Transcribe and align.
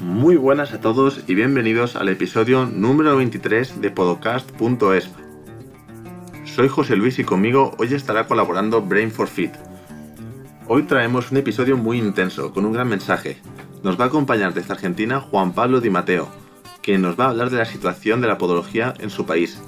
Muy 0.00 0.36
buenas 0.36 0.72
a 0.72 0.80
todos 0.80 1.24
y 1.26 1.34
bienvenidos 1.34 1.94
al 1.94 2.08
episodio 2.08 2.64
número 2.64 3.18
23 3.18 3.82
de 3.82 3.90
podcast.es. 3.90 5.10
Soy 6.46 6.68
José 6.68 6.96
Luis 6.96 7.18
y 7.18 7.24
conmigo 7.24 7.74
hoy 7.76 7.92
estará 7.92 8.26
colaborando 8.26 8.80
Brain 8.80 9.10
for 9.10 9.28
Fit. 9.28 9.52
Hoy 10.66 10.84
traemos 10.84 11.30
un 11.30 11.36
episodio 11.36 11.76
muy 11.76 11.98
intenso, 11.98 12.50
con 12.54 12.64
un 12.64 12.72
gran 12.72 12.88
mensaje. 12.88 13.42
Nos 13.82 14.00
va 14.00 14.04
a 14.04 14.08
acompañar 14.08 14.54
desde 14.54 14.72
Argentina 14.72 15.20
Juan 15.20 15.52
Pablo 15.52 15.82
Di 15.82 15.90
Mateo, 15.90 16.28
quien 16.82 17.02
nos 17.02 17.20
va 17.20 17.26
a 17.26 17.30
hablar 17.30 17.50
de 17.50 17.58
la 17.58 17.66
situación 17.66 18.22
de 18.22 18.28
la 18.28 18.38
podología 18.38 18.94
en 19.00 19.10
su 19.10 19.26
país, 19.26 19.60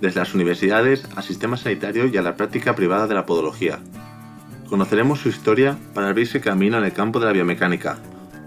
desde 0.00 0.20
las 0.20 0.34
universidades 0.34 1.06
al 1.16 1.22
sistema 1.22 1.58
sanitario 1.58 2.06
y 2.06 2.16
a 2.16 2.22
la 2.22 2.36
práctica 2.36 2.74
privada 2.74 3.06
de 3.06 3.14
la 3.14 3.26
podología. 3.26 3.80
Conoceremos 4.70 5.20
su 5.20 5.28
historia 5.28 5.76
para 5.92 6.08
abrirse 6.08 6.40
camino 6.40 6.78
en 6.78 6.84
el 6.84 6.94
campo 6.94 7.20
de 7.20 7.26
la 7.26 7.32
biomecánica, 7.32 7.98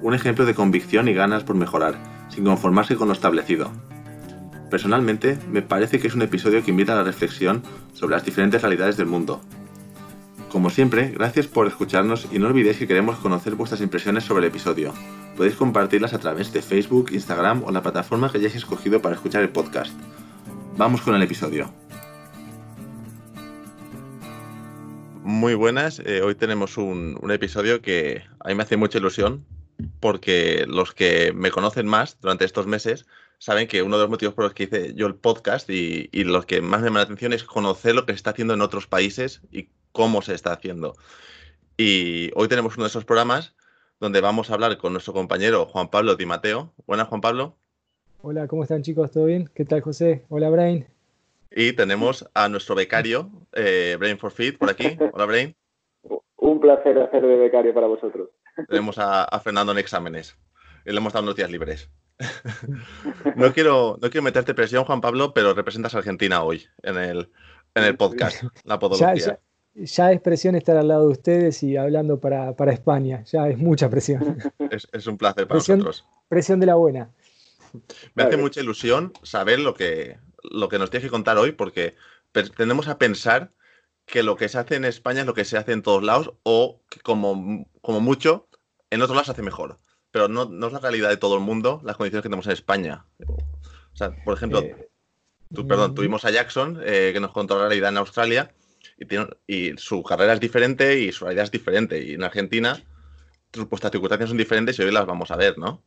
un 0.02 0.14
ejemplo 0.14 0.46
de 0.46 0.56
convicción 0.56 1.08
y 1.08 1.14
ganas 1.14 1.44
por 1.44 1.56
mejorar, 1.56 1.96
sin 2.30 2.46
conformarse 2.46 2.96
con 2.96 3.07
lo 3.07 3.14
establecido. 3.14 3.71
Personalmente, 4.70 5.38
me 5.52 5.62
parece 5.62 6.00
que 6.00 6.07
es 6.07 6.16
un 6.16 6.21
episodio 6.21 6.64
que 6.64 6.71
invita 6.71 6.94
a 6.94 6.98
la 6.98 7.04
reflexión 7.04 7.64
sobre 7.94 8.16
las 8.16 8.24
diferentes 8.26 8.62
realidades 8.62 8.98
del 8.98 9.07
mundo. 9.07 9.42
Como 10.50 10.70
siempre, 10.70 11.10
gracias 11.10 11.48
por 11.48 11.68
escucharnos 11.68 12.28
y 12.32 12.40
no 12.40 12.48
olvidéis 12.48 12.78
que 12.78 12.88
queremos 12.88 13.18
conocer 13.18 13.56
vuestras 13.56 13.82
impresiones 13.82 14.24
sobre 14.24 14.46
el 14.46 14.50
episodio. 14.50 14.93
Podéis 15.36 15.56
compartirlas 15.56 16.14
a 16.14 16.20
través 16.20 16.52
de 16.54 16.62
Facebook, 16.62 17.10
Instagram 17.12 17.64
o 17.64 17.71
la 17.71 17.82
plataforma 17.82 18.32
que 18.32 18.38
hayáis 18.38 18.56
escogido 18.56 19.02
para 19.02 19.16
escuchar 19.16 19.42
el 19.42 19.50
podcast. 19.50 19.93
Vamos 20.78 21.02
con 21.02 21.16
el 21.16 21.21
episodio. 21.21 21.71
Muy 25.24 25.54
buenas, 25.54 26.02
eh, 26.06 26.21
hoy 26.24 26.34
tenemos 26.34 26.78
un, 26.78 27.18
un 27.21 27.32
episodio 27.32 27.82
que 27.82 28.24
a 28.40 28.48
mí 28.48 28.56
me 28.56 28.64
hace 28.64 28.78
mucha 28.78 28.98
ilusión 28.98 29.46
porque 30.00 30.65
los 30.68 30.93
que 30.93 31.33
me 31.33 31.51
conocen 31.51 31.87
más 31.87 32.20
durante 32.22 32.45
estos 32.45 32.67
meses 32.67 33.06
saben 33.38 33.67
que 33.67 33.81
uno 33.81 33.98
de 33.98 34.04
los 34.04 34.09
motivos 34.09 34.34
por 34.34 34.44
los 34.44 34.54
que 34.54 34.64
hice 34.64 34.94
yo 34.94 35.08
el 35.08 35.16
podcast 35.16 35.70
y, 35.70 36.09
y 36.12 36.23
los 36.26 36.45
que 36.45 36.62
más 36.62 36.81
me 36.81 36.88
llama 36.88 37.00
la 37.00 37.06
atención 37.06 37.34
es 37.34 37.44
conocer 37.44 37.95
lo 37.95 38.06
que 38.06 38.14
se 38.14 38.17
está 38.17 38.31
haciendo 38.31 38.54
en 38.54 38.62
otros 38.62 38.88
países 38.88 39.42
y 39.52 39.70
cómo 39.92 40.22
se 40.22 40.34
está 40.34 40.54
haciendo. 40.54 40.95
Y 41.78 42.31
hoy 42.36 42.48
tenemos 42.48 42.76
uno 42.76 42.84
de 42.84 42.89
esos 42.89 43.06
programas 43.06 43.56
donde 44.00 44.22
vamos 44.22 44.50
a 44.50 44.54
hablar 44.54 44.78
con 44.78 44.94
nuestro 44.94 45.14
compañero 45.14 45.66
Juan 45.66 45.89
Pablo 45.89 46.16
Di 46.16 46.26
Mateo. 46.26 46.73
Buenas, 46.86 47.08
Juan 47.08 47.22
Pablo. 47.22 47.56
Hola, 48.22 48.48
¿cómo 48.48 48.64
están 48.64 48.82
chicos? 48.82 49.11
¿Todo 49.11 49.26
bien? 49.26 49.50
¿Qué 49.54 49.66
tal, 49.66 49.82
José? 49.82 50.26
Hola, 50.30 50.50
Brain. 50.50 50.86
Y 51.52 51.73
tenemos 51.73 52.30
a 52.34 52.50
nuestro 52.50 52.76
becario, 52.76 53.30
eh, 53.54 53.95
Brain 53.98 54.17
for 54.17 54.32
Fit, 54.32 54.58
por 54.58 54.70
aquí. 54.70 54.98
Hola, 55.14 55.26
Brain. 55.26 55.56
Un 56.38 56.59
placer 56.59 56.98
hacer 57.00 57.22
de 57.22 57.36
becario 57.36 57.73
para 57.73 57.88
vosotros. 57.88 58.30
Tenemos 58.68 58.98
a, 58.98 59.24
a 59.24 59.40
Fernando 59.40 59.72
en 59.72 59.78
exámenes. 59.78 60.38
Y 60.86 60.92
le 60.92 60.98
hemos 60.98 61.14
dado 61.14 61.24
unos 61.24 61.36
días 61.36 61.52
libres. 61.52 61.90
no, 63.36 63.54
quiero, 63.54 63.98
no 64.02 64.10
quiero 64.10 64.24
meterte 64.24 64.54
presión, 64.54 64.86
Juan 64.86 65.02
Pablo, 65.02 65.34
pero 65.34 65.54
representas 65.54 65.96
a 65.96 66.00
Argentina 66.00 66.44
hoy 66.44 66.66
en 66.84 66.98
el, 66.98 67.30
en 67.76 67.84
el 67.84 67.96
podcast, 67.96 68.44
la 68.64 68.80
podología. 68.80 69.16
Ya, 69.16 69.40
ya, 69.76 69.86
ya, 69.86 70.12
es 70.12 70.22
presión 70.22 70.56
estar 70.56 70.76
al 70.78 70.88
lado 70.88 71.08
de 71.08 71.14
ustedes 71.14 71.64
y 71.64 71.78
hablando 71.78 72.20
para, 72.20 72.56
para 72.56 72.74
España. 72.74 73.24
Ya 73.26 73.48
es 73.48 73.58
mucha 73.58 73.90
presión. 73.90 74.38
Es, 74.70 74.88
es 74.92 75.08
un 75.08 75.18
placer 75.18 75.48
para 75.48 75.58
presión, 75.58 75.80
nosotros. 75.80 76.08
Presión 76.28 76.60
de 76.60 76.66
la 76.66 76.76
buena. 76.76 77.10
Me 78.16 78.23
hace 78.23 78.38
mucha 78.38 78.62
ilusión 78.62 79.14
saber 79.23 79.60
lo 79.60 79.73
que, 79.73 80.18
lo 80.44 80.70
que 80.70 80.80
nos 80.80 80.90
tienes 80.90 81.06
que 81.06 81.12
contar 81.12 81.38
hoy, 81.38 81.52
porque 81.52 81.96
tendemos 82.32 82.88
a 82.88 82.98
pensar 82.98 83.52
que 84.06 84.23
lo 84.23 84.36
que 84.36 84.50
se 84.50 84.58
hace 84.58 84.76
en 84.76 84.86
España 84.86 85.22
es 85.22 85.28
lo 85.28 85.34
que 85.34 85.46
se 85.46 85.58
hace 85.58 85.72
en 85.72 85.84
todos 85.84 86.04
lados 86.04 86.34
o 86.44 86.82
que 86.90 87.00
como, 87.00 87.66
como 87.82 88.02
mucho 88.02 88.48
en 88.90 89.02
otros 89.02 89.16
lados 89.16 89.28
se 89.28 89.32
hace 89.34 89.42
mejor. 89.42 89.80
Pero 90.12 90.28
no, 90.28 90.45
no, 90.45 90.68
es 90.68 90.73
la 90.73 90.80
realidad 90.80 91.09
de 91.09 91.18
todo 91.18 91.36
el 91.36 91.42
mundo 91.42 91.82
las 91.84 91.95
condiciones 91.95 92.23
que 92.23 92.30
tenemos 92.30 92.48
en 92.48 92.54
España. 92.54 93.06
O 93.28 93.95
sea, 93.95 94.12
por 94.23 94.36
ejemplo, 94.36 94.62
eh, 94.62 94.90
tu, 95.54 95.68
perdón, 95.68 95.94
tuvimos 95.94 96.26
a 96.26 96.32
Jackson 96.32 96.80
eh, 96.84 97.12
que 97.14 97.20
nos 97.20 97.32
contó 97.32 97.58
la 97.58 97.67
realidad 97.67 97.89
en 97.89 97.98
Australia 97.98 98.52
y, 98.98 99.05
tiene, 99.05 99.27
y, 99.45 99.77
su 99.77 100.02
carrera 100.04 100.33
es 100.33 100.39
diferente 100.39 101.00
y 101.00 101.11
su 101.11 101.26
realidad 101.26 101.45
es 101.45 101.52
diferente. 101.52 102.04
Y 102.04 102.14
en 102.14 102.23
Argentina, 102.23 102.82
vuestras 103.70 103.92
circunstancias 103.92 104.30
son 104.30 104.38
diferentes 104.38 104.77
y 104.80 104.83
hoy 104.83 104.92
las 104.92 105.06
vamos 105.06 105.32
a 105.32 105.36
ver, 105.36 105.58
¿no? 105.58 105.82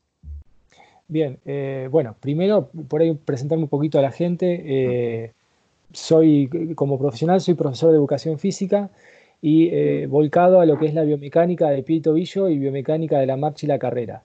Bien, 1.09 1.39
eh, 1.45 1.89
bueno, 1.91 2.17
primero 2.21 2.71
por 2.89 3.03
ahí 3.03 3.13
presentarme 3.15 3.65
un 3.65 3.69
poquito 3.69 3.99
a 3.99 4.03
la 4.03 4.13
gente. 4.13 4.63
Eh, 4.65 5.33
soy, 5.93 6.75
como 6.75 6.99
profesional, 6.99 7.41
soy 7.41 7.55
profesor 7.55 7.91
de 7.91 7.97
educación 7.97 8.39
física 8.39 8.91
y 9.43 9.69
eh, 9.69 10.07
volcado 10.07 10.61
a 10.61 10.67
lo 10.67 10.79
que 10.79 10.87
es 10.87 10.95
la 10.95 11.03
biomecánica 11.03 11.69
de 11.69 11.83
pie 11.83 11.97
y 11.97 12.01
tobillo 12.01 12.49
y 12.49 12.59
biomecánica 12.59 13.19
de 13.19 13.27
la 13.27 13.37
marcha 13.37 13.67
y 13.67 13.69
la 13.69 13.79
carrera. 13.79 14.23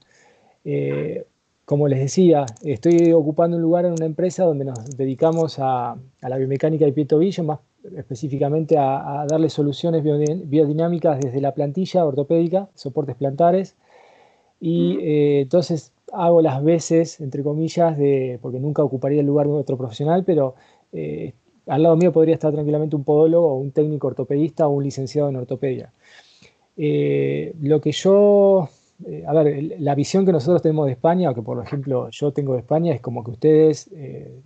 Eh, 0.64 1.26
como 1.66 1.90
les 1.90 2.00
decía, 2.00 2.46
estoy 2.64 3.12
ocupando 3.12 3.58
un 3.58 3.64
lugar 3.64 3.86
en 3.86 3.92
una 3.92 4.06
empresa 4.06 4.46
donde 4.46 4.64
nos 4.64 4.96
dedicamos 4.96 5.60
a, 5.60 5.98
a 6.22 6.30
la 6.30 6.38
biomecánica 6.38 6.86
de 6.86 6.94
pie 6.94 7.04
y 7.04 7.08
tobillo, 7.08 7.44
más 7.44 7.60
específicamente 7.96 8.78
a, 8.78 9.22
a 9.22 9.26
darle 9.26 9.50
soluciones 9.50 10.04
biodinámicas 10.04 11.20
desde 11.20 11.42
la 11.42 11.54
plantilla 11.54 12.06
ortopédica, 12.06 12.70
soportes 12.76 13.16
plantares. 13.16 13.76
Y 14.60 14.98
eh, 15.02 15.42
entonces 15.42 15.94
hago 16.14 16.42
las 16.42 16.64
veces, 16.64 17.20
entre 17.22 17.44
comillas, 17.44 17.98
de, 17.98 18.40
porque 18.42 18.60
nunca 18.60 18.84
ocuparía 18.84 19.22
el 19.22 19.28
lugar 19.28 19.48
de 19.48 19.54
otro 19.54 19.78
profesional, 19.78 20.24
pero 20.26 20.56
eh, 20.94 21.34
al 21.68 21.84
lado 21.84 21.96
mío 21.96 22.12
podría 22.12 22.36
estar 22.36 22.52
tranquilamente 22.52 22.96
un 22.96 23.04
podólogo 23.04 23.58
un 23.58 23.72
técnico 23.72 24.08
ortopedista 24.08 24.68
o 24.68 24.72
un 24.72 24.84
licenciado 24.84 25.30
en 25.30 25.36
ortopedia. 25.36 25.92
Eh, 26.78 27.54
lo 27.62 27.82
que 27.82 27.92
yo, 27.92 28.70
eh, 29.06 29.24
a 29.28 29.34
ver, 29.34 29.76
la 29.80 29.96
visión 29.96 30.26
que 30.26 30.32
nosotros 30.32 30.62
tenemos 30.62 30.86
de 30.86 30.94
España, 30.94 31.32
o 31.32 31.36
que 31.36 31.42
por 31.42 31.64
ejemplo 31.64 32.10
yo 32.10 32.32
tengo 32.32 32.54
de 32.54 32.60
España, 32.60 32.94
es 32.94 33.02
como 33.02 33.24
que 33.24 33.32
ustedes 33.32 33.90
eh, 33.94 34.40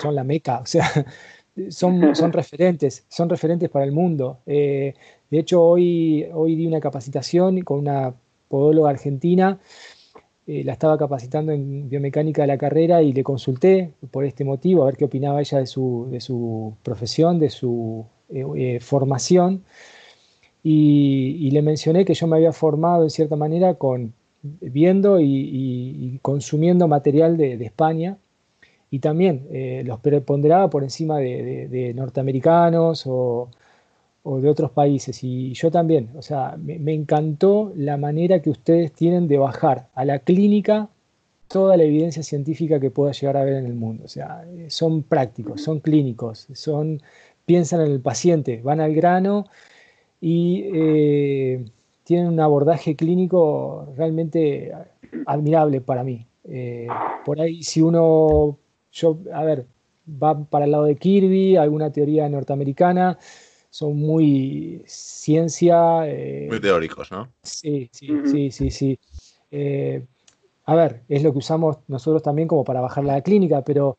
son 0.00 0.14
la 0.14 0.24
meca, 0.24 0.60
o 0.60 0.66
sea, 0.66 0.86
son, 1.70 2.14
son 2.14 2.32
referentes, 2.32 3.04
son 3.08 3.28
referentes 3.28 3.68
para 3.70 3.84
el 3.84 3.92
mundo. 3.92 4.38
de 4.46 4.94
hecho, 5.30 5.62
hoy, 5.62 6.26
hoy 6.34 6.56
di 6.56 6.66
una 6.66 6.80
capacitación 6.80 7.60
con 7.62 7.78
una 7.78 8.14
podóloga 8.48 8.90
argentina 8.90 9.60
eh, 10.52 10.64
la 10.64 10.72
estaba 10.72 10.98
capacitando 10.98 11.52
en 11.52 11.88
biomecánica 11.88 12.42
de 12.42 12.48
la 12.48 12.58
carrera 12.58 13.02
y 13.02 13.12
le 13.12 13.22
consulté 13.22 13.92
por 14.10 14.24
este 14.24 14.44
motivo, 14.44 14.82
a 14.82 14.86
ver 14.86 14.96
qué 14.96 15.04
opinaba 15.04 15.38
ella 15.38 15.58
de 15.58 15.66
su, 15.66 16.08
de 16.10 16.20
su 16.20 16.74
profesión, 16.82 17.38
de 17.38 17.50
su 17.50 18.04
eh, 18.30 18.44
eh, 18.56 18.80
formación. 18.80 19.62
Y, 20.64 21.50
le 21.52 21.62
mencioné 21.62 22.04
que 22.04 22.14
yo 22.14 22.26
me 22.26 22.36
había 22.36 22.52
formado 22.52 23.04
en 23.04 23.10
cierta 23.10 23.36
manera 23.36 23.74
con, 23.74 24.12
viendo 24.42 25.20
y, 25.20 26.18
consumiendo 26.20 26.88
material 26.88 27.36
de, 27.36 27.54
España 27.64 28.18
y 28.90 28.98
también 28.98 29.46
los 29.84 30.00
preponderaba 30.00 30.68
por 30.68 30.82
encima 30.82 31.18
de, 31.18 31.68
de 31.68 31.94
norteamericanos 31.94 33.04
o, 33.06 33.50
o 34.22 34.40
de 34.40 34.48
otros 34.48 34.70
países. 34.72 35.22
Y 35.24 35.54
yo 35.54 35.70
también, 35.70 36.10
o 36.16 36.22
sea, 36.22 36.56
me, 36.58 36.78
me, 36.78 36.94
encantó 36.94 37.72
la 37.76 37.96
manera 37.96 38.40
que 38.42 38.50
ustedes 38.50 38.92
tienen 38.92 39.28
de 39.28 39.38
bajar 39.38 39.88
a 39.94 40.04
la 40.04 40.20
clínica 40.20 40.90
toda 41.50 41.76
la 41.76 41.82
evidencia 41.82 42.22
científica 42.22 42.78
que 42.78 42.92
pueda 42.92 43.12
llegar 43.12 43.36
a 43.36 43.44
ver 43.44 43.54
en 43.54 43.66
el 43.66 43.74
mundo. 43.74 44.04
O 44.04 44.08
sea, 44.08 44.46
son 44.68 45.02
prácticos, 45.02 45.60
son 45.62 45.80
clínicos, 45.80 46.46
son, 46.54 47.02
piensan 47.44 47.80
en 47.80 47.90
el 47.90 48.00
paciente, 48.00 48.60
van 48.62 48.80
al 48.80 48.94
grano 48.94 49.46
y 50.20 50.62
eh, 50.72 51.64
tienen 52.04 52.28
un 52.28 52.40
abordaje 52.40 52.94
clínico 52.94 53.92
realmente 53.96 54.72
admirable 55.26 55.80
para 55.80 56.04
mí. 56.04 56.26
Eh, 56.44 56.86
por 57.24 57.40
ahí, 57.40 57.64
si 57.64 57.82
uno, 57.82 58.58
yo, 58.92 59.18
a 59.34 59.42
ver, 59.44 59.66
va 60.10 60.44
para 60.44 60.66
el 60.66 60.70
lado 60.70 60.84
de 60.84 60.96
Kirby, 60.96 61.56
alguna 61.56 61.90
teoría 61.90 62.28
norteamericana, 62.28 63.18
son 63.70 63.96
muy 63.96 64.82
ciencia. 64.86 66.02
Eh, 66.06 66.46
muy 66.48 66.60
teóricos, 66.60 67.10
¿no? 67.10 67.28
Sí, 67.42 67.88
sí, 67.92 68.10
uh 68.10 68.22
-huh. 68.22 68.30
sí, 68.30 68.50
sí, 68.50 68.70
sí. 68.70 68.98
Eh, 69.50 70.04
a 70.64 70.74
ver, 70.74 71.02
es 71.08 71.22
lo 71.22 71.32
que 71.32 71.38
usamos 71.38 71.78
nosotros 71.88 72.22
también 72.22 72.48
como 72.48 72.64
para 72.64 72.80
bajar 72.80 73.04
la 73.04 73.20
clínica, 73.22 73.62
pero 73.62 73.98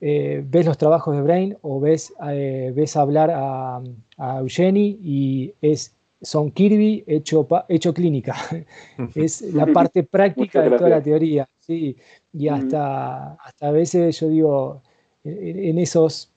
eh, 0.00 0.42
ves 0.46 0.66
los 0.66 0.78
trabajos 0.78 1.14
de 1.14 1.22
Brain 1.22 1.56
o 1.62 1.80
ves, 1.80 2.12
eh, 2.28 2.72
ves 2.74 2.96
hablar 2.96 3.30
a, 3.30 3.80
a 4.16 4.38
Eugeni 4.40 4.98
y 5.02 5.54
es, 5.60 5.94
son 6.22 6.50
Kirby 6.50 7.04
hecho, 7.06 7.46
hecho 7.68 7.94
clínica. 7.94 8.34
es 9.14 9.42
la 9.42 9.66
parte 9.66 10.02
práctica 10.02 10.62
de 10.62 10.70
toda 10.76 10.90
la 10.90 11.02
teoría. 11.02 11.46
Sí, 11.58 11.96
y 12.32 12.48
hasta, 12.48 13.34
hasta 13.34 13.68
a 13.68 13.70
veces 13.72 14.18
yo 14.20 14.28
digo, 14.28 14.82
en, 15.24 15.58
en 15.58 15.78
esos 15.78 16.29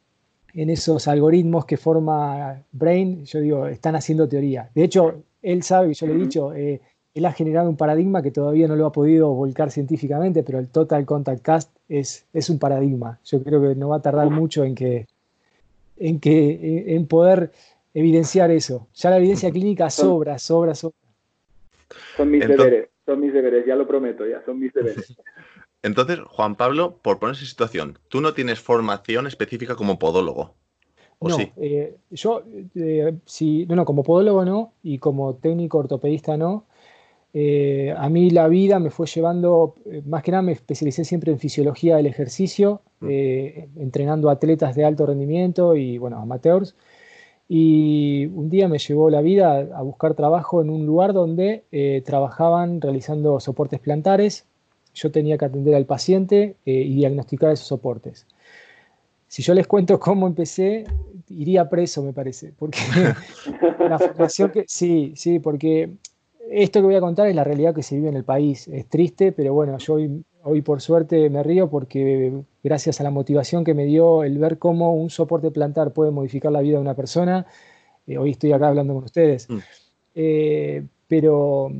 en 0.53 0.69
esos 0.69 1.07
algoritmos 1.07 1.65
que 1.65 1.77
forma 1.77 2.63
Brain, 2.71 3.25
yo 3.25 3.39
digo, 3.39 3.67
están 3.67 3.95
haciendo 3.95 4.27
teoría. 4.27 4.69
De 4.73 4.83
hecho, 4.83 5.23
él 5.41 5.63
sabe, 5.63 5.94
yo 5.94 6.07
le 6.07 6.13
he 6.13 6.17
dicho, 6.17 6.53
eh, 6.53 6.81
él 7.13 7.25
ha 7.25 7.31
generado 7.31 7.69
un 7.69 7.77
paradigma 7.77 8.21
que 8.21 8.31
todavía 8.31 8.67
no 8.67 8.75
lo 8.75 8.85
ha 8.85 8.91
podido 8.91 9.29
volcar 9.33 9.71
científicamente, 9.71 10.44
pero 10.44 10.59
el 10.59 10.67
Total 10.67 11.05
Contact 11.05 11.41
Cast 11.41 11.75
es, 11.89 12.25
es 12.33 12.50
un 12.50 12.59
paradigma. 12.59 13.19
Yo 13.25 13.44
creo 13.44 13.61
que 13.61 13.75
no 13.75 13.89
va 13.89 13.97
a 13.97 14.01
tardar 14.01 14.29
mucho 14.29 14.63
en 14.63 14.75
que 14.75 15.07
en, 15.97 16.19
que, 16.19 16.95
en 16.95 17.07
poder 17.07 17.51
evidenciar 17.94 18.51
eso. 18.51 18.88
Ya 18.95 19.09
la 19.09 19.17
evidencia 19.17 19.51
clínica 19.51 19.89
sobra, 19.89 20.38
sobra, 20.38 20.75
sobra. 20.75 20.97
Son 22.17 22.29
mis 22.29 22.47
deberes. 22.47 22.89
son 23.06 23.19
mis 23.19 23.33
deberes, 23.33 23.65
ya 23.65 23.75
lo 23.75 23.88
prometo, 23.88 24.25
ya 24.25 24.44
son 24.44 24.59
mis 24.59 24.73
deberes. 24.73 25.15
Entonces, 25.83 26.19
Juan 26.27 26.56
Pablo, 26.56 26.97
por 27.01 27.19
ponerse 27.19 27.44
en 27.44 27.47
situación, 27.50 28.00
tú 28.07 28.21
no 28.21 28.33
tienes 28.33 28.59
formación 28.59 29.27
específica 29.27 29.75
como 29.75 30.00
podólogo. 30.00 30.56
¿o 31.19 31.30
no, 31.30 31.38
sí? 31.38 31.51
eh, 31.57 31.95
yo, 32.12 32.44
eh, 32.75 33.15
sí, 33.25 33.65
no, 33.68 33.75
no, 33.75 33.85
como 33.85 34.03
podólogo 34.03 34.44
no, 34.45 34.74
y 34.83 34.97
como 35.00 35.35
técnico 35.35 35.77
ortopedista 35.80 36.38
no. 36.38 36.65
Eh, 37.33 37.94
a 37.97 38.09
mí 38.09 38.30
la 38.30 38.47
vida 38.47 38.80
me 38.80 38.89
fue 38.91 39.07
llevando, 39.07 39.75
eh, 39.85 40.03
más 40.06 40.21
que 40.24 40.31
nada 40.31 40.44
me 40.44 40.51
especialicé 40.51 41.03
siempre 41.03 41.31
en 41.31 41.39
fisiología 41.39 41.97
del 41.97 42.06
ejercicio, 42.07 42.81
Mm. 43.00 43.07
eh, 43.09 43.69
entrenando 43.77 44.30
atletas 44.30 44.75
de 44.75 44.85
alto 44.85 45.06
rendimiento 45.06 45.75
y, 45.75 45.97
bueno, 45.97 46.19
amateurs. 46.19 46.75
Y 47.50 48.27
un 48.27 48.50
día 48.50 48.68
me 48.68 48.80
llevó 48.80 49.09
la 49.09 49.21
vida 49.21 49.53
a, 49.57 49.80
a 49.80 49.81
buscar 49.81 50.13
trabajo 50.15 50.62
en 50.62 50.69
un 50.69 50.85
lugar 50.85 51.13
donde 51.13 51.65
eh, 51.71 52.01
trabajaban 52.06 52.80
realizando 52.81 53.39
soportes 53.39 53.80
plantares. 53.80 54.47
Yo 54.94 55.12
tenía 55.12 55.38
que 55.38 55.45
atender 55.45 55.75
al 55.75 55.86
paciente 55.86 56.56
eh, 56.66 56.72
y 56.72 56.95
diagnosticar 56.95 57.51
esos 57.51 57.68
soportes. 57.68 58.25
Si 59.28 59.42
yo 59.42 59.54
les 59.54 59.68
cuento 59.68 60.00
cómo 60.00 60.28
empecé, 60.28 60.86
iría 61.30 61.69
preso, 61.69 62.04
me 62.04 62.13
parece, 62.13 62.54
porque 62.57 62.80
la 63.80 63.98
formación 63.98 64.51
que, 64.51 64.66
sí, 64.68 65.13
sí, 65.16 65.40
porque 65.40 65.92
esto 66.50 66.80
que 66.80 66.86
voy 66.86 66.95
a 66.95 67.01
contar 67.01 67.28
es 67.28 67.36
la 67.36 67.44
realidad 67.44 67.74
que 67.74 67.84
se 67.84 67.95
vive 67.95 68.10
en 68.10 68.16
el 68.16 68.24
país. 68.24 68.68
Es 68.68 68.88
triste, 68.88 69.31
pero 69.31 69.54
bueno, 69.54 69.78
yo 69.80 69.95
hoy, 69.95 70.24
hoy 70.44 70.62
por 70.62 70.81
suerte 70.81 71.30
me 71.30 71.42
río 71.42 71.69
porque 71.69 72.34
gracias 72.63 73.00
a 73.00 73.04
la 73.04 73.10
motivación 73.10 73.63
que 73.63 73.74
me 73.74 73.86
dio 73.86 74.24
el 74.24 74.38
ver 74.38 74.60
cómo 74.60 74.94
un 74.94 75.10
soporte 75.10 75.51
plantar 75.51 75.94
puede 75.94 76.12
modificar 76.12 76.51
la 76.51 76.62
vida 76.62 76.75
de 76.75 76.81
una 76.81 76.95
persona, 76.95 77.48
eh, 78.07 78.18
hoy 78.18 78.31
estoy 78.31 78.51
acá 78.51 78.68
hablando 78.68 78.94
con 78.94 79.04
ustedes. 79.04 79.50
Mm. 79.50 79.57
Eh, 80.16 80.86
pero, 81.07 81.72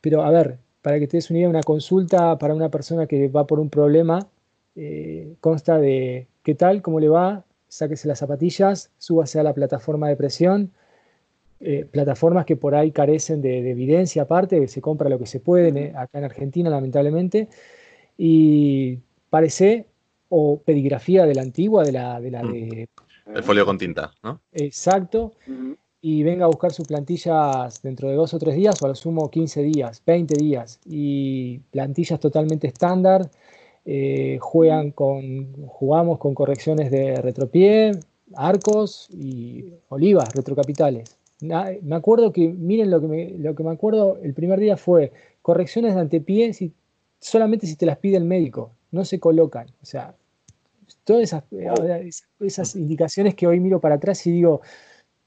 pero, 0.00 0.22
a 0.22 0.30
ver, 0.30 0.58
para 0.82 0.98
que 0.98 1.06
te 1.06 1.16
des 1.16 1.30
una 1.30 1.40
idea, 1.40 1.48
una 1.48 1.62
consulta 1.62 2.38
para 2.38 2.54
una 2.54 2.68
persona 2.68 3.06
que 3.06 3.28
va 3.28 3.46
por 3.46 3.60
un 3.60 3.70
problema 3.70 4.26
eh, 4.76 5.34
consta 5.40 5.78
de 5.78 6.26
qué 6.42 6.54
tal, 6.54 6.82
cómo 6.82 7.00
le 7.00 7.08
va, 7.08 7.44
sáquese 7.68 8.08
las 8.08 8.20
zapatillas, 8.20 8.90
súbase 8.98 9.40
a 9.40 9.42
la 9.42 9.52
plataforma 9.52 10.08
de 10.08 10.16
presión, 10.16 10.70
eh, 11.60 11.86
plataformas 11.90 12.46
que 12.46 12.56
por 12.56 12.74
ahí 12.74 12.90
carecen 12.90 13.42
de, 13.42 13.62
de 13.62 13.70
evidencia 13.72 14.22
aparte, 14.22 14.66
se 14.68 14.80
compra 14.80 15.10
lo 15.10 15.18
que 15.18 15.26
se 15.26 15.40
puede 15.40 15.68
eh, 15.68 15.92
acá 15.94 16.18
en 16.18 16.24
Argentina, 16.24 16.70
lamentablemente, 16.70 17.48
y 18.16 18.98
parece, 19.28 19.86
o 20.28 20.60
pedigrafía 20.60 21.26
de 21.26 21.34
la 21.34 21.42
antigua, 21.42 21.84
de 21.84 21.92
la 21.92 22.20
de... 22.20 22.30
La 22.30 22.42
Mm. 22.42 22.52
de 22.52 22.88
El 23.34 23.42
folio 23.42 23.64
con 23.64 23.78
tinta, 23.78 24.12
¿no? 24.22 24.40
exacto. 24.52 25.32
Y 26.02 26.22
venga 26.22 26.44
a 26.44 26.48
buscar 26.48 26.72
sus 26.72 26.86
plantillas 26.86 27.82
dentro 27.82 28.08
de 28.08 28.14
dos 28.14 28.32
o 28.34 28.38
tres 28.38 28.54
días, 28.56 28.80
o 28.82 28.86
a 28.86 28.88
lo 28.88 28.94
sumo 28.94 29.30
15 29.30 29.62
días, 29.62 30.02
20 30.06 30.34
días, 30.36 30.80
y 30.86 31.58
plantillas 31.70 32.18
totalmente 32.20 32.66
estándar. 32.66 33.30
eh, 33.86 34.38
juegan 34.40 34.90
con, 34.92 35.66
jugamos 35.66 36.18
con 36.18 36.34
correcciones 36.34 36.90
de 36.90 37.16
retropié, 37.16 37.92
arcos 38.36 39.08
y 39.10 39.72
olivas, 39.88 40.32
retrocapitales. 40.34 41.16
Na- 41.40 41.70
me 41.82 41.96
acuerdo 41.96 42.30
que, 42.32 42.48
miren 42.50 42.90
lo 42.90 43.00
que 43.00 43.06
me, 43.08 43.30
lo 43.38 43.54
que 43.54 43.64
me 43.64 43.70
acuerdo, 43.70 44.18
el 44.22 44.34
primer 44.34 44.60
día 44.60 44.76
fue 44.76 45.12
correcciones 45.42 45.94
de 45.94 46.00
antepié 46.02 46.52
si, 46.52 46.72
solamente 47.18 47.66
si 47.66 47.74
te 47.76 47.86
las 47.86 47.96
pide 47.96 48.18
el 48.18 48.24
médico, 48.24 48.70
no 48.92 49.04
se 49.06 49.18
colocan. 49.18 49.66
O 49.82 49.86
sea, 49.86 50.14
todas 51.04 51.22
esas, 51.22 51.44
eh, 51.52 52.10
esas 52.40 52.76
indicaciones 52.76 53.34
que 53.34 53.46
hoy 53.46 53.60
miro 53.60 53.80
para 53.80 53.94
atrás 53.96 54.26
y 54.26 54.30
digo, 54.32 54.60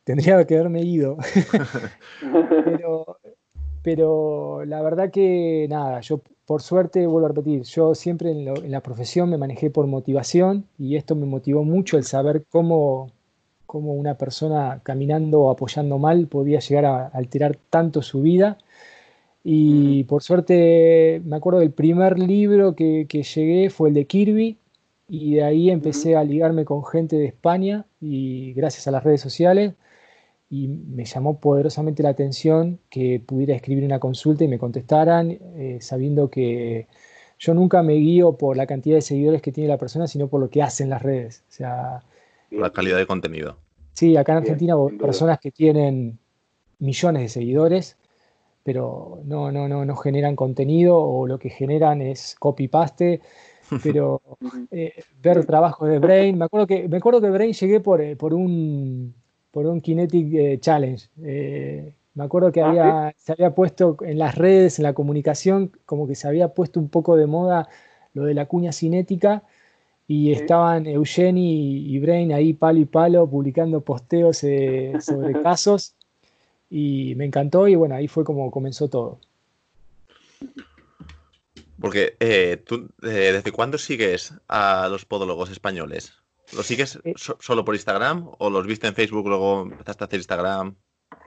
tendría 0.04 0.46
que 0.46 0.56
haberme 0.56 0.82
ido. 0.82 1.18
pero, 2.66 3.18
pero 3.82 4.66
la 4.66 4.82
verdad 4.82 5.12
que 5.12 5.68
nada, 5.70 6.00
yo 6.02 6.22
por 6.46 6.62
suerte 6.62 7.08
vuelvo 7.08 7.28
a 7.28 7.30
repetir, 7.30 7.64
yo 7.64 7.96
siempre 7.96 8.32
en, 8.32 8.46
lo- 8.46 8.56
en 8.64 8.72
la 8.72 8.82
profesión 8.82 9.30
me 9.30 9.38
manejé 9.38 9.70
por 9.70 9.88
motivación 9.88 10.66
y 10.78 10.96
esto 10.98 11.16
me 11.16 11.26
motivó 11.26 11.64
mucho 11.64 11.98
el 11.98 12.04
saber 12.04 12.44
cómo, 12.50 13.12
cómo 13.66 13.94
una 13.94 14.16
persona 14.18 14.82
caminando 14.84 15.42
o 15.42 15.52
apoyando 15.52 15.98
mal 15.98 16.28
podía 16.28 16.60
llegar 16.60 16.86
a 16.86 17.08
alterar 17.08 17.58
tanto 17.70 18.02
su 18.02 18.22
vida. 18.22 18.58
Y 19.46 20.06
por 20.06 20.24
suerte 20.24 21.22
me 21.26 21.36
acuerdo 21.36 21.60
del 21.60 21.72
primer 21.72 22.18
libro 22.18 22.76
que, 22.76 23.06
que 23.10 23.24
llegué 23.24 23.70
fue 23.70 23.90
el 23.90 23.96
de 23.96 24.06
Kirby 24.06 24.58
y 25.10 25.36
de 25.36 25.44
ahí 25.44 25.70
empecé 25.70 26.16
a 26.16 26.24
ligarme 26.24 26.64
con 26.64 26.86
gente 26.86 27.18
de 27.18 27.26
España 27.26 27.86
y 28.00 28.54
gracias 28.54 28.88
a 28.88 28.92
las 28.92 29.04
redes 29.04 29.20
sociales 29.20 29.74
y 30.54 30.68
me 30.68 31.06
llamó 31.06 31.40
poderosamente 31.40 32.04
la 32.04 32.10
atención 32.10 32.80
que 32.92 33.20
pudiera 33.26 33.56
escribir 33.56 33.84
una 33.86 34.00
consulta 34.00 34.44
y 34.44 34.48
me 34.48 34.60
contestaran, 34.60 35.32
eh, 35.32 35.80
sabiendo 35.82 36.30
que 36.30 36.88
yo 37.40 37.54
nunca 37.56 37.82
me 37.82 37.94
guío 37.96 38.38
por 38.38 38.56
la 38.56 38.68
cantidad 38.68 38.98
de 38.98 39.02
seguidores 39.02 39.42
que 39.42 39.52
tiene 39.52 39.70
la 39.70 39.80
persona, 39.80 40.06
sino 40.08 40.28
por 40.28 40.40
lo 40.42 40.50
que 40.52 40.62
hacen 40.62 40.90
las 40.92 41.02
redes. 41.02 41.44
O 41.50 41.52
sea, 41.52 42.04
La 42.52 42.72
calidad 42.72 42.98
de 42.98 43.06
contenido. 43.06 43.58
sí, 43.94 44.16
acá 44.18 44.34
en 44.34 44.38
Bien, 44.40 44.44
Argentina 44.44 44.76
duda. 44.76 44.92
personas 45.02 45.40
que 45.40 45.52
tienen 45.52 46.20
millones 46.80 47.24
de 47.24 47.30
seguidores, 47.30 47.98
pero 48.64 49.22
no, 49.26 49.52
no, 49.52 49.68
no, 49.68 49.86
no 49.86 49.96
generan 49.98 50.36
contenido 50.36 51.00
o 51.00 51.28
lo 51.28 51.40
que 51.40 51.50
generan 51.50 52.02
es 52.02 52.36
copy-paste, 52.40 53.22
pero 53.84 54.22
eh, 54.72 54.94
ver 55.22 55.46
trabajos 55.46 55.90
de 55.90 56.00
Brain. 56.00 56.38
Me 56.38 56.46
acuerdo 56.46 56.68
que, 56.68 56.88
me 56.90 56.98
acuerdo 56.98 57.22
que 57.22 57.30
Brain 57.32 57.54
llegué 57.54 57.80
por, 57.82 58.02
eh, 58.02 58.16
por 58.16 58.34
un 58.34 59.16
por 59.54 59.68
un 59.68 59.82
Kinetic 59.82 60.34
eh, 60.34 60.58
Challenge. 60.60 61.08
Eh, 61.24 61.94
me 62.16 62.24
acuerdo 62.24 62.52
que 62.52 62.62
Ah, 62.64 62.70
había, 62.70 63.14
se 63.18 63.34
había 63.34 63.54
puesto 63.54 63.98
en 64.02 64.18
las 64.18 64.34
redes, 64.36 64.80
en 64.80 64.84
la 64.84 64.94
comunicación, 64.94 65.72
como 65.86 66.08
que 66.08 66.16
se 66.16 66.28
había 66.28 66.50
puesto 66.56 66.80
un 66.80 66.90
poco 66.90 67.16
de 67.16 67.28
moda 67.28 67.70
lo 68.16 68.24
de 68.26 68.34
la 68.34 68.48
cuña 68.48 68.72
cinética 68.72 69.44
y 70.08 70.34
Sí. 70.34 70.42
estaban 70.42 70.88
Eugeni 70.88 71.78
y 71.94 72.00
Brain 72.00 72.34
ahí 72.34 72.54
palo 72.54 72.80
y 72.80 72.86
palo 72.86 73.30
publicando 73.30 73.82
posteos 73.82 74.44
eh, 74.44 74.94
sobre 75.02 75.34
casos 75.42 75.96
y 76.70 77.14
me 77.16 77.26
encantó 77.26 77.68
y 77.68 77.76
bueno, 77.76 77.94
ahí 77.96 78.08
fue 78.08 78.24
como 78.24 78.50
comenzó 78.50 78.88
todo. 78.90 79.20
Porque 81.80 82.16
eh, 82.20 82.58
tú, 82.66 82.90
eh, 83.04 83.34
¿desde 83.34 83.52
cuándo 83.52 83.78
sigues 83.78 84.34
a 84.48 84.88
los 84.90 85.06
podólogos 85.06 85.52
españoles? 85.52 86.14
¿Los 86.56 86.66
sigues 86.66 87.00
Eh. 87.04 87.14
so- 87.16 87.38
solo 87.40 87.64
por 87.66 87.76
Instagram 87.76 88.30
o 88.38 88.50
los 88.50 88.66
viste 88.68 88.88
en 88.88 88.94
Facebook, 88.96 89.28
luego 89.28 89.64
empezaste 89.64 90.04
a 90.04 90.08
hacer 90.08 90.20
Instagram? 90.20 90.76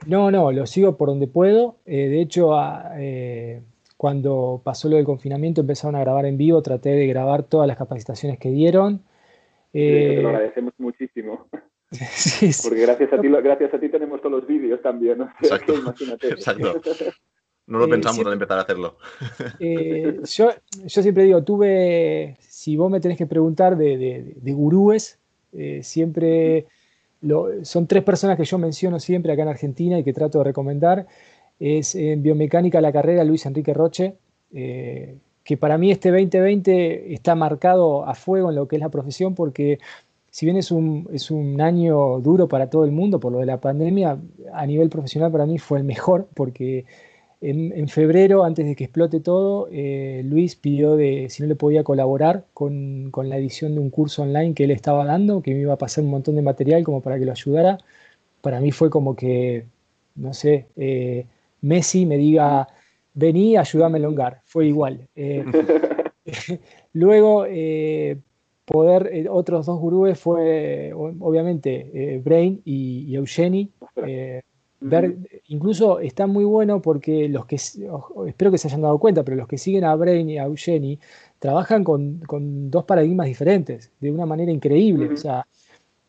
No, 0.05 0.31
no, 0.31 0.51
lo 0.51 0.65
sigo 0.65 0.97
por 0.97 1.09
donde 1.09 1.27
puedo. 1.27 1.77
Eh, 1.85 2.07
de 2.09 2.21
hecho, 2.21 2.57
a- 2.57 2.91
eh, 2.97 3.61
cuando 3.97 4.61
pasó 4.63 4.89
lo 4.89 4.95
del 4.97 5.05
confinamiento 5.05 5.61
empezaron 5.61 5.95
a 5.95 5.99
grabar 6.01 6.25
en 6.25 6.37
vivo, 6.37 6.61
traté 6.61 6.89
de 6.89 7.07
grabar 7.07 7.43
todas 7.43 7.67
las 7.67 7.77
capacitaciones 7.77 8.37
que 8.39 8.49
dieron. 8.51 8.97
Sí, 9.73 9.79
te 9.79 10.21
lo 10.21 10.29
Eh, 10.29 10.33
agradecemos 10.35 10.73
muchísimo. 10.77 11.47
sí, 11.91 12.51
sí. 12.53 12.67
Porque 12.69 12.81
gracias 12.81 13.13
a 13.13 13.21
ti, 13.21 13.27
gracias 13.27 13.73
a 13.73 13.79
ti 13.79 13.89
tenemos 13.89 14.21
todos 14.21 14.39
los 14.41 14.47
vídeos 14.47 14.81
también. 14.81 15.21
O 15.21 15.25
sea, 15.25 15.33
Exacto. 15.41 15.73
que 15.73 15.79
imagínate. 15.79 16.27
Exacto. 16.29 16.81
No 17.69 17.79
lo 17.79 17.85
Eh, 17.85 17.89
pensamos 17.89 18.15
siempre- 18.15 18.29
al 18.29 18.33
empezar 18.35 18.59
a 18.59 18.61
hacerlo. 18.61 18.97
Eh, 19.59 20.21
yo, 20.23 20.51
yo 20.85 21.01
siempre 21.01 21.25
digo, 21.25 21.43
tuve, 21.43 22.37
si 22.67 22.75
vos 22.75 22.91
me 22.91 22.99
tenés 22.99 23.17
que 23.17 23.25
preguntar 23.27 23.77
de, 23.77 23.97
de- 23.97 24.33
de 24.41 24.51
gurúes, 24.51 25.19
eh, 25.53 25.79
siempre 25.83 26.65
lo- 27.21 27.63
son 27.63 27.87
tres 27.87 28.03
personas 28.03 28.35
que 28.35 28.43
yo 28.43 28.57
menciono 28.57 28.99
siempre 28.99 29.31
acá 29.31 29.43
en 29.43 29.47
Argentina 29.47 29.97
y 29.97 30.03
que 30.03 30.11
trato 30.11 30.39
de 30.39 30.43
recomendar. 30.43 31.07
Es 31.61 31.95
en 31.95 32.21
biomecánica 32.23 32.81
la 32.81 32.91
carrera 32.91 33.23
Luis 33.23 33.45
Enrique 33.45 33.73
Roche, 33.73 34.15
eh, 34.53 35.15
que 35.45 35.55
para 35.55 35.77
mí 35.77 35.91
este 35.91 36.09
2020 36.11 37.13
está 37.13 37.35
marcado 37.35 38.05
a 38.05 38.13
fuego 38.15 38.49
en 38.49 38.55
lo 38.57 38.67
que 38.67 38.75
es 38.75 38.81
la 38.81 38.89
profesión 38.89 39.33
porque 39.33 39.79
si 40.29 40.45
bien 40.45 40.57
es 40.57 40.69
un, 40.69 41.07
es 41.13 41.31
un 41.31 41.61
año 41.61 42.19
duro 42.19 42.49
para 42.49 42.69
todo 42.69 42.83
el 42.83 42.91
mundo 42.91 43.17
por 43.21 43.31
lo 43.31 43.39
de 43.39 43.45
la 43.45 43.61
pandemia, 43.61 44.19
a 44.53 44.65
nivel 44.65 44.89
profesional 44.89 45.31
para 45.31 45.45
mí 45.45 45.57
fue 45.57 45.77
el 45.77 45.85
mejor 45.85 46.27
porque 46.33 46.83
en, 47.39 47.71
en 47.73 47.87
febrero, 47.87 48.43
antes 48.43 48.65
de 48.65 48.75
que 48.75 48.85
explote 48.85 49.19
todo, 49.19 49.67
eh, 49.71 50.21
Luis 50.25 50.55
pidió 50.55 50.95
de 50.95 51.27
si 51.29 51.43
no 51.43 51.49
le 51.49 51.55
podía 51.55 51.83
colaborar 51.83 52.45
con, 52.53 53.11
con 53.11 53.29
la 53.29 53.37
edición 53.37 53.75
de 53.75 53.81
un 53.81 53.89
curso 53.91 54.23
online 54.23 54.53
que 54.55 54.63
él 54.63 54.71
estaba 54.71 55.05
dando, 55.05 55.41
que 55.41 55.53
me 55.53 55.61
iba 55.61 55.73
a 55.73 55.77
pasar 55.77 56.03
un 56.03 56.09
montón 56.09 56.35
de 56.35 56.41
material 56.41 56.83
como 56.83 57.01
para 57.01 57.19
que 57.19 57.25
lo 57.25 57.31
ayudara. 57.31 57.77
Para 58.41 58.59
mí 58.59 58.71
fue 58.71 58.89
como 58.89 59.15
que, 59.15 59.65
no 60.15 60.33
sé, 60.33 60.67
eh, 60.77 61.25
Messi 61.61 62.05
me 62.05 62.17
diga, 62.17 62.67
vení, 63.13 63.55
ayúdame 63.55 63.97
a 63.97 63.99
elongar. 63.99 64.41
Fue 64.45 64.65
igual. 64.67 65.07
Eh, 65.15 65.45
luego, 66.93 67.45
eh, 67.47 68.17
poder, 68.65 69.27
otros 69.29 69.67
dos 69.67 69.79
gurúes 69.79 70.19
fue, 70.19 70.91
obviamente, 70.93 72.19
Brain 72.23 72.61
y, 72.65 73.05
y 73.07 73.15
Eugeni. 73.15 73.71
Ver, 74.79 75.17
incluso 75.47 75.99
está 75.99 76.27
muy 76.27 76.45
bueno 76.45 76.81
porque 76.81 77.27
los 77.29 77.45
que, 77.45 77.55
espero 77.55 78.51
que 78.51 78.57
se 78.57 78.67
hayan 78.67 78.81
dado 78.81 78.99
cuenta, 78.99 79.23
pero 79.23 79.37
los 79.37 79.47
que 79.47 79.57
siguen 79.57 79.83
a 79.83 79.95
Brain 79.95 80.29
y 80.29 80.37
a 80.37 80.45
Eugeni 80.45 80.99
trabajan 81.39 81.83
con, 81.83 82.19
con 82.19 82.69
dos 82.69 82.85
paradigmas 82.85 83.27
diferentes, 83.27 83.91
de 83.99 84.11
una 84.11 84.25
manera 84.25 84.51
increíble. 84.51 85.13
O 85.13 85.17
sea, 85.17 85.45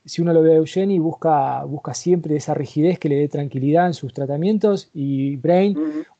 si 0.05 0.23
uno 0.23 0.33
lo 0.33 0.43
ve 0.43 0.53
a 0.53 0.57
Eugeni, 0.57 0.99
busca, 0.99 1.65
busca 1.65 1.95
siempre 1.95 2.37
esa 2.37 2.55
rigidez 2.55 2.99
que 2.99 3.09
le 3.09 3.17
dé 3.17 3.29
tranquilidad 3.29 3.87
en 3.87 3.95
sus 3.95 4.13
tratamientos 4.13 4.91
y 4.95 5.37
Brain 5.37 5.77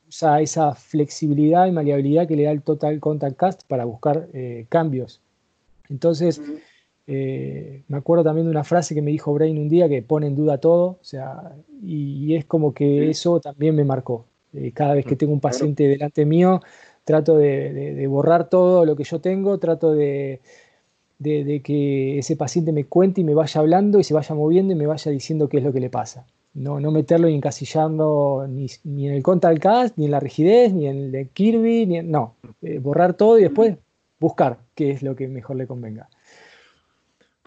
usa 0.09 0.41
esa 0.41 0.75
flexibilidad 0.75 1.67
y 1.67 1.73
maleabilidad 1.73 2.27
que 2.27 2.37
le 2.37 2.45
da 2.45 2.51
el 2.51 2.63
Total 2.63 2.99
Contact 3.01 3.37
Cast 3.37 3.63
para 3.67 3.85
buscar 3.85 4.29
eh, 4.33 4.67
cambios. 4.69 5.21
Entonces, 5.89 6.41
eh, 7.11 7.85
me 7.89 7.97
acuerdo 7.97 8.23
también 8.23 8.47
de 8.47 8.51
una 8.51 8.65
frase 8.65 8.95
que 8.95 9.01
me 9.01 9.11
dijo 9.11 9.33
Brain 9.33 9.57
un 9.57 9.71
día 9.71 9.89
que 9.89 10.03
pone 10.03 10.27
en 10.27 10.37
duda 10.37 10.59
todo, 10.59 10.99
o 11.01 11.05
sea, 11.05 11.55
y, 11.83 12.35
es 12.35 12.45
como 12.45 12.75
que 12.75 13.09
eso 13.09 13.41
también 13.41 13.75
me 13.75 13.83
marcó. 13.83 14.27
Eh, 14.53 14.73
cada 14.73 14.93
vez 14.93 15.07
que 15.07 15.17
tengo 15.17 15.33
un 15.33 15.41
paciente 15.41 15.89
delante 15.89 16.27
mío, 16.27 16.61
trato 17.05 17.39
de, 17.39 18.07
borrar 18.09 18.51
todo 18.51 18.85
lo 18.85 18.95
que 18.95 19.05
yo 19.05 19.21
tengo, 19.23 19.57
trato 19.59 19.95
de, 19.95 20.41
que 21.19 22.19
ese 22.19 22.37
paciente 22.37 22.73
me 22.73 22.85
cuente 22.85 23.23
y 23.23 23.25
me 23.25 23.33
vaya 23.33 23.59
hablando 23.63 23.99
y 23.99 24.05
se 24.05 24.13
vaya 24.13 24.35
moviendo 24.35 24.75
y 24.75 24.77
me 24.77 24.87
vaya 24.87 25.11
diciendo 25.11 25.49
qué 25.49 25.59
es 25.59 25.65
lo 25.65 25.73
que 25.73 25.81
le 25.81 25.89
pasa. 25.89 26.27
No, 26.53 26.79
no 26.79 26.91
meterlo 26.91 27.29
y 27.29 27.35
encasillando 27.35 28.47
ni, 28.51 28.67
ni 28.85 29.09
en 29.09 29.15
el 29.15 29.23
contact 29.23 29.61
cast, 29.61 29.97
ni 29.97 30.05
en 30.05 30.11
la 30.11 30.21
rigidez, 30.21 30.75
ni 30.75 30.87
en 30.87 31.15
el 31.15 31.29
Kirby, 31.31 31.87
ni 31.87 32.03
no. 32.03 32.35
Eh, 32.61 32.79
borrar 32.81 33.15
todo 33.15 33.39
y 33.39 33.45
después 33.45 33.77
buscar 34.21 34.59
qué 34.75 34.91
es 34.91 35.03
lo 35.03 35.17
que 35.17 35.27
mejor 35.29 35.57
le 35.57 35.67
convenga. 35.67 36.09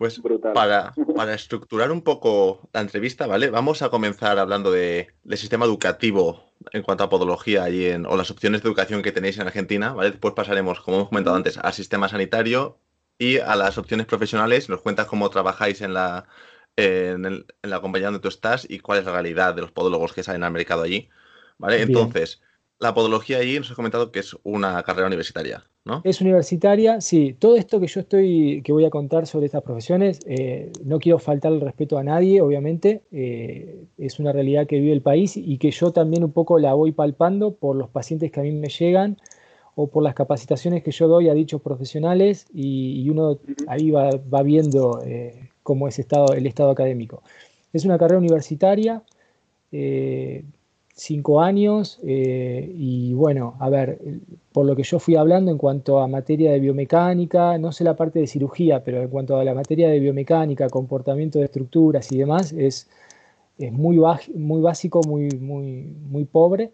Pues 0.01 0.19
para, 0.55 0.95
para, 1.15 1.35
estructurar 1.35 1.91
un 1.91 2.01
poco 2.01 2.67
la 2.73 2.81
entrevista, 2.81 3.27
¿vale? 3.27 3.51
Vamos 3.51 3.83
a 3.83 3.91
comenzar 3.91 4.39
hablando 4.39 4.71
de, 4.71 5.09
del 5.23 5.37
sistema 5.37 5.65
educativo 5.65 6.43
en 6.71 6.81
cuanto 6.81 7.03
a 7.03 7.09
podología 7.09 7.69
y 7.69 7.85
en, 7.85 8.07
o 8.07 8.17
las 8.17 8.31
opciones 8.31 8.63
de 8.63 8.69
educación 8.69 9.03
que 9.03 9.11
tenéis 9.11 9.37
en 9.37 9.45
Argentina, 9.45 9.93
¿vale? 9.93 10.09
Después 10.09 10.33
pasaremos, 10.33 10.81
como 10.81 10.97
hemos 10.97 11.09
comentado 11.09 11.35
antes, 11.35 11.59
al 11.59 11.73
sistema 11.73 12.09
sanitario 12.09 12.79
y 13.19 13.37
a 13.37 13.55
las 13.55 13.77
opciones 13.77 14.07
profesionales. 14.07 14.69
Nos 14.69 14.81
cuentas 14.81 15.05
cómo 15.05 15.29
trabajáis 15.29 15.81
en 15.81 15.93
la, 15.93 16.25
en, 16.77 17.45
la 17.61 17.79
compañía 17.79 18.07
donde 18.07 18.21
tú 18.21 18.29
estás 18.29 18.65
y 18.67 18.79
cuál 18.79 18.97
es 18.97 19.05
la 19.05 19.11
realidad 19.11 19.53
de 19.53 19.61
los 19.61 19.71
podólogos 19.71 20.13
que 20.13 20.23
salen 20.23 20.43
al 20.43 20.51
mercado 20.51 20.81
allí, 20.81 21.09
¿vale? 21.59 21.79
Entonces, 21.79 22.41
la 22.81 22.95
podología 22.95 23.37
allí 23.37 23.59
nos 23.59 23.69
has 23.69 23.75
comentado 23.75 24.11
que 24.11 24.19
es 24.19 24.35
una 24.41 24.81
carrera 24.81 25.05
universitaria, 25.05 25.63
¿no? 25.85 26.01
Es 26.03 26.19
universitaria, 26.19 26.99
sí. 26.99 27.35
Todo 27.37 27.55
esto 27.55 27.79
que 27.79 27.85
yo 27.85 27.99
estoy, 27.99 28.63
que 28.63 28.73
voy 28.73 28.85
a 28.85 28.89
contar 28.89 29.27
sobre 29.27 29.45
estas 29.45 29.61
profesiones, 29.61 30.19
eh, 30.25 30.71
no 30.83 30.99
quiero 30.99 31.19
faltar 31.19 31.53
el 31.53 31.61
respeto 31.61 31.99
a 31.99 32.03
nadie, 32.03 32.41
obviamente. 32.41 33.03
Eh, 33.11 33.83
es 33.99 34.19
una 34.19 34.31
realidad 34.31 34.65
que 34.65 34.79
vive 34.79 34.93
el 34.93 35.01
país 35.01 35.37
y 35.37 35.59
que 35.59 35.69
yo 35.69 35.91
también 35.91 36.23
un 36.23 36.31
poco 36.31 36.57
la 36.57 36.73
voy 36.73 36.91
palpando 36.91 37.53
por 37.53 37.75
los 37.75 37.87
pacientes 37.89 38.31
que 38.31 38.39
a 38.39 38.43
mí 38.43 38.51
me 38.51 38.69
llegan 38.69 39.17
o 39.75 39.85
por 39.87 40.01
las 40.01 40.15
capacitaciones 40.15 40.83
que 40.83 40.91
yo 40.91 41.07
doy 41.07 41.29
a 41.29 41.35
dichos 41.35 41.61
profesionales 41.61 42.47
y, 42.51 43.07
uno 43.09 43.37
ahí 43.67 43.91
va, 43.91 44.41
viendo 44.43 45.03
eh, 45.05 45.49
cómo 45.61 45.87
es 45.87 45.99
estado, 45.99 46.33
el 46.33 46.47
estado 46.47 46.71
académico. 46.71 47.21
Es 47.73 47.85
una 47.85 47.99
carrera 47.99 48.17
universitaria 48.17 49.03
cinco 51.01 51.41
años 51.41 51.99
eh, 52.03 52.71
y 52.77 53.13
bueno, 53.13 53.55
a 53.59 53.69
ver, 53.69 53.99
por 54.51 54.67
lo 54.67 54.75
que 54.75 54.83
yo 54.83 54.99
fui 54.99 55.15
hablando 55.15 55.49
en 55.49 55.57
cuanto 55.57 55.99
a 55.99 56.07
materia 56.07 56.51
de 56.51 56.59
biomecánica, 56.59 57.57
no 57.57 57.71
sé 57.71 57.83
la 57.83 57.95
parte 57.95 58.19
de 58.19 58.27
cirugía, 58.27 58.83
pero 58.83 59.01
en 59.01 59.09
cuanto 59.09 59.37
a 59.37 59.43
la 59.43 59.55
materia 59.55 59.89
de 59.89 59.99
biomecánica, 59.99 60.69
comportamiento 60.69 61.39
de 61.39 61.45
estructuras 61.45 62.11
y 62.11 62.19
demás, 62.19 62.53
es, 62.53 62.87
es 63.57 63.71
muy, 63.71 63.99
muy 64.35 64.61
básico, 64.61 65.01
muy, 65.07 65.29
muy, 65.39 65.95
muy 66.07 66.25
pobre. 66.25 66.73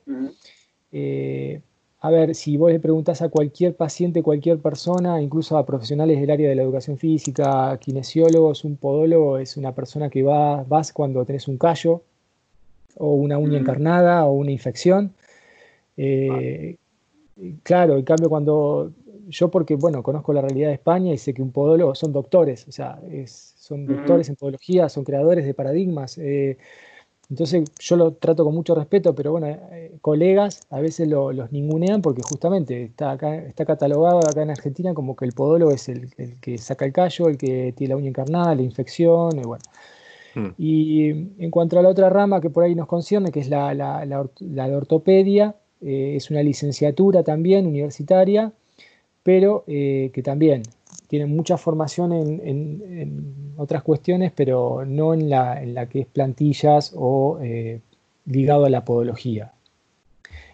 Eh, 0.92 1.62
a 2.02 2.10
ver, 2.12 2.36
si 2.36 2.58
vos 2.58 2.72
le 2.72 2.82
preguntás 2.82 3.22
a 3.22 3.30
cualquier 3.30 3.76
paciente, 3.76 4.22
cualquier 4.22 4.60
persona, 4.60 5.22
incluso 5.22 5.58
a 5.58 5.66
profesionales 5.66 6.20
del 6.20 6.32
área 6.32 6.50
de 6.50 6.56
la 6.56 6.64
educación 6.64 6.98
física, 6.98 7.78
kinesiólogos, 7.80 8.66
un 8.66 8.76
podólogo 8.76 9.38
es 9.38 9.56
una 9.56 9.74
persona 9.74 10.10
que 10.10 10.22
va, 10.22 10.64
vas 10.64 10.92
cuando 10.92 11.24
tenés 11.24 11.48
un 11.48 11.58
callo, 11.58 12.04
o 13.00 13.14
una 13.14 13.38
uña 13.38 13.60
encarnada 13.60 14.26
o 14.26 14.34
una 14.34 14.52
infección. 14.52 15.14
Eh, 15.98 16.78
claro, 17.64 17.98
en 17.98 18.04
cambio 18.04 18.30
cuando 18.30 18.92
yo 19.28 19.50
porque, 19.50 19.76
bueno, 19.76 20.04
conozco 20.04 20.34
la 20.34 20.42
realidad 20.42 20.70
de 20.70 20.76
España 20.76 21.14
y 21.14 21.18
sé 21.18 21.34
que 21.34 21.42
un 21.42 21.52
podólogo 21.52 21.96
son 21.96 22.14
doctores, 22.14 22.68
o 22.68 22.72
sea, 22.72 23.00
son 23.26 23.86
doctores 23.86 24.30
en 24.30 24.36
podología, 24.36 24.90
son 24.90 25.04
creadores 25.04 25.46
de 25.46 25.54
paradigmas. 25.54 26.18
Eh, 26.18 26.58
entonces 27.30 27.70
yo 27.80 27.98
lo 27.98 28.14
trato 28.14 28.46
con 28.46 28.56
mucho 28.56 28.74
respeto, 28.74 29.14
pero 29.14 29.34
bueno, 29.34 29.48
eh, 29.48 29.98
colegas 30.02 30.66
a 30.70 30.80
veces 30.80 31.10
los 31.10 31.52
ningunean 31.52 32.02
porque 32.02 32.22
justamente 32.22 32.84
está, 32.84 33.12
acá, 33.12 33.36
está 33.36 33.66
catalogado 33.66 34.20
acá 34.20 34.44
en 34.44 34.52
Argentina 34.52 34.94
como 34.94 35.16
que 35.16 35.26
el 35.26 35.34
podólogo 35.34 35.72
es 35.72 35.90
el, 35.90 36.10
que 36.40 36.58
saca 36.58 36.86
el 36.86 36.94
callo, 36.94 37.28
el 37.28 37.38
que 37.38 37.74
tiene 37.76 37.94
la 37.94 37.98
uña 37.98 38.10
encarnada, 38.10 38.56
la 38.56 38.62
infección, 38.62 39.38
y 39.38 39.44
bueno. 39.44 39.64
Mm. 40.38 40.54
Y 40.58 41.10
en 41.10 41.52
cuanto 41.52 41.80
a 41.80 41.82
la 41.82 41.90
otra 41.90 42.10
rama 42.10 42.40
que 42.40 42.52
por 42.52 42.64
ahí 42.64 42.76
nos 42.76 42.88
concierne, 42.88 43.32
que 43.32 43.40
es 43.40 43.50
la, 43.50 43.74
de 44.06 44.76
ortopedia, 44.76 45.56
eh, 45.82 46.14
es 46.16 46.30
una 46.30 46.44
licenciatura 46.44 47.24
también 47.24 47.66
universitaria, 47.66 48.52
pero 49.24 49.64
eh, 49.68 50.12
que 50.14 50.22
también 50.22 50.62
tiene 51.08 51.26
mucha 51.26 51.58
formación 51.58 52.12
en, 52.14 53.56
otras 53.58 53.82
cuestiones, 53.82 54.32
pero 54.36 54.86
no 54.86 55.16
en 55.16 55.30
la, 55.32 55.62
en 55.64 55.74
la 55.74 55.90
que 55.90 56.02
es 56.02 56.06
plantillas 56.06 56.94
o 56.96 57.40
eh, 57.42 57.82
ligado 58.26 58.66
a 58.66 58.70
la 58.70 58.86
podología. 58.86 59.52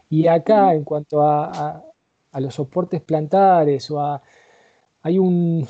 Y 0.09 0.27
acá, 0.27 0.67
mm. 0.67 0.77
en 0.77 0.83
cuanto 0.85 1.21
a, 1.21 1.83
a 2.31 2.39
los 2.39 2.55
soportes 2.55 3.01
plantares 3.01 3.91
o 3.91 3.99
a... 3.99 4.21
Hay 5.05 5.19
un, 5.19 5.67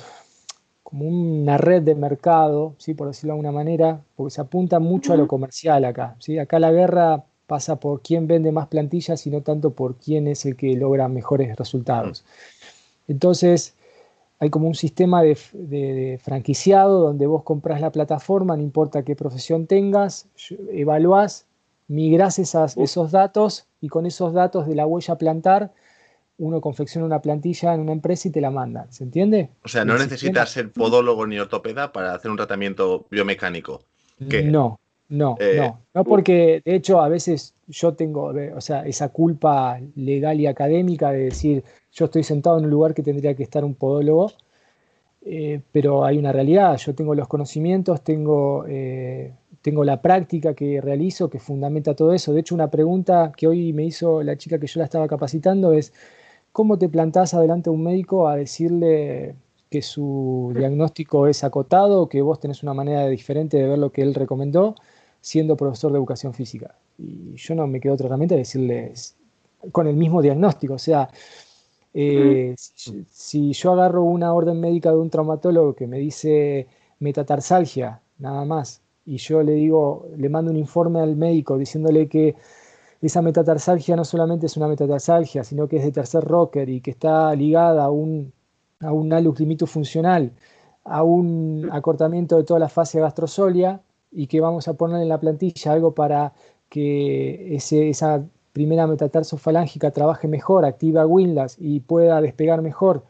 como 0.94 1.08
una 1.08 1.58
red 1.58 1.82
de 1.82 1.96
mercado, 1.96 2.76
¿sí? 2.78 2.94
por 2.94 3.08
decirlo 3.08 3.30
de 3.30 3.40
alguna 3.40 3.52
manera, 3.52 4.00
porque 4.16 4.30
se 4.30 4.42
apunta 4.42 4.80
mucho 4.80 5.12
a 5.12 5.18
lo 5.18 5.28
comercial 5.28 5.86
acá. 5.86 6.16
¿sí? 6.20 6.38
Acá 6.38 6.60
la 6.60 6.72
guerra 6.72 7.24
pasa 7.48 7.78
por 7.78 8.02
quién 8.02 8.28
vende 8.28 8.52
más 8.52 8.68
plantillas 8.68 9.26
y 9.26 9.32
no 9.32 9.42
tanto 9.42 9.72
por 9.72 9.96
quién 9.96 10.28
es 10.28 10.46
el 10.46 10.56
que 10.56 10.76
logra 10.76 11.08
mejores 11.08 11.56
resultados. 11.56 12.24
Entonces, 13.08 13.74
hay 14.38 14.52
como 14.52 14.68
un 14.68 14.76
sistema 14.76 15.24
de, 15.24 16.20
franquiciado 16.22 17.00
donde 17.00 17.26
vos 17.26 17.42
compras 17.42 17.82
la 17.82 17.92
plataforma, 17.92 18.56
no 18.56 18.62
importa 18.62 19.02
qué 19.02 19.16
profesión 19.16 19.66
tengas, 19.66 20.28
evaluás, 20.72 21.48
migrás 21.88 22.38
esos 22.38 23.12
datos 23.12 23.66
y 23.82 23.90
con 23.90 24.06
esos 24.06 24.32
datos 24.34 24.68
de 24.68 24.76
la 24.76 24.86
huella 24.86 25.16
plantar 25.16 25.72
uno 26.38 26.62
confecciona 26.62 27.06
una 27.06 27.22
plantilla 27.22 27.74
en 27.74 27.82
una 27.82 27.92
empresa 27.92 28.28
y 28.28 28.32
te 28.32 28.42
la 28.42 28.52
mandan, 28.52 28.92
¿se 28.92 29.04
entiende? 29.04 29.50
O 29.64 29.68
sea, 29.68 29.86
no 29.86 29.98
necesitas 29.98 30.50
ser 30.50 30.72
podólogo 30.72 31.28
ni 31.28 31.40
ortopeda 31.40 31.92
para 31.92 32.14
hacer 32.14 32.32
un 32.32 32.38
tratamiento 32.38 33.06
biomecánico. 33.10 33.82
No, 34.20 34.80
no, 35.10 35.36
eh, 35.40 35.58
no, 35.58 35.82
no 35.94 36.04
porque 36.04 36.62
de 36.64 36.76
hecho 36.76 37.02
a 37.02 37.10
veces 37.10 37.54
yo 37.68 37.94
tengo, 37.94 38.34
o 38.56 38.62
sea, 38.62 38.86
esa 38.86 39.10
culpa 39.10 39.80
legal 39.96 40.40
y 40.40 40.48
académica 40.48 41.12
de 41.12 41.26
decir 41.26 41.64
yo 41.92 42.06
estoy 42.06 42.24
sentado 42.24 42.58
en 42.58 42.66
un 42.66 42.72
lugar 42.72 42.94
que 42.94 43.04
tendría 43.04 43.36
que 43.36 43.44
estar 43.44 43.64
un 43.64 43.76
podólogo, 43.76 44.32
eh, 45.26 45.62
pero 45.72 46.04
hay 46.04 46.18
una 46.18 46.32
realidad, 46.32 46.78
yo 46.78 46.96
tengo 46.96 47.16
los 47.16 47.28
conocimientos, 47.28 48.04
tengo, 48.04 48.66
eh, 48.68 49.34
tengo 49.62 49.84
la 49.84 50.02
práctica 50.02 50.54
que 50.54 50.82
realizo, 50.82 51.30
que 51.30 51.40
fundamenta 51.40 51.96
todo 51.96 52.14
eso. 52.14 52.34
De 52.34 52.42
hecho, 52.42 52.56
una 52.56 52.70
pregunta 52.70 53.32
que 53.36 53.48
hoy 53.48 53.72
me 53.72 53.86
hizo 53.86 54.24
la 54.24 54.38
chica 54.38 54.60
que 54.60 54.68
yo 54.68 54.80
la 54.80 54.86
estaba 54.86 55.08
capacitando 55.08 55.74
es, 55.74 55.94
¿Cómo 56.54 56.78
te 56.78 56.88
plantás 56.88 57.34
adelante 57.34 57.70
a 57.70 57.74
un 57.74 57.84
médico 57.84 58.28
a 58.28 58.36
decirle 58.36 59.36
que 59.72 59.82
su 59.82 60.54
diagnóstico 60.56 61.26
es 61.28 61.44
acotado, 61.44 62.08
que 62.08 62.22
vos 62.22 62.40
tenés 62.40 62.62
una 62.62 62.76
manera 62.76 63.08
diferente 63.08 63.58
de 63.58 63.68
ver 63.68 63.80
lo 63.80 63.92
que 63.92 64.04
él 64.04 64.14
recomendó, 64.14 64.76
siendo 65.20 65.58
profesor 65.58 65.92
de 65.92 65.98
educación 65.98 66.34
física? 66.36 66.76
Y 67.00 67.34
yo 67.36 67.56
no 67.56 67.66
me 67.66 67.80
quedo 67.82 67.96
otra 67.96 68.06
herramienta 68.06 68.36
de 68.36 68.42
decirle 68.42 68.94
con 69.72 69.88
el 69.88 69.96
mismo 69.96 70.22
diagnóstico. 70.22 70.76
O 70.76 70.80
sea, 70.80 71.10
eh, 71.92 72.54
si, 72.56 73.54
yo 73.54 73.72
agarro 73.72 74.04
una 74.04 74.32
orden 74.32 74.60
médica 74.60 74.92
de 74.92 74.98
un 74.98 75.10
traumatólogo 75.10 75.74
que 75.74 75.88
me 75.88 75.98
dice 75.98 76.68
metatarsalgia, 77.00 78.00
nada 78.20 78.46
más, 78.46 78.82
y 79.06 79.18
yo 79.18 79.42
le 79.42 79.54
digo, 79.54 80.08
le 80.16 80.30
mando 80.30 80.52
un 80.52 80.58
informe 80.58 81.00
al 81.00 81.16
médico 81.16 81.58
diciéndole 81.58 82.08
que 82.08 82.36
esa 83.08 83.22
metatarsalgia 83.22 83.96
no 83.96 84.06
solamente 84.06 84.46
es 84.46 84.58
una 84.58 84.68
metatarsalgia, 84.68 85.44
sino 85.44 85.68
que 85.68 85.78
es 85.78 85.84
de 85.84 85.92
tercer 85.92 86.24
rocker 86.24 86.70
y 86.70 86.82
que 86.82 86.92
está 86.92 87.36
ligada 87.36 87.86
a 87.86 87.90
un, 87.90 88.34
a 88.80 88.92
un 88.94 89.12
alux 89.14 89.42
funcional, 89.66 90.32
a 90.86 91.04
un 91.04 91.70
acortamiento 91.72 92.38
de 92.38 92.44
toda 92.44 92.60
la 92.60 92.70
fase 92.70 93.00
gastrosolia 93.00 93.82
y 94.12 94.28
que 94.28 94.40
vamos 94.42 94.68
a 94.68 94.74
poner 94.76 95.02
en 95.02 95.10
la 95.10 95.20
plantilla 95.20 95.74
algo 95.74 95.94
para 95.94 96.34
que 96.70 97.56
ese, 97.56 97.90
esa 97.90 98.24
primera 98.54 98.88
metatarsofalángica 98.88 99.92
trabaje 99.92 100.28
mejor, 100.28 100.66
activa 100.66 101.06
Winlas 101.06 101.58
y 101.60 101.82
pueda 101.82 102.22
despegar 102.22 102.62
mejor 102.62 103.04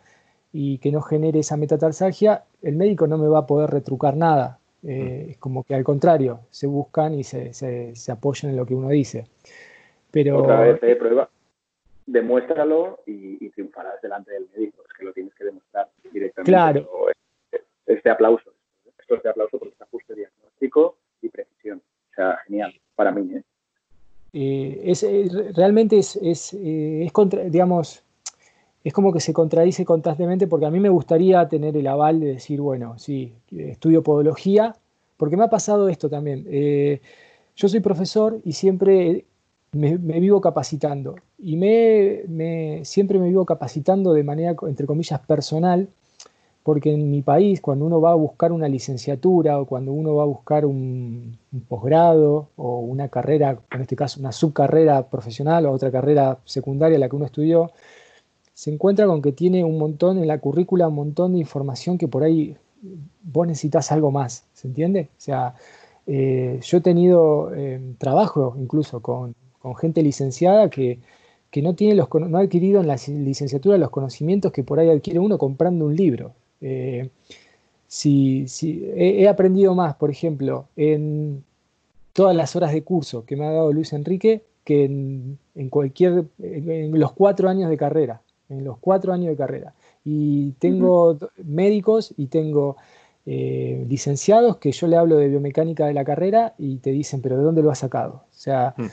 y 0.52 0.78
que 0.80 0.92
no 0.92 1.02
genere 1.02 1.40
esa 1.40 1.58
metatarsalgia, 1.58 2.46
el 2.62 2.76
médico 2.78 3.08
no 3.08 3.18
me 3.18 3.28
va 3.28 3.40
a 3.40 3.46
poder 3.48 3.70
retrucar 3.72 4.16
nada. 4.16 4.60
Eh, 4.84 5.28
es 5.32 5.38
como 5.38 5.64
que 5.64 5.76
al 5.76 5.84
contrario, 5.84 6.42
se 6.50 6.68
buscan 6.68 7.14
y 7.14 7.24
se, 7.24 7.54
se, 7.54 7.96
se 7.96 8.12
apoyan 8.12 8.52
en 8.52 8.58
lo 8.58 8.66
que 8.66 8.76
uno 8.76 8.90
dice. 8.90 9.26
Otra 10.34 10.62
vez, 10.62 10.84
eh, 10.84 10.96
prueba. 10.96 11.30
Demuéstralo 12.06 13.00
y, 13.06 13.50
triunfarás 13.50 14.02
delante 14.02 14.32
del 14.32 14.48
médico. 14.56 14.84
Es 14.88 14.94
que 14.98 15.06
lo 15.06 15.14
tienes 15.14 15.34
que 15.36 15.46
demostrar 15.46 15.90
directamente. 16.12 16.52
Claro. 16.52 16.90
Este 17.86 18.10
aplauso. 18.10 18.52
Esto 19.00 19.16
es 19.16 19.24
de 19.24 19.30
aplauso 19.30 19.58
porque 19.58 19.74
está 19.74 19.86
justo 19.90 20.14
diagnóstico 20.14 20.98
y 21.22 21.30
precisión. 21.30 21.82
O 22.12 22.14
sea, 22.16 22.38
genial. 22.48 22.74
Para 22.96 23.12
mí, 23.12 23.36
¿eh? 23.36 24.82
es, 24.86 25.04
realmente 25.56 25.98
es, 25.98 26.16
es, 26.18 26.54
es 26.54 27.12
contra, 27.12 27.44
digamos, 27.44 28.04
es 28.84 28.94
como 28.94 29.14
que 29.14 29.20
se 29.20 29.34
contradice 29.34 29.86
constantemente 29.86 30.48
porque 30.48 30.66
a 30.66 30.72
mí 30.72 30.80
me 30.80 30.90
gustaría 30.90 31.48
tener 31.48 31.78
el 31.78 31.88
aval 31.88 32.20
de 32.20 32.34
decir, 32.34 32.60
bueno, 32.60 33.00
sí, 33.00 33.34
estudio 33.52 34.04
podología, 34.04 34.76
porque 35.18 35.38
me 35.38 35.46
ha 35.46 35.50
pasado 35.50 35.88
esto 35.88 36.10
también. 36.10 36.46
Eh, 36.50 37.00
yo 37.56 37.70
soy 37.70 37.80
profesor 37.80 38.40
y 38.44 38.54
siempre 38.54 39.26
me, 39.74 39.98
vivo 39.98 40.40
capacitando 40.40 41.16
y 41.38 41.58
me, 41.58 42.82
siempre 42.86 43.20
me 43.20 43.28
vivo 43.28 43.46
capacitando 43.46 44.14
de 44.14 44.24
manera, 44.24 44.56
entre 44.68 44.86
comillas, 44.86 45.20
personal, 45.22 45.90
porque 46.64 46.94
en 46.94 47.12
mi 47.12 47.22
país, 47.22 47.60
cuando 47.60 47.86
uno 47.86 48.00
va 48.00 48.12
a 48.12 48.16
buscar 48.16 48.52
una 48.54 48.70
licenciatura 48.70 49.60
o 49.60 49.66
cuando 49.66 49.92
uno 49.92 50.16
va 50.16 50.24
a 50.24 50.28
buscar 50.28 50.66
un, 50.66 51.38
un 51.52 51.62
posgrado 51.62 52.50
o 52.56 52.80
una 52.80 53.10
carrera, 53.10 53.60
en 53.72 53.82
este 53.82 53.96
caso 53.96 54.20
una 54.20 54.32
subcarrera 54.32 55.10
profesional 55.10 55.66
o 55.66 55.72
otra 55.72 55.92
carrera 55.92 56.40
secundaria, 56.46 56.98
la 56.98 57.10
que 57.10 57.16
uno 57.16 57.26
estudió, 57.26 57.72
se 58.54 58.72
encuentra 58.72 59.08
con 59.08 59.22
que 59.22 59.34
tiene 59.34 59.64
un 59.64 59.78
montón 59.78 60.20
en 60.20 60.28
la 60.28 60.38
currícula, 60.40 60.88
un 60.88 60.96
montón 60.96 61.34
de 61.34 61.40
información 61.40 61.98
que 61.98 62.08
por 62.08 62.24
ahí 62.24 62.56
vos 63.24 63.48
necesitas 63.48 63.92
algo 63.92 64.12
más, 64.12 64.46
¿se 64.54 64.68
entiende? 64.68 65.10
O 65.18 65.22
sea, 65.22 65.56
eh, 66.06 66.60
yo 66.62 66.78
he 66.78 66.82
tenido 66.82 67.54
eh, 67.56 67.96
trabajo 67.98 68.56
incluso 68.58 69.02
con, 69.02 69.36
gente 69.76 70.04
licenciada 70.04 70.70
que, 70.70 71.00
no, 71.62 71.76
tiene 71.76 71.96
los, 71.96 72.08
no 72.14 72.38
ha 72.38 72.42
adquirido 72.42 72.82
en 72.82 72.88
la 72.88 72.98
licenciatura 73.08 73.78
los 73.78 73.90
conocimientos 73.90 74.52
que 74.52 74.64
por 74.64 74.80
ahí 74.80 74.90
adquiere 74.90 75.20
uno 75.20 75.38
comprando 75.38 75.86
un 75.86 75.96
libro. 75.96 76.34
Eh, 76.62 77.10
si, 77.88 78.46
he, 78.96 79.28
aprendido 79.28 79.76
más, 79.76 79.96
por 79.96 80.10
ejemplo, 80.10 80.66
en 80.76 81.44
todas 82.12 82.36
las 82.36 82.56
horas 82.56 82.74
de 82.74 82.84
curso 82.84 83.26
que 83.26 83.36
me 83.36 83.46
ha 83.46 83.52
dado 83.52 83.72
Luis 83.72 83.94
Enrique 83.94 84.44
que 84.64 84.86
en, 84.86 85.38
en 85.56 85.70
cualquier, 85.70 86.26
en 86.42 87.00
los 87.00 87.12
cuatro 87.12 87.50
años 87.50 87.70
de 87.70 87.78
carrera 87.78 88.22
en 88.50 88.64
los 88.64 88.78
cuatro 88.78 89.14
años 89.14 89.30
de 89.30 89.36
carrera. 89.36 89.74
Y 90.06 90.52
tengo 90.54 91.18
médicos 91.44 92.14
y 92.18 92.28
tengo 92.28 92.78
eh, 93.26 93.86
licenciados 93.88 94.58
que 94.58 94.72
yo 94.72 94.88
le 94.88 94.98
hablo 94.98 95.18
de 95.18 95.30
biomecánica 95.30 95.86
de 95.86 95.94
la 95.94 96.04
carrera 96.04 96.54
y 96.58 96.78
te 96.78 96.92
dicen, 96.92 97.22
pero 97.22 97.38
¿de 97.38 97.44
dónde 97.44 97.64
lo 97.64 97.72
has 97.72 97.80
sacado? 97.80 98.26
O 98.30 98.36
sea, 98.36 98.74
mm. 98.78 98.86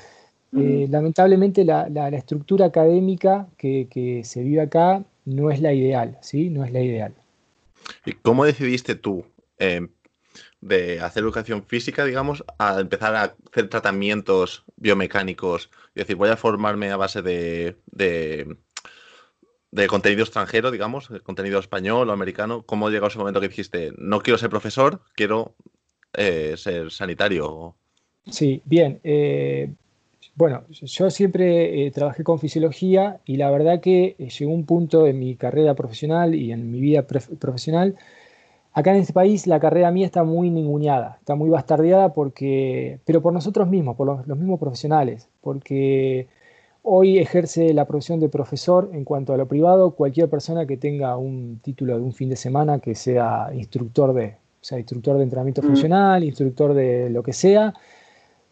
Eh, 0.56 0.86
lamentablemente 0.90 1.64
la, 1.64 2.08
estructura 2.08 2.66
académica 2.66 3.48
que, 3.56 4.22
se 4.24 4.42
vive 4.42 4.62
acá 4.62 5.04
no 5.24 5.50
es 5.50 5.60
la 5.60 5.72
ideal, 5.72 6.18
¿sí? 6.20 6.50
No 6.50 6.64
es 6.64 6.72
la 6.72 6.80
ideal. 6.80 7.14
¿Y 8.04 8.12
cómo 8.12 8.44
decidiste 8.44 8.94
tú 8.94 9.24
em, 9.58 9.88
de 10.60 11.00
hacer 11.00 11.22
educación 11.22 11.64
física, 11.64 12.04
digamos, 12.04 12.44
a 12.58 12.80
empezar 12.80 13.14
a 13.14 13.34
hacer 13.50 13.68
tratamientos 13.68 14.64
biomecánicos? 14.76 15.70
Es 15.94 16.06
decir, 16.06 16.16
voy 16.16 16.30
a 16.30 16.36
formarme 16.36 16.90
a 16.90 16.96
base 16.96 17.22
de 17.22 17.76
de 19.70 19.86
contenido 19.86 20.22
extranjero, 20.22 20.70
digamos, 20.70 21.08
contenido 21.22 21.60
español 21.60 22.10
o 22.10 22.12
americano, 22.12 22.62
¿cómo 22.62 22.90
llegó 22.90 23.06
ese 23.06 23.18
momento 23.18 23.40
que 23.40 23.48
dijiste, 23.48 23.92
no 23.98 24.20
quiero 24.20 24.38
ser 24.38 24.50
profesor, 24.50 25.02
quiero 25.14 25.54
eh, 26.14 26.54
ser 26.56 26.90
sanitario? 26.90 27.76
Sí, 28.28 28.62
bien. 28.64 29.00
Eh, 29.04 29.72
bueno, 30.40 30.64
yo 30.70 31.10
siempre 31.10 31.86
eh, 31.86 31.90
trabajé 31.90 32.24
con 32.24 32.38
fisiología 32.38 33.20
y 33.24 33.36
la 33.36 33.50
verdad 33.50 33.80
que 33.80 34.16
llegó 34.38 34.52
un 34.52 34.64
punto 34.64 35.06
en 35.06 35.18
mi 35.18 35.36
carrera 35.36 35.74
profesional 35.74 36.34
y 36.34 36.52
en 36.52 36.70
mi 36.70 36.80
vida 36.80 37.06
profesional. 37.06 37.96
Acá 38.72 38.92
en 38.92 39.00
este 39.00 39.12
país 39.12 39.46
la 39.46 39.60
carrera 39.60 39.90
mía 39.90 40.06
está 40.06 40.24
muy 40.24 40.50
ninguneada, 40.50 41.16
está 41.20 41.34
muy 41.34 41.50
bastardeada 41.50 42.12
porque, 42.14 43.00
pero 43.04 43.20
por 43.20 43.32
nosotros 43.32 43.68
mismos, 43.68 43.96
por 43.96 44.26
los 44.26 44.38
mismos 44.38 44.58
profesionales, 44.58 45.28
porque 45.40 46.28
Hoy 46.82 47.18
ejerce 47.18 47.74
la 47.74 47.86
profesión 47.86 48.20
de 48.20 48.30
profesor 48.30 48.88
en 48.94 49.04
cuanto 49.04 49.34
a 49.34 49.36
lo 49.36 49.46
privado 49.46 49.90
cualquier 49.90 50.30
persona 50.30 50.64
que 50.64 50.78
tenga 50.78 51.16
un 51.18 51.60
título 51.62 51.98
de 51.98 52.02
un 52.02 52.14
fin 52.14 52.30
de 52.30 52.36
semana 52.36 52.78
que 52.78 52.94
sea 52.94 53.50
instructor 53.52 54.14
de, 54.14 54.28
o 54.28 54.64
sea, 54.64 54.78
instructor 54.78 55.18
de 55.18 55.24
entrenamiento 55.24 55.60
mm. 55.60 55.66
funcional, 55.66 56.24
instructor 56.24 56.72
de 56.72 57.10
lo 57.10 57.22
que 57.22 57.34
sea. 57.34 57.74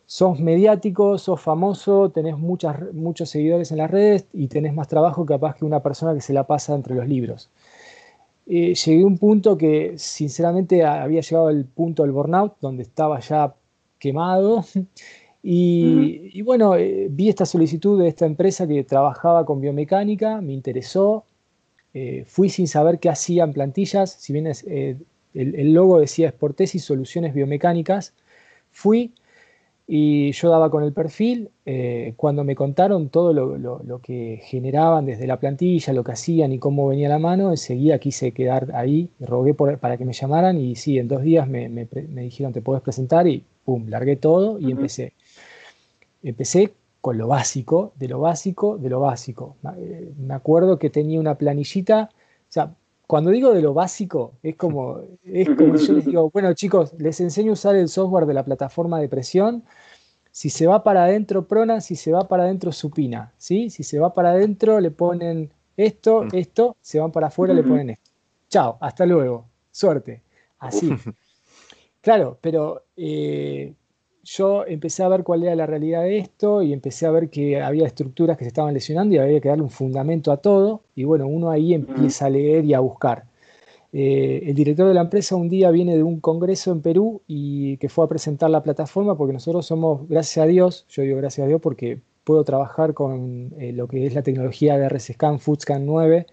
Sos 0.09 0.41
mediático, 0.41 1.19
sos 1.19 1.41
famoso, 1.41 2.11
tenés 2.11 2.39
muchas, 2.39 2.93
muchos 2.95 3.29
seguidores 3.31 3.71
en 3.73 3.79
las 3.79 3.91
redes 3.91 4.27
y 4.33 4.49
tenés 4.49 4.75
más 4.75 4.89
trabajo 4.89 5.27
capaz 5.27 5.55
que 5.57 5.65
una 5.65 5.83
persona 5.83 6.15
que 6.15 6.23
se 6.23 6.33
la 6.33 6.45
pasa 6.45 6.75
entre 6.75 6.95
los 6.95 7.07
libros. 7.07 7.51
Eh, 8.47 8.75
llegué 8.75 9.03
a 9.03 9.07
un 9.07 9.19
punto 9.19 9.59
que 9.59 9.99
sinceramente 9.99 10.85
había 10.85 11.21
llegado 11.21 11.49
al 11.49 11.65
punto 11.67 12.03
del 12.03 12.13
burnout, 12.13 12.55
donde 12.61 12.83
estaba 12.85 13.21
ya 13.21 13.55
quemado 13.99 14.65
Y, 15.43 16.43
bueno, 16.43 16.77
eh, 16.77 17.07
vi 17.11 17.29
esta 17.29 17.47
solicitud 17.47 17.99
de 18.01 18.09
esta 18.09 18.27
empresa 18.27 18.67
que 18.67 18.83
trabajaba 18.85 19.45
con 19.45 19.61
biomecánica, 19.61 20.41
me 20.41 20.53
interesó, 20.53 21.25
eh, 21.95 22.25
fui 22.27 22.51
sin 22.51 22.67
saber 22.69 22.99
qué 22.99 23.09
hacían 23.09 23.53
plantillas, 23.53 24.11
si 24.13 24.33
bien 24.33 24.47
eh, 24.47 24.97
el, 25.35 25.73
logo 25.73 26.01
decía 26.01 26.31
Sportesis 26.31 26.85
Soluciones 26.85 27.35
Biomecánicas, 27.35 28.15
fui 28.73 29.15
y 29.91 30.33
yo 30.33 30.51
daba 30.51 30.71
con 30.71 30.85
el 30.85 30.93
perfil, 30.93 31.51
cuando 32.17 32.45
me 32.45 32.55
contaron 32.55 33.09
todo 33.09 33.33
lo, 33.33 34.01
que 34.03 34.41
generaban 34.45 35.07
desde 35.07 35.27
la 35.27 35.41
plantilla, 35.41 35.95
lo 35.95 36.05
que 36.05 36.13
hacían 36.13 36.53
y 36.53 36.59
cómo 36.59 36.87
venía 36.89 37.09
la 37.09 37.19
mano, 37.19 37.51
enseguida 37.51 37.99
quise 37.99 38.33
quedar 38.33 38.71
ahí, 38.75 39.09
rogué 39.19 39.55
para 39.55 39.97
que 39.97 40.05
me 40.05 40.13
llamaran 40.13 40.61
y 40.61 40.77
sí, 40.77 40.99
en 40.99 41.09
dos 41.09 41.23
días 41.23 41.49
me, 41.49 41.89
dijeron 42.23 42.53
te 42.53 42.61
puedes 42.61 42.83
presentar 42.83 43.27
y 43.27 43.43
pum, 43.65 43.89
largué 43.89 44.17
todo 44.17 44.59
y 44.59 44.71
empecé 44.71 45.15
empecé 46.23 46.75
con 47.01 47.17
lo 47.17 47.29
básico, 47.29 47.93
de 47.97 48.09
lo 48.09 48.21
básico, 48.21 48.77
de 48.79 48.89
lo 48.89 49.01
básico. 49.01 49.57
Eh, 49.77 50.13
me 50.19 50.35
acuerdo 50.35 50.79
que 50.79 50.91
tenía 50.91 51.21
una 51.21 51.37
planillita, 51.37 52.11
o 52.13 52.53
sea, 52.53 52.75
cuando 53.09 53.31
digo 53.31 53.55
de 53.55 53.63
lo 53.63 53.73
básico, 53.73 54.35
es 54.43 54.55
como, 54.57 55.01
es 55.25 55.49
como 55.49 55.77
yo 55.77 55.93
les 55.95 56.05
digo, 56.07 56.31
bueno 56.31 56.53
chicos, 56.53 56.93
les 56.99 57.19
enseño 57.21 57.53
a 57.53 57.55
usar 57.55 57.75
el 57.75 57.89
software 57.89 58.27
de 58.27 58.35
la 58.35 58.45
plataforma 58.45 59.01
de 59.01 59.09
presión. 59.09 59.65
Si 60.31 60.51
se 60.51 60.67
va 60.67 60.85
para 60.85 61.05
adentro 61.05 61.49
prona, 61.49 61.81
si 61.81 61.97
se 61.97 62.13
va 62.13 62.29
para 62.29 62.43
adentro 62.43 62.71
supina, 62.71 63.33
¿sí? 63.39 63.71
Si 63.71 63.83
se 63.83 63.99
va 63.99 64.13
para 64.13 64.33
adentro 64.33 64.79
le 64.79 64.91
ponen 64.91 65.51
esto, 65.79 66.25
mm. 66.25 66.29
esto, 66.33 66.77
se 66.83 67.01
van 67.01 67.11
para 67.11 67.29
afuera 67.29 67.55
le 67.55 67.63
ponen 67.63 67.91
esto. 67.91 68.11
Chao, 68.51 68.77
hasta 68.79 69.07
luego, 69.07 69.47
suerte. 69.73 70.23
Así. 70.59 70.91
Claro, 72.01 72.39
pero 72.41 72.85
eh, 72.97 73.75
yo 74.37 74.67
empecé 74.67 75.03
a 75.03 75.09
ver 75.09 75.25
cuál 75.25 75.43
era 75.45 75.55
la 75.55 75.67
realidad 75.67 76.03
de 76.03 76.19
esto 76.19 76.63
y 76.63 76.73
empecé 76.75 77.07
a 77.07 77.11
ver 77.11 77.31
que 77.31 77.61
había 77.63 77.87
estructuras 77.87 78.37
que 78.37 78.45
se 78.45 78.49
estaban 78.49 78.75
lesionando 78.75 79.15
y 79.15 79.19
había 79.19 79.41
que 79.41 79.49
darle 79.49 79.63
un 79.63 79.71
fundamento 79.71 80.31
a 80.33 80.37
todo. 80.39 80.83
Y 80.95 81.05
bueno, 81.05 81.27
uno 81.27 81.51
ahí 81.51 81.73
empieza 81.73 82.27
a 82.27 82.31
leer 82.31 82.65
y 82.67 82.75
a 82.75 82.81
buscar. 82.81 83.25
Eh, 83.93 84.43
el 84.45 84.55
director 84.55 84.87
de 84.87 84.93
la 84.93 85.01
empresa 85.01 85.35
un 85.35 85.49
día 85.49 85.71
viene 85.71 85.97
de 85.97 86.03
un 86.03 86.21
congreso 86.21 86.73
en 86.73 86.83
Perú 86.83 87.23
y 87.27 87.79
que 87.79 87.89
fue 87.89 88.05
a 88.05 88.09
presentar 88.09 88.51
la 88.51 88.63
plataforma 88.63 89.17
porque 89.17 89.33
nosotros 89.33 89.65
somos, 89.65 90.07
gracias 90.09 90.45
a 90.45 90.47
Dios, 90.47 90.85
yo 90.91 91.03
digo 91.03 91.17
gracias 91.17 91.47
a 91.47 91.49
Dios 91.49 91.61
porque 91.63 91.99
puedo 92.23 92.45
trabajar 92.45 92.93
con 92.93 93.55
eh, 93.59 93.73
lo 93.73 93.89
que 93.89 94.07
es 94.07 94.15
la 94.15 94.23
tecnología 94.23 94.77
de 94.77 94.91
RSScan 94.91 95.41
Foodscan 95.41 95.87
9, 95.87 96.27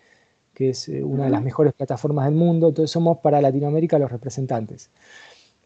que 0.53 0.69
es 0.71 0.89
eh, 0.89 1.01
una 1.01 1.25
de 1.25 1.29
las 1.29 1.41
mejores 1.41 1.73
plataformas 1.73 2.25
del 2.25 2.35
mundo, 2.35 2.67
entonces 2.67 2.91
somos 2.91 3.19
para 3.19 3.39
Latinoamérica 3.39 3.97
los 3.99 4.11
representantes. 4.11 4.91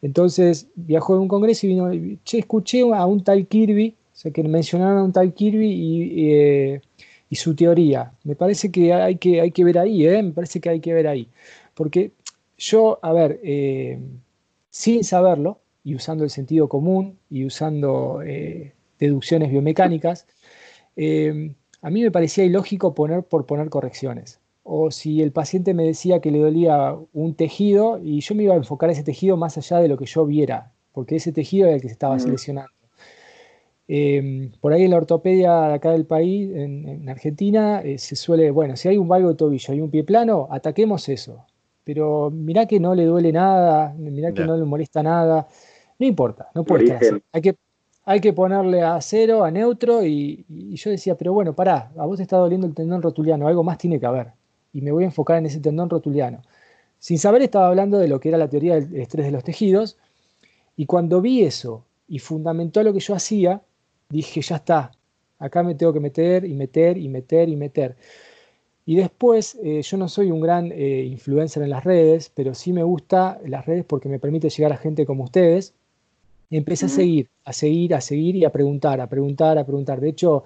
Entonces 0.02 0.68
viajó 0.76 1.16
de 1.16 1.20
un 1.20 1.28
congreso 1.28 1.66
y 1.66 1.70
vino, 1.70 2.20
che, 2.24 2.40
escuché 2.40 2.82
a 2.94 3.06
un 3.06 3.24
tal 3.24 3.48
Kirby, 3.48 3.96
o 4.14 4.16
sea, 4.16 4.32
que 4.32 4.44
mencionaron 4.44 4.98
a 4.98 5.04
un 5.04 5.12
tal 5.12 5.34
Kirby 5.34 5.68
y, 5.68 6.34
eh, 6.34 6.82
su 7.32 7.56
teoría. 7.56 8.14
Me 8.24 8.36
parece 8.36 8.72
que 8.72 8.94
hay 8.94 9.18
que, 9.18 9.64
ver 9.64 9.78
ahí, 9.78 10.08
¿eh? 10.08 10.24
me 10.24 10.32
parece 10.32 10.60
que 10.60 10.70
hay 10.70 10.80
que 10.80 10.94
ver 10.94 11.08
ahí. 11.08 11.28
Porque 11.74 12.12
yo, 12.58 13.00
a 13.02 13.14
ver, 13.14 13.40
eh, 13.44 14.00
sin 14.70 15.04
saberlo 15.04 15.60
y 15.84 15.96
usando 15.96 16.24
el 16.24 16.30
sentido 16.30 16.68
común 16.70 17.18
y 17.30 17.46
usando 17.46 18.20
deducciones 19.00 19.52
biomecánicas, 19.52 20.28
a 21.82 21.90
mí 21.90 22.02
me 22.02 22.12
parecía 22.12 22.44
ilógico 22.44 22.94
poner 22.94 23.24
por 23.24 23.46
poner 23.46 23.70
correcciones 23.70 24.39
o 24.72 24.92
si 24.92 25.24
el 25.24 25.32
paciente 25.32 25.74
me 25.74 25.84
decía 25.84 26.22
que 26.22 26.30
le 26.30 26.38
dolía 26.38 26.96
un 27.14 27.34
tejido 27.34 28.00
y 28.04 28.22
yo 28.22 28.36
me 28.36 28.44
iba 28.44 28.54
a 28.54 28.58
enfocar 28.58 28.92
ese 28.92 29.04
tejido 29.04 29.36
más 29.36 29.58
allá 29.58 29.80
de 29.80 29.88
lo 29.88 29.98
que 29.98 30.06
yo 30.06 30.28
viera, 30.28 30.72
porque 30.94 31.16
ese 31.16 31.32
tejido 31.32 31.66
era 31.66 31.76
el 31.76 31.82
que 31.82 31.88
se 31.88 31.94
estaba 31.94 32.20
seleccionando. 32.20 32.72
Em, 33.88 34.52
por 34.62 34.72
ahí 34.72 34.84
en 34.84 34.92
la 34.92 34.98
ortopedia 34.98 35.62
de 35.62 35.74
acá 35.74 35.90
del 35.92 36.06
país, 36.06 36.52
en, 36.54 37.10
Argentina, 37.10 37.82
eh, 37.82 37.98
se 37.98 38.16
suele, 38.16 38.52
bueno, 38.52 38.76
si 38.76 38.88
hay 38.88 38.98
un 39.00 39.08
valgo 39.08 39.30
de 39.30 39.36
tobillo 39.36 39.74
y 39.74 39.82
un 39.82 39.90
pie 39.90 40.04
plano, 40.04 40.48
ataquemos 40.52 41.10
eso. 41.10 41.44
Pero 41.84 42.30
mirá 42.30 42.68
que 42.68 42.80
no 42.80 42.94
le 42.94 43.06
duele 43.06 43.32
nada, 43.32 43.96
mirá 43.98 44.32
que 44.34 44.46
no 44.46 44.56
le 44.56 44.66
molesta 44.66 45.02
nada, 45.02 45.48
no 45.98 46.06
importa, 46.06 46.50
no 46.54 46.64
puede 46.64 46.84
estar 46.84 47.20
Hay 47.32 47.42
que, 47.42 47.56
hay 48.06 48.22
que 48.22 48.34
ponerle 48.34 48.84
a 48.84 49.02
cero, 49.02 49.44
a 49.44 49.50
neutro, 49.50 50.06
y, 50.06 50.46
y, 50.48 50.76
yo 50.76 50.92
decía, 50.92 51.16
pero 51.16 51.34
bueno, 51.34 51.56
pará, 51.56 51.92
a 51.98 52.06
vos 52.06 52.18
te 52.18 52.24
está 52.24 52.38
doliendo 52.38 52.68
el 52.68 52.76
tendón 52.76 53.02
rotuliano, 53.02 53.48
algo 53.48 53.64
más 53.64 53.80
tiene 53.80 54.00
que 54.00 54.06
haber 54.06 54.39
y 54.74 54.82
me 54.82 54.92
voy 54.92 55.04
a 55.04 55.08
enfocar 55.08 55.38
en 55.38 55.46
ese 55.46 55.60
tendón 55.60 55.90
rotuliano. 55.90 56.42
Sin 57.00 57.18
saber 57.18 57.42
estaba 57.42 57.68
hablando 57.68 57.98
de 57.98 58.08
lo 58.08 58.20
que 58.20 58.30
era 58.30 58.38
la 58.38 58.50
teoría 58.50 58.76
del 58.76 59.02
estrés 59.02 59.26
de 59.26 59.32
los 59.32 59.44
tejidos 59.44 59.98
y 60.76 60.86
cuando 60.86 61.22
vi 61.22 61.44
eso 61.44 61.86
y 62.08 62.20
fundamentó 62.20 62.84
lo 62.84 62.94
que 62.94 63.00
yo 63.00 63.16
hacía, 63.16 63.62
dije, 64.10 64.42
ya 64.42 64.58
está, 64.58 64.92
acá 65.40 65.64
me 65.64 65.76
tengo 65.76 65.94
que 65.94 66.00
meter 66.00 66.46
y 66.46 66.54
meter 66.54 66.98
y 66.98 67.08
meter 67.08 67.50
y 67.50 67.56
meter. 67.56 67.96
Y 68.86 68.96
después, 68.96 69.56
eh, 69.64 69.82
yo 69.84 69.98
no 69.98 70.10
soy 70.10 70.32
un 70.32 70.42
gran 70.42 70.72
eh, 70.72 71.06
influencer 71.06 71.62
en 71.62 71.70
las 71.70 71.84
redes, 71.84 72.32
pero 72.34 72.56
sí 72.56 72.74
me 72.74 72.82
gusta 72.82 73.40
las 73.46 73.66
redes 73.66 73.86
porque 73.86 74.10
me 74.10 74.18
permite 74.20 74.50
llegar 74.50 74.74
a 74.74 74.78
gente 74.78 75.06
como 75.06 75.26
ustedes. 75.26 75.74
Y 76.50 76.58
empecé 76.58 76.88
a 76.88 76.90
seguir, 76.90 77.30
a 77.46 77.54
seguir, 77.54 77.94
a 77.94 78.02
seguir 78.02 78.36
y 78.36 78.46
a 78.46 78.52
preguntar, 78.52 79.00
a 79.00 79.08
preguntar, 79.08 79.60
a 79.60 79.64
preguntar. 79.64 80.02
De 80.02 80.10
hecho, 80.10 80.44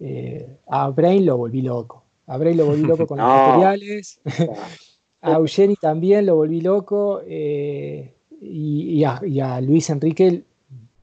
eh, 0.00 0.56
a 0.66 0.88
Brain 0.88 1.24
lo 1.24 1.36
volví 1.36 1.62
loco. 1.62 2.01
A 2.32 2.38
Brain 2.38 2.56
lo 2.56 2.66
volví 2.66 2.82
loco 2.82 3.06
con 3.06 3.18
los 3.18 3.26
materiales. 3.26 4.20
a 5.20 5.32
Eugeni 5.32 5.76
también 5.76 6.26
lo 6.26 6.36
volví 6.36 6.60
loco. 6.62 7.20
Y, 7.28 9.04
a, 9.04 9.20
y, 9.24 9.40
a, 9.40 9.60
Luis 9.60 9.90
Enrique 9.90 10.42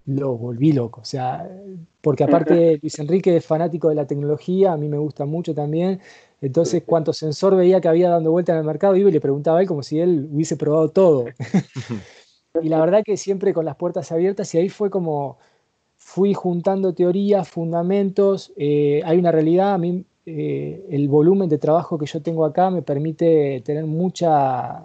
lo 0.08 0.38
volví 0.38 0.72
loco. 0.72 1.02
O 1.02 1.06
sea, 1.06 1.48
porque 2.02 2.24
aparte 2.24 2.80
Luis 2.82 2.98
Enrique 3.00 3.36
es 3.36 3.46
fanático 3.46 3.90
de 3.90 3.96
la 3.96 4.08
tecnología, 4.08 4.74
a 4.74 4.78
mí 4.78 4.90
me 4.90 4.98
gusta 4.98 5.26
mucho 5.26 5.54
también. 5.54 6.02
Entonces, 6.42 6.84
cuánto 6.86 7.14
sensor 7.14 7.56
veía 7.56 7.80
que 7.80 7.90
había 7.90 8.10
dando 8.10 8.32
vuelta 8.32 8.54
en 8.54 8.60
el 8.60 8.64
mercado, 8.64 8.96
iba 8.96 9.10
y 9.10 9.14
le 9.14 9.22
preguntaba 9.22 9.60
a 9.60 9.62
él 9.62 9.68
como 9.68 9.84
si 9.84 10.00
él 10.00 10.30
hubiese 10.32 10.58
probado 10.58 10.90
todo. 10.90 11.26
y 12.64 12.70
la 12.70 12.80
verdad 12.80 13.04
que 13.06 13.18
siempre 13.18 13.54
con 13.54 13.66
las 13.66 13.76
puertas 13.76 14.12
abiertas, 14.12 14.54
y 14.56 14.58
ahí 14.58 14.70
fue 14.70 14.90
como 14.90 15.38
fui 15.98 16.34
juntando 16.34 16.94
teorías, 16.94 17.48
fundamentos. 17.48 18.54
Eh, 18.56 19.02
hay 19.06 19.18
una 19.18 19.32
realidad, 19.32 19.74
a 19.74 19.78
mí 19.78 20.06
eh, 20.32 20.86
el 20.92 21.08
volumen 21.08 21.50
de 21.50 21.58
trabajo 21.58 21.98
que 21.98 22.06
yo 22.06 22.22
tengo 22.22 22.46
acá 22.46 22.70
me 22.70 22.82
permite 22.84 23.62
tener 23.66 23.86
mucha, 23.86 24.84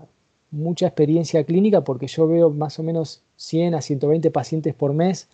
mucha 0.51 0.87
experiencia 0.87 1.45
clínica 1.45 1.83
porque 1.83 2.07
yo 2.07 2.27
veo 2.27 2.51
más 2.51 2.79
o 2.79 2.83
menos 2.83 3.23
100 3.37 3.75
a 3.75 3.83
120 3.83 4.31
pacientes 4.31 4.75
por 4.75 4.95
mes. 4.95 5.29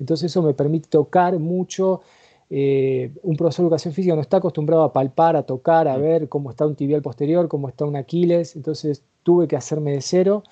Entonces 0.00 0.32
eso 0.32 0.42
me 0.42 0.52
permite 0.54 0.88
tocar 0.88 1.38
mucho 1.38 2.02
eh, 2.50 3.12
un 3.22 3.36
profesor 3.36 3.62
de 3.62 3.68
educación 3.68 3.94
física 3.94 4.14
no 4.14 4.20
está 4.20 4.38
acostumbrado 4.38 4.82
a 4.82 4.92
palpar, 4.92 5.36
a 5.36 5.44
tocar, 5.44 5.86
a 5.88 5.96
mm. 5.96 6.02
ver 6.02 6.28
cómo 6.28 6.50
está 6.50 6.66
un 6.66 6.74
tibial 6.74 7.00
posterior, 7.00 7.48
cómo 7.48 7.68
está 7.68 7.84
un 7.84 7.96
Aquiles, 7.96 8.56
entonces 8.56 9.04
tuve 9.22 9.48
que 9.48 9.56
hacerme 9.56 9.92
de 9.92 10.00
cero 10.00 10.42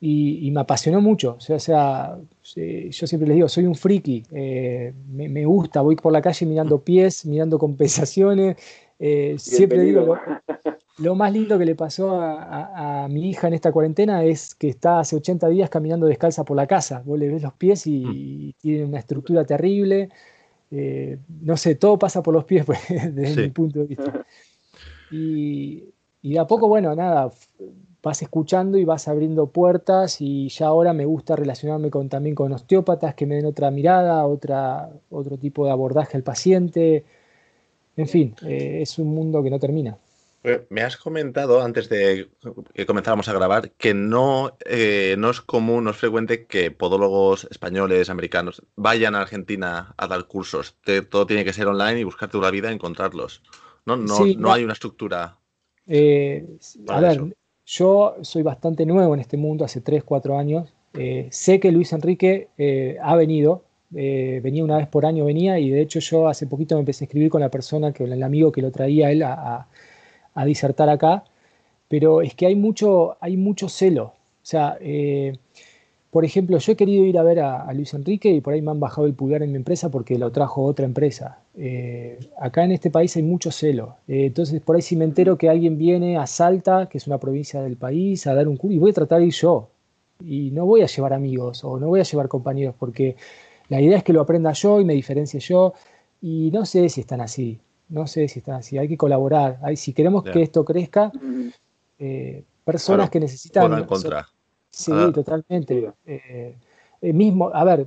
y, 0.00 0.50
me 0.50 0.60
apasionó 0.60 1.00
mucho. 1.00 1.36
O 1.38 1.40
sea, 1.40 1.58
sea, 1.58 2.18
yo 2.44 3.06
siempre 3.06 3.26
les 3.26 3.36
digo, 3.36 3.48
soy 3.48 3.64
un 3.64 3.74
friki, 3.74 4.22
eh, 4.32 4.92
me, 5.08 5.44
gusta, 5.46 5.80
voy 5.80 5.96
por 5.96 6.12
la 6.12 6.20
calle 6.20 6.46
mirando 6.46 6.80
pies, 6.84 7.24
mirando 7.24 7.58
compensaciones. 7.58 8.56
Eh, 8.98 9.36
siempre 9.38 9.80
digo, 9.80 10.16
lo, 10.98 11.14
más 11.14 11.32
lindo 11.32 11.58
que 11.58 11.64
le 11.64 11.74
pasó 11.74 12.20
a, 12.20 13.06
mi 13.10 13.30
hija 13.30 13.48
en 13.48 13.54
esta 13.54 13.72
cuarentena 13.72 14.24
es 14.24 14.54
que 14.54 14.68
está 14.68 15.00
hace 15.00 15.16
80 15.16 15.48
días 15.48 15.70
caminando 15.70 16.06
descalza 16.06 16.44
por 16.44 16.56
la 16.56 16.66
casa. 16.66 17.02
Vos 17.04 17.18
le 17.18 17.28
ves 17.28 17.42
los 17.42 17.54
pies 17.54 17.86
y, 17.86 18.02
y 18.02 18.48
mm. 18.48 18.52
tiene 18.60 18.84
una 18.84 18.98
estructura 18.98 19.44
terrible. 19.44 20.10
Eh, 20.76 21.18
no 21.42 21.56
sé, 21.56 21.76
todo 21.76 21.98
pasa 21.98 22.20
por 22.20 22.34
los 22.34 22.44
pies 22.44 22.64
pues, 22.66 22.80
desde 22.88 23.42
mi 23.42 23.50
punto 23.50 23.80
de 23.80 23.86
vista. 23.86 24.26
Y, 25.10 25.92
de 26.22 26.38
a 26.38 26.46
poco, 26.46 26.66
bueno, 26.66 26.96
nada, 26.96 27.30
vas 28.04 28.20
escuchando 28.20 28.76
y 28.76 28.84
vas 28.84 29.08
abriendo 29.08 29.46
puertas 29.46 30.20
y 30.20 30.50
ya 30.50 30.66
ahora 30.66 30.92
me 30.92 31.06
gusta 31.06 31.36
relacionarme 31.36 31.90
con, 31.90 32.10
también 32.10 32.34
con 32.34 32.52
osteópatas 32.52 33.14
que 33.14 33.24
me 33.26 33.36
den 33.36 33.46
otra 33.46 33.70
mirada, 33.70 34.26
otra, 34.26 34.90
otro 35.10 35.38
tipo 35.38 35.64
de 35.64 35.72
abordaje 35.72 36.16
al 36.16 36.22
paciente. 36.22 37.04
En 37.96 38.06
fin, 38.06 38.36
eh, 38.46 38.80
es 38.82 38.98
un 38.98 39.14
mundo 39.14 39.42
que 39.42 39.50
no 39.50 39.58
termina. 39.58 39.96
Me 40.68 40.82
has 40.82 40.98
comentado 40.98 41.62
antes 41.62 41.88
de 41.88 42.28
que 42.74 42.84
comenzáramos 42.84 43.26
a 43.30 43.32
grabar 43.32 43.70
que 43.70 43.94
no, 43.94 44.58
eh, 44.66 45.16
no 45.18 45.30
es 45.30 45.40
común, 45.40 45.84
no 45.84 45.90
es 45.90 45.96
frecuente 45.96 46.44
que 46.44 46.70
podólogos 46.70 47.48
españoles, 47.50 48.10
americanos, 48.10 48.62
vayan 48.76 49.14
a 49.14 49.22
Argentina 49.22 49.94
a 49.96 50.06
dar 50.06 50.26
cursos. 50.26 50.76
todo 51.08 51.24
tiene 51.24 51.46
que 51.46 51.54
ser 51.54 51.66
online 51.66 52.00
y 52.00 52.04
buscarte 52.04 52.36
una 52.36 52.50
vida 52.50 52.70
encontrarlos. 52.70 53.42
No, 53.86 53.96
no, 53.96 54.52
hay 54.52 54.64
una 54.64 54.74
estructura. 54.74 55.38
Eh, 55.86 56.44
a 56.88 57.00
ver, 57.00 57.34
yo 57.66 58.16
soy 58.22 58.42
bastante 58.42 58.86
nuevo 58.86 59.14
en 59.14 59.20
este 59.20 59.36
mundo, 59.36 59.64
hace 59.64 59.80
3, 59.80 60.04
4 60.04 60.38
años. 60.38 60.72
Eh, 60.94 61.28
sé 61.30 61.60
que 61.60 61.72
Luis 61.72 61.92
Enrique 61.92 62.48
ha 63.02 63.16
venido, 63.16 63.64
venía 63.90 64.64
una 64.64 64.76
vez 64.78 64.88
por 64.88 65.06
año, 65.06 65.24
venía, 65.24 65.58
y 65.58 65.70
de 65.70 65.80
hecho 65.80 66.00
yo 66.00 66.28
hace 66.28 66.46
poquito 66.46 66.76
me 66.76 66.80
empecé 66.80 67.04
a 67.04 67.06
escribir 67.06 67.30
con 67.30 67.40
la 67.40 67.50
persona, 67.50 67.92
que 67.92 68.04
el 68.04 68.22
amigo 68.22 68.52
que 68.52 68.62
lo 68.62 68.70
traía 68.70 69.10
él 69.10 69.22
a 69.22 69.66
a 70.34 70.44
disertar 70.44 70.88
acá, 70.88 71.24
pero 71.88 72.22
es 72.22 72.34
que 72.34 72.46
hay 72.46 72.56
mucho, 72.56 73.16
hay 73.20 73.36
mucho 73.36 73.68
celo. 73.68 74.04
O 74.04 74.46
sea, 74.46 74.76
eh, 74.80 75.38
por 76.14 76.24
ejemplo, 76.24 76.58
yo 76.58 76.72
he 76.72 76.76
querido 76.76 77.04
ir 77.04 77.18
a 77.18 77.24
ver 77.24 77.40
a, 77.40 77.72
Luis 77.72 77.92
Enrique 77.92 78.30
y 78.30 78.40
por 78.40 78.54
ahí 78.54 78.62
me 78.62 78.70
han 78.70 78.78
bajado 78.78 79.08
el 79.08 79.14
pulgar 79.14 79.42
en 79.42 79.50
mi 79.50 79.56
empresa 79.56 79.88
porque 79.90 80.16
lo 80.16 80.30
trajo 80.30 80.62
otra 80.62 80.84
empresa. 80.84 81.40
Eh, 81.56 82.20
acá 82.38 82.62
en 82.62 82.70
este 82.70 82.88
país 82.88 83.16
hay 83.16 83.24
mucho 83.24 83.50
celo. 83.50 83.96
Eh, 84.06 84.26
entonces, 84.26 84.60
por 84.60 84.76
ahí 84.76 84.82
si 84.82 84.94
me 84.94 85.04
entero 85.04 85.36
que 85.36 85.50
alguien 85.50 85.76
viene 85.76 86.16
a 86.16 86.28
Salta, 86.28 86.88
que 86.88 86.98
es 86.98 87.08
una 87.08 87.18
provincia 87.18 87.60
del 87.62 87.76
país, 87.76 88.28
a 88.28 88.34
dar 88.34 88.46
un 88.46 88.56
curso, 88.56 88.72
y 88.76 88.78
voy 88.78 88.92
a 88.92 88.94
tratar 88.94 89.18
de 89.18 89.26
ir 89.26 89.32
yo. 89.32 89.70
Y 90.24 90.52
no 90.52 90.66
voy 90.66 90.82
a 90.82 90.86
llevar 90.86 91.14
amigos 91.14 91.64
o 91.64 91.80
no 91.80 91.88
voy 91.88 91.98
a 91.98 92.04
llevar 92.04 92.28
compañeros 92.28 92.76
porque 92.78 93.16
la 93.68 93.80
idea 93.80 93.98
es 93.98 94.04
que 94.04 94.12
lo 94.12 94.20
aprenda 94.20 94.52
yo 94.52 94.80
y 94.80 94.84
me 94.84 94.94
diferencie 94.94 95.40
yo. 95.40 95.74
Y 96.22 96.52
no 96.52 96.64
sé 96.64 96.88
si 96.90 97.00
están 97.00 97.22
así 97.22 97.58
no 97.88 98.06
sé 98.06 98.28
si 98.28 98.38
está 98.40 98.56
así, 98.56 98.78
hay 98.78 98.88
que 98.88 98.96
colaborar. 98.96 99.58
Hay, 99.62 99.76
si 99.76 99.92
queremos 99.92 100.24
que 100.24 100.42
esto 100.42 100.64
crezca, 100.64 101.12
eh, 101.98 102.44
personas 102.64 103.10
que 103.10 103.20
necesitan... 103.20 103.72
en 103.72 103.84
contra. 103.84 104.26
Sí, 104.74 104.92
totalmente. 105.12 105.92
Eh, 106.06 106.56
eh, 107.00 107.12
mismo, 107.12 107.50
a 107.52 107.64
ver, 107.64 107.86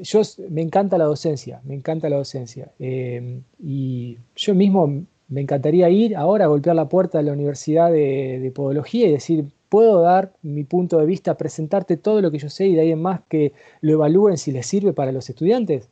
yo 0.00 0.22
me 0.50 0.62
encanta 0.62 0.98
la 0.98 1.04
docencia, 1.04 1.60
me 1.64 1.74
encanta 1.74 2.08
la 2.08 2.16
docencia. 2.16 2.70
y 2.78 4.18
yo 4.36 4.54
mismo 4.54 5.04
me 5.28 5.40
encantaría 5.40 5.88
ir 5.88 6.16
ahora 6.16 6.44
a 6.44 6.48
golpear 6.48 6.76
la 6.76 6.88
puerta 6.88 7.18
de 7.18 7.24
la 7.24 7.32
Universidad 7.32 7.90
de, 7.90 8.38
de, 8.40 8.50
Podología 8.50 9.08
y 9.08 9.12
decir, 9.12 9.46
puedo 9.68 10.02
dar 10.02 10.32
mi 10.42 10.64
punto 10.64 10.98
de 10.98 11.06
vista, 11.06 11.36
presentarte 11.36 11.96
todo 11.96 12.20
lo 12.20 12.30
que 12.30 12.38
yo 12.38 12.50
sé 12.50 12.66
y 12.66 12.74
de 12.74 12.82
ahí 12.82 12.92
en 12.92 13.00
más 13.02 13.22
que 13.28 13.52
lo 13.80 13.92
evalúen 13.94 14.36
si 14.36 14.52
les 14.52 14.66
sirve 14.66 14.92
para 14.92 15.12
los 15.12 15.28
estudiantes, 15.30 15.88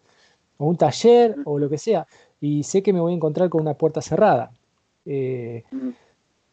o 0.59 0.67
un 0.67 0.77
taller 0.77 1.37
o 1.45 1.59
lo 1.59 1.69
que 1.69 1.79
sea 1.79 2.07
y 2.43 2.65
sé 2.65 2.83
que 2.83 2.93
me 2.93 3.01
voy 3.01 3.13
a 3.13 3.17
encontrar 3.17 3.49
con 3.49 3.63
una 3.63 3.75
puerta 3.75 4.03
cerrada. 4.03 4.51
Eh, 5.07 5.63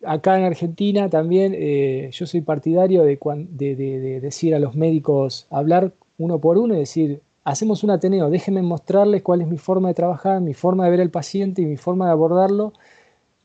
acá 0.03 0.37
en 0.37 0.45
Argentina 0.45 1.09
también 1.09 1.53
eh, 1.55 2.09
yo 2.11 2.25
soy 2.25 2.41
partidario 2.41 3.03
de, 3.03 3.17
de, 3.49 4.19
decir 4.21 4.55
a 4.55 4.59
los 4.59 4.75
médicos, 4.75 5.47
hablar 5.49 5.93
uno 6.17 6.39
por 6.39 6.57
uno 6.57 6.75
y 6.75 6.79
decir, 6.79 7.21
hacemos 7.43 7.83
un 7.83 7.91
Ateneo, 7.91 8.29
déjenme 8.29 8.61
mostrarles 8.61 9.21
cuál 9.21 9.41
es 9.41 9.47
mi 9.47 9.57
forma 9.57 9.89
de 9.89 9.93
trabajar, 9.93 10.41
mi 10.41 10.53
forma 10.53 10.85
de 10.85 10.91
ver 10.91 11.01
al 11.01 11.09
paciente 11.09 11.61
y 11.61 11.65
mi 11.65 11.77
forma 11.77 12.05
de 12.05 12.11
abordarlo 12.11 12.73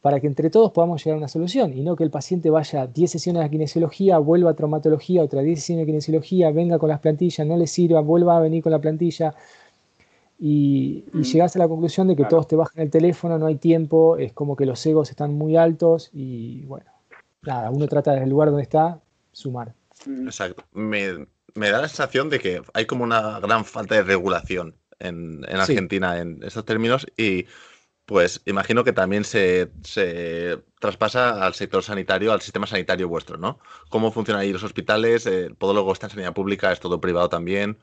para 0.03 0.21
que 0.21 0.27
entre 0.27 0.51
todos 0.51 0.71
podamos 0.73 1.03
llegar 1.03 1.15
a 1.15 1.19
una 1.19 1.29
solución 1.29 1.73
y 1.73 1.83
no 1.83 1.97
que 1.97 2.05
el 2.05 2.11
paciente 2.11 2.51
vaya 2.51 2.87
10 2.87 3.11
sesiones 3.11 3.43
de 3.43 3.51
kinesiología, 3.51 4.19
vuelva 4.19 4.51
a 4.51 4.55
traumatología, 4.55 5.23
otra 5.23 5.41
10 5.41 5.59
sesiones 5.59 5.83
de 5.83 5.87
kinesiología, 5.87 6.51
venga 6.51 6.79
con 6.79 6.91
las 6.91 7.01
plantillas, 7.01 7.47
no 7.47 7.57
le 7.57 7.67
sirva, 7.67 8.01
vuelva 8.01 8.37
a 8.37 8.41
venir 8.41 8.63
con 8.63 8.73
la 8.73 8.81
plantilla 8.81 9.35
y, 10.47 11.07
y, 11.15 11.23
llegas 11.23 11.57
a 11.57 11.59
la 11.59 11.69
conclusión 11.69 12.07
de 12.07 12.17
que 12.17 12.27
todos 12.27 12.47
te 12.47 12.55
bajan 12.55 12.83
el 12.83 12.91
teléfono, 12.91 13.39
no 13.39 13.47
hay 13.47 13.57
tiempo, 13.57 14.19
es 14.19 14.35
como 14.35 14.57
que 14.57 14.67
los 14.67 14.85
egos 14.85 15.09
están 15.09 15.33
muy 15.33 15.57
altos 15.57 16.11
y 16.13 16.67
bueno, 16.67 16.91
nada, 17.41 17.71
uno 17.71 17.89
trata 17.89 18.11
desde 18.11 18.25
el 18.25 18.31
lugar 18.31 18.49
donde 18.49 18.63
está 18.63 19.01
sumar. 19.33 19.75
Exacto. 20.07 20.63
Me, 20.75 21.17
da 21.55 21.81
la 21.81 21.89
sensación 21.89 22.29
de 22.29 22.41
que 22.41 22.61
hay 22.75 22.85
como 22.85 23.05
una 23.05 23.41
gran 23.41 23.65
falta 23.65 23.95
de 23.95 24.03
regulación 24.03 24.77
en, 24.99 25.47
Argentina 25.47 26.19
en 26.19 26.43
estos 26.43 26.67
términos 26.67 27.07
y 27.17 27.47
pues 28.05 28.43
imagino 28.45 28.85
que 28.85 28.93
también 28.93 29.25
se, 29.25 29.71
traspasa 30.79 31.43
al 31.43 31.55
sector 31.55 31.83
sanitario, 31.83 32.35
al 32.35 32.43
sistema 32.43 32.67
sanitario 32.67 33.09
vuestro, 33.09 33.39
¿no? 33.39 33.61
¿Cómo 33.89 34.13
funcionan 34.13 34.43
ahí 34.43 34.53
los 34.53 34.63
hospitales? 34.63 35.25
¿El 35.25 35.55
podólogo 35.55 35.91
está 35.91 36.09
en 36.09 36.11
sanidad 36.11 36.35
pública? 36.35 36.71
¿Es 36.71 36.81
todo 36.81 37.01
privado 37.01 37.31
también? 37.31 37.79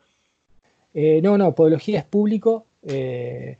Eh, 0.93 1.21
no, 1.23 1.37
no, 1.37 1.53
podología 1.55 1.99
es 1.99 2.05
público. 2.05 2.65
Eh, 2.83 3.57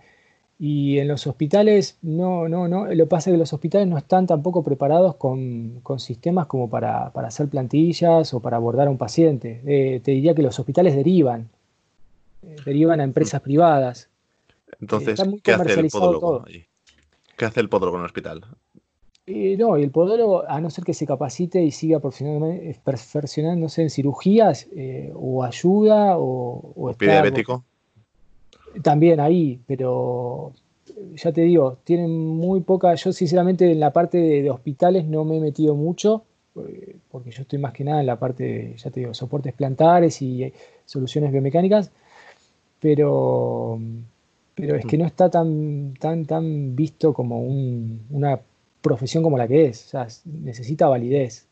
y 0.60 1.00
en 1.00 1.08
los 1.08 1.26
hospitales, 1.26 1.98
no, 2.04 2.48
no, 2.48 2.68
no. 2.68 2.86
Lo 2.86 3.06
que 3.06 3.10
pasa 3.10 3.30
es 3.30 3.34
que 3.34 3.40
los 3.40 3.52
hospitales 3.52 3.88
no 3.88 3.98
están 3.98 4.28
tampoco 4.28 4.64
preparados 4.64 5.16
con, 5.16 5.82
sistemas 5.98 6.46
como 6.46 6.70
para, 6.70 7.08
hacer 7.08 7.48
plantillas 7.48 8.34
o 8.34 8.40
para 8.42 8.58
abordar 8.58 8.88
a 8.88 8.92
un 8.92 9.00
paciente. 9.00 9.62
Eh, 9.66 10.02
te 10.04 10.12
diría 10.12 10.36
que 10.36 10.44
los 10.44 10.60
hospitales 10.60 10.96
derivan, 10.96 11.50
derivan 12.64 13.02
a 13.02 13.04
empresas 13.04 13.42
privadas. 13.42 14.10
Entonces, 14.80 15.20
¿qué 15.42 15.54
hace 15.54 15.80
el 15.80 15.90
podólogo? 15.90 16.46
¿Qué 17.38 17.46
hace 17.46 17.60
el 17.60 17.70
podólogo 17.70 17.98
en 17.98 18.02
el 18.02 18.06
hospital? 18.06 18.46
No, 19.58 19.78
y 19.78 19.84
el 19.84 19.92
podólogo, 19.92 20.44
a 20.48 20.60
no 20.62 20.70
ser 20.70 20.84
que 20.84 20.94
se 20.94 21.06
capacite 21.06 21.62
y 21.62 21.72
siga 21.72 22.00
perfeccionándose 22.00 23.82
en 23.82 23.90
cirugías, 23.90 24.68
eh, 24.76 25.12
o 25.16 25.44
ayuda, 25.44 26.18
o, 26.18 26.74
o 26.76 26.94
diabético? 26.94 27.64
También 28.82 29.20
ahí, 29.20 29.60
pero 29.68 30.54
ya 31.16 31.32
te 31.32 31.42
digo, 31.42 31.78
tienen 31.84 32.16
muy 32.16 32.62
poca. 32.62 32.96
Yo, 32.96 33.12
sinceramente, 33.12 33.72
en 33.72 33.80
la 33.80 33.92
parte 33.92 34.18
de, 34.18 34.50
hospitales 34.50 35.06
no 35.06 35.26
me 35.26 35.38
he 35.38 35.40
metido 35.42 35.76
mucho, 35.76 36.24
eh, 36.56 36.96
porque 37.10 37.32
yo 37.32 37.42
estoy 37.42 37.60
más 37.60 37.74
que 37.74 37.84
nada 37.84 38.00
en 38.00 38.08
la 38.08 38.18
parte 38.18 38.44
de, 38.44 38.78
ya 38.78 38.90
te 38.90 39.02
digo, 39.02 39.14
soportes 39.14 39.54
plantares 39.54 40.22
y 40.22 40.54
soluciones 40.86 41.32
biomecánicas, 41.32 41.92
pero 42.80 43.80
pero 44.56 44.76
es 44.76 44.86
que 44.86 44.98
no 44.98 45.06
está 45.06 45.30
tan, 45.30 45.94
tan, 46.00 46.26
tan 46.26 46.76
visto 46.76 47.14
como 47.14 47.42
una 47.42 48.40
profesión 48.82 49.24
como 49.24 49.38
la 49.38 49.48
que 49.48 49.68
es. 49.68 49.86
O 49.86 49.90
sea, 49.90 50.08
necesita 50.26 50.88
validez. 50.88 51.48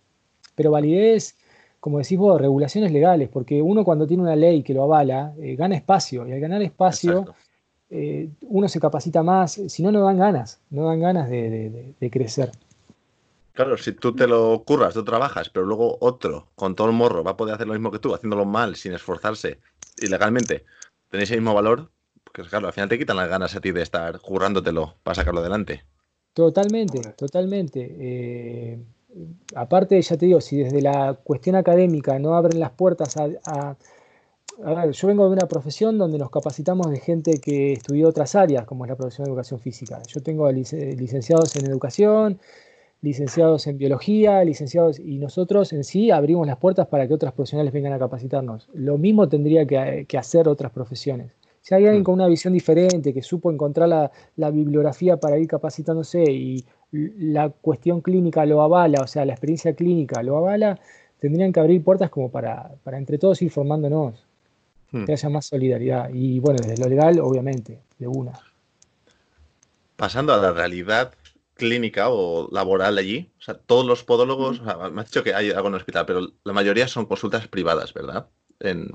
Pero 0.55 0.71
validez, 0.71 1.35
como 1.79 1.99
decís 1.99 2.17
vos, 2.17 2.39
regulaciones 2.39 2.91
legales, 2.91 3.29
porque 3.29 3.61
uno 3.61 3.83
cuando 3.83 4.07
tiene 4.07 4.23
una 4.23 4.35
ley 4.35 4.63
que 4.63 4.73
lo 4.73 4.83
avala, 4.83 5.33
eh, 5.39 5.55
gana 5.55 5.75
espacio, 5.75 6.27
y 6.27 6.33
al 6.33 6.39
ganar 6.39 6.61
espacio, 6.61 7.33
eh, 7.89 8.29
uno 8.41 8.67
se 8.67 8.79
capacita 8.79 9.23
más, 9.23 9.53
si 9.67 9.81
no, 9.81 9.91
no 9.91 10.03
dan 10.03 10.17
ganas, 10.17 10.59
no 10.69 10.85
dan 10.85 10.99
ganas 10.99 11.29
de, 11.29 12.09
crecer. 12.11 12.51
Claro, 13.53 13.77
si 13.77 13.93
tú 13.93 14.13
te 14.13 14.27
lo 14.27 14.63
curras, 14.63 14.93
tú 14.93 15.03
trabajas, 15.03 15.49
pero 15.49 15.65
luego 15.65 15.97
otro, 16.01 16.47
con 16.55 16.75
todo 16.75 16.87
el 16.87 16.93
morro, 16.93 17.23
va 17.23 17.31
a 17.31 17.37
poder 17.37 17.55
hacer 17.55 17.67
lo 17.67 17.73
mismo 17.73 17.91
que 17.91 17.99
tú, 17.99 18.13
haciéndolo 18.13 18.45
mal, 18.45 18.75
sin 18.75 18.93
esforzarse, 18.93 19.59
ilegalmente, 19.97 20.65
tenéis 21.09 21.31
el 21.31 21.37
mismo 21.37 21.53
valor, 21.53 21.89
porque 22.23 22.43
claro, 22.43 22.67
al 22.67 22.73
final 22.73 22.89
te 22.89 22.99
quitan 22.99 23.17
las 23.17 23.27
ganas 23.27 23.55
a 23.55 23.61
ti 23.61 23.71
de 23.71 23.81
estar 23.81 24.19
currándotelo 24.19 24.95
para 25.03 25.15
sacarlo 25.15 25.39
adelante. 25.39 25.83
Totalmente, 26.33 27.01
totalmente. 27.17 27.95
Eh, 27.99 28.79
aparte, 29.55 30.01
ya 30.01 30.17
te 30.17 30.25
digo, 30.25 30.41
si 30.41 30.57
desde 30.57 30.81
la 30.81 31.15
cuestión 31.23 31.55
académica 31.55 32.17
no 32.19 32.35
abren 32.35 32.59
las 32.59 32.71
puertas 32.71 33.17
a, 33.17 33.75
a, 34.63 34.73
ver, 34.73 34.91
yo 34.91 35.07
vengo 35.07 35.25
de 35.25 35.33
una 35.33 35.47
profesión 35.47 35.97
donde 35.97 36.17
nos 36.17 36.29
capacitamos 36.29 36.89
de 36.91 36.99
gente 36.99 37.39
que 37.41 37.73
estudió 37.73 38.09
otras 38.09 38.35
áreas, 38.35 38.65
como 38.65 38.85
es 38.85 38.89
la 38.89 38.95
profesión 38.95 39.25
de 39.25 39.31
educación 39.31 39.59
física. 39.59 40.01
Yo 40.07 40.21
tengo 40.21 40.49
licenciados 40.51 41.55
en 41.55 41.65
educación, 41.65 42.39
licenciados 43.01 43.67
en 43.67 43.77
biología, 43.77 44.43
licenciados, 44.43 44.99
y 44.99 45.17
nosotros 45.19 45.73
en 45.73 45.83
sí 45.83 46.11
abrimos 46.11 46.47
las 46.47 46.57
puertas 46.57 46.87
para 46.87 47.07
que 47.07 47.13
otras 47.13 47.33
profesionales 47.33 47.73
vengan 47.73 47.93
a 47.93 47.99
capacitarnos. 47.99 48.69
Lo 48.73 48.97
mismo 48.97 49.27
tendría 49.29 49.65
que 49.65 50.17
hacer 50.17 50.47
otras 50.47 50.71
profesiones. 50.71 51.38
Si 51.69 51.75
hay 51.75 51.85
alguien 51.85 52.01
mm. 52.01 52.03
con 52.03 52.15
una 52.15 52.27
visión 52.27 52.51
diferente, 52.51 53.13
que 53.13 53.21
supo 53.21 53.51
encontrar 53.51 54.11
la, 54.35 54.49
bibliografía 54.49 55.17
para 55.17 55.37
ir 55.37 55.47
capacitándose 55.47 56.23
y 56.23 56.65
la 56.91 57.49
cuestión 57.49 58.01
clínica 58.01 58.43
lo 58.47 58.63
avala, 58.63 59.01
o 59.03 59.05
sea, 59.05 59.23
la 59.23 59.33
experiencia 59.33 59.75
clínica 59.75 60.23
lo 60.23 60.35
avala, 60.37 60.79
tendrían 61.19 61.53
que 61.53 61.59
abrir 61.59 61.83
puertas 61.83 62.09
como 62.09 62.31
para, 62.31 62.71
entre 62.93 63.19
todos 63.19 63.43
ir 63.43 63.51
formándonos, 63.51 64.25
hmm. 64.89 65.05
que 65.05 65.11
haya 65.11 65.29
más 65.29 65.45
solidaridad. 65.45 66.09
Y 66.11 66.39
bueno, 66.39 66.57
desde 66.59 66.83
lo 66.83 66.89
legal, 66.89 67.19
obviamente, 67.19 67.77
de 67.99 68.07
una. 68.07 68.31
Pasando 69.95 70.33
a 70.33 70.37
la 70.37 70.51
realidad 70.51 71.13
clínica 71.53 72.09
o 72.09 72.49
laboral 72.51 72.97
allí, 72.97 73.29
o 73.37 73.41
sea, 73.43 73.53
todos 73.53 73.85
los 73.85 74.03
podólogos, 74.03 74.59
me 74.91 75.01
has 75.01 75.05
dicho 75.05 75.23
que 75.23 75.35
hay 75.35 75.51
algo 75.51 75.67
en 75.67 75.75
el 75.75 75.81
hospital, 75.81 76.07
pero 76.07 76.21
la 76.43 76.53
mayoría 76.53 76.87
son 76.87 77.05
consultas 77.05 77.47
privadas, 77.47 77.93
¿verdad? 77.93 78.25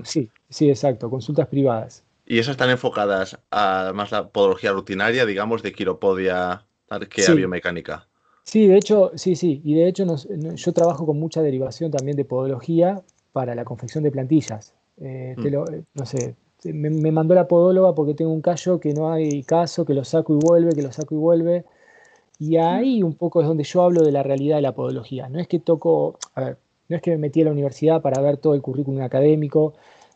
Sí, 0.03 0.29
sí, 0.49 0.69
exacto, 0.69 1.09
consultas 1.09 1.47
privadas. 1.47 2.04
Y 2.25 2.39
esas 2.39 2.53
están 2.53 2.69
enfocadas 2.69 3.37
a 3.51 3.91
más 3.93 4.11
la 4.11 4.29
podología 4.29 4.71
rutinaria, 4.71 5.25
digamos, 5.25 5.61
de 5.61 5.73
quiropodia 5.73 6.65
que 7.09 7.25
a 7.25 7.33
biomecánica. 7.33 8.07
Sí, 8.43 8.67
de 8.67 8.77
hecho, 8.77 9.11
sí, 9.15 9.35
sí. 9.35 9.61
Y 9.63 9.75
de 9.75 9.87
hecho 9.87 10.05
yo 10.55 10.73
trabajo 10.73 11.05
con 11.05 11.19
mucha 11.19 11.41
derivación 11.41 11.91
también 11.91 12.15
de 12.15 12.25
podología 12.25 13.01
para 13.31 13.55
la 13.55 13.65
confección 13.65 14.03
de 14.03 14.11
plantillas. 14.11 14.73
Eh, 14.97 15.35
mm. 15.37 15.47
eh, 15.47 15.83
no 15.93 16.05
sé, 16.05 16.35
me, 16.63 17.11
mandó 17.11 17.35
la 17.35 17.47
podóloga 17.47 17.93
porque 17.93 18.13
tengo 18.13 18.31
un 18.31 18.41
callo 18.41 18.79
que 18.79 18.93
no 18.93 19.11
hay 19.11 19.43
caso, 19.43 19.85
que 19.85 19.93
lo 19.93 20.03
saco 20.03 20.33
y 20.33 20.37
vuelve, 20.37 20.73
que 20.73 20.81
lo 20.81 20.91
saco 20.91 21.15
y 21.15 21.17
vuelve. 21.17 21.65
Y 22.39 22.57
ahí 22.57 23.01
un 23.01 23.15
poco 23.15 23.41
es 23.41 23.47
donde 23.47 23.63
yo 23.63 23.81
hablo 23.81 24.03
de 24.03 24.11
la 24.11 24.23
realidad 24.23 24.57
de 24.57 24.61
la 24.61 24.73
podología. 24.73 25.29
No 25.29 25.39
es 25.39 25.47
que 25.47 25.59
toco, 25.59 26.17
a 26.33 26.41
ver, 26.41 26.57
no 26.89 26.95
es 26.95 27.01
que 27.01 27.11
me 27.11 27.17
metí 27.17 27.41
a 27.41 27.45
la 27.45 27.51
universidad 27.51 28.01
para 28.01 28.21
ver 28.21 28.37
todo 28.37 28.53
el 28.53 28.61
currículum 28.61 29.01
académico, 29.01 29.73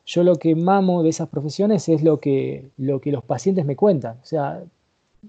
yo 0.09 0.23
lo 0.23 0.37
que 0.37 0.55
mamo 0.55 1.03
de 1.03 1.09
esas 1.09 1.29
profesiones 1.29 1.87
es 1.87 2.01
lo 2.01 2.19
que, 2.19 2.71
lo 2.77 2.99
que 2.99 3.11
los 3.11 3.23
pacientes 3.23 3.63
me 3.63 3.75
cuentan. 3.75 4.17
O 4.23 4.25
sea, 4.25 4.63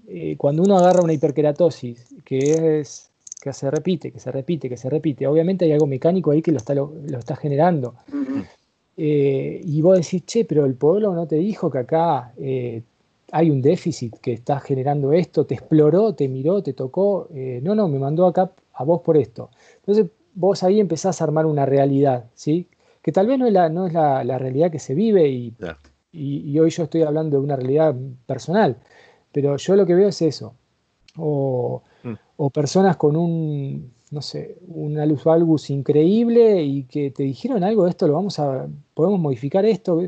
eh, 0.07 0.35
cuando 0.37 0.63
uno 0.63 0.75
agarra 0.75 1.03
una 1.03 1.13
hiperkeratosis, 1.13 2.15
que 2.25 2.79
es 2.79 3.11
que 3.39 3.53
se 3.53 3.69
repite, 3.69 4.11
que 4.11 4.19
se 4.19 4.31
repite, 4.31 4.69
que 4.69 4.77
se 4.77 4.89
repite, 4.89 5.27
obviamente 5.27 5.65
hay 5.65 5.73
algo 5.73 5.85
mecánico 5.85 6.31
ahí 6.31 6.41
que 6.41 6.51
lo 6.51 6.57
está, 6.57 6.73
lo, 6.73 6.91
está 7.17 7.35
generando. 7.35 7.93
Eh, 8.97 9.61
y 9.63 9.81
vos 9.83 9.97
decís, 9.97 10.25
che, 10.25 10.45
pero 10.45 10.65
el 10.65 10.73
podólogo 10.73 11.13
no 11.13 11.27
te 11.27 11.35
dijo 11.35 11.69
que 11.69 11.77
acá 11.77 12.33
eh, 12.39 12.81
hay 13.31 13.51
un 13.51 13.61
déficit 13.61 14.15
que 14.19 14.33
está 14.33 14.59
generando 14.59 15.13
esto, 15.13 15.45
te 15.45 15.53
exploró, 15.53 16.15
te 16.15 16.27
miró, 16.27 16.63
te 16.63 16.73
tocó. 16.73 17.29
no, 17.61 17.75
no, 17.75 17.87
me 17.87 17.99
mandó 17.99 18.25
acá 18.25 18.51
a 18.73 18.83
vos 18.83 19.01
por 19.01 19.15
esto. 19.15 19.51
Entonces 19.77 20.07
vos 20.33 20.63
ahí 20.63 20.79
empezás 20.79 21.21
a 21.21 21.23
armar 21.23 21.45
una 21.45 21.67
realidad, 21.67 22.25
¿sí? 22.33 22.67
Que 23.01 23.11
tal 23.11 23.27
vez 23.27 23.39
no 23.39 23.47
es 23.47 23.53
la, 23.53 23.69
no 23.69 23.87
es 23.87 23.93
la, 23.93 24.37
realidad 24.37 24.71
que 24.71 24.79
se 24.79 24.93
vive 24.93 25.27
y, 25.29 25.53
y, 26.11 26.59
hoy 26.59 26.69
yo 26.69 26.83
estoy 26.83 27.03
hablando 27.03 27.37
de 27.37 27.43
una 27.43 27.55
realidad 27.55 27.95
personal, 28.25 28.77
pero 29.31 29.57
yo 29.57 29.75
lo 29.75 29.85
que 29.85 29.95
veo 29.95 30.09
es 30.09 30.21
eso, 30.21 30.53
o, 31.17 31.81
mm. 32.03 32.47
personas 32.49 32.97
con 32.97 33.15
un, 33.15 33.91
no 34.11 34.21
sé, 34.21 34.57
una 34.67 35.05
luz 35.05 35.23
valgus 35.23 35.69
increíble 35.69 36.63
y 36.63 36.83
que 36.83 37.11
te 37.11 37.23
dijeron 37.23 37.63
algo 37.63 37.85
de 37.85 37.91
esto, 37.91 38.07
lo 38.07 38.13
vamos 38.13 38.39
a, 38.39 38.67
podemos 38.93 39.19
modificar 39.19 39.65
esto, 39.65 40.01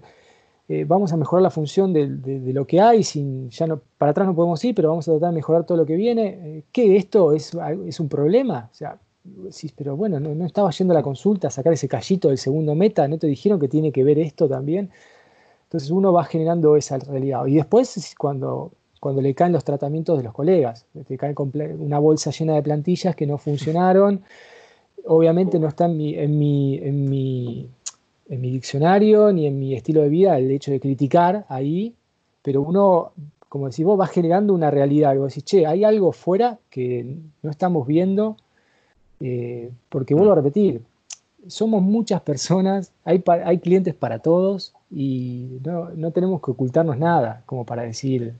eh, 0.69 0.85
vamos 0.85 1.11
a 1.11 1.17
mejorar 1.17 1.43
la 1.43 1.49
función 1.49 1.93
de, 1.93 2.07
lo 2.53 2.65
que 2.65 2.79
hay, 2.79 3.03
sin, 3.03 3.49
ya 3.49 3.67
no, 3.67 3.81
para 3.97 4.11
atrás 4.11 4.27
no 4.27 4.35
podemos 4.35 4.63
ir, 4.63 4.75
pero 4.75 4.89
vamos 4.89 5.07
a 5.07 5.11
tratar 5.11 5.29
de 5.29 5.35
mejorar 5.35 5.65
todo 5.65 5.77
lo 5.77 5.85
que 5.85 5.95
viene. 5.95 6.27
Eh, 6.27 6.63
¿Qué 6.71 6.95
esto 6.95 7.33
es, 7.33 7.51
es 7.85 7.99
un 7.99 8.07
problema? 8.07 8.69
O 8.71 8.75
sea, 8.75 8.97
pero 9.75 9.95
bueno, 9.95 10.19
no, 10.19 10.45
estaba 10.45 10.69
yendo 10.71 10.93
a 10.93 10.95
la 10.95 11.03
consulta 11.03 11.47
a 11.47 11.51
sacar 11.51 11.73
ese 11.73 11.87
callito 11.87 12.27
del 12.27 12.37
segundo 12.37 12.75
meta, 12.75 13.07
¿no 13.07 13.17
te 13.17 13.27
dijeron 13.27 13.59
que 13.59 13.67
tiene 13.67 13.91
que 13.91 14.03
ver 14.03 14.19
esto 14.19 14.49
también? 14.49 14.89
Entonces 15.63 15.89
uno 15.91 16.11
va 16.11 16.25
generando 16.25 16.75
esa 16.75 16.97
realidad. 16.97 17.45
Y 17.47 17.55
después 17.55 18.13
cuando, 18.17 18.71
cuando 18.99 19.21
le 19.21 19.33
caen 19.33 19.53
los 19.53 19.63
tratamientos 19.63 20.17
de 20.17 20.23
los 20.23 20.33
colegas, 20.33 20.85
te 21.07 21.17
cae 21.17 21.33
una 21.79 21.99
bolsa 21.99 22.31
llena 22.31 22.55
de 22.55 22.63
plantillas 22.63 23.15
que 23.15 23.25
no 23.25 23.37
funcionaron, 23.37 24.23
obviamente 25.05 25.57
no 25.57 25.67
está 25.67 25.85
en 25.85 25.97
mi, 25.97 26.15
en 26.15 26.37
mi, 26.37 26.77
en 26.77 27.05
mi, 28.41 28.51
diccionario 28.51 29.31
ni 29.31 29.47
en 29.47 29.57
mi 29.57 29.73
estilo 29.73 30.01
de 30.01 30.09
vida 30.09 30.37
el 30.37 30.51
hecho 30.51 30.71
de 30.71 30.79
criticar 30.79 31.45
ahí, 31.49 31.95
pero 32.41 32.61
uno, 32.61 33.13
como 33.49 33.69
decís 33.69 33.85
vos, 33.85 33.99
va 33.99 34.07
generando 34.07 34.53
una 34.53 34.69
realidad. 34.69 35.15
Vos 35.15 35.29
decís, 35.29 35.45
che, 35.45 35.65
hay 35.65 35.83
algo 35.85 36.11
fuera 36.11 36.59
que 36.69 37.17
no 37.41 37.49
estamos 37.49 37.87
viendo 37.87 38.37
eh, 39.19 39.71
porque 39.89 40.13
vuelvo 40.13 40.33
a 40.33 40.35
repetir, 40.35 40.81
somos 41.47 41.81
muchas 41.81 42.21
personas, 42.21 42.91
hay, 43.03 43.23
hay 43.45 43.59
clientes 43.59 43.93
para 43.93 44.19
todos 44.19 44.73
y 44.89 45.59
no, 45.63 46.11
tenemos 46.11 46.41
que 46.41 46.51
ocultarnos 46.51 46.97
nada 46.97 47.43
como 47.45 47.65
para 47.65 47.83
decir 47.83 48.33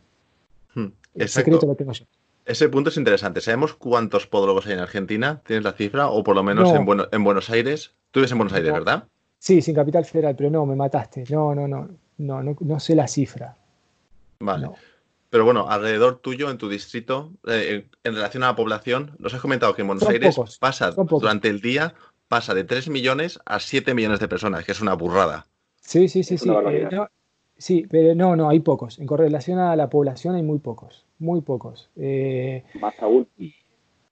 hmm, 0.76 0.88
el 1.16 1.30
secreto 1.30 1.66
lo 1.66 1.76
tengo 1.76 1.92
yo. 1.92 2.06
Ese 2.46 2.68
punto 2.68 2.90
es 2.90 2.98
interesante. 2.98 3.40
¿Sabemos 3.40 3.74
cuántos 3.74 4.28
podólogos 4.28 4.68
hay 4.68 4.74
en 4.74 4.80
Argentina? 4.80 5.42
¿Tienes 5.46 5.64
la 5.64 5.72
cifra? 5.72 6.10
O 6.10 6.24
por 6.24 6.36
lo 6.36 6.44
menos 6.44 6.70
en, 6.72 6.86
en, 7.12 7.24
Buenos 7.24 7.50
Aires. 7.50 7.94
Tú 8.12 8.20
vives 8.20 8.34
en 8.34 8.38
Buenos 8.38 8.54
Aires, 8.54 8.74
¿verdad? 8.74 9.06
Sí, 9.40 9.62
sin 9.62 9.76
Capital 9.76 10.04
Federal, 10.04 10.36
pero 10.36 10.50
no, 10.50 10.66
me 10.66 10.76
mataste. 10.76 11.24
No, 11.30 11.56
no, 11.56 11.70
no, 11.70 11.88
no, 12.18 12.44
no, 12.44 12.58
no 12.60 12.80
sé 12.82 12.96
la 12.96 13.08
cifra. 13.08 13.56
Vale. 14.40 14.70
Pero 15.34 15.46
bueno, 15.46 15.68
alrededor 15.68 16.20
tuyo, 16.20 16.52
en 16.52 16.60
tu 16.60 16.70
distrito, 16.70 17.32
eh, 17.48 17.88
en 18.04 18.14
relación 18.14 18.44
a 18.44 18.50
la 18.50 18.56
población, 18.56 19.16
nos 19.18 19.34
has 19.34 19.42
comentado 19.42 19.74
que 19.74 19.82
en 19.82 19.88
Buenos 19.88 20.08
Aires 20.08 20.40
pasa 20.60 20.92
durante 20.92 21.48
el 21.48 21.60
día, 21.60 21.96
pasa 22.28 22.54
de 22.54 22.64
3 22.64 22.88
millones 22.90 23.40
a 23.44 23.60
7 23.60 23.96
millones 23.96 24.20
de 24.20 24.28
personas, 24.28 24.64
que 24.64 24.74
es 24.74 24.80
una 24.80 24.94
burrada. 24.94 25.48
Sí, 25.82 26.08
sí, 26.08 26.22
sí, 26.22 26.38
sí. 26.38 26.52
Eh, 26.52 26.88
sí, 27.58 27.88
pero 27.90 28.14
no, 28.14 28.36
no, 28.36 28.48
hay 28.48 28.60
pocos. 28.60 29.00
En 29.00 29.08
correlación 29.08 29.58
a 29.58 29.76
la 29.76 29.90
población 29.90 30.36
hay 30.36 30.44
muy 30.44 30.60
pocos, 30.60 31.04
muy 31.18 31.42
pocos. 31.42 31.90
Eh, 31.96 32.64
Más 32.80 32.94
aún. 33.02 33.28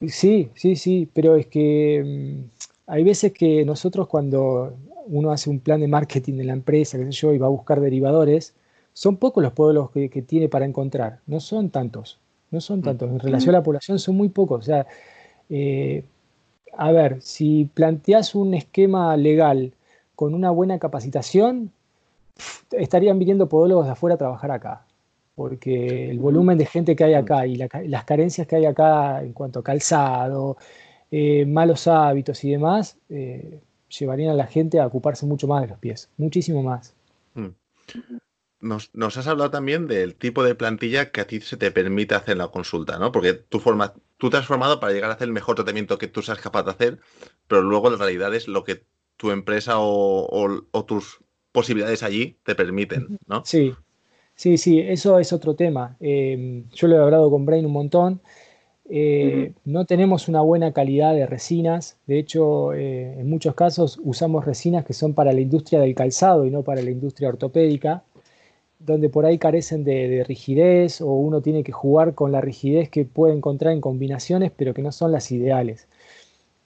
sí, 0.07 0.49
sí, 0.55 0.75
sí, 0.75 1.07
pero 1.13 1.36
es 1.36 1.45
que 1.45 2.03
mm, 2.03 2.91
hay 2.93 3.03
veces 3.03 3.31
que 3.31 3.63
nosotros 3.63 4.07
cuando 4.07 4.75
uno 5.05 5.31
hace 5.31 5.51
un 5.51 5.60
plan 5.60 5.81
de 5.81 5.88
marketing 5.88 6.39
en 6.39 6.47
la 6.47 6.53
empresa, 6.53 6.97
qué 6.97 7.05
sé 7.05 7.12
yo, 7.12 7.31
y 7.31 7.38
va 7.38 7.45
a 7.45 7.51
buscar 7.51 7.79
derivadores, 7.79 8.55
son 8.93 9.17
pocos 9.17 9.43
los 9.43 9.54
pueblos 9.54 9.91
que, 9.91 10.10
tiene 10.21 10.49
para 10.49 10.65
encontrar, 10.65 11.19
no 11.27 11.39
son 11.39 11.69
tantos, 11.69 12.19
no 12.51 12.62
son 12.62 12.80
mm. 12.80 12.84
tantos. 12.84 13.10
En 13.10 13.19
relación 13.19 13.56
a 13.56 13.60
la 13.60 13.63
población 13.63 13.99
son 13.99 14.15
muy 14.15 14.30
pocos. 14.30 14.60
O 14.60 14.63
sea, 14.63 14.86
eh, 15.49 16.04
a 16.77 16.91
ver, 16.91 17.21
si 17.21 17.69
planteas 17.73 18.36
un 18.36 18.54
esquema 18.54 19.15
legal 19.17 19.73
con 20.15 20.34
una 20.34 20.51
buena 20.51 20.80
capacitación, 20.80 21.71
estarían 22.71 23.19
viniendo 23.19 23.49
podólogos 23.49 23.86
de 23.86 23.91
afuera 23.91 24.15
a 24.15 24.17
trabajar 24.17 24.51
acá, 24.51 24.86
porque 25.36 26.10
el 26.10 26.19
volumen 26.19 26.58
de 26.58 26.65
gente 26.65 26.95
que 26.95 27.04
hay 27.04 27.13
acá 27.13 27.45
y 27.45 27.56
las 27.56 28.06
carencias 28.06 28.47
que 28.47 28.56
hay 28.56 28.65
acá 28.65 29.23
en 29.23 29.34
cuanto 29.34 29.60
a 29.60 29.63
calzado, 29.63 30.58
eh, 31.10 31.45
malos 31.45 31.88
hábitos 31.88 32.43
y 32.43 32.51
demás, 32.51 32.97
eh, 33.10 33.60
llevarían 33.89 34.32
a 34.32 34.36
la 34.36 34.47
gente 34.47 34.80
a 34.80 34.88
ocuparse 34.88 35.25
mucho 35.25 35.47
más 35.47 35.62
de 35.62 35.67
los 35.67 35.77
pies, 35.80 36.10
muchísimo 36.17 36.63
más. 36.63 36.93
Mm 38.62 38.78
nos, 38.93 39.17
has 39.17 39.28
hablado 39.28 39.52
también 39.52 39.88
del 39.88 40.15
tipo 40.15 40.43
de 40.43 40.56
plantilla 40.56 41.12
que 41.12 41.21
a 41.21 41.28
ti 41.28 41.41
se 41.41 41.58
te 41.58 41.71
permite 41.71 42.15
hacer 42.15 42.38
la 42.38 42.50
consulta, 42.50 43.00
¿no? 43.00 43.12
Porque 43.12 43.34
tú, 43.34 43.60
forma, 43.60 43.93
tú 44.17 44.30
te 44.30 44.38
has 44.38 44.45
formado 44.45 44.80
para 44.80 44.93
llegar 44.93 45.10
a 45.12 45.15
hacer 45.15 45.28
el 45.28 45.34
mejor 45.34 45.56
tratamiento 45.56 45.97
que 45.97 46.08
tú 46.08 46.21
seas 46.21 46.39
capaz 46.39 46.63
de 46.63 46.71
hacer, 46.71 47.00
pero 47.47 47.62
luego 47.62 47.89
la 47.89 47.97
realidad 47.97 48.34
es 48.36 48.47
lo 48.47 48.63
que 48.63 48.84
tu 49.17 49.32
empresa 49.32 49.76
o, 49.78 50.65
tus 50.88 51.19
posibilidades 51.52 52.04
allí 52.04 52.38
te 52.43 52.56
permiten, 52.56 53.19
¿no? 53.28 53.43
Sí, 53.45 53.74
Sí, 54.41 54.58
sí, 54.58 54.80
eso 54.80 55.19
es 55.19 55.34
otro 55.34 55.54
tema. 55.54 55.97
Eh, 56.00 56.63
yo 56.74 56.88
lo 56.88 56.95
he 56.95 57.00
hablado 57.00 57.30
con 57.30 57.45
Brain 57.45 57.63
un 57.63 57.74
montón. 57.74 58.21
Eh, 58.89 59.54
no 59.65 59.86
tenemos 59.86 60.28
una 60.28 60.41
buena 60.41 60.74
calidad 60.74 61.13
de 61.13 61.28
resinas. 61.28 61.97
De 62.08 62.17
hecho, 62.17 62.74
eh, 62.74 63.19
en 63.19 63.30
muchos 63.30 63.54
casos 63.54 64.00
usamos 64.04 64.43
resinas 64.43 64.84
que 64.84 64.93
son 64.93 65.13
para 65.13 65.32
la 65.32 65.41
industria 65.41 65.80
del 65.80 65.93
calzado 65.93 66.45
y 66.45 66.50
no 66.50 66.63
para 66.63 66.82
la 66.82 66.89
industria 66.89 67.30
ortopédica, 67.30 68.04
donde 68.86 69.10
por 69.10 69.26
ahí 69.26 69.38
carecen 69.38 69.84
de, 69.84 70.24
rigidez 70.28 71.02
o 71.02 71.08
uno 71.13 71.41
tiene 71.41 71.63
que 71.63 71.72
jugar 71.72 72.13
con 72.13 72.32
la 72.32 72.41
rigidez 72.41 72.89
que 72.89 73.06
puede 73.06 73.34
encontrar 73.34 73.74
en 73.74 73.82
combinaciones, 73.82 74.52
pero 74.56 74.74
que 74.74 74.82
no 74.82 74.91
son 74.91 75.12
las 75.12 75.32
ideales. 75.32 75.88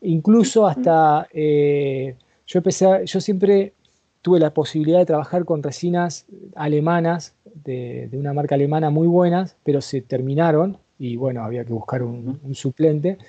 Incluso 0.01 0.67
hasta 0.67 1.27
yo 1.33 2.59
empecé, 2.59 3.05
yo 3.05 3.21
siempre 3.21 3.73
tuve 4.25 4.39
la 4.39 4.51
posibilidad 4.51 4.99
de 4.99 5.05
trabajar 5.05 5.45
con 5.45 5.61
resinas 5.61 6.25
alemanas, 6.55 7.35
de, 7.63 8.09
una 8.13 8.33
marca 8.33 8.55
alemana 8.55 8.89
muy 8.89 9.07
buenas, 9.07 9.55
pero 9.63 9.81
se 9.81 10.01
terminaron 10.01 10.77
y 10.97 11.15
bueno, 11.15 11.43
había 11.43 11.63
que 11.63 11.73
buscar 11.73 12.01
un, 12.01 12.39
suplente. 12.55 13.19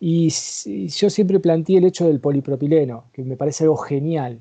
Y, 0.00 0.28
yo 0.28 1.08
siempre 1.10 1.40
planteé 1.40 1.78
el 1.78 1.86
hecho 1.86 2.06
del 2.06 2.20
polipropileno, 2.20 3.04
que 3.12 3.22
me 3.22 3.36
parece 3.36 3.64
algo 3.64 3.78
genial, 3.78 4.40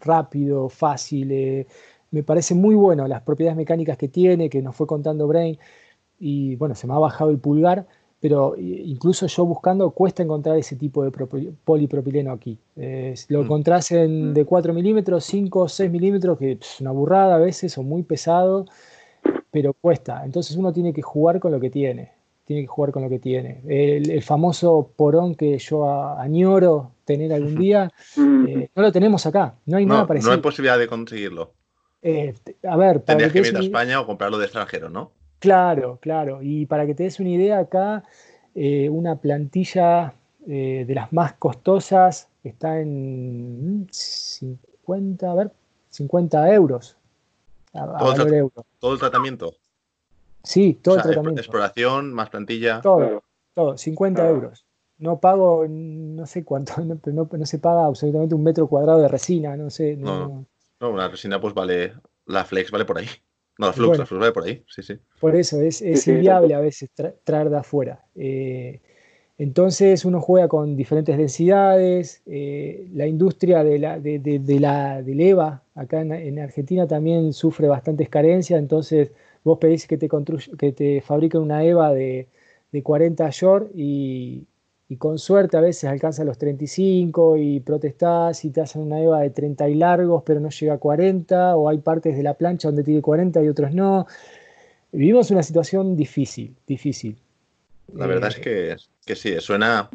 rápido, 0.00 0.68
fácil, 0.70 1.30
eh, 1.30 1.66
me 2.10 2.22
parece 2.22 2.54
muy 2.54 2.74
bueno 2.74 3.06
las 3.08 3.22
propiedades 3.22 3.56
mecánicas 3.56 3.96
que 3.96 4.08
tiene, 4.08 4.48
que 4.48 4.62
nos 4.62 4.76
fue 4.76 4.86
contando 4.86 5.26
Brain, 5.26 5.58
y 6.18 6.56
bueno, 6.56 6.74
se 6.74 6.86
me 6.86 6.94
ha 6.94 6.98
bajado 6.98 7.30
el 7.30 7.38
pulgar, 7.38 7.86
pero 8.20 8.54
incluso 8.58 9.26
yo 9.26 9.44
buscando 9.44 9.90
cuesta 9.90 10.22
encontrar 10.22 10.56
ese 10.56 10.76
tipo 10.76 11.04
de 11.04 11.10
polipropileno 11.64 12.32
aquí. 12.32 12.58
lo 13.28 13.40
mm. 13.40 13.44
encontrás 13.44 13.92
en, 13.92 14.30
mm. 14.30 14.34
de 14.34 14.44
4 14.44 14.74
milímetros, 14.74 15.24
5 15.24 15.60
o 15.60 15.68
6 15.68 15.90
milímetros, 15.90 16.38
que 16.38 16.52
es 16.52 16.80
una 16.80 16.92
burrada 16.92 17.36
a 17.36 17.38
veces 17.38 17.76
o 17.78 17.82
muy 17.82 18.02
pesado, 18.02 18.66
pero 19.50 19.74
cuesta. 19.74 20.24
Entonces 20.24 20.56
uno 20.56 20.72
tiene 20.72 20.92
que 20.92 21.02
jugar 21.02 21.40
con 21.40 21.52
lo 21.52 21.60
que 21.60 21.70
tiene. 21.70 22.12
Tiene 22.46 22.62
que 22.62 22.68
jugar 22.68 22.92
con 22.92 23.02
lo 23.02 23.08
que 23.08 23.18
tiene. 23.18 23.60
El, 23.66 24.22
famoso 24.22 24.92
porón 24.96 25.34
que 25.34 25.58
yo 25.58 25.88
añoro 26.16 26.92
tener 27.04 27.32
algún 27.32 27.56
día, 27.56 27.92
eh, 28.16 28.70
no 28.74 28.82
lo 28.82 28.92
tenemos 28.92 29.26
acá. 29.26 29.56
No 29.66 29.76
hay 29.76 29.84
nada 29.84 30.06
parecido. 30.06 30.30
No 30.30 30.36
hay 30.36 30.42
posibilidad 30.42 30.78
de 30.78 30.86
conseguirlo. 30.86 31.52
Eh, 32.08 32.32
a 32.62 32.76
ver, 32.76 33.00
Tendrías 33.00 33.32
que 33.32 33.40
ir 33.40 33.56
a 33.56 33.58
España 33.58 34.00
o 34.00 34.06
comprarlo 34.06 34.38
de 34.38 34.44
extranjero, 34.44 34.88
¿no? 34.88 35.10
Claro, 35.40 35.98
claro. 36.00 36.38
Y 36.40 36.64
para 36.66 36.86
que 36.86 36.94
te 36.94 37.02
des 37.02 37.18
una 37.18 37.30
idea, 37.30 37.58
acá 37.58 38.04
eh, 38.54 38.88
una 38.88 39.16
plantilla 39.16 40.14
eh, 40.46 40.84
de 40.86 40.94
las 40.94 41.12
más 41.12 41.32
costosas 41.32 42.28
está 42.44 42.80
en 42.80 43.88
50, 43.90 45.28
a 45.28 45.34
ver, 45.34 45.50
50 45.90 46.54
euros. 46.54 46.96
¿Todo, 47.72 48.92
el 48.92 49.00
tratamiento? 49.00 49.56
Sí, 50.44 50.78
todo 50.80 50.98
el 50.98 51.02
tratamiento. 51.02 51.40
Exploración, 51.40 52.12
más 52.12 52.30
plantilla. 52.30 52.80
Todo, 52.82 53.24
todo, 53.52 53.76
50 53.76 54.28
euros. 54.28 54.64
No 54.98 55.18
pago, 55.18 55.66
no 55.68 56.24
sé 56.24 56.44
cuánto, 56.44 56.74
no, 56.84 57.28
no, 57.32 57.46
se 57.46 57.58
paga 57.58 57.84
absolutamente 57.84 58.36
un 58.36 58.44
metro 58.44 58.68
cuadrado 58.68 59.00
de 59.00 59.08
resina, 59.08 59.56
no 59.56 59.70
sé. 59.70 59.96
No, 59.96 60.46
no, 60.80 60.90
una 60.90 61.08
resina 61.08 61.40
pues 61.40 61.54
vale, 61.54 61.92
la 62.26 62.44
flex 62.44 62.70
vale 62.70 62.84
por 62.84 62.98
ahí. 62.98 63.06
No, 63.58 63.68
la 63.68 63.72
Flux, 63.72 63.98
la 63.98 64.04
Flux 64.04 64.22
va 64.22 64.32
por 64.32 64.44
ahí, 64.44 64.62
sí, 64.68 64.82
sí. 64.82 64.98
Por 65.18 65.34
eso 65.34 65.60
es, 65.62 65.80
es 65.80 66.06
inviable 66.06 66.54
a 66.54 66.60
veces 66.60 66.90
traer 67.24 67.48
de 67.48 67.56
afuera. 67.56 68.04
Eh, 68.14 68.80
entonces 69.38 70.04
uno 70.04 70.20
juega 70.20 70.48
con 70.48 70.76
diferentes 70.76 71.16
densidades. 71.16 72.22
Eh, 72.26 72.88
la 72.92 73.06
industria 73.06 73.64
de 73.64 73.78
la, 73.78 73.98
de, 73.98 74.18
de, 74.18 74.60
la, 74.60 75.02
del 75.02 75.20
EVA 75.20 75.62
acá 75.74 76.00
en, 76.00 76.38
Argentina 76.38 76.86
también 76.86 77.32
sufre 77.32 77.68
bastantes 77.68 78.08
carencias. 78.08 78.58
Entonces 78.58 79.12
vos 79.44 79.58
pedís 79.58 79.86
que 79.86 79.96
te, 79.98 80.08
que 80.58 80.72
te 80.72 81.00
fabriquen 81.00 81.40
una 81.40 81.64
EVA 81.64 81.92
de, 81.92 82.28
40 82.82 83.30
short 83.30 83.70
y, 83.74 84.46
y 84.88 84.96
con 84.96 85.18
suerte 85.18 85.56
a 85.56 85.60
veces 85.60 85.84
alcanza 85.84 86.22
los 86.24 86.38
35 86.38 87.36
y 87.36 87.60
protestás 87.60 88.44
y 88.44 88.50
te 88.50 88.60
hacen 88.60 88.82
una 88.82 89.00
EVA 89.00 89.20
de 89.20 89.30
30 89.30 89.68
y 89.68 89.74
largos, 89.74 90.22
pero 90.24 90.38
no 90.38 90.48
llega 90.50 90.74
a 90.74 90.78
40, 90.78 91.56
o 91.56 91.68
hay 91.68 91.78
partes 91.78 92.16
de 92.16 92.22
la 92.22 92.34
plancha 92.34 92.68
donde 92.68 92.84
tiene 92.84 93.02
40 93.02 93.42
y 93.42 93.48
otros 93.48 93.72
no. 93.72 94.06
Vivimos 94.92 95.30
una 95.30 95.42
situación 95.42 95.96
difícil, 95.96 96.56
difícil. 96.66 97.18
La 97.92 98.06
verdad 98.06 98.30
es 98.30 98.38
que, 98.38 98.76
que 99.04 99.16
sí, 99.16 99.34
suena... 99.40 99.90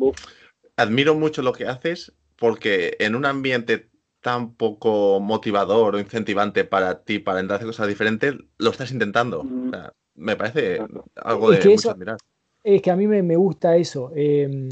Admiro 0.77 1.15
mucho 1.15 1.41
lo 1.41 1.51
que 1.53 1.67
haces 1.67 2.13
porque 2.37 2.95
en 2.99 3.15
un 3.15 3.25
ambiente 3.25 3.89
tan 4.21 4.53
poco 4.55 5.19
motivador 5.19 5.95
o 5.95 5.99
incentivante 5.99 6.63
para 6.63 7.03
ti 7.03 7.19
para 7.19 7.39
entrar 7.39 7.55
a 7.55 7.57
hacer 7.57 7.67
cosas 7.67 7.87
diferentes, 7.87 8.35
lo 8.57 8.69
estás 8.71 8.91
intentando. 8.91 9.43
Mm. 9.43 9.71
me 10.15 10.35
parece 10.35 10.79
algo 11.15 11.51
de 11.51 11.69
mucho 11.69 11.91
admirar. 11.91 12.17
Es 12.63 12.81
que 12.81 12.91
a 12.91 12.95
mí 12.95 13.07
me, 13.07 13.35
gusta 13.35 13.75
eso. 13.75 14.11
Em, 14.15 14.69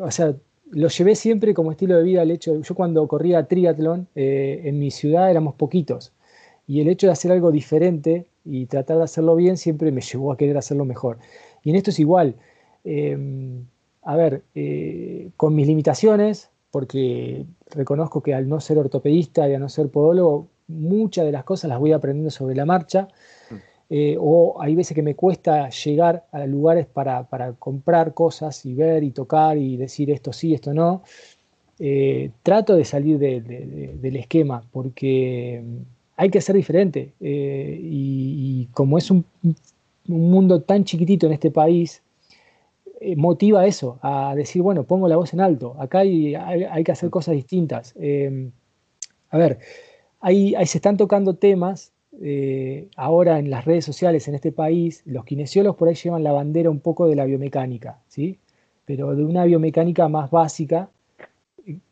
o 0.00 0.10
sea, 0.10 0.34
lo 0.70 0.88
llevé 0.88 1.14
siempre 1.14 1.54
como 1.54 1.72
estilo 1.72 1.96
de 1.96 2.02
vida 2.02 2.22
el 2.22 2.30
hecho. 2.30 2.60
yo 2.60 2.74
cuando 2.74 3.06
corría 3.08 3.46
triatlón 3.46 4.08
eh, 4.14 4.62
en 4.64 4.78
mi 4.78 4.90
ciudad 4.90 5.30
éramos 5.30 5.54
poquitos. 5.54 6.12
Y 6.66 6.80
el 6.80 6.88
hecho 6.88 7.06
de 7.06 7.12
hacer 7.12 7.32
algo 7.32 7.50
diferente 7.50 8.26
y 8.44 8.66
tratar 8.66 8.98
de 8.98 9.04
hacerlo 9.04 9.34
bien 9.36 9.56
siempre 9.56 9.90
me 9.90 10.00
llevó 10.00 10.32
a 10.32 10.36
querer 10.36 10.56
hacerlo 10.58 10.84
mejor. 10.84 11.18
Y 11.64 11.70
en 11.70 11.76
esto 11.76 11.90
es 11.90 11.98
igual. 11.98 12.36
Em, 12.84 13.64
a 14.02 14.16
ver, 14.16 14.42
eh, 14.54 15.30
con 15.36 15.54
mis 15.54 15.66
limitaciones, 15.66 16.50
porque 16.70 17.46
reconozco 17.70 18.22
que 18.22 18.34
al 18.34 18.48
no 18.48 18.60
ser 18.60 18.78
ortopedista 18.78 19.48
y 19.48 19.54
al 19.54 19.60
no 19.60 19.68
ser 19.68 19.88
podólogo, 19.88 20.48
muchas 20.68 21.24
de 21.24 21.32
las 21.32 21.44
cosas 21.44 21.68
las 21.70 21.78
voy 21.78 21.92
aprendiendo 21.92 22.30
sobre 22.30 22.54
la 22.54 22.66
marcha. 22.66 23.08
Eh, 23.90 24.16
o 24.20 24.60
hay 24.60 24.74
veces 24.74 24.94
que 24.94 25.02
me 25.02 25.14
cuesta 25.14 25.70
llegar 25.70 26.26
a 26.30 26.44
lugares 26.46 26.86
para, 26.86 27.24
comprar 27.58 28.12
cosas 28.12 28.66
y 28.66 28.74
ver 28.74 29.02
y 29.02 29.10
tocar 29.10 29.56
y 29.56 29.76
decir 29.76 30.10
esto 30.10 30.32
sí, 30.32 30.52
esto 30.54 30.74
no. 30.74 31.02
Eh, 31.78 32.30
trato 32.42 32.74
de 32.74 32.84
salir 32.84 33.18
del 33.18 34.16
esquema 34.16 34.64
porque 34.72 35.62
hay 36.16 36.28
que 36.28 36.40
ser 36.40 36.56
diferente 36.56 37.12
eh, 37.20 37.78
y, 37.80 38.66
como 38.72 38.98
es 38.98 39.10
un, 39.10 39.24
mundo 40.06 40.62
tan 40.62 40.84
chiquitito 40.84 41.26
en 41.26 41.34
este 41.34 41.50
país, 41.50 42.02
motiva 43.16 43.66
eso, 43.66 43.98
a 44.00 44.34
decir, 44.34 44.62
bueno, 44.62 44.84
pongo 44.84 45.06
la 45.06 45.16
voz 45.16 45.34
en 45.34 45.40
alto, 45.40 45.76
acá 45.78 45.98
hay, 45.98 46.34
hay, 46.34 46.82
que 46.82 46.92
hacer 46.92 47.10
cosas 47.10 47.34
distintas. 47.34 47.94
a 49.30 49.36
ver, 49.36 49.58
ahí, 50.20 50.54
ahí 50.54 50.66
se 50.66 50.78
están 50.78 50.96
tocando 50.96 51.34
temas 51.34 51.92
eh, 52.20 52.88
ahora 52.96 53.38
en 53.38 53.50
las 53.50 53.64
redes 53.64 53.84
sociales 53.84 54.26
en 54.28 54.34
este 54.34 54.52
país, 54.52 55.02
los 55.06 55.24
kinesiólogos 55.24 55.76
por 55.76 55.88
ahí 55.88 55.94
llevan 55.94 56.24
la 56.24 56.32
bandera 56.32 56.70
un 56.70 56.80
poco 56.80 57.06
de 57.06 57.14
la 57.14 57.24
biomecánica, 57.24 58.00
¿sí? 58.08 58.38
pero 58.84 59.14
de 59.14 59.24
una 59.24 59.44
biomecánica 59.44 60.08
más 60.08 60.30
básica, 60.30 60.88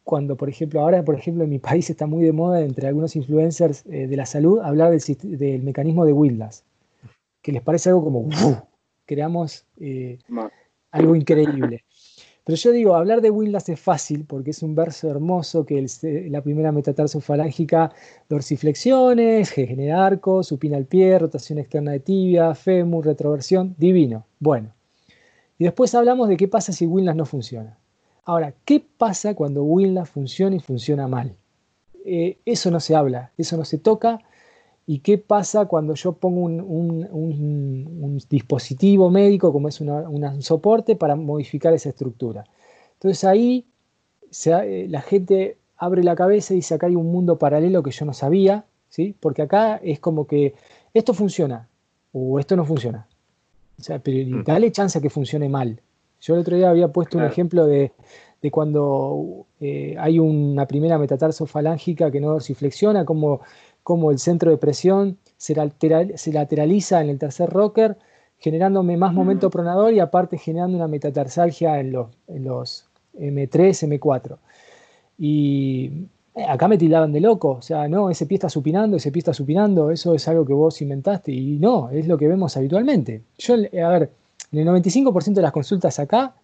cuando 0.03 0.37
por 0.37 0.49
ejemplo, 0.49 0.81
ahora 0.81 1.05
por 1.05 1.15
ejemplo 1.15 1.45
en 1.45 1.51
mi 1.51 1.59
país 1.71 1.91
está 1.91 2.07
muy 2.07 2.25
de 2.25 2.33
moda 2.33 2.62
entre 2.62 2.89
algunos 2.89 3.15
influencers 3.17 3.85
eh, 3.87 4.07
de 4.07 4.17
la 4.17 4.27
salud 4.27 4.61
hablar 4.61 4.91
del, 4.91 5.62
mecanismo 5.62 6.05
de 6.05 6.12
Wildas, 6.12 6.65
que 7.43 7.53
les 7.53 7.62
parece 7.62 7.91
algo 7.91 8.05
como, 8.05 8.29
creamos 9.05 9.65
eh, 9.79 10.19
algo 10.91 11.15
increíble. 11.15 11.85
Pero 12.47 12.59
yo 12.59 12.71
digo, 12.71 12.95
hablar 12.95 13.23
de 13.23 13.31
Windlass 13.31 13.69
es 13.71 13.81
fácil 13.81 14.25
porque 14.25 14.53
es 14.53 14.63
un 14.63 14.77
verso 14.77 15.11
hermoso 15.11 15.67
que 15.67 15.85
la 16.31 16.43
primera 16.43 16.71
metatarsofalángica, 16.71 17.93
dorsiflexiones, 18.29 19.51
genera 19.51 20.07
arco, 20.07 20.45
supina 20.45 20.77
al 20.77 20.85
pie, 20.85 21.19
rotación 21.19 21.59
externa 21.59 21.91
de 21.91 21.99
tibia, 21.99 22.55
fémur, 22.55 23.05
retroversión, 23.05 23.75
divino. 23.79 24.27
Bueno. 24.39 24.73
Y 25.59 25.65
después 25.65 25.93
hablamos 25.97 26.29
de 26.29 26.37
qué 26.37 26.47
pasa 26.47 26.71
si 26.71 26.87
Windlass 26.87 27.17
no 27.17 27.27
funciona. 27.27 27.79
Ahora, 28.23 28.55
¿qué 28.65 28.81
pasa 28.97 29.35
cuando 29.35 29.65
Windlass 29.65 30.09
funciona 30.09 30.55
y 30.55 30.61
funciona 30.61 31.09
mal? 31.09 31.35
Eh, 32.05 32.39
eso 32.45 32.71
no 32.71 32.79
se 32.79 32.95
habla, 32.95 33.33
eso 33.37 33.57
no 33.57 33.65
se 33.65 33.79
toca 33.79 34.21
¿Y 34.88 35.01
qué 35.01 35.18
pasa 35.18 35.66
cuando 35.66 35.95
yo 35.95 36.12
pongo 36.12 36.43
un, 36.43 38.22
dispositivo 38.30 39.11
médico 39.11 39.53
como 39.53 39.68
es 39.68 39.80
un 39.80 40.43
soporte 40.43 40.95
para 40.95 41.16
modificar 41.16 41.72
esa 41.74 41.89
estructura? 41.89 42.45
Entonces 42.95 43.24
ahí 43.24 43.66
eh, 44.47 44.87
la 44.89 45.01
gente 45.01 45.59
abre 45.76 46.05
la 46.05 46.14
cabeza 46.14 46.55
y 46.55 46.57
dice 46.57 46.74
acá 46.74 46.87
hay 46.87 46.95
un 46.95 47.11
mundo 47.11 47.39
paralelo 47.39 47.82
que 47.82 47.91
yo 47.91 48.05
no 48.05 48.12
sabía, 48.12 48.64
¿sí? 48.89 49.14
porque 49.18 49.43
acá 49.43 49.76
es 49.76 49.99
como 49.99 50.26
que 50.26 50.55
esto 50.95 51.14
funciona 51.14 51.68
o 52.12 52.39
esto 52.39 52.57
no 52.57 52.64
funciona. 52.64 53.07
O 53.78 53.82
sea, 53.82 53.99
pero 53.99 54.39
mm. 54.39 54.45
dale 54.45 54.72
chance 54.72 54.99
a 54.99 55.03
que 55.03 55.11
funcione 55.11 55.49
mal. 55.49 55.80
Yo 56.20 56.34
el 56.34 56.41
otro 56.41 56.57
día 56.57 56.70
había 56.70 56.89
puesto 56.89 57.18
un 57.18 57.24
ejemplo 57.24 57.66
de, 57.66 57.93
cuando 58.51 59.47
eh, 59.61 59.97
hay 59.99 60.18
una 60.18 60.66
primera 60.66 60.99
metatarsofalángica 60.99 62.11
que 62.11 62.20
no 62.20 62.28
dorsiflexiona, 62.28 63.05
como 63.05 63.41
como 63.87 64.11
el 64.11 64.18
centro 64.18 64.51
de 64.51 64.57
presión 64.57 65.16
se, 65.37 65.55
lateraliza 65.55 67.01
en 67.01 67.09
el 67.09 67.20
tercer 67.20 67.49
rocker, 67.51 67.97
generándome 68.37 68.97
más 68.97 69.14
momento 69.14 69.49
pronador 69.49 69.95
y 69.95 70.01
aparte 70.01 70.39
generando 70.39 70.76
una 70.76 70.89
metatarsalgia 70.89 71.78
en 71.78 71.93
los, 71.93 72.89
M3, 73.16 74.01
M4. 74.01 74.39
Y 75.20 76.09
eh, 76.34 76.45
acá 76.49 76.66
me 76.66 76.78
tildaban 76.78 77.12
de 77.12 77.20
loco, 77.20 77.51
o 77.53 77.62
sea, 77.62 77.87
no, 77.87 78.11
ese 78.11 78.26
pie 78.26 78.34
está 78.34 78.49
supinando, 78.49 78.97
ese 78.97 79.12
pie 79.12 79.20
está 79.20 79.32
supinando, 79.32 79.93
eso 79.93 80.16
es 80.16 80.26
algo 80.26 80.45
que 80.45 80.53
vos 80.53 80.82
inventaste 80.82 81.30
y 81.30 81.57
no, 81.61 81.89
es 81.91 82.09
lo 82.09 82.18
que 82.18 82.26
vemos 82.26 82.57
habitualmente. 82.57 83.22
Yo, 83.39 83.55
a 83.55 83.89
ver, 83.89 84.11
en 84.51 84.59
el 84.59 84.66
95% 84.66 85.32
de 85.32 85.43
las 85.43 85.53
consultas 85.53 86.01
acá 86.01 86.34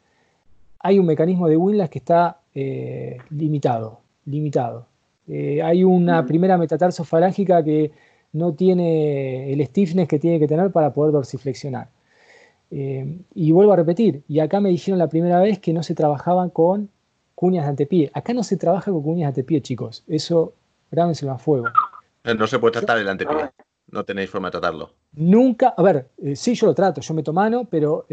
hay 0.78 1.00
un 1.00 1.06
mecanismo 1.06 1.48
de 1.48 1.56
Winlas 1.56 1.90
que 1.90 1.98
está 1.98 2.38
eh, 2.54 3.18
limitado, 3.30 3.98
limitado. 4.26 4.91
Eh, 5.28 5.62
hay 5.62 5.84
una 5.84 6.26
primera 6.26 6.58
metatarsofalángica 6.58 7.62
que 7.62 7.92
no 8.32 8.54
tiene 8.54 9.52
el 9.52 9.64
stiffness 9.66 10.08
que 10.08 10.18
tiene 10.18 10.38
que 10.38 10.48
tener 10.48 10.70
para 10.70 10.92
poder 10.92 11.12
dorsiflexionar. 11.12 11.88
Eh, 12.70 13.18
y 13.34 13.52
vuelvo 13.52 13.72
a 13.74 13.76
repetir, 13.76 14.22
y 14.28 14.40
acá 14.40 14.60
me 14.60 14.70
dijeron 14.70 14.98
la 14.98 15.08
primera 15.08 15.40
vez 15.40 15.58
que 15.58 15.72
no 15.72 15.82
se 15.82 15.94
trabajaban 15.94 16.50
con 16.50 16.88
cuñas 17.34 17.64
de 17.64 17.70
antepié. 17.70 18.10
Acá 18.14 18.32
no 18.32 18.42
se 18.42 18.56
trabaja 18.56 18.90
con 18.90 19.02
cuñas 19.02 19.26
de 19.26 19.40
antepié, 19.40 19.60
chicos. 19.60 20.04
Eso, 20.08 20.54
grábenselo 20.90 21.32
a 21.32 21.38
fuego. 21.38 21.66
No 22.24 22.46
se 22.46 22.58
puede 22.58 22.72
tratar 22.72 22.98
el 22.98 23.08
antepié. 23.08 23.50
No 23.90 24.04
tenéis 24.04 24.30
forma 24.30 24.48
de 24.48 24.52
tratarlo. 24.52 24.90
Nunca, 25.12 25.74
a 25.76 25.82
ver, 25.82 26.08
sí 26.34 26.54
yo 26.54 26.66
lo 26.66 26.74
trato, 26.74 27.02
yo 27.02 27.12
meto 27.12 27.32
mano, 27.32 27.66
pero 27.68 28.06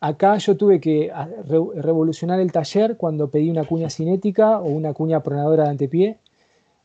Acá 0.00 0.38
yo 0.38 0.56
tuve 0.56 0.80
que 0.80 1.12
revolucionar 1.76 2.40
el 2.40 2.52
taller 2.52 2.96
cuando 2.96 3.30
pedí 3.30 3.50
una 3.50 3.64
cuña 3.64 3.90
cinética 3.90 4.58
o 4.58 4.68
una 4.70 4.94
cuña 4.94 5.22
pronadora 5.22 5.64
de 5.64 5.70
antepié. 5.70 6.18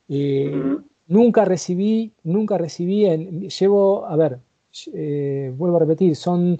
Eh, 0.09 0.77
nunca 1.07 1.45
recibí, 1.45 2.13
nunca 2.23 2.57
recibí, 2.57 3.05
en, 3.05 3.49
llevo, 3.49 4.05
a 4.05 4.15
ver, 4.17 4.39
eh, 4.93 5.53
vuelvo 5.55 5.77
a 5.77 5.79
repetir, 5.79 6.15
son 6.17 6.59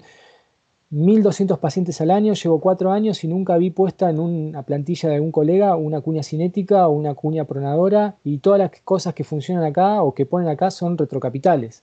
1.200 0.90 1.58
pacientes 1.58 2.00
al 2.00 2.10
año, 2.10 2.32
llevo 2.34 2.60
cuatro 2.60 2.92
años 2.92 3.22
y 3.24 3.28
nunca 3.28 3.56
vi 3.58 3.70
puesta 3.70 4.08
en 4.08 4.20
una 4.20 4.62
plantilla 4.62 5.08
de 5.08 5.16
algún 5.16 5.32
colega 5.32 5.76
una 5.76 6.00
cuña 6.00 6.22
cinética 6.22 6.88
o 6.88 6.92
una 6.92 7.14
cuña 7.14 7.44
pronadora 7.44 8.16
y 8.24 8.38
todas 8.38 8.60
las 8.60 8.70
cosas 8.82 9.12
que 9.14 9.24
funcionan 9.24 9.64
acá 9.64 10.02
o 10.02 10.14
que 10.14 10.26
ponen 10.26 10.48
acá 10.48 10.70
son 10.70 10.96
retrocapitales. 10.96 11.82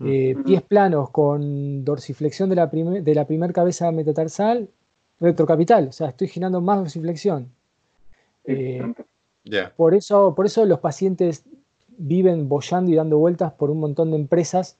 Eh, 0.00 0.34
pies 0.44 0.62
planos 0.62 1.10
con 1.10 1.84
dorsiflexión 1.84 2.48
de 2.48 2.56
la, 2.56 2.66
de 2.66 3.14
la 3.14 3.26
primera 3.26 3.52
cabeza 3.52 3.92
metatarsal, 3.92 4.68
retrocapital, 5.20 5.88
o 5.88 5.92
sea, 5.92 6.08
estoy 6.08 6.28
girando 6.28 6.60
más 6.60 6.78
dorsiflexión. 6.78 7.48
Eh, 8.44 8.82
por, 9.76 9.94
eso, 9.94 10.34
por 10.34 10.46
eso 10.46 10.64
los 10.64 10.80
pacientes 10.80 11.44
viven 11.96 12.48
bollando 12.48 12.90
y 12.90 12.96
dando 12.96 13.18
vueltas 13.18 13.52
por 13.52 13.70
un 13.70 13.78
montón 13.78 14.10
de 14.10 14.16
empresas 14.16 14.76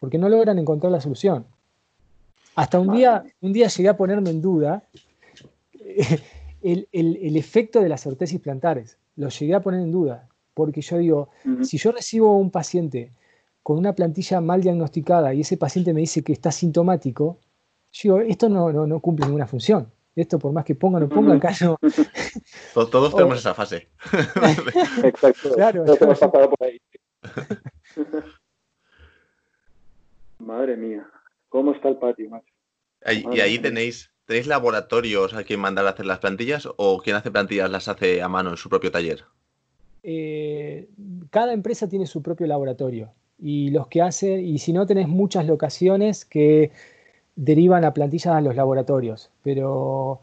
porque 0.00 0.18
no 0.18 0.28
logran 0.28 0.58
encontrar 0.58 0.90
la 0.90 1.00
solución. 1.00 1.46
Hasta 2.56 2.80
un 2.80 2.92
día, 2.92 3.24
un 3.40 3.52
día 3.52 3.68
llegué 3.68 3.88
a 3.88 3.96
ponerme 3.96 4.30
en 4.30 4.42
duda 4.42 4.82
el, 6.62 7.36
efecto 7.36 7.80
de 7.80 7.88
las 7.88 8.06
ortesis 8.06 8.40
plantares. 8.40 8.98
Lo 9.14 9.28
llegué 9.28 9.54
a 9.54 9.62
poner 9.62 9.80
en 9.80 9.92
duda, 9.92 10.28
porque 10.52 10.80
yo 10.80 10.98
digo, 10.98 11.28
si 11.62 11.78
yo 11.78 11.92
recibo 11.92 12.36
un 12.36 12.50
paciente 12.50 13.12
con 13.62 13.78
una 13.78 13.94
plantilla 13.94 14.40
mal 14.40 14.60
diagnosticada 14.60 15.34
y 15.34 15.40
ese 15.42 15.56
paciente 15.56 15.94
me 15.94 16.00
dice 16.00 16.22
que 16.24 16.32
está 16.32 16.50
sintomático, 16.50 17.38
yo 17.92 18.18
digo, 18.18 18.30
esto 18.30 18.48
no, 18.48 18.72
no, 18.72 19.00
cumple 19.00 19.26
ninguna 19.26 19.46
función. 19.46 19.92
Esto, 20.14 20.38
por 20.38 20.52
más 20.52 20.64
que 20.64 20.74
ponga 20.74 20.98
o 20.98 21.00
no 21.00 21.08
ponga, 21.08 21.34
acá 21.34 21.52
no. 21.62 21.78
Todos, 22.74 23.14
tenemos 23.14 23.38
esa 23.38 23.54
fase. 23.54 23.88
Exacto. 25.04 25.52
Claro, 25.54 25.84
por 25.84 26.58
ahí. 26.60 26.78
Madre 30.38 30.76
mía, 30.76 31.08
¿cómo 31.48 31.72
está 31.72 31.88
el 31.88 31.96
patio, 31.96 32.28
macho? 32.28 32.52
y 33.10 33.40
ahí 33.40 33.58
tenéis, 33.58 34.12
tenéis 34.26 34.46
laboratorios 34.46 35.34
a 35.34 35.44
quien 35.44 35.60
mandar 35.60 35.86
a 35.86 35.90
hacer 35.90 36.06
las 36.06 36.18
plantillas 36.18 36.68
o 36.76 36.98
quien 36.98 37.16
hace 37.16 37.30
plantillas 37.30 37.70
las 37.70 37.88
hace 37.88 38.22
a 38.22 38.28
mano 38.28 38.50
en 38.50 38.56
su 38.56 38.68
propio 38.68 38.90
taller. 38.90 39.24
Eh, 40.02 40.88
cada 41.30 41.52
empresa 41.52 41.88
tiene 41.88 42.06
su 42.06 42.22
propio 42.22 42.46
laboratorio 42.46 43.12
y 43.42 43.70
los 43.70 43.88
que 43.88 44.00
hacen, 44.00 44.44
y 44.44 44.58
si 44.58 44.72
no 44.72 44.86
tenés 44.86 45.08
muchas 45.08 45.46
locaciones 45.46 46.24
que 46.24 46.70
derivan 47.34 47.84
a 47.84 47.92
plantillas 47.92 48.34
a 48.34 48.40
los 48.40 48.54
laboratorios, 48.54 49.30
pero 49.42 50.20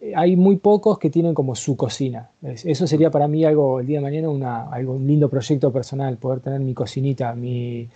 eh, 0.00 0.12
hay 0.14 0.36
muy 0.36 0.56
pocos 0.56 0.98
que 0.98 1.10
tienen 1.10 1.34
como 1.34 1.56
su 1.56 1.76
cocina. 1.76 2.30
Eso 2.42 2.86
sería 2.86 3.10
para 3.10 3.26
mí 3.26 3.44
algo, 3.44 3.80
el 3.80 3.86
día 3.86 3.98
de 3.98 4.04
mañana, 4.04 4.28
una, 4.28 4.70
algo, 4.70 4.92
un 4.92 5.06
lindo 5.06 5.28
proyecto 5.28 5.72
personal, 5.72 6.16
poder 6.16 6.40
tener 6.40 6.60
mi 6.60 6.72
cocinita, 6.74 7.34
mi, 7.34 7.88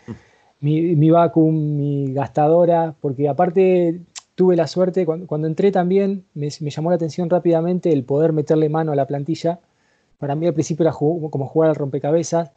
mi, 0.61 1.11
vacuum, 1.11 1.77
mi 1.77 2.13
gastadora, 2.13 2.95
porque 3.01 3.29
aparte 3.29 4.01
tuve 4.35 4.57
la 4.57 4.67
suerte, 4.67 5.07
cuando, 5.07 5.47
entré 5.47 5.71
también 5.71 6.25
me, 6.35 6.51
llamó 6.51 6.91
la 6.91 6.97
atención 6.97 7.31
rápidamente 7.31 7.93
el 7.93 8.03
poder 8.03 8.33
meterle 8.33 8.69
mano 8.69 8.91
a 8.91 8.97
la 8.97 9.07
plantilla. 9.07 9.61
Para 10.19 10.35
mí 10.35 10.47
al 10.47 10.55
principio 10.55 10.85
era 10.85 10.93
como 10.93 11.47
jugar 11.47 11.71
al 11.71 11.77
rompecabezas 11.77 12.51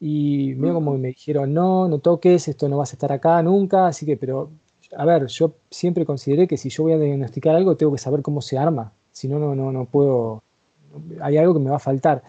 y 0.00 0.54
medio 0.56 0.74
como 0.74 0.96
me 0.98 1.08
dijeron, 1.08 1.54
no, 1.54 1.88
no 1.88 1.98
toques, 1.98 2.48
esto 2.48 2.68
no 2.68 2.78
vas 2.78 2.92
a 2.92 2.96
estar 2.96 3.12
acá 3.12 3.42
nunca, 3.42 3.86
así 3.86 4.04
que, 4.04 4.16
pero, 4.16 4.50
a 4.96 5.04
ver, 5.04 5.26
yo 5.26 5.54
siempre 5.70 6.04
consideré 6.04 6.46
que 6.46 6.56
si 6.56 6.68
yo 6.68 6.84
voy 6.84 6.92
a 6.92 6.98
diagnosticar 6.98 7.54
algo, 7.54 7.76
tengo 7.76 7.92
que 7.92 7.98
saber 7.98 8.22
cómo 8.22 8.42
se 8.42 8.58
arma, 8.58 8.92
si 9.12 9.28
no, 9.28 9.38
no, 9.38 9.54
no, 9.54 9.72
no 9.72 9.86
puedo, 9.86 10.42
hay 11.20 11.38
algo 11.38 11.54
que 11.54 11.60
me 11.60 11.70
va 11.70 11.76
a 11.76 11.80
faltar. 11.80 12.22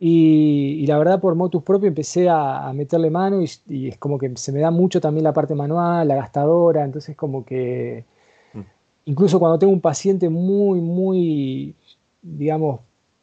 Y, 0.00 0.84
la 0.86 0.98
verdad, 0.98 1.20
por 1.20 1.34
motus 1.34 1.62
propio 1.62 1.88
empecé 1.88 2.28
a, 2.28 2.70
meterle 2.74 3.10
mano 3.10 3.40
y, 3.68 3.88
es 3.88 3.96
como 3.98 4.18
que 4.18 4.36
se 4.36 4.52
me 4.52 4.60
da 4.60 4.70
mucho 4.70 5.00
también 5.00 5.24
la 5.24 5.32
parte 5.32 5.54
manual, 5.54 6.08
la 6.08 6.16
gastadora, 6.16 6.84
entonces 6.84 7.16
como 7.16 7.44
que 7.44 8.04
mm. 8.52 8.60
incluso 9.06 9.38
cuando 9.38 9.58
tengo 9.58 9.72
un 9.72 9.80
paciente 9.80 10.28
muy, 10.28 10.80
muy, 10.80 11.74
digamos, 12.20 12.80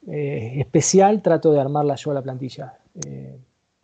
eh, 0.08 0.56
especial, 0.58 1.22
trato 1.22 1.52
de 1.52 1.60
armarla 1.60 1.96
yo 1.96 2.12
a 2.12 2.16
la 2.16 2.22
plantilla. 2.22 2.78
Eh, 3.06 3.38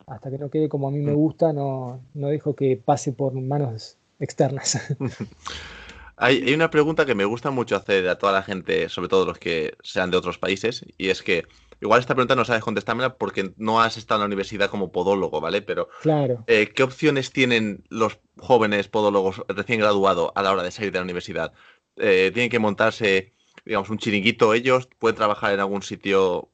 hasta 0.06 0.30
que 0.30 0.38
no 0.38 0.50
quede 0.50 0.68
como 0.68 0.88
a 0.88 0.90
mí 0.90 1.00
me 1.00 1.12
mm. 1.12 1.16
gusta, 1.16 1.52
no, 1.52 2.00
no 2.14 2.28
dejo 2.28 2.54
que 2.54 2.76
pase 2.76 3.12
por 3.12 3.32
manos 3.34 3.96
externas. 4.18 4.80
Hay, 6.20 6.52
una 6.52 6.68
pregunta 6.68 7.06
que 7.06 7.14
me 7.14 7.24
gusta 7.24 7.52
mucho 7.52 7.76
hacer 7.76 8.08
a 8.08 8.18
toda 8.18 8.32
la 8.32 8.42
gente, 8.42 8.88
sobre 8.88 9.08
todo 9.08 9.24
los 9.24 9.38
que 9.38 9.76
sean 9.82 10.10
de 10.10 10.16
otros 10.16 10.38
países, 10.38 10.84
y 10.96 11.10
es 11.10 11.22
que 11.22 11.46
igual 11.80 12.00
esta 12.00 12.14
pregunta 12.14 12.34
no 12.34 12.44
sabes 12.44 12.64
contestármela 12.64 13.14
porque 13.14 13.52
no 13.56 13.80
has 13.80 13.96
estado 13.96 14.18
en 14.18 14.22
la 14.22 14.26
universidad 14.26 14.68
como 14.68 14.90
podólogo, 14.90 15.40
¿vale? 15.40 15.62
Pero 15.62 15.88
claro. 16.02 16.42
Eh, 16.48 16.72
¿qué 16.74 16.82
opciones 16.82 17.30
tienen 17.30 17.84
los 17.88 18.18
jóvenes 18.36 18.88
podólogos 18.88 19.42
recién 19.46 19.78
graduados 19.78 20.32
a 20.34 20.42
la 20.42 20.50
hora 20.50 20.64
de 20.64 20.72
salir 20.72 20.90
de 20.90 20.98
la 20.98 21.04
universidad? 21.04 21.52
Eh, 21.96 22.32
¿Tienen 22.34 22.50
que 22.50 22.58
montarse, 22.58 23.34
digamos, 23.68 23.90
un 23.90 23.98
chiringuito 23.98 24.54
ellos? 24.54 24.88
¿Pueden 24.98 25.16
trabajar 25.16 25.52
en 25.52 25.60
algún 25.60 25.82
sitio 25.82 26.48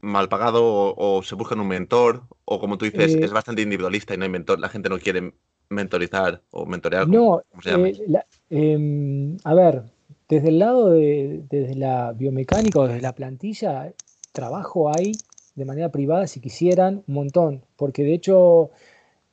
mal 0.00 0.30
pagado 0.30 0.62
o, 0.96 1.22
se 1.22 1.34
buscan 1.34 1.60
un 1.60 1.68
mentor 1.68 2.22
o 2.46 2.58
como 2.58 2.78
tú 2.78 2.86
dices 2.86 3.14
eh, 3.14 3.20
es 3.22 3.32
bastante 3.32 3.60
individualista 3.60 4.14
y 4.14 4.16
no 4.16 4.24
hay 4.24 4.30
mentor, 4.30 4.58
la 4.58 4.70
gente 4.70 4.88
no 4.88 4.98
quiere 4.98 5.34
mentorizar 5.68 6.40
o 6.50 6.64
mentorear. 6.64 7.06
No, 7.06 7.42
eh, 7.66 8.24
em, 8.48 9.36
a 9.44 9.52
ver, 9.52 9.82
desde 10.30 10.48
el 10.48 10.58
lado 10.58 10.88
de 10.88 11.42
desde 11.50 11.74
la 11.74 12.12
biomecánica 12.12 12.80
o 12.80 12.88
desde 12.88 13.02
la 13.02 13.14
plantilla, 13.14 13.92
trabajo 14.32 14.90
hay 14.90 15.12
de 15.54 15.64
manera 15.66 15.90
privada 15.90 16.26
si 16.26 16.40
quisieran 16.40 17.04
un 17.06 17.14
montón, 17.14 17.62
porque 17.76 18.02
de 18.02 18.14
hecho 18.14 18.70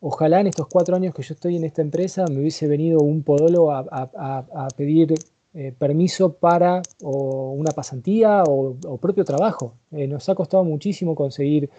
ojalá 0.02 0.42
en 0.42 0.48
estos 0.48 0.68
cuatro 0.68 0.98
años 0.98 1.16
que 1.16 1.24
yo 1.24 1.34
estoy 1.34 1.56
en 1.56 1.64
esta 1.64 1.82
empresa 1.82 2.26
me 2.30 2.42
hubiese 2.42 2.68
venido 2.68 3.00
un 3.00 3.24
podólogo 3.24 3.72
a 3.72 4.68
pedir 4.76 5.14
eh, 5.60 5.74
permiso 5.76 6.34
para 6.34 6.84
una 7.02 7.72
pasantía 7.72 8.44
o, 8.44 8.76
propio 9.02 9.26
trabajo. 9.26 9.74
Eh, 9.92 10.06
nos 10.06 10.30
ha 10.30 10.36
costado 10.36 10.64
muchísimo 10.64 11.16
conseguir 11.16 11.72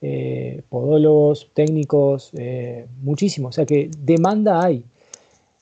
eh, 0.00 0.62
podólogos, 0.68 1.50
técnicos, 1.52 2.30
muchísimo. 3.02 3.48
O 3.48 3.52
sea 3.52 3.66
que 3.66 3.90
demanda 3.98 4.62
hay. 4.62 4.84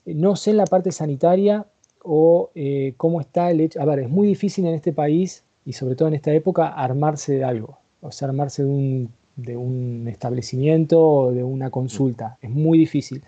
No 0.04 0.36
sé 0.36 0.50
en 0.50 0.58
la 0.58 0.66
parte 0.66 0.92
sanitaria 0.92 1.64
o 2.04 2.50
cómo 2.98 3.22
está 3.22 3.50
el 3.50 3.62
hecho. 3.62 3.80
A 3.80 3.86
ver, 3.86 4.00
es 4.00 4.10
muy 4.10 4.26
difícil 4.26 4.66
en 4.66 4.74
este 4.74 4.92
país 4.92 5.42
y 5.64 5.72
sobre 5.72 5.94
todo 5.94 6.08
en 6.08 6.14
esta 6.14 6.34
época 6.34 6.68
armarse 6.68 7.36
de 7.36 7.44
algo, 7.44 7.78
o 8.02 8.12
sea, 8.12 8.28
armarse 8.28 8.64
de 8.64 8.68
un, 8.68 9.12
de 9.36 9.56
un 9.56 10.08
establecimiento 10.08 11.00
o 11.00 11.32
de 11.32 11.42
una 11.42 11.70
consulta. 11.70 12.36
Es 12.42 12.50
muy 12.50 12.76
difícil 12.76 13.22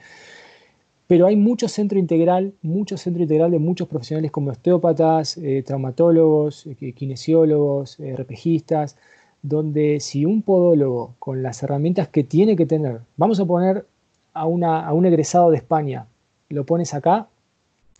pero 1.06 1.26
hay 1.26 1.36
mucho 1.36 1.68
centro 1.68 1.98
integral, 1.98 2.54
mucho 2.62 2.96
centro 2.96 3.22
integral 3.22 3.50
de 3.50 3.58
muchos 3.58 3.88
profesionales 3.88 4.30
como 4.30 4.50
osteópatas, 4.50 5.36
eh, 5.36 5.62
traumatólogos, 5.64 6.66
eh, 6.66 6.92
kinesiólogos, 6.92 8.00
eh, 8.00 8.14
repejistas, 8.16 8.96
donde 9.42 10.00
si 10.00 10.24
un 10.24 10.42
podólogo 10.42 11.14
con 11.18 11.42
las 11.42 11.62
herramientas 11.62 12.08
que 12.08 12.24
tiene 12.24 12.56
que 12.56 12.64
tener, 12.64 13.00
vamos 13.16 13.38
a 13.40 13.44
poner 13.44 13.86
a, 14.32 14.46
una, 14.46 14.86
a 14.86 14.92
un 14.94 15.04
egresado 15.04 15.50
de 15.50 15.58
España, 15.58 16.06
lo 16.48 16.64
pones 16.64 16.94
acá 16.94 17.28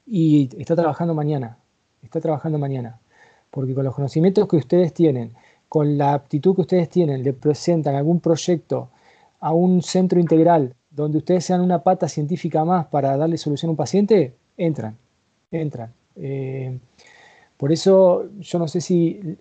y 0.07 0.49
está 0.59 0.75
trabajando 0.75 1.15
mañana, 1.15 1.59
está 2.03 2.21
trabajando 2.21 2.59
mañana, 2.59 2.99
porque 3.51 3.75
con 3.75 3.85
los 3.85 3.95
conocimientos 3.95 4.49
que 4.49 4.57
ustedes 4.57 4.95
tienen, 4.95 5.33
con 5.69 5.99
la 5.99 6.15
aptitud 6.15 6.55
que 6.55 6.63
ustedes 6.63 6.89
tienen, 6.89 7.23
le 7.23 7.35
presentan 7.35 7.95
algún 7.95 8.21
proyecto 8.21 8.89
a 9.41 9.53
un 9.53 9.83
centro 9.83 10.19
integral 10.19 10.75
donde 10.95 11.19
ustedes 11.19 11.45
sean 11.45 11.61
una 11.61 11.83
pata 11.83 12.09
científica 12.09 12.65
más 12.65 12.87
para 12.87 13.17
darle 13.17 13.37
solución 13.37 13.71
a 13.71 13.73
un 13.73 13.77
paciente, 13.77 14.35
entran, 14.57 14.97
entran. 15.51 15.93
Eh, 16.17 16.79
por 17.57 17.73
eso 17.73 18.29
yo 18.39 18.59
no 18.59 18.69
sé 18.69 18.81
si 18.81 19.37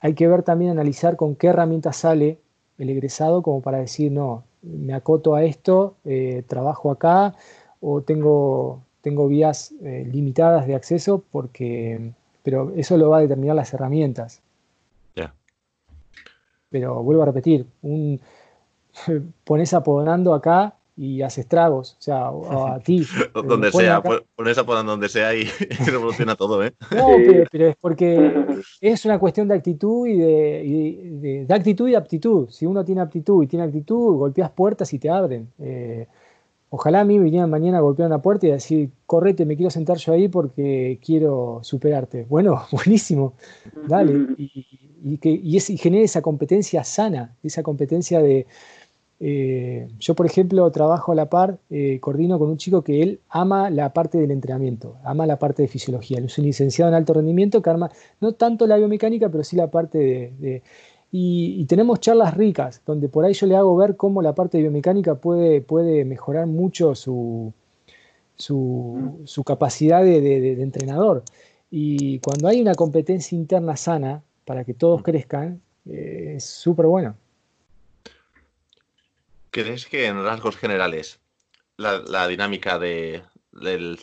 hay 0.00 0.14
que 0.14 0.28
ver 0.28 0.42
también, 0.42 0.70
analizar 0.70 1.16
con 1.16 1.34
qué 1.34 1.48
herramienta 1.48 1.92
sale 1.92 2.38
el 2.78 2.90
egresado 2.90 3.42
como 3.42 3.60
para 3.60 3.78
decir, 3.78 4.12
no, 4.12 4.44
me 4.62 4.94
acoto 4.94 5.34
a 5.34 5.42
esto, 5.44 5.96
eh, 6.04 6.44
trabajo 6.46 6.90
acá 6.90 7.34
o 7.80 8.02
tengo, 8.02 8.82
tengo 9.00 9.26
vías 9.28 9.72
eh, 9.82 10.08
limitadas 10.10 10.66
de 10.66 10.74
acceso, 10.74 11.22
porque, 11.30 12.12
pero 12.42 12.72
eso 12.76 12.96
lo 12.96 13.10
va 13.10 13.18
a 13.18 13.22
determinar 13.22 13.56
las 13.56 13.72
herramientas. 13.74 14.40
Pero 16.70 17.04
vuelvo 17.04 17.22
a 17.22 17.26
repetir, 17.26 17.66
un, 17.82 18.20
pones 19.44 19.72
apodando 19.74 20.34
acá 20.34 20.74
y 20.96 21.22
haces 21.22 21.48
tragos, 21.48 21.96
o 21.98 22.02
sea, 22.02 22.28
a 22.28 22.78
ti. 22.78 23.04
donde 23.34 23.72
sea, 23.72 24.02
pones 24.36 24.58
apodando 24.58 24.92
donde 24.92 25.08
sea 25.08 25.34
y, 25.34 25.44
revoluciona 25.86 26.36
todo, 26.36 26.64
¿eh? 26.64 26.72
No, 26.94 27.08
pero, 27.50 27.68
es 27.68 27.76
porque 27.80 28.62
es 28.80 29.04
una 29.04 29.18
cuestión 29.18 29.48
de 29.48 29.54
actitud 29.54 30.06
y 30.06 30.16
de, 30.16 31.46
de, 31.48 31.54
actitud 31.54 31.88
y 31.88 31.94
aptitud. 31.96 32.48
Si 32.50 32.64
uno 32.64 32.84
tiene 32.84 33.00
aptitud 33.00 33.42
y 33.42 33.46
tiene 33.46 33.64
actitud, 33.64 34.16
golpeas 34.16 34.50
puertas 34.50 34.92
y 34.92 34.98
te 34.98 35.10
abren. 35.10 35.48
Eh, 35.58 36.06
ojalá 36.70 37.00
a 37.00 37.04
mí 37.04 37.18
vinieran 37.18 37.50
mañana 37.50 37.78
a 37.78 37.80
golpear 37.80 38.06
una 38.06 38.22
puerta 38.22 38.46
y 38.46 38.50
decir, 38.50 38.90
correte, 39.06 39.46
me 39.46 39.56
quiero 39.56 39.70
sentar 39.70 39.96
yo 39.96 40.12
ahí 40.12 40.28
porque 40.28 41.00
quiero 41.04 41.58
superarte. 41.62 42.24
Bueno, 42.28 42.62
buenísimo, 42.70 43.34
dale. 43.88 44.26
Y, 44.38 45.18
que, 45.18 45.28
y, 45.30 45.56
es, 45.56 45.68
y 45.70 45.76
genere 45.76 46.04
esa 46.04 46.22
competencia 46.22 46.82
sana, 46.82 47.36
esa 47.42 47.62
competencia 47.62 48.20
de 48.20 48.46
eh, 49.20 49.88
yo, 49.98 50.14
por 50.14 50.26
ejemplo, 50.26 50.70
trabajo 50.70 51.12
a 51.12 51.14
la 51.14 51.30
par, 51.30 51.58
eh, 51.70 51.98
coordino 52.00 52.38
con 52.38 52.50
un 52.50 52.56
chico 52.58 52.82
que 52.82 53.02
él 53.02 53.20
ama 53.28 53.70
la 53.70 53.92
parte 53.92 54.18
del 54.18 54.30
entrenamiento, 54.30 54.96
ama 55.04 55.26
la 55.26 55.38
parte 55.38 55.62
de 55.62 55.68
fisiología. 55.68 56.18
Él 56.18 56.26
es 56.26 56.38
un 56.38 56.44
licenciado 56.44 56.90
en 56.90 56.96
alto 56.96 57.14
rendimiento 57.14 57.62
que 57.62 57.70
arma 57.70 57.90
no 58.20 58.32
tanto 58.32 58.66
la 58.66 58.76
biomecánica, 58.76 59.28
pero 59.28 59.44
sí 59.44 59.56
la 59.56 59.70
parte 59.70 59.98
de... 60.38 60.62
y, 61.12 61.64
tenemos 61.66 62.00
charlas 62.00 62.34
ricas, 62.36 62.82
donde 62.86 63.08
por 63.08 63.24
ahí 63.24 63.34
yo 63.34 63.46
le 63.46 63.56
hago 63.56 63.76
ver 63.76 63.96
cómo 63.96 64.20
la 64.22 64.34
parte 64.34 64.58
de 64.58 64.62
biomecánica 64.64 65.14
puede, 65.14 65.60
puede 65.60 66.04
mejorar 66.04 66.46
mucho 66.46 66.94
su, 66.94 67.52
su, 68.36 69.44
capacidad 69.46 70.02
de, 70.02 70.62
entrenador. 70.62 71.22
Y 71.70 72.18
cuando 72.20 72.48
hay 72.48 72.60
una 72.60 72.74
competencia 72.74 73.36
interna 73.36 73.76
sana 73.76 74.22
para 74.44 74.64
que 74.64 74.74
todos 74.74 75.02
crezcan, 75.02 75.60
eh, 75.86 76.34
es 76.36 76.44
súper 76.44 76.86
bueno. 76.86 77.16
¿Crees 79.54 79.86
que 79.86 80.06
en 80.06 80.24
rasgos 80.24 80.56
generales 80.56 81.20
la, 81.76 82.26
dinámica 82.26 82.80
de, 82.80 83.22
del, 83.52 84.00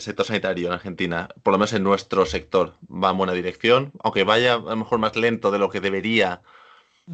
sector 0.00 0.24
sanitario 0.24 0.68
en 0.68 0.72
Argentina, 0.72 1.28
por 1.42 1.52
lo 1.52 1.58
menos 1.58 1.74
en 1.74 1.82
nuestro 1.82 2.24
sector, 2.24 2.72
va 2.88 3.10
en 3.10 3.18
buena 3.18 3.34
dirección? 3.34 3.92
Aunque 4.02 4.24
vaya 4.24 4.54
a 4.54 4.58
lo 4.58 4.76
mejor 4.76 4.98
más 5.00 5.16
lento 5.16 5.50
de 5.50 5.58
lo 5.58 5.68
que 5.68 5.82
debería. 5.82 6.40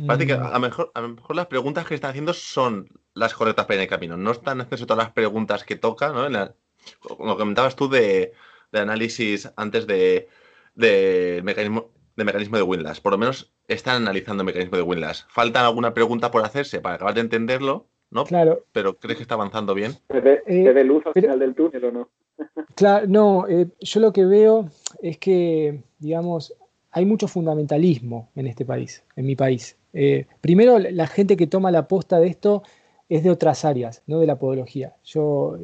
Parece 0.06 0.28
que 0.28 0.34
a 0.34 0.48
lo, 0.48 0.60
mejor, 0.60 0.92
a 0.94 1.00
lo 1.00 1.08
mejor 1.08 1.34
las 1.34 1.48
preguntas 1.48 1.86
que 1.88 1.96
están 1.96 2.10
haciendo 2.10 2.34
son 2.34 2.88
las 3.14 3.34
correctas 3.34 3.66
para 3.66 3.74
ir 3.74 3.80
en 3.80 3.84
el 3.86 3.90
camino. 3.90 4.16
No 4.16 4.30
están 4.30 4.60
haciendo 4.60 4.86
todas 4.86 5.04
las 5.04 5.12
preguntas 5.12 5.64
que 5.64 5.74
toca, 5.74 6.10
¿no? 6.12 6.54
como 7.00 7.36
comentabas 7.36 7.74
tú 7.74 7.88
de, 7.88 8.32
análisis 8.72 9.50
antes 9.56 9.88
de, 9.88 10.28
de 10.76 11.40
mecanismo 11.42 11.90
de 12.16 12.24
mecanismo 12.24 12.56
de 12.56 12.62
Winlas. 12.62 13.00
Por 13.00 13.12
lo 13.12 13.18
menos 13.18 13.52
están 13.68 14.02
analizando 14.02 14.42
el 14.42 14.46
mecanismo 14.46 14.76
de 14.76 14.82
Winlas. 14.82 15.26
Falta 15.28 15.66
alguna 15.66 15.94
pregunta 15.94 16.30
por 16.30 16.44
hacerse 16.44 16.80
para 16.80 16.96
acabar 16.96 17.14
de 17.14 17.20
entenderlo, 17.20 17.86
¿no? 18.10 18.24
Claro. 18.24 18.64
Pero 18.72 18.98
¿crees 18.98 19.16
que 19.16 19.22
está 19.22 19.34
avanzando 19.34 19.74
bien? 19.74 19.92
¿Se 20.10 20.20
ve, 20.20 20.42
eh, 20.46 20.84
luz 20.84 21.04
al 21.06 21.12
final 21.12 21.38
del 21.38 21.54
túnel 21.54 21.84
o 21.84 21.92
no? 21.92 22.08
claro, 22.74 23.06
no. 23.06 23.46
Eh, 23.48 23.68
yo 23.80 24.00
lo 24.00 24.12
que 24.12 24.24
veo 24.24 24.68
es 25.00 25.18
que, 25.18 25.82
digamos, 25.98 26.54
hay 26.90 27.04
mucho 27.04 27.28
fundamentalismo 27.28 28.30
en 28.34 28.46
este 28.46 28.64
país, 28.64 29.04
en 29.16 29.26
mi 29.26 29.36
país. 29.36 29.76
Eh, 29.92 30.26
primero, 30.40 30.78
la 30.78 31.06
gente 31.06 31.36
que 31.36 31.46
toma 31.46 31.70
la 31.70 31.88
posta 31.88 32.18
de 32.18 32.28
esto 32.28 32.62
es 33.08 33.22
de 33.22 33.30
otras 33.30 33.64
áreas, 33.64 34.02
no 34.06 34.20
de 34.20 34.26
la 34.26 34.38
podología. 34.38 34.94
Yo. 35.04 35.56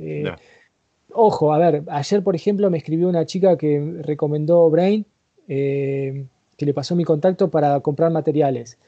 Ojo, 1.18 1.54
a 1.54 1.58
ver, 1.58 1.82
ayer, 1.88 2.22
por 2.22 2.34
ejemplo, 2.34 2.68
me 2.70 2.78
escribió 2.78 3.08
una 3.08 3.24
chica 3.24 3.56
que 3.56 4.00
recomendó 4.02 4.68
Brain 4.68 5.06
que 6.56 6.66
le 6.66 6.74
pasó 6.74 6.96
mi 6.96 7.04
contacto 7.04 7.50
para 7.50 7.80
comprar 7.80 8.10
materiales. 8.10 8.78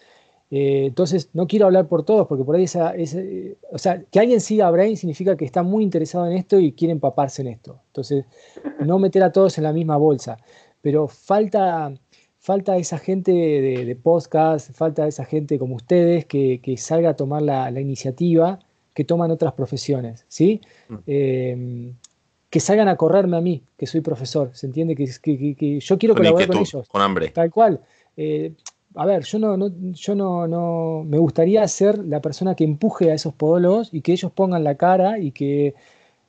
Eh, 0.51 0.87
entonces, 0.87 1.29
no 1.35 1.47
quiero 1.47 1.67
hablar 1.67 1.89
por 1.89 2.05
todos, 2.05 2.27
porque 2.27 2.45
por 2.45 2.57
ahí 2.57 2.65
esa, 2.65 2.95
eh, 2.97 3.57
o 3.71 3.79
sea, 3.79 4.03
que 4.11 4.19
alguien 4.19 4.41
siga 4.41 4.67
a 4.67 4.71
Brain 4.71 4.97
significa 4.97 5.37
que 5.37 5.45
está 5.45 5.63
muy 5.63 5.85
interesado 5.85 6.27
en 6.27 6.33
esto 6.33 6.59
y 6.59 6.73
quiere 6.73 6.93
empaparse 6.93 7.43
en 7.43 7.49
esto. 7.49 7.81
Entonces, 7.89 8.25
no 8.85 8.99
meter 8.99 9.23
a 9.23 9.33
todos 9.33 9.59
en 9.59 9.65
la 9.65 9.73
misma 9.73 9.97
bolsa. 9.97 10.39
Pero 10.81 11.09
falta, 11.09 11.93
falta 12.39 12.77
esa 12.77 12.99
gente 12.99 13.33
de, 13.33 13.97
podcast, 13.97 14.73
falta 14.73 15.07
esa 15.07 15.25
gente 15.25 15.59
como 15.59 15.77
ustedes 15.77 16.25
que, 16.25 16.75
salga 16.79 17.11
a 17.11 17.17
tomar 17.17 17.43
la, 17.43 17.81
iniciativa 17.81 18.59
que 18.95 19.05
toman 19.05 19.31
otras 19.31 19.53
profesiones, 19.53 20.25
¿sí? 20.29 20.61
Mm. 20.89 20.97
Eh, 21.07 21.93
que 22.51 22.61
salgan 22.61 22.89
a 22.89 22.97
correrme 22.97 23.37
a 23.37 23.41
mí, 23.41 23.63
que 23.77 23.87
soy 23.87 24.01
profesor, 24.01 24.51
¿se 24.55 24.67
entiende? 24.67 24.97
Que, 24.97 25.07
que, 25.23 25.81
yo 25.81 25.99
quiero 25.99 26.15
colaborar 26.15 26.49
con 26.49 26.59
ellos. 26.59 26.89
Con 26.89 27.03
hambre. 27.03 27.29
Tal 27.29 27.51
cual. 27.51 27.81
Eh, 28.17 28.53
a 28.95 29.07
ver, 29.07 29.23
yo 29.25 29.39
no, 29.39 29.71
yo 29.93 30.15
no, 30.15 30.49
no, 30.49 31.05
me 31.05 31.19
gustaría 31.19 31.67
ser 31.69 31.99
la 31.99 32.21
persona 32.21 32.55
que 32.55 32.65
empuje 32.65 33.11
a 33.11 33.15
esos 33.15 33.35
podólogos 33.35 33.93
y 33.93 34.01
que 34.01 34.13
ellos 34.13 34.33
pongan 34.33 34.65
la 34.65 34.77
cara 34.77 35.19
y 35.19 35.31
que 35.31 35.75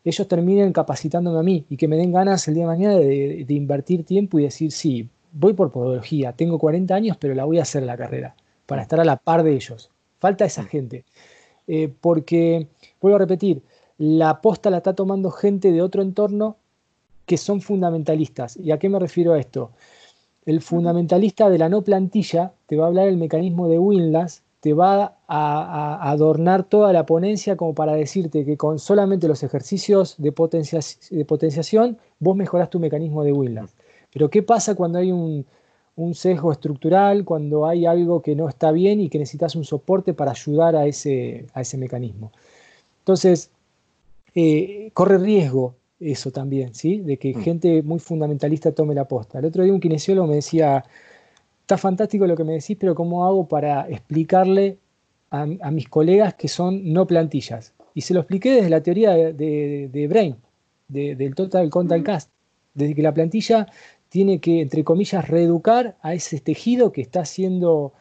ellos 0.04 0.28
terminen 0.28 0.74
capacitándome 0.74 1.40
a 1.40 1.44
mí 1.44 1.66
y 1.70 1.78
que 1.78 1.88
me 1.88 1.98
den 1.98 2.12
ganas 2.12 2.48
el 2.48 2.56
día 2.56 2.64
de 2.64 2.68
mañana 2.68 2.96
de, 2.98 3.46
invertir 3.50 4.04
tiempo 4.04 4.40
y 4.40 4.44
decir, 4.44 4.72
sí, 4.72 5.10
voy 5.32 5.54
por 5.54 5.72
podología, 5.72 6.34
tengo 6.34 6.60
40 6.60 6.94
años, 6.94 7.18
pero 7.18 7.34
la 7.34 7.46
voy 7.46 7.60
a 7.60 7.64
hacer 7.64 7.84
la 7.84 7.98
carrera 7.98 8.36
para 8.66 8.82
estar 8.82 9.00
a 9.00 9.06
la 9.06 9.18
par 9.18 9.44
de 9.44 9.54
ellos. 9.54 9.90
Falta 10.20 10.46
esa 10.46 10.64
mm. 10.64 10.68
gente. 10.68 11.06
Eh, 11.68 11.92
porque, 12.02 12.68
vuelvo 13.00 13.16
a 13.16 13.20
repetir, 13.20 13.62
la 14.00 14.42
posta 14.42 14.70
la 14.70 14.78
está 14.78 14.94
tomando 14.96 15.30
gente 15.30 15.72
de 15.72 15.82
otro 15.82 16.02
entorno 16.02 16.56
que 17.26 17.38
son 17.38 17.62
fundamentalistas. 17.62 18.58
¿Y 18.58 18.72
a 18.72 18.80
qué 18.80 18.90
me 18.90 18.98
refiero 18.98 19.34
a 19.34 19.40
esto? 19.40 19.72
El 20.46 20.62
fundamentalista 20.62 21.50
de 21.50 21.60
la 21.60 21.70
no 21.70 21.84
plantilla 21.84 22.54
te 22.66 22.78
va 22.78 22.86
a 22.86 22.88
hablar 22.88 23.06
del 23.06 23.18
mecanismo 23.18 23.68
de 23.68 23.78
Winlas, 23.78 24.42
te 24.62 24.74
va 24.74 25.18
a, 25.28 26.12
adornar 26.12 26.64
toda 26.64 26.94
la 26.94 27.06
ponencia 27.06 27.58
como 27.58 27.76
para 27.76 27.94
decirte 27.94 28.46
que 28.46 28.58
con 28.58 28.80
solamente 28.80 29.28
los 29.28 29.44
ejercicios 29.44 30.16
de, 30.18 30.32
potenciación 30.32 31.98
vos 32.20 32.36
mejorás 32.36 32.70
tu 32.70 32.80
mecanismo 32.80 33.24
de 33.26 33.34
Winlas. 33.34 33.76
Pero 34.12 34.30
¿qué 34.30 34.44
pasa 34.44 34.76
cuando 34.76 35.00
hay 35.00 35.12
un, 35.12 35.46
sesgo 36.14 36.54
estructural, 36.54 37.26
cuando 37.26 37.68
hay 37.68 37.86
algo 37.86 38.22
que 38.22 38.34
no 38.34 38.48
está 38.48 38.72
bien 38.72 39.02
y 39.02 39.10
que 39.10 39.20
necesitas 39.20 39.58
un 39.58 39.66
soporte 39.66 40.14
para 40.14 40.32
ayudar 40.32 40.78
a 40.78 40.86
ese, 40.86 41.48
a 41.54 41.62
ese 41.62 41.78
mecanismo? 41.78 42.32
Entonces, 43.00 43.52
eh, 44.36 44.92
corre 44.94 45.18
riesgo 45.18 45.76
eso 46.00 46.32
también, 46.32 46.74
¿sí? 46.74 47.00
De 47.00 47.18
que 47.18 47.36
mm. 47.36 47.42
gente 47.42 47.84
muy 47.84 48.00
fundamentalista 48.00 48.72
tome 48.72 48.96
la 48.96 49.06
posta. 49.06 49.40
El 49.40 49.46
otro 49.46 49.64
día 49.64 49.74
un 49.74 49.80
kinesiólogo 49.80 50.28
me 50.28 50.36
decía, 50.36 50.84
está 51.62 51.78
fantástico 51.78 52.26
lo 52.26 52.38
que 52.38 52.44
me 52.44 52.54
decís, 52.54 52.78
pero 52.80 52.96
¿cómo 52.96 53.26
hago 53.26 53.48
para 53.48 53.88
explicarle 53.90 54.78
a, 55.30 55.46
mis 55.46 55.88
colegas 55.90 56.34
que 56.36 56.48
son 56.48 56.94
no 56.94 57.06
plantillas? 57.06 57.74
Y 57.94 58.02
se 58.02 58.14
lo 58.14 58.22
expliqué 58.22 58.52
desde 58.52 58.70
la 58.70 58.82
teoría 58.82 59.14
de, 59.14 60.08
Brain, 60.10 60.38
del 60.88 61.36
Total 61.36 61.70
Contact 61.70 62.02
mm. 62.02 62.06
Cast, 62.06 62.32
desde 62.74 62.96
que 62.96 63.02
la 63.02 63.14
plantilla 63.14 63.68
tiene 64.08 64.40
que, 64.40 64.62
entre 64.62 64.84
comillas, 64.84 65.28
reeducar 65.28 65.98
a 66.02 66.14
ese 66.14 66.40
tejido 66.40 66.92
que 66.92 67.02
está 67.02 67.26
siendo, 67.26 67.94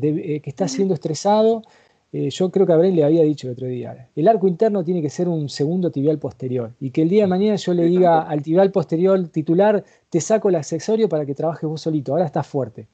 eh, 0.00 0.40
que 0.40 0.50
está 0.50 0.66
mm. 0.66 0.68
siendo 0.68 0.94
estresado, 0.94 1.62
eh, 2.10 2.30
yo 2.30 2.50
creo 2.50 2.66
que 2.66 2.72
Abraham 2.72 2.94
le 2.94 3.04
había 3.04 3.22
dicho 3.22 3.46
el 3.46 3.52
otro 3.52 3.66
día, 3.66 4.08
el 4.16 4.28
arco 4.28 4.48
interno 4.48 4.82
tiene 4.82 5.02
que 5.02 5.10
ser 5.10 5.28
un 5.28 5.50
segundo 5.50 5.90
tibial 5.90 6.18
posterior 6.18 6.72
y 6.80 6.90
que 6.90 7.02
el 7.02 7.10
día 7.10 7.24
de 7.24 7.26
mañana 7.26 7.56
yo 7.56 7.74
le 7.74 7.84
diga 7.84 8.22
al 8.22 8.42
tibial 8.42 8.72
posterior 8.72 9.28
titular, 9.28 9.84
te 10.08 10.20
saco 10.20 10.48
el 10.48 10.54
accesorio 10.54 11.08
para 11.08 11.26
que 11.26 11.34
trabajes 11.34 11.68
vos 11.68 11.82
solito, 11.82 12.12
ahora 12.12 12.24
estás 12.24 12.46
fuerte. 12.46 12.88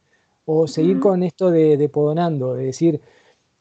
O 0.46 0.66
seguir 0.66 0.98
con 0.98 1.22
esto 1.22 1.50
de, 1.50 1.88
podonando, 1.88 2.54
de 2.54 2.64
decir, 2.66 3.00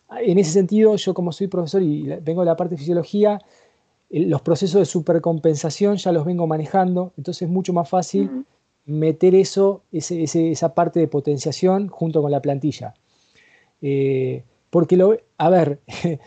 en 0.09 0.39
ese 0.39 0.51
sentido 0.51 0.95
yo 0.95 1.13
como 1.13 1.31
soy 1.31 1.47
profesor 1.47 1.83
y 1.83 2.03
vengo 2.21 2.41
de 2.41 2.47
la 2.47 2.55
parte 2.55 2.75
de 2.75 2.79
fisiología, 2.79 3.39
los 4.09 4.41
procesos 4.41 4.79
de 4.79 4.85
supercompensación 4.85 5.97
ya 5.97 6.11
los 6.11 6.25
vengo 6.25 6.47
manejando, 6.47 7.13
entonces 7.15 7.43
es 7.43 7.49
mucho 7.49 7.73
más 7.73 7.87
fácil 7.87 8.45
meter 8.85 9.35
eso, 9.35 9.83
esa 9.91 10.73
parte 10.73 10.99
de 10.99 11.07
potenciación 11.07 11.89
junto 11.89 12.21
con 12.23 12.31
la 12.31 12.41
plantilla. 12.41 12.95
Eh, 13.81 14.43
porque, 14.73 14.97
lo, 14.97 15.15
a 15.37 15.49
ver, 15.51 15.81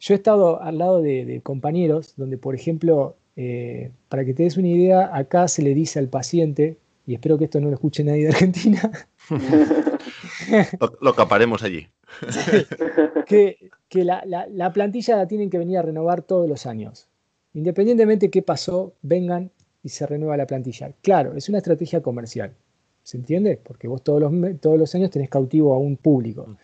yo 0.00 0.14
he 0.14 0.16
estado 0.16 0.60
al 0.60 0.78
lado 0.78 1.00
de, 1.00 1.40
compañeros 1.44 2.14
donde, 2.16 2.36
por 2.36 2.56
ejemplo, 2.56 3.14
eh, 3.36 3.92
para 4.08 4.24
que 4.24 4.34
te 4.34 4.42
des 4.42 4.56
una 4.56 4.66
idea, 4.66 5.16
acá 5.16 5.46
se 5.46 5.62
le 5.62 5.74
dice 5.74 6.00
al 6.00 6.08
paciente, 6.08 6.76
y 7.06 7.14
espero 7.14 7.38
que 7.38 7.44
esto 7.44 7.60
no 7.60 7.68
lo 7.68 7.74
escuche 7.74 8.02
nadie 8.02 8.22
de 8.22 8.30
Argentina. 8.30 8.90
lo, 10.80 10.98
lo 11.00 11.14
caparemos 11.14 11.62
allí. 11.62 11.86
que, 13.28 13.70
la, 13.92 14.72
plantilla 14.72 15.16
la 15.16 15.28
tienen 15.28 15.48
que 15.48 15.58
venir 15.58 15.78
a 15.78 15.82
renovar 15.82 16.22
todos 16.22 16.48
los 16.48 16.66
años. 16.66 17.06
Independientemente 17.52 18.26
de 18.26 18.30
qué 18.32 18.42
pasó, 18.42 18.94
vengan 19.02 19.52
y 19.84 19.90
se 19.90 20.04
renueva 20.04 20.36
la 20.36 20.48
plantilla. 20.48 20.90
Claro, 21.00 21.36
es 21.36 21.48
una 21.48 21.58
estrategia 21.58 22.02
comercial. 22.02 22.56
¿Se 23.04 23.18
entiende? 23.18 23.56
Porque 23.62 23.86
vos 23.86 24.02
todos 24.02 24.20
los, 24.20 24.32
todos 24.60 24.80
los 24.80 24.92
años 24.96 25.10
tenés 25.10 25.28
cautivo 25.28 25.74
a 25.74 25.78
un 25.78 25.96
público. 25.96 26.56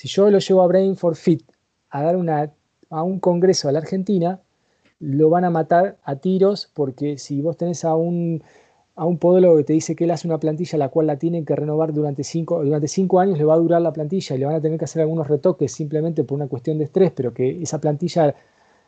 Si 0.00 0.08
yo 0.08 0.30
lo 0.30 0.38
llevo 0.38 0.62
a 0.62 0.66
Brain 0.66 0.96
for 0.96 1.14
Fit 1.14 1.42
a 1.90 2.02
dar 2.02 2.16
una, 2.16 2.50
a 2.88 3.02
un 3.02 3.20
congreso 3.20 3.68
a 3.68 3.72
la 3.72 3.80
Argentina, 3.80 4.40
lo 4.98 5.28
van 5.28 5.44
a 5.44 5.50
matar 5.50 5.98
a 6.04 6.16
tiros 6.16 6.70
porque 6.72 7.18
si 7.18 7.42
vos 7.42 7.58
tenés 7.58 7.84
a 7.84 7.94
un, 7.94 8.42
a 8.96 9.04
un 9.04 9.18
podólogo 9.18 9.58
que 9.58 9.64
te 9.64 9.72
dice 9.74 9.94
que 9.94 10.04
él 10.04 10.10
hace 10.10 10.26
una 10.26 10.40
plantilla 10.40 10.78
la 10.78 10.88
cual 10.88 11.06
la 11.06 11.18
tienen 11.18 11.44
que 11.44 11.54
renovar 11.54 11.92
durante 11.92 12.24
cinco, 12.24 12.64
durante 12.64 12.88
cinco 12.88 13.20
años, 13.20 13.36
le 13.36 13.44
va 13.44 13.52
a 13.52 13.58
durar 13.58 13.82
la 13.82 13.92
plantilla 13.92 14.36
y 14.36 14.38
le 14.38 14.46
van 14.46 14.54
a 14.54 14.60
tener 14.62 14.78
que 14.78 14.86
hacer 14.86 15.02
algunos 15.02 15.28
retoques 15.28 15.70
simplemente 15.70 16.24
por 16.24 16.36
una 16.36 16.48
cuestión 16.48 16.78
de 16.78 16.84
estrés, 16.84 17.12
pero 17.14 17.34
que 17.34 17.60
esa 17.60 17.78
plantilla 17.78 18.34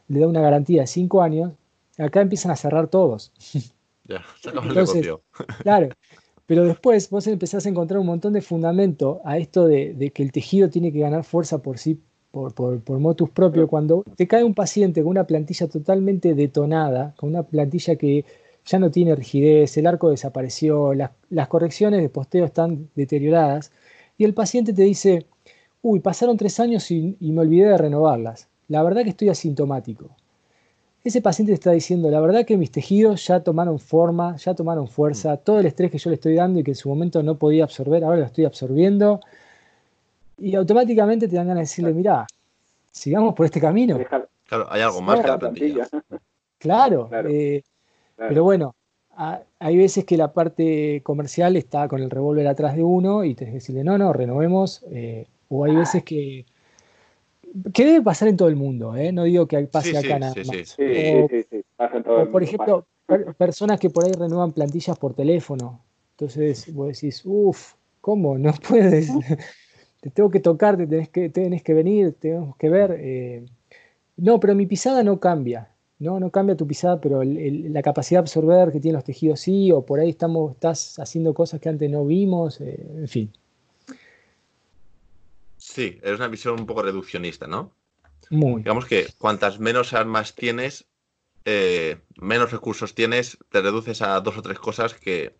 le 0.08 0.18
da 0.18 0.26
una 0.26 0.40
garantía 0.40 0.80
de 0.80 0.86
cinco 0.86 1.20
años, 1.20 1.52
acá 1.98 2.22
empiezan 2.22 2.52
a 2.52 2.56
cerrar 2.56 2.88
todos. 2.88 3.34
Ya, 4.08 4.22
Entonces, 4.64 5.10
Claro, 5.58 5.90
pero 6.46 6.64
después 6.64 7.08
vos 7.10 7.26
empezás 7.26 7.66
a 7.66 7.68
encontrar 7.68 8.00
un 8.00 8.06
montón 8.06 8.32
de 8.32 8.42
fundamento 8.42 9.20
a 9.24 9.38
esto 9.38 9.66
de, 9.66 10.12
que 10.14 10.22
el 10.22 10.32
tejido 10.32 10.68
tiene 10.68 10.92
que 10.92 11.00
ganar 11.00 11.24
fuerza 11.24 11.58
por 11.58 11.78
sí, 11.78 12.00
por, 12.30 12.54
por, 12.54 12.98
motus 12.98 13.30
propio. 13.30 13.68
Cuando 13.68 14.04
te 14.16 14.26
cae 14.26 14.44
un 14.44 14.54
paciente 14.54 15.02
con 15.02 15.10
una 15.10 15.26
plantilla 15.26 15.68
totalmente 15.68 16.34
detonada, 16.34 17.14
con 17.16 17.30
una 17.30 17.44
plantilla 17.44 17.96
que 17.96 18.24
ya 18.64 18.78
no 18.78 18.90
tiene 18.90 19.14
rigidez, 19.14 19.76
el 19.76 19.86
arco 19.86 20.10
desapareció, 20.10 20.94
las, 20.94 21.48
correcciones 21.48 22.02
de 22.02 22.08
posteo 22.08 22.44
están 22.44 22.88
deterioradas, 22.94 23.72
y 24.18 24.24
el 24.24 24.34
paciente 24.34 24.72
te 24.72 24.82
dice, 24.82 25.26
uy, 25.82 26.00
pasaron 26.00 26.36
tres 26.36 26.60
años 26.60 26.90
y 26.90 27.16
me 27.20 27.40
olvidé 27.40 27.68
de 27.68 27.78
renovarlas. 27.78 28.48
La 28.68 28.82
verdad 28.82 29.02
que 29.02 29.10
estoy 29.10 29.28
asintomático 29.28 30.10
ese 31.04 31.20
paciente 31.20 31.52
está 31.52 31.72
diciendo, 31.72 32.10
la 32.10 32.20
verdad 32.20 32.44
que 32.44 32.56
mis 32.56 32.70
tejidos 32.70 33.26
ya 33.26 33.40
tomaron 33.40 33.78
forma, 33.78 34.36
ya 34.36 34.54
tomaron 34.54 34.86
fuerza, 34.88 35.34
mm. 35.34 35.38
todo 35.38 35.58
el 35.58 35.66
estrés 35.66 35.90
que 35.90 35.98
yo 35.98 36.10
le 36.10 36.14
estoy 36.14 36.34
dando 36.34 36.60
y 36.60 36.64
que 36.64 36.72
en 36.72 36.76
su 36.76 36.88
momento 36.88 37.22
no 37.22 37.36
podía 37.36 37.64
absorber, 37.64 38.04
ahora 38.04 38.18
lo 38.18 38.26
estoy 38.26 38.44
absorbiendo. 38.44 39.20
Y 40.38 40.54
automáticamente 40.54 41.28
te 41.28 41.36
dan 41.36 41.48
ganas 41.48 41.60
de 41.60 41.62
decirle, 41.62 41.92
mira, 41.92 42.26
sigamos 42.90 43.34
por 43.34 43.46
este 43.46 43.60
camino. 43.60 43.98
Claro, 44.46 44.66
hay 44.70 44.82
algo 44.82 45.00
más 45.00 45.20
que 45.20 45.26
la 45.26 45.38
plantilla. 45.38 45.88
Claro, 46.58 47.10
eh, 47.28 47.62
pero 48.16 48.44
bueno, 48.44 48.74
hay 49.16 49.76
veces 49.76 50.04
que 50.04 50.16
la 50.16 50.32
parte 50.32 51.00
comercial 51.02 51.56
está 51.56 51.88
con 51.88 52.00
el 52.00 52.10
revólver 52.10 52.46
atrás 52.46 52.76
de 52.76 52.82
uno 52.84 53.24
y 53.24 53.34
que 53.34 53.46
decirle, 53.46 53.82
no, 53.82 53.98
no, 53.98 54.12
renovemos. 54.12 54.84
Eh, 54.90 55.26
o 55.48 55.64
hay 55.64 55.74
veces 55.74 56.04
que 56.04 56.46
que 57.72 57.84
debe 57.84 58.02
pasar 58.02 58.28
en 58.28 58.36
todo 58.36 58.48
el 58.48 58.56
mundo, 58.56 58.96
¿eh? 58.96 59.12
no 59.12 59.24
digo 59.24 59.46
que 59.46 59.58
pase 59.66 59.96
acá 59.96 60.18
nada 60.18 60.34
más. 60.34 60.76
o, 62.06 62.30
por 62.30 62.42
ejemplo, 62.42 62.86
personas 63.36 63.78
que 63.78 63.90
por 63.90 64.04
ahí 64.04 64.12
renuevan 64.12 64.52
plantillas 64.52 64.98
por 64.98 65.14
teléfono. 65.14 65.80
Entonces 66.12 66.72
vos 66.72 66.88
decís, 66.88 67.22
uff, 67.24 67.74
¿cómo? 68.00 68.38
No 68.38 68.52
puedes. 68.68 69.10
te 70.00 70.10
tengo 70.10 70.30
que 70.30 70.40
tocar, 70.40 70.76
te 70.76 70.86
tenés 70.86 71.08
que, 71.08 71.28
tenés 71.28 71.62
que 71.62 71.74
venir, 71.74 72.14
tenemos 72.18 72.56
que 72.56 72.68
ver. 72.68 72.96
Eh. 72.98 73.44
No, 74.16 74.38
pero 74.40 74.54
mi 74.54 74.66
pisada 74.66 75.02
no 75.02 75.18
cambia. 75.20 75.68
No, 75.98 76.18
no 76.18 76.30
cambia 76.30 76.56
tu 76.56 76.66
pisada, 76.66 77.00
pero 77.00 77.22
la 77.22 77.80
capacidad 77.82 78.18
de 78.18 78.22
absorber 78.22 78.72
que 78.72 78.80
tienen 78.80 78.96
los 78.96 79.04
tejidos 79.04 79.38
sí, 79.38 79.70
o 79.70 79.86
por 79.86 80.00
ahí 80.00 80.10
estamos, 80.10 80.52
estás 80.52 80.98
haciendo 80.98 81.32
cosas 81.32 81.60
que 81.60 81.68
antes 81.68 81.88
no 81.88 82.04
vimos, 82.04 82.60
eh, 82.60 82.84
en 82.96 83.08
fin. 83.08 83.32
Sí, 85.72 85.98
es 86.02 86.18
una 86.18 86.28
visión 86.28 86.60
un 86.60 86.66
poco 86.66 86.82
reduccionista, 86.82 87.46
¿no? 87.46 87.72
Muy. 88.28 88.58
Digamos 88.58 88.84
que 88.84 89.06
cuantas 89.16 89.58
menos 89.58 89.94
armas 89.94 90.34
tienes, 90.34 90.84
eh, 91.46 91.96
menos 92.16 92.52
recursos 92.52 92.94
tienes, 92.94 93.38
te 93.50 93.62
reduces 93.62 94.02
a 94.02 94.20
dos 94.20 94.36
o 94.36 94.42
tres 94.42 94.58
cosas 94.58 94.92
que 94.92 95.34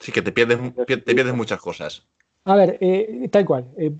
sí 0.00 0.10
que 0.10 0.22
te 0.22 0.32
pierdes, 0.32 0.58
te 0.86 0.96
pierdes 0.96 1.34
muchas 1.34 1.60
cosas. 1.60 2.06
A 2.44 2.56
ver, 2.56 2.78
eh, 2.80 3.28
tal 3.30 3.44
cual. 3.44 3.66
Eh, 3.76 3.90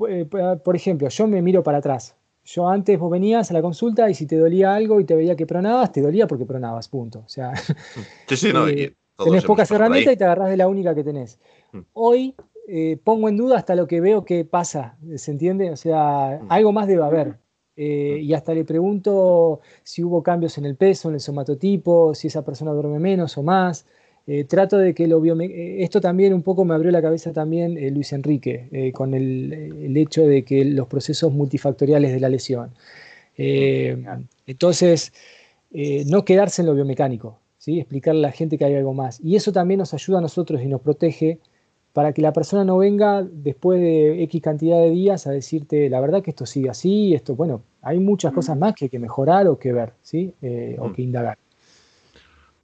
por 0.65 0.75
ejemplo, 0.75 1.11
yo 1.11 1.27
me 1.27 1.43
miro 1.43 1.63
para 1.63 1.79
atrás. 1.79 2.17
Yo 2.47 2.67
antes 2.67 2.99
vos 2.99 3.11
venías 3.11 3.51
a 3.51 3.55
la 3.55 3.61
consulta 3.61 4.09
y 4.09 4.15
si 4.15 4.25
te 4.27 4.39
dolía 4.39 4.75
algo 4.75 5.01
y 5.01 5.05
te 5.05 5.15
veía 5.15 5.37
que 5.37 5.45
pronabas, 5.45 5.93
te 5.93 6.01
dolía 6.01 6.27
porque 6.27 6.47
pronabas, 6.47 6.89
punto. 6.89 7.25
O 7.27 7.29
sea, 7.29 7.55
sí, 8.27 8.37
sí, 8.39 8.53
no, 8.55 8.65
tenés 9.23 9.45
pocas 9.45 9.71
herramientas 9.71 10.15
y 10.15 10.17
te 10.17 10.25
agarras 10.25 10.49
de 10.49 10.57
la 10.57 10.67
única 10.67 10.95
que 10.95 11.05
tenés. 11.05 11.39
Mm. 11.73 11.81
Hoy 11.93 12.35
eh, 12.71 12.99
pongo 13.03 13.31
en 13.31 13.39
duda 13.39 13.57
hasta 13.57 13.75
lo 13.75 13.87
que 13.87 14.03
veo 14.03 14.27
que 14.27 14.45
pasa, 14.45 14.99
¿se 15.17 15.31
entiende? 15.31 15.71
O 15.71 15.77
sea, 15.77 16.39
mm. 16.43 16.47
algo 16.51 16.71
más 16.73 16.87
debe 16.87 17.03
haber. 17.03 17.39
Eh, 17.77 18.19
mm. 18.21 18.25
y 18.25 18.35
hasta 18.35 18.53
le 18.53 18.65
pregunto 18.65 19.61
si 19.83 20.05
hubo 20.05 20.23
cambios 20.23 20.59
en 20.59 20.67
el 20.67 20.77
peso, 20.77 21.09
en 21.09 21.15
el 21.15 21.21
somatotipo, 21.21 22.15
si 22.15 22.27
esa 22.27 22.45
persona 22.45 22.73
duerme 22.73 22.99
menos 22.99 23.39
o 23.39 23.43
más. 23.43 23.87
Eh, 24.27 24.45
trato 24.45 24.77
de 24.77 24.93
que 24.95 25.07
lo 25.07 25.23
Esto 25.25 26.03
también 26.03 26.35
un 26.35 26.43
poco 26.43 26.67
me 26.67 26.75
abrió 26.75 26.91
la 26.91 27.01
cabeza 27.01 27.33
también 27.33 27.75
Luis 27.95 28.13
Enrique, 28.13 28.93
con 28.95 29.15
el, 29.15 29.97
hecho 29.97 30.27
de 30.27 30.45
que 30.45 30.67
los 30.67 30.87
procesos 30.87 31.33
multifactoriales 31.33 32.13
de 32.13 32.21
la 32.21 32.29
lesión. 32.29 32.71
entonces, 33.37 35.13
no 36.07 36.25
quedarse 36.27 36.61
en 36.61 36.67
lo 36.67 36.75
biomecánico, 36.75 37.39
¿sí? 37.57 37.81
explicarle 37.81 38.21
a 38.21 38.29
la 38.29 38.33
gente 38.33 38.59
que 38.59 38.67
hay 38.67 38.75
algo 38.75 38.93
más. 38.93 39.19
Y 39.23 39.37
eso 39.37 39.51
también 39.53 39.79
nos 39.79 39.95
ayuda 39.95 40.19
a 40.19 40.21
nosotros 40.21 40.61
y 40.63 40.67
nos 40.67 40.83
protege 40.83 41.41
para 41.99 42.13
que 42.13 42.23
la 42.23 42.33
persona 42.33 42.63
no 42.63 42.79
venga 42.79 43.25
después 43.29 43.81
de 43.81 44.23
X 44.23 44.41
cantidad 44.41 44.79
de 44.79 44.91
días 44.91 45.27
a 45.27 45.33
decirte, 45.33 45.91
la 45.91 46.01
verdad 46.01 46.23
que 46.23 46.31
esto 46.31 46.47
sigue 46.47 46.71
así, 46.71 47.13
esto, 47.13 47.35
bueno, 47.35 47.65
hay 47.83 47.99
muchas 47.99 48.33
cosas 48.33 48.57
más 48.57 48.75
que 48.77 48.85
hay 48.85 48.89
que 48.89 49.01
mejorar 49.01 49.49
o 49.49 49.59
que 49.59 49.73
ver, 49.73 49.95
¿sí? 50.03 50.33
Eh, 50.41 50.77
o 50.79 50.93
que 50.93 51.03
indagar. 51.03 51.37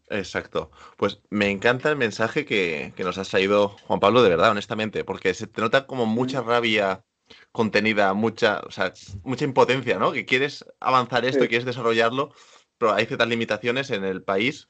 Exacto. 0.08 0.70
Pues 0.96 1.20
me 1.30 1.50
encanta 1.50 1.90
el 1.90 1.96
mensaje 1.96 2.44
que, 2.44 2.92
nos 2.96 3.18
has 3.18 3.28
traído, 3.28 3.70
Juan 3.88 3.98
Pablo, 3.98 4.22
de 4.22 4.28
verdad, 4.28 4.52
honestamente, 4.52 5.02
porque 5.02 5.34
se 5.34 5.48
te 5.48 5.60
nota 5.60 5.88
como 5.88 6.06
mucha 6.06 6.40
rabia 6.40 7.02
contenida, 7.50 8.14
mucha, 8.14 8.60
o 8.60 8.70
sea, 8.70 8.92
mucha 9.24 9.44
impotencia, 9.44 9.98
¿no? 9.98 10.12
Que 10.12 10.26
quieres 10.26 10.64
avanzar 10.78 11.24
esto, 11.24 11.40
quieres 11.48 11.64
desarrollarlo, 11.64 12.30
pero 12.78 12.92
hay 12.92 13.06
ciertas 13.06 13.26
limitaciones 13.26 13.90
en 13.90 14.04
el 14.04 14.22
país 14.22 14.68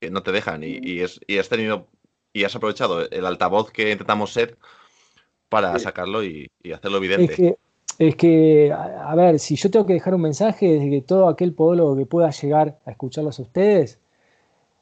que 0.00 0.08
no 0.08 0.22
te 0.22 0.30
dejan 0.30 0.62
y, 0.62 0.78
y, 0.80 1.00
es, 1.00 1.18
y 1.26 1.38
has 1.38 1.48
tenido 1.48 1.88
y 2.34 2.44
has 2.44 2.54
aprovechado 2.54 3.08
el 3.08 3.24
altavoz 3.24 3.70
que 3.70 3.92
intentamos 3.92 4.32
ser 4.32 4.58
para 5.48 5.78
sacarlo 5.78 6.24
y, 6.24 6.50
hacerlo 6.74 6.98
evidente. 6.98 7.56
Es 7.96 8.16
que, 8.16 8.72
a, 8.72 9.14
ver, 9.14 9.38
si 9.38 9.54
yo 9.54 9.70
tengo 9.70 9.86
que 9.86 9.92
dejar 9.92 10.16
un 10.16 10.22
mensaje 10.22 10.80
de 10.80 10.90
que 10.90 11.00
todo 11.00 11.28
aquel 11.28 11.54
podólogo 11.54 11.96
que 11.96 12.06
pueda 12.06 12.30
llegar 12.30 12.80
a 12.84 12.90
escucharlos 12.90 13.38
a 13.38 13.42
ustedes, 13.42 14.00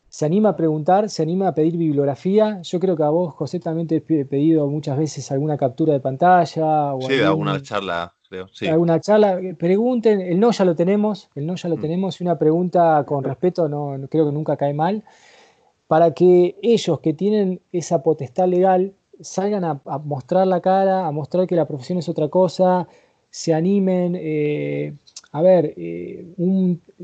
se 0.09 0.24
anima 0.24 0.50
a 0.50 0.57
preguntar, 0.57 1.11
se 1.11 1.22
anima 1.22 1.48
a 1.48 1.55
pedir 1.55 1.76
bibliografía. 1.76 2.62
Yo 2.62 2.80
creo 2.80 2.96
que 2.96 3.03
a 3.03 3.11
vos, 3.11 3.34
José, 3.34 3.61
también 3.61 3.86
te 3.86 3.96
he 3.96 4.24
pedido 4.24 4.66
muchas 4.66 4.96
veces 4.96 5.30
alguna 5.30 5.59
captura 5.59 5.92
de 5.92 6.00
pantalla. 6.00 6.94
O 6.94 7.03
sí, 7.03 7.16
de 7.16 7.24
alguna 7.24 7.61
charla, 7.61 8.14
creo. 8.30 8.48
Sí. 8.48 8.66
Alguna 8.66 8.98
charla. 8.98 9.38
Pregunten, 9.59 10.22
el 10.22 10.40
no 10.40 10.50
ya 10.53 10.64
lo 10.64 10.74
tenemos, 10.74 11.28
el 11.34 11.46
no 11.46 11.57
ya 11.57 11.68
lo 11.68 11.76
mm. 11.76 11.80
tenemos, 11.82 12.18
y 12.18 12.24
una 12.24 12.38
pregunta 12.38 13.05
con 13.07 13.24
respeto 13.24 13.68
no, 13.68 13.98
creo 14.09 14.24
que 14.24 14.32
nunca 14.32 14.57
cae 14.57 14.72
mal 14.72 15.05
para 15.93 16.14
que 16.14 16.57
ellos 16.62 17.01
que 17.01 17.12
tienen 17.12 17.61
esa 17.70 18.03
potestad 18.03 18.49
legal 18.49 18.95
salgan 19.20 19.62
a, 19.62 19.82
mostrar 20.03 20.47
la 20.47 20.62
cara, 20.62 21.07
a 21.07 21.11
mostrar 21.11 21.47
que 21.47 21.55
la 21.55 21.66
profesión 21.66 21.99
es 21.99 22.09
otra 22.09 22.28
cosa, 22.28 22.88
se 23.28 23.53
animen. 23.53 24.16
Eh, 24.18 24.95
a 25.32 25.43
ver, 25.43 25.74
eh, 25.76 26.32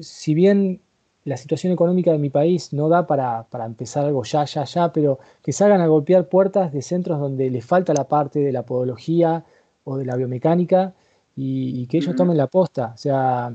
si 0.01 0.33
bien 0.33 0.81
la 1.25 1.37
situación 1.37 1.71
económica 1.71 2.13
de 2.13 2.19
mi 2.19 2.31
país 2.31 2.73
no 2.73 2.89
da 2.89 3.07
para, 3.07 3.47
empezar 3.67 4.07
algo 4.07 4.25
ya, 4.25 4.47
ya, 4.47 4.65
ya, 4.65 4.91
pero 4.91 5.19
que 5.43 5.53
salgan 5.53 5.83
a 5.83 5.87
golpear 5.87 6.31
puertas 6.31 6.73
de 6.73 6.81
centros 6.81 7.21
donde 7.21 7.51
les 7.51 7.67
falta 7.67 7.93
la 7.93 8.09
parte 8.09 8.39
de 8.39 8.53
la 8.53 8.63
podología 8.63 9.45
o 9.85 9.99
de 9.99 10.07
la 10.07 10.17
biomecánica 10.17 10.95
y, 11.37 11.79
y 11.83 11.87
que 11.89 11.99
ellos 11.99 12.17
tomen 12.17 12.39
la 12.39 12.47
posta. 12.47 12.93
O 12.95 12.97
sea, 12.97 13.55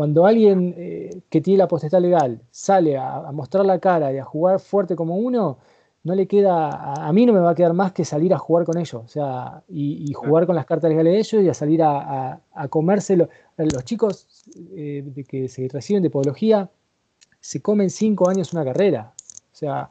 cuando 0.00 0.24
alguien 0.24 0.74
eh, 0.78 1.20
que 1.28 1.42
tiene 1.42 1.58
la 1.58 1.68
potestad 1.68 2.00
legal 2.00 2.40
sale 2.50 2.96
a, 2.96 3.30
mostrar 3.32 3.66
la 3.66 3.78
cara 3.80 4.10
y 4.10 4.16
a 4.16 4.24
jugar 4.24 4.58
fuerte 4.58 4.96
como 4.96 5.16
uno, 5.18 5.58
no 6.04 6.14
le 6.14 6.26
queda, 6.26 6.70
a, 7.06 7.12
mí 7.12 7.26
no 7.26 7.34
me 7.34 7.40
va 7.40 7.50
a 7.50 7.54
quedar 7.54 7.74
más 7.74 7.92
que 7.92 8.06
salir 8.06 8.32
a 8.32 8.38
jugar 8.38 8.64
con 8.64 8.78
ellos, 8.78 8.94
o 8.94 9.08
sea, 9.08 9.62
y, 9.68 10.10
jugar 10.14 10.46
con 10.46 10.56
las 10.56 10.64
cartas 10.64 10.88
legales 10.88 11.12
de 11.12 11.18
ellos 11.18 11.44
y 11.44 11.50
a 11.50 11.52
salir 11.52 11.82
a, 11.82 12.40
comérselo. 12.70 13.28
Los 13.58 13.84
chicos 13.84 14.26
eh, 14.74 15.04
que 15.28 15.48
se 15.48 15.68
reciben 15.68 16.02
de 16.02 16.08
podología 16.08 16.70
se 17.38 17.60
comen 17.60 17.90
cinco 17.90 18.30
años 18.30 18.54
una 18.54 18.64
carrera, 18.64 19.12
o 19.52 19.54
sea, 19.54 19.90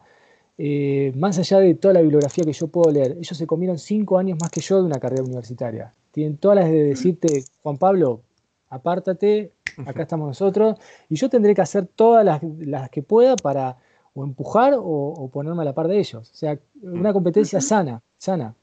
eh, 0.57 1.14
más 1.18 1.38
allá 1.38 1.60
de 1.60 1.76
toda 1.76 1.93
la 1.93 2.01
bibliografía 2.01 2.43
que 2.45 2.53
yo 2.53 2.68
puedo 2.68 2.91
leer, 2.91 3.12
ellos 3.12 3.38
se 3.38 3.45
comieron 3.45 3.78
cinco 3.78 4.18
años 4.18 4.39
más 4.41 4.49
que 4.49 4.62
yo 4.62 4.78
de 4.78 4.86
una 4.86 4.99
carrera 4.99 5.22
universitaria. 5.22 5.93
Tienen 6.12 6.38
todas 6.38 6.55
las 6.57 6.72
de 6.72 6.84
decirte, 6.86 7.43
Juan 7.62 7.78
Pablo, 7.78 8.24
apártate, 8.70 9.51
acá 9.86 10.04
estamos 10.04 10.28
nosotros, 10.28 10.78
y 11.10 11.16
yo 11.16 11.30
tendré 11.30 11.56
que 11.56 11.62
hacer 11.62 11.88
todas 11.88 12.26
las, 12.26 12.90
que 12.90 13.02
pueda 13.02 13.36
para 13.36 13.78
o 14.14 14.24
empujar 14.24 14.74
o, 14.76 15.30
ponerme 15.32 15.62
a 15.62 15.66
la 15.66 15.74
par 15.74 15.88
de 15.88 16.00
ellos. 16.00 16.30
O 16.32 16.36
sea, 16.36 16.58
una 16.82 17.14
competencia 17.14 17.62
sana, 17.62 18.02
sana. 18.18 18.56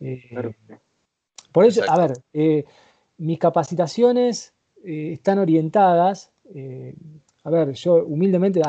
Eh, 0.00 0.54
por 1.52 1.64
eso, 1.64 1.82
a 1.88 1.98
ver, 1.98 2.12
eh, 2.32 2.64
mis 3.18 3.38
capacitaciones 3.38 4.52
eh, 4.84 5.12
están 5.12 5.38
orientadas 5.38 6.30
a 7.46 7.50
ver, 7.50 7.74
yo 7.74 8.04
humildemente, 8.04 8.60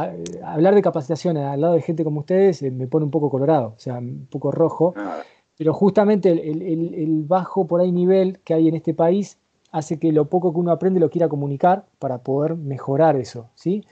hablar 0.43 0.75
de 0.75 0.83
capacitaciones 0.83 1.43
al 1.43 1.59
lado 1.61 1.73
de 1.73 1.81
gente 1.81 2.03
como 2.03 2.19
ustedes 2.19 2.61
me 2.61 2.85
pone 2.85 3.05
un 3.05 3.11
poco 3.11 3.27
colorado, 3.27 3.73
o 3.75 3.79
sea, 3.79 3.97
un 3.97 4.27
poco 4.29 4.51
rojo. 4.51 4.93
Ah. 4.95 5.23
Pero 5.57 5.73
justamente 5.73 6.29
el, 6.29 7.23
bajo 7.25 7.65
por 7.65 7.81
ahí 7.81 7.91
nivel 7.91 8.37
que 8.41 8.53
hay 8.53 8.67
en 8.67 8.75
este 8.75 8.93
país 8.93 9.39
hace 9.71 9.99
que 9.99 10.11
lo 10.11 10.25
poco 10.25 10.53
que 10.53 10.59
uno 10.59 10.71
aprende 10.71 10.99
lo 10.99 11.09
quiera 11.09 11.27
comunicar 11.27 11.85
para 11.99 12.19
poder 12.19 12.55
mejorar 12.55 13.15
eso, 13.15 13.49
¿sí? 13.55 13.83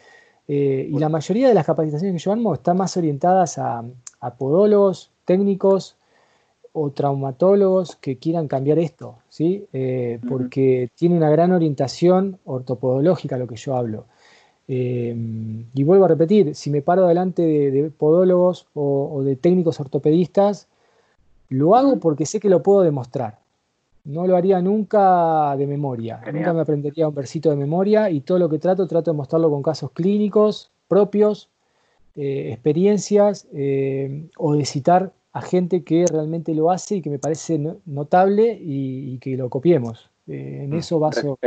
Eh, 0.47 0.87
y 0.91 0.99
la 0.99 1.09
mayoría 1.09 1.47
de 1.47 1.53
las 1.53 1.65
capacitaciones 1.65 2.13
que 2.13 2.23
yo 2.23 2.31
armo 2.31 2.53
están 2.53 2.77
más 2.77 2.95
orientadas 2.97 3.57
a, 3.57 3.83
podólogos, 4.37 5.11
técnicos 5.25 5.97
o 6.73 6.89
traumatólogos 6.89 7.95
que 7.95 8.17
quieran 8.17 8.47
cambiar 8.47 8.79
esto, 8.79 9.17
¿sí? 9.29 9.65
Eh, 9.71 10.19
porque 10.27 10.89
tiene 10.95 11.15
una 11.15 11.29
gran 11.29 11.51
orientación 11.51 12.39
ortopodológica 12.45 13.37
lo 13.37 13.47
que 13.47 13.55
yo 13.55 13.75
hablo. 13.75 14.05
Eh, 14.67 15.15
y 15.73 15.83
vuelvo 15.83 16.05
a 16.05 16.07
repetir, 16.07 16.55
si 16.55 16.71
me 16.71 16.81
paro 16.81 17.07
delante 17.07 17.43
de, 17.43 17.91
podólogos 17.91 18.67
o, 18.73 19.21
de 19.23 19.35
técnicos 19.35 19.79
ortopedistas, 19.79 20.67
lo 21.49 21.75
hago 21.75 21.99
porque 21.99 22.25
sé 22.25 22.39
que 22.39 22.49
lo 22.49 22.63
puedo 22.63 22.81
demostrar. 22.81 23.39
No 24.05 24.27
lo 24.27 24.37
haría 24.37 24.61
nunca 24.61 25.55
de 25.57 25.67
memoria. 25.67 26.21
Nunca 26.31 26.53
me 26.53 26.61
aprendería 26.61 27.07
un 27.07 27.15
versito 27.15 27.49
de 27.49 27.55
memoria 27.55 28.09
y 28.09 28.21
todo 28.21 28.39
lo 28.39 28.49
que 28.49 28.59
trato, 28.59 28.87
trato 28.87 29.11
de 29.11 29.17
mostrarlo 29.17 29.49
con 29.49 29.63
casos 29.63 29.91
clínicos 29.91 30.71
propios, 30.87 31.49
eh, 32.15 32.51
experiencias 32.53 33.47
eh, 33.53 34.29
o 34.37 34.55
de 34.55 34.65
citar 34.65 35.13
a 35.33 35.41
gente 35.41 35.83
que 35.83 36.05
realmente 36.09 36.53
lo 36.55 36.71
hace 36.71 36.95
y 36.95 37.01
que 37.01 37.09
me 37.09 37.19
parece 37.19 37.59
notable 37.85 38.57
y, 38.59 39.17
que 39.19 39.35
lo 39.35 39.49
copiemos. 39.49 40.09
en 40.27 40.69
mm. 40.69 40.75
eso 40.75 40.99
baso. 40.99 41.37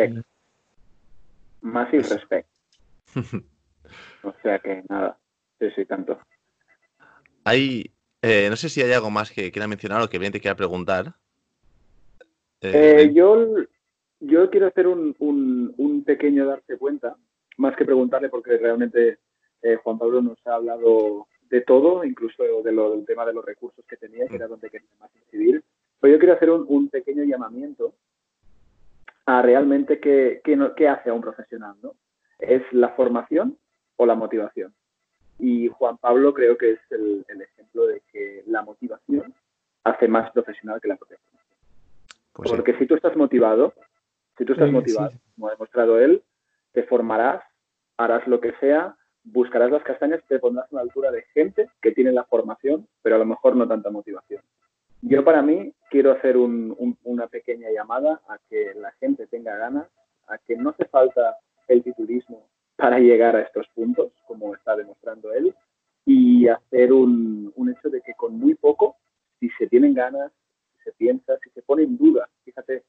Más 1.62 1.92
y 1.92 1.98
respeto. 1.98 2.48
o 4.22 4.34
sea 4.42 4.58
que 4.58 4.82
nada, 4.88 5.16
sí, 5.58 5.66
sí, 5.74 5.84
tanto. 5.86 6.18
Hay, 7.44 7.90
eh, 8.20 8.48
no 8.50 8.56
sé 8.56 8.68
si 8.68 8.82
hay 8.82 8.92
algo 8.92 9.10
más 9.10 9.30
que 9.30 9.50
quiera 9.50 9.66
mencionar 9.66 10.02
o 10.02 10.10
que 10.10 10.18
bien 10.18 10.32
te 10.32 10.40
quiera 10.40 10.54
preguntar. 10.54 11.14
Eh, 12.60 13.02
eh, 13.02 13.12
yo, 13.14 13.56
yo 14.20 14.50
quiero 14.50 14.66
hacer 14.66 14.86
un, 14.86 15.14
un, 15.18 16.04
pequeño 16.04 16.46
darse 16.46 16.76
cuenta, 16.78 17.16
más 17.56 17.76
que 17.76 17.84
preguntarle, 17.84 18.28
porque 18.28 18.56
realmente 18.56 19.18
Juan 19.82 19.98
Pablo 19.98 20.22
nos 20.22 20.38
ha 20.46 20.54
hablado 20.54 21.26
de 21.50 21.60
todo, 21.62 22.04
incluso 22.04 22.42
de 22.62 22.72
lo, 22.72 22.92
del 22.92 23.04
tema 23.04 23.24
de 23.26 23.32
los 23.32 23.44
recursos 23.44 23.84
que 23.86 23.96
tenía, 23.96 24.26
que 24.26 24.36
era 24.36 24.46
donde 24.46 24.70
quería 24.70 24.88
más 25.00 25.10
incidir. 25.16 25.62
Pero 26.00 26.14
yo 26.14 26.18
quiero 26.18 26.34
hacer 26.34 26.50
un, 26.50 26.64
un 26.68 26.88
pequeño 26.88 27.24
llamamiento 27.24 27.94
a 29.28 29.42
realmente 29.42 30.00
qué, 30.00 30.40
qué, 30.42 30.88
hace 30.88 31.10
a 31.10 31.12
un 31.12 31.20
profesional, 31.20 31.76
¿no? 31.82 31.94
¿Es 32.38 32.62
la 32.72 32.88
formación 32.90 33.58
o 33.96 34.06
la 34.06 34.14
motivación? 34.14 34.72
Y 35.38 35.68
Juan 35.68 35.98
Pablo 35.98 36.32
creo 36.32 36.56
que 36.56 36.72
es 36.72 36.80
el, 36.90 37.26
ejemplo 37.28 37.86
de 37.86 38.00
que 38.10 38.42
la 38.46 38.62
motivación 38.62 39.34
hace 39.84 40.08
más 40.08 40.30
profesional 40.30 40.80
que 40.80 40.88
la 40.88 40.96
propia 40.96 41.18
pues 42.32 42.50
Porque 42.50 42.76
si 42.78 42.86
tú 42.86 42.94
estás 42.94 43.16
motivado, 43.16 43.74
si 44.36 44.44
tú 44.44 44.52
estás 44.52 44.70
motivado, 44.70 45.12
como 45.34 45.48
ha 45.48 45.52
demostrado 45.52 45.98
él, 46.00 46.22
te 46.72 46.84
formarás, 46.84 47.42
harás 47.96 48.26
lo 48.28 48.40
que 48.40 48.52
sea, 48.60 48.96
buscarás 49.24 49.70
las 49.70 49.82
castañas, 49.82 50.22
te 50.28 50.38
pondrás 50.38 50.72
a 50.72 50.76
la 50.76 50.82
altura 50.82 51.10
de 51.10 51.22
gente 51.34 51.68
que 51.82 51.92
tiene 51.92 52.12
la 52.12 52.24
formación, 52.24 52.86
pero 53.02 53.16
a 53.16 53.18
lo 53.18 53.24
mejor 53.24 53.56
no 53.56 53.66
tanta 53.66 53.90
motivación. 53.90 54.42
Yo 55.02 55.24
para 55.24 55.42
mí 55.42 55.72
quiero 55.90 56.12
hacer 56.12 56.36
una 56.36 57.28
pequeña 57.28 57.68
llamada 57.70 58.20
a 58.28 58.38
que 58.48 58.74
la 58.74 58.90
gente 58.92 59.26
tenga 59.26 59.56
ganas, 59.56 59.86
a 60.26 60.38
que 60.38 60.56
no 60.56 60.70
hace 60.70 60.86
falta 60.86 61.36
el 61.68 61.82
titulismo 61.82 62.48
para 62.76 62.98
llegar 62.98 63.36
a 63.36 63.42
estos 63.42 63.66
puntos, 63.74 64.12
como 64.26 64.54
está 64.54 64.76
demostrando 64.76 65.32
él, 65.32 65.54
y 66.04 66.48
hacer 66.48 66.92
un, 66.92 67.52
hecho 67.76 67.90
de 67.90 68.00
que 68.00 68.14
con 68.14 68.38
muy 68.38 68.54
poco, 68.54 68.96
si 69.38 69.50
se 69.50 69.66
tienen 69.66 69.94
ganas, 69.94 70.32
se 70.88 70.92
piensa, 70.92 71.38
si 71.42 71.50
se 71.50 71.62
pone 71.62 71.82
en 71.82 71.98
duda, 71.98 72.28
fíjate, 72.44 72.82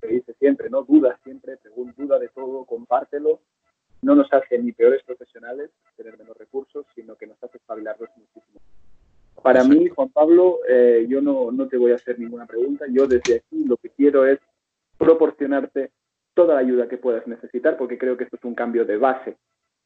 se 0.00 0.06
dice 0.06 0.34
siempre, 0.38 0.70
¿no? 0.70 0.82
Duda 0.82 1.18
siempre, 1.22 1.58
pregunta, 1.58 1.94
duda 1.96 2.18
de 2.18 2.28
todo, 2.28 2.64
compártelo. 2.64 3.40
No 4.00 4.14
nos 4.14 4.32
hace 4.32 4.58
ni 4.58 4.72
peores 4.72 5.02
profesionales 5.02 5.70
tener 5.96 6.16
menos 6.18 6.36
recursos, 6.38 6.86
sino 6.94 7.16
que 7.16 7.26
nos 7.26 7.42
hace 7.42 7.58
espabilarlos 7.58 8.08
muchísimo. 8.16 8.60
Para 9.42 9.62
mí, 9.64 9.88
Juan 9.88 10.08
Pablo, 10.08 10.60
eh, 10.68 11.06
yo 11.08 11.20
no, 11.20 11.52
no 11.52 11.68
te 11.68 11.76
voy 11.76 11.92
a 11.92 11.96
hacer 11.96 12.18
ninguna 12.18 12.46
pregunta. 12.46 12.86
Yo 12.90 13.06
desde 13.06 13.36
aquí 13.36 13.64
lo 13.64 13.76
que 13.76 13.90
quiero 13.90 14.26
es 14.26 14.38
proporcionarte 14.96 15.90
toda 16.32 16.54
la 16.54 16.60
ayuda 16.60 16.88
que 16.88 16.98
puedas 16.98 17.26
necesitar, 17.26 17.76
porque 17.76 17.98
creo 17.98 18.16
que 18.16 18.24
esto 18.24 18.36
es 18.36 18.44
un 18.44 18.54
cambio 18.54 18.84
de 18.84 18.96
base 18.96 19.36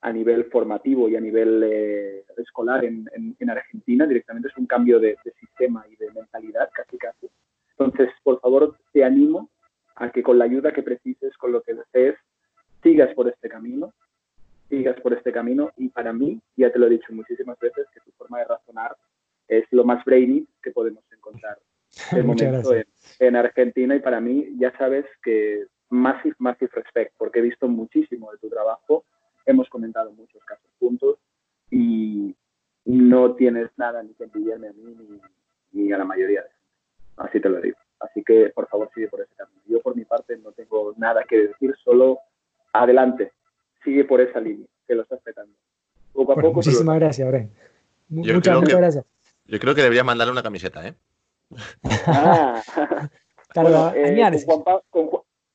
a 0.00 0.12
nivel 0.12 0.44
formativo 0.44 1.08
y 1.08 1.16
a 1.16 1.20
nivel 1.20 1.62
eh, 1.64 2.24
escolar 2.36 2.84
en, 2.84 3.08
Argentina, 3.48 4.06
directamente 4.06 4.48
es 4.48 4.56
un 4.56 4.66
cambio 4.66 5.00
de, 5.00 5.16
sistema 5.40 5.84
y 5.88 5.96
de 5.96 6.10
mentalidad, 6.12 6.68
casi 6.72 6.98
casi. 6.98 7.28
Entonces, 7.78 8.10
por 8.22 8.40
favor, 8.40 8.76
te 8.92 9.04
animo 9.04 9.50
a 9.96 10.10
que 10.10 10.22
con 10.22 10.38
la 10.38 10.44
ayuda 10.44 10.72
que 10.72 10.82
precises, 10.82 11.36
con 11.36 11.52
lo 11.52 11.62
que 11.62 11.74
desees, 11.74 12.16
sigas 12.82 13.14
por 13.14 13.28
este 13.28 13.48
camino, 13.48 13.92
sigas 14.68 15.00
por 15.00 15.12
este 15.12 15.32
camino. 15.32 15.70
Y 15.76 15.88
para 15.88 16.12
mí, 16.12 16.40
ya 16.56 16.72
te 16.72 16.78
lo 16.78 16.86
he 16.86 16.90
dicho 16.90 17.12
muchísimas 17.12 17.58
veces, 17.58 17.86
que 17.92 18.00
tu 18.00 18.10
forma 18.12 18.38
de 18.38 18.44
razonar 18.46 18.96
es 19.46 19.64
lo 19.70 19.84
más 19.84 20.04
brainy 20.04 20.46
que 20.62 20.70
podemos 20.72 21.04
encontrar 21.12 21.58
de 22.12 22.22
momento 22.22 22.70
en 23.18 23.36
Argentina. 23.36 23.94
Y 23.94 24.00
para 24.00 24.20
mí 24.20 24.48
ya 24.58 24.76
sabes 24.76 25.06
que 25.22 25.66
massive, 25.90 26.36
massive 26.38 26.70
respect, 26.74 27.14
porque 27.16 27.38
he 27.38 27.42
visto 27.42 27.68
muchísimo 27.68 28.30
de 28.32 28.38
tu 28.38 28.48
trabajo, 28.48 29.04
hemos 29.46 29.68
comentado 29.68 30.12
muchos 30.12 30.44
casos 30.44 30.70
juntos 30.78 31.18
y 31.70 32.34
no 32.84 33.34
tienes 33.34 33.70
nada 33.76 34.02
ni 34.02 34.14
que 34.14 34.24
envidiarme 34.24 34.68
a 34.68 34.72
mí 34.72 34.96
ni, 35.72 35.92
a 35.92 35.98
la 35.98 36.04
mayoría 36.04 36.42
de 36.42 36.48
Así 37.18 37.40
te 37.40 37.48
lo 37.48 37.60
digo. 37.60 37.76
Así 38.00 38.22
que, 38.24 38.50
por 38.54 38.68
favor, 38.68 38.90
sigue 38.94 39.08
por 39.08 39.20
ese 39.20 39.34
camino. 39.36 39.60
Yo, 39.66 39.80
por 39.80 39.96
mi 39.96 40.04
parte, 40.04 40.36
no 40.38 40.52
tengo 40.52 40.94
nada 40.96 41.24
que 41.28 41.48
decir, 41.48 41.74
solo 41.82 42.18
adelante, 42.72 43.32
sigue 43.84 44.04
por 44.04 44.20
esa 44.20 44.40
línea, 44.40 44.66
que 44.86 44.94
lo 44.94 45.02
estás 45.02 45.20
petando. 45.22 45.52
Poco 46.12 46.32
a 46.32 46.34
poco. 46.36 46.54
Muchísimas 46.54 46.98
gracias, 46.98 47.28
Bren. 47.28 47.50
Muchas, 48.08 48.60
muchas 48.60 48.78
gracias. 48.78 49.04
Yo 49.46 49.58
creo 49.58 49.74
que 49.74 49.82
debería 49.82 50.04
mandarle 50.04 50.32
una 50.32 50.42
camiseta, 50.42 50.86
¿eh? 50.86 50.94
Ah. 52.06 52.62
bueno, 53.54 53.92
eh, 53.94 54.44
con, 54.46 54.60
Juan, 54.60 54.78
con, 54.90 55.08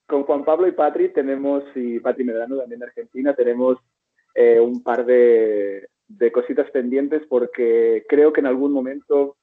con 0.05 0.23
Juan 0.23 0.43
Pablo 0.43 0.67
y 0.67 0.71
Patri 0.71 1.09
tenemos, 1.09 1.63
y 1.75 1.99
Patri 1.99 2.23
Medrano 2.23 2.57
también 2.57 2.79
de 2.79 2.87
Argentina, 2.87 3.33
tenemos 3.35 3.77
eh, 4.35 4.59
un 4.59 4.81
par 4.83 5.05
de, 5.05 5.87
cositas 6.31 6.69
pendientes 6.71 7.21
porque 7.27 8.05
creo 8.07 8.33
que 8.33 8.39
en 8.39 8.47
algún 8.47 8.71
momento 8.71 9.37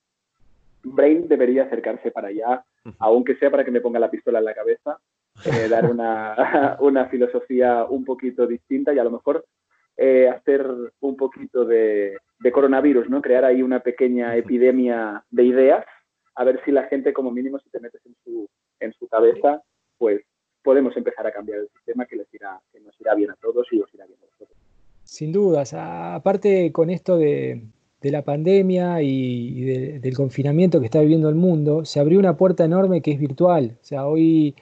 Brain 0.82 1.28
debería 1.28 1.64
acercarse 1.64 2.10
para 2.10 2.28
allá, 2.28 2.64
aunque 2.98 3.36
sea 3.36 3.50
para 3.50 3.64
que 3.64 3.70
me 3.70 3.80
ponga 3.80 3.98
la 3.98 4.10
pistola 4.10 4.38
en 4.38 4.44
la 4.44 4.54
cabeza, 4.54 4.98
eh, 5.44 5.68
dar 5.68 5.90
una, 6.80 7.06
filosofía 7.06 7.84
un 7.84 8.04
poquito 8.04 8.46
distinta 8.46 8.92
y 8.92 8.98
a 8.98 9.04
lo 9.04 9.10
mejor 9.10 9.44
eh, 9.96 10.28
hacer 10.28 10.66
un 11.00 11.16
poquito 11.16 11.64
de, 11.64 12.16
de, 12.38 12.52
coronavirus, 12.52 13.08
¿no? 13.08 13.20
Crear 13.20 13.44
ahí 13.44 13.62
una 13.62 13.80
pequeña 13.80 14.36
epidemia 14.36 15.24
de 15.30 15.44
ideas, 15.44 15.84
a 16.34 16.44
ver 16.44 16.60
si 16.64 16.72
la 16.72 16.84
gente 16.84 17.12
como 17.12 17.30
mínimo 17.30 17.58
si 17.58 17.68
te 17.70 17.80
metes 17.80 18.00
en 18.06 18.16
su, 18.24 18.48
en 18.80 18.92
su 18.94 19.06
cabeza, 19.08 19.62
pues 19.98 20.22
podemos 20.62 20.96
empezar 20.96 21.26
a 21.26 21.32
cambiar 21.32 21.60
el 21.60 21.68
sistema 21.68 22.06
que, 22.06 22.16
les 22.16 22.32
irá, 22.34 22.60
que 22.72 22.80
nos 22.80 22.98
irá 23.00 23.14
bien 23.14 23.30
a 23.30 23.36
todos 23.36 23.66
y 23.72 23.80
os 23.80 23.92
irá 23.94 24.06
bien 24.06 24.18
a 24.22 24.38
todos. 24.38 24.52
Sin 25.04 25.32
dudas, 25.32 25.74
aparte 25.74 26.70
con 26.72 26.90
esto 26.90 27.18
de, 27.18 27.62
la 28.02 28.22
pandemia 28.22 29.02
y, 29.02 29.62
del 29.98 30.14
confinamiento 30.16 30.80
que 30.80 30.86
está 30.86 31.00
viviendo 31.00 31.28
el 31.28 31.34
mundo, 31.34 31.84
se 31.84 32.00
abrió 32.00 32.18
una 32.18 32.36
puerta 32.36 32.64
enorme 32.64 33.02
que 33.02 33.12
es 33.12 33.18
virtual. 33.18 33.76
O 33.82 33.84
sea, 33.84 34.06
hoy, 34.06 34.54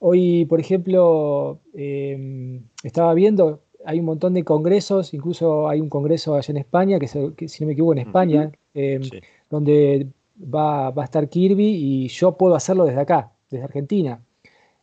hoy 0.00 0.44
por 0.46 0.58
ejemplo, 0.58 1.60
em, 1.74 2.62
estaba 2.82 3.14
viendo, 3.14 3.60
hay 3.84 4.00
un 4.00 4.06
montón 4.06 4.34
de 4.34 4.42
congresos, 4.42 5.14
incluso 5.14 5.68
hay 5.68 5.80
un 5.80 5.88
congreso 5.88 6.34
allá 6.34 6.50
en 6.50 6.56
España, 6.56 6.98
que, 6.98 7.06
si 7.06 7.62
no 7.62 7.66
me 7.66 7.72
equivoco 7.74 7.92
en 7.92 7.98
España, 7.98 8.50
em, 8.74 9.02
donde 9.48 10.08
va, 10.42 10.90
va, 10.90 11.02
a 11.02 11.04
estar 11.04 11.28
Kirby 11.28 11.66
y 11.66 12.08
yo 12.08 12.36
puedo 12.36 12.54
hacerlo 12.56 12.84
desde 12.84 13.00
acá, 13.00 13.32
desde 13.50 13.64
Argentina. 13.64 14.20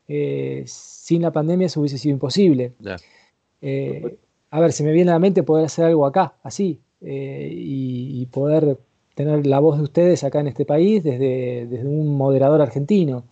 Eh, 0.08 0.64
sin 0.68 1.22
la 1.22 1.32
pandemia 1.32 1.68
eso 1.68 1.80
hubiese 1.80 1.98
sido 1.98 2.14
imposible. 2.14 2.74
Eh, 3.62 4.18
a 4.50 4.60
ver, 4.60 4.74
se 4.74 4.84
me 4.84 4.92
viene 4.92 5.12
a 5.12 5.16
la 5.16 5.20
mente 5.20 5.44
poder 5.44 5.66
hacer 5.66 5.86
algo 5.86 6.06
acá, 6.06 6.36
así, 6.44 6.82
eh, 7.04 7.50
y, 7.52 8.26
poder 8.28 8.78
tener 9.14 9.46
la 9.46 9.60
voz 9.60 9.78
de 9.78 9.84
ustedes 9.84 10.24
acá 10.24 10.40
en 10.40 10.48
este 10.48 10.66
país 10.66 11.04
desde, 11.04 11.68
desde 11.68 11.86
un 11.86 12.18
moderador 12.18 12.62
argentino. 12.62 13.24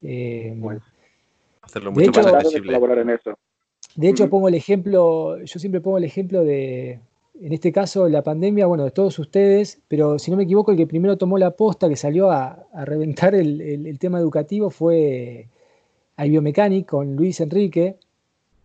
bueno, 0.00 0.80
hacerlo 1.62 1.90
mucho 1.90 2.22
más 2.22 2.26
accesible. 2.26 2.76
En 2.76 3.10
eso. 3.10 3.36
De 3.96 4.08
hecho, 4.08 4.30
pongo 4.30 4.48
el 4.48 4.54
ejemplo, 4.54 5.42
yo 5.42 5.58
siempre 5.58 5.80
pongo 5.80 5.98
el 5.98 6.04
ejemplo 6.04 6.44
de, 6.44 7.00
en 7.40 7.52
este 7.52 7.72
caso, 7.72 8.08
la 8.08 8.22
pandemia, 8.22 8.66
bueno, 8.66 8.84
de 8.84 8.90
todos 8.90 9.18
ustedes, 9.18 9.80
pero 9.88 10.18
si 10.18 10.30
no 10.30 10.36
me 10.36 10.42
equivoco, 10.44 10.72
el 10.72 10.76
que 10.76 10.86
primero 10.86 11.16
tomó 11.16 11.38
la 11.38 11.52
posta, 11.52 11.88
que 11.88 11.96
salió 11.96 12.30
a, 12.30 12.66
reventar 12.84 13.34
el, 13.34 13.98
tema 13.98 14.18
educativo 14.18 14.70
fue 14.70 15.48
Biomechanic 16.18 16.86
con 16.86 17.16
Luis 17.16 17.40
Enrique, 17.40 17.96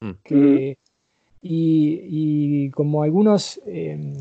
mm. 0.02 0.12
que 0.24 0.78
y, 1.48 2.72
como 2.72 3.04
algunos, 3.04 3.62
em, 3.68 4.14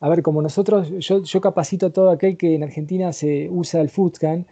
a 0.00 0.08
ver, 0.08 0.22
como 0.22 0.40
nosotros, 0.42 0.90
yo, 1.00 1.40
capacito 1.40 1.86
a 1.86 1.90
todo 1.90 2.10
aquel 2.10 2.36
que 2.36 2.54
en 2.54 2.62
Argentina 2.62 3.12
se 3.12 3.48
usa 3.50 3.80
el 3.80 3.88
Foodscan. 3.88 4.46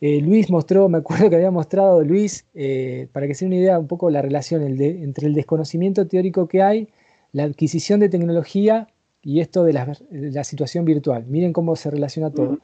Eh, 0.00 0.20
Luis 0.22 0.50
mostró, 0.50 0.88
me 0.88 0.98
acuerdo 0.98 1.28
que 1.28 1.36
había 1.36 1.50
mostrado 1.50 2.02
Luis, 2.02 2.46
eh, 2.54 3.08
para 3.12 3.26
que 3.26 3.34
se 3.34 3.44
una 3.44 3.56
idea 3.56 3.78
un 3.78 3.86
poco 3.86 4.08
la 4.08 4.22
relación 4.22 4.62
entre 4.62 5.26
el 5.26 5.34
desconocimiento 5.34 6.06
teórico 6.06 6.48
que 6.48 6.62
hay, 6.62 6.88
la 7.32 7.44
adquisición 7.44 8.00
de 8.00 8.08
tecnología 8.08 8.88
y 9.22 9.40
esto 9.40 9.62
de 9.64 9.74
la, 9.74 10.44
situación 10.44 10.86
virtual. 10.86 11.26
Miren 11.26 11.52
cómo 11.52 11.76
se 11.76 11.90
relaciona 11.90 12.30
todo. 12.30 12.58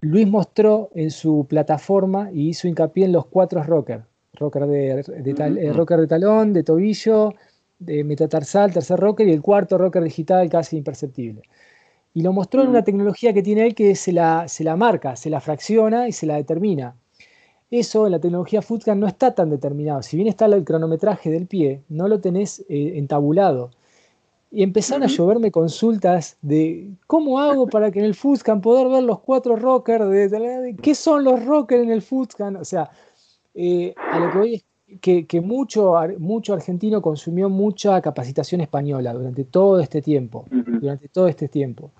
Luis 0.00 0.28
mostró 0.28 0.90
en 0.94 1.10
su 1.10 1.46
plataforma 1.48 2.30
y 2.32 2.50
hizo 2.50 2.68
hincapié 2.68 3.06
en 3.06 3.12
los 3.12 3.26
cuatro 3.26 3.62
rockers. 3.64 4.04
Rocker 4.34 4.66
de, 4.66 5.00
eh, 5.00 5.72
rocker 5.72 5.98
de 5.98 6.06
talón, 6.06 6.52
de 6.52 6.62
tobillo, 6.62 7.32
de 7.78 8.04
metatarsal, 8.04 8.72
tercer 8.72 8.98
rocker 8.98 9.28
y 9.28 9.32
el 9.32 9.42
cuarto 9.42 9.78
rocker 9.78 10.02
digital 10.02 10.48
casi 10.48 10.76
imperceptible. 10.76 11.42
Y 12.14 12.22
lo 12.22 12.32
mostró 12.32 12.62
en 12.62 12.68
una 12.68 12.82
tecnología 12.82 13.34
que 13.34 13.42
tiene 13.42 13.66
él 13.66 13.74
que 13.74 13.94
se 13.94 14.12
la, 14.12 14.48
se 14.48 14.64
la 14.64 14.76
marca, 14.76 15.16
se 15.16 15.28
la 15.28 15.40
fracciona 15.40 16.08
y 16.08 16.12
se 16.12 16.26
la 16.26 16.36
determina. 16.36 16.96
Eso 17.70 18.06
en 18.06 18.12
la 18.12 18.20
tecnología 18.20 18.62
Footcan 18.62 19.00
no 19.00 19.06
está 19.06 19.34
tan 19.34 19.50
determinado. 19.50 20.02
Si 20.02 20.16
bien 20.16 20.28
está 20.28 20.46
el 20.46 20.64
cronometraje 20.64 21.30
del 21.30 21.46
pie, 21.46 21.82
no 21.88 22.06
lo 22.08 22.20
tenés 22.20 22.60
eh, 22.68 22.92
entabulado. 22.94 23.70
Y 24.52 24.62
empezaron 24.62 25.02
a 25.02 25.08
lloverme 25.08 25.50
consultas 25.50 26.38
de 26.42 26.92
cómo 27.08 27.40
hago 27.40 27.66
para 27.66 27.90
que 27.90 27.98
en 27.98 28.04
el 28.04 28.14
Footcan 28.14 28.60
poder 28.60 28.88
ver 28.88 29.02
los 29.02 29.18
cuatro 29.18 29.56
rockers, 29.56 30.08
de, 30.08 30.76
qué 30.80 30.94
son 30.94 31.24
los 31.24 31.44
rockers 31.44 31.82
en 31.82 31.90
el 31.90 32.02
Footcan. 32.02 32.56
O 32.56 32.64
sea, 32.64 32.88
eh, 33.54 33.92
a 33.96 34.20
lo 34.20 34.30
que 34.30 34.38
voy 34.38 34.54
es 34.54 34.64
que, 35.00 35.40
mucho, 35.40 35.94
mucho 36.18 36.54
argentino 36.54 37.02
consumió 37.02 37.48
mucha 37.48 38.00
capacitación 38.00 38.60
española 38.60 39.12
durante 39.12 39.44
todo 39.44 39.80
este 39.80 40.00
tiempo. 40.00 40.46
Durante 40.50 41.08
todo 41.08 41.28
este 41.28 41.48
tiempo. 41.48 41.90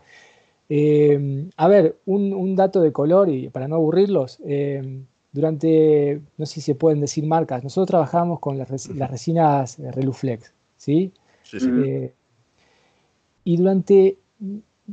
Eh, 0.68 1.48
a 1.56 1.68
ver, 1.68 1.96
un, 2.06 2.56
dato 2.56 2.80
de 2.80 2.92
color 2.92 3.28
y 3.28 3.48
para 3.48 3.68
no 3.68 3.76
aburrirlos, 3.76 4.38
eh, 4.44 5.00
durante, 5.32 6.20
no 6.38 6.46
sé 6.46 6.54
si 6.54 6.60
se 6.60 6.74
pueden 6.74 7.00
decir 7.00 7.24
marcas, 7.26 7.62
nosotros 7.62 7.88
trabajamos 7.88 8.40
con 8.40 8.58
las, 8.58 8.68
resinas 8.68 9.78
Reluflex, 9.78 10.52
¿sí? 10.76 11.12
sí, 11.42 11.60
sí. 11.60 12.10
y 13.44 13.56
durante 13.56 14.16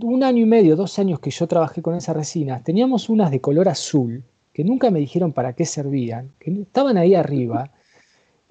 un 0.01 0.23
año 0.23 0.39
y 0.39 0.45
medio, 0.45 0.75
dos 0.75 0.99
años 0.99 1.19
que 1.19 1.31
yo 1.31 1.47
trabajé 1.47 1.81
con 1.81 1.95
esas 1.95 2.15
resinas, 2.15 2.63
teníamos 2.63 3.09
unas 3.09 3.31
de 3.31 3.39
color 3.39 3.69
azul, 3.69 4.23
que 4.51 4.63
nunca 4.63 4.91
me 4.91 4.99
dijeron 4.99 5.31
para 5.31 5.53
qué 5.53 5.65
servían, 5.65 6.31
que 6.39 6.51
estaban 6.51 6.97
ahí 6.97 7.15
arriba 7.15 7.71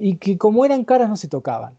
y 0.02 0.16
que 0.16 0.36
como 0.36 0.64
eran 0.64 0.84
caras 0.84 1.08
no 1.08 1.16
se 1.16 1.28
tocaban. 1.28 1.76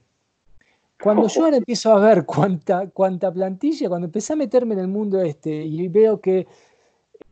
Cuando 1.02 1.28
yo 1.28 1.44
ahora 1.44 1.58
empiezo 1.58 1.92
a 1.92 2.00
ver 2.00 2.26
cuánta, 2.26 2.88
cuánta 2.90 3.32
plantilla, 3.34 3.90
cuando 3.90 4.06
empecé 4.06 4.32
a 4.32 4.38
meterme 4.38 4.76
en 4.76 4.80
el 4.80 4.88
mundo 4.88 5.22
este 5.22 5.66
y 5.66 5.90
veo 5.90 6.22
que 6.22 6.48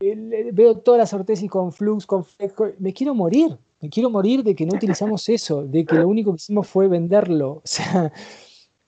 eh, 0.00 0.50
veo 0.52 0.76
todas 0.76 0.98
las 0.98 1.12
ortesis 1.14 1.50
con 1.50 1.72
flux, 1.72 2.04
con 2.04 2.26
me 2.78 2.92
quiero 2.92 3.14
morir, 3.14 3.56
me 3.80 3.88
quiero 3.88 4.10
morir 4.10 4.44
de 4.44 4.54
que 4.54 4.66
no 4.66 4.74
utilizamos 4.74 5.26
eso, 5.30 5.64
de 5.64 5.86
que 5.86 5.94
lo 5.96 6.06
único 6.06 6.32
que 6.32 6.36
hicimos 6.36 6.68
fue 6.68 6.88
venderlo. 6.88 7.62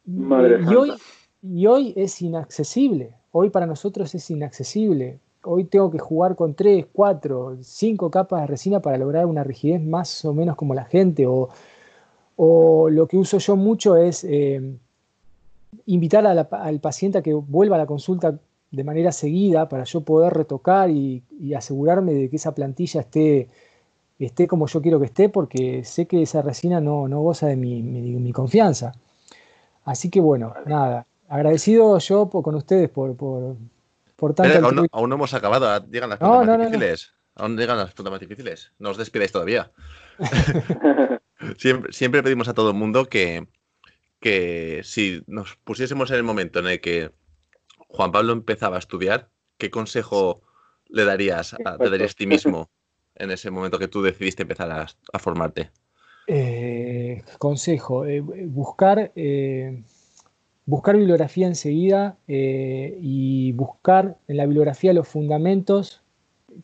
y, 0.07 0.75
hoy, 0.75 0.93
y 1.43 1.67
hoy 1.67 1.95
es 1.97 2.21
inaccesible, 2.21 3.15
hoy 3.33 3.49
para 3.49 3.65
nosotros 3.65 4.15
es 4.15 4.29
inaccesible 4.31 5.21
hoy 5.47 5.65
tengo 5.65 5.91
que 5.91 5.99
jugar 5.99 6.37
con 6.37 6.55
3, 6.55 6.87
4, 6.91 7.59
5 7.61 8.11
capas 8.11 8.41
de 8.41 8.47
resina 8.47 8.81
para 8.81 8.97
lograr 8.97 9.27
una 9.27 9.45
rigidez 9.45 9.83
más 9.83 10.25
o 10.25 10.33
menos 10.33 10.57
como 10.57 10.73
la 10.73 10.87
gente. 10.87 11.27
O, 11.27 11.51
lo 12.37 13.07
que 13.09 13.17
uso 13.17 13.39
yo 13.39 13.57
mucho 13.57 13.97
es 13.97 14.25
eh, 14.25 14.77
invitar 15.87 16.27
al 16.27 16.81
paciente 16.81 17.19
a 17.19 17.23
que 17.23 17.35
vuelva 17.35 17.77
a 17.77 17.81
la 17.81 17.87
consulta 17.87 18.39
de 18.71 18.85
manera 18.85 19.13
seguida 19.13 19.69
para 19.69 19.85
yo 19.85 20.01
poder 20.01 20.35
retocar 20.35 20.91
y, 20.91 21.23
asegurarme 21.57 22.13
de 22.13 22.31
que 22.31 22.37
esa 22.37 22.55
plantilla 22.55 23.01
esté, 23.01 23.49
esté 24.19 24.49
como 24.49 24.67
yo 24.67 24.83
quiero 24.83 24.99
que 24.99 25.07
esté, 25.07 25.29
porque 25.29 25.85
sé 25.85 26.07
que 26.07 26.23
esa 26.23 26.43
resina 26.43 26.81
no, 26.81 27.07
goza 27.07 27.47
de 27.47 27.57
mi, 27.57 28.33
confianza. 28.33 28.93
Así 29.85 30.11
que 30.11 30.21
bueno, 30.21 30.55
nada, 30.67 31.07
agradecido 31.29 31.99
yo 31.99 32.29
con 32.29 32.55
ustedes 32.55 32.89
por, 32.91 33.15
aún, 34.93 35.11
no, 35.11 35.15
hemos 35.15 35.35
acabado. 35.35 35.85
Llegan 35.87 36.11
las 36.11 36.19
preguntas 36.19 36.47
más 36.49 36.59
difíciles. 36.59 37.13
Aún 37.37 37.57
llegan 37.57 37.77
las 37.79 37.93
preguntas 37.93 38.13
más 38.13 38.21
difíciles. 38.21 38.73
No 38.79 38.91
os 38.91 38.97
despidáis 38.97 39.33
todavía. 39.33 39.71
siempre, 41.59 42.23
pedimos 42.23 42.49
a 42.49 42.55
todo 42.55 42.71
el 42.71 42.77
mundo 42.77 43.07
que, 43.07 43.47
que 44.21 44.81
si 44.85 45.23
nos 45.27 45.57
pusiésemos 45.57 46.11
en 46.11 46.17
el 46.17 46.23
momento 46.23 46.59
en 46.59 46.67
el 46.67 46.81
que 46.81 47.11
Juan 47.89 48.13
Pablo 48.13 48.33
empezaba 48.33 48.77
a 48.77 48.79
estudiar, 48.81 49.31
¿qué 49.59 49.71
consejo 49.71 50.43
le 50.89 51.05
darías 51.05 51.55
a, 51.55 51.79
ti 52.17 52.27
mismo 52.27 52.71
en 53.15 53.31
ese 53.31 53.51
momento 53.51 53.79
que 53.79 53.89
tú 53.89 54.03
decidiste 54.03 54.43
empezar 54.43 54.71
a, 54.71 55.19
formarte? 55.19 55.71
Eh, 56.27 57.23
consejo, 57.39 58.07
eh, 58.07 58.21
buscar 58.21 59.13
eh, 59.15 59.83
buscar 60.67 60.97
bibliografía 60.97 61.47
enseguida 61.47 62.17
y 62.27 63.53
buscar 63.53 64.17
en 64.27 64.39
la 64.39 64.47
bibliografía 64.47 64.95
los 64.95 65.07
fundamentos 65.07 66.03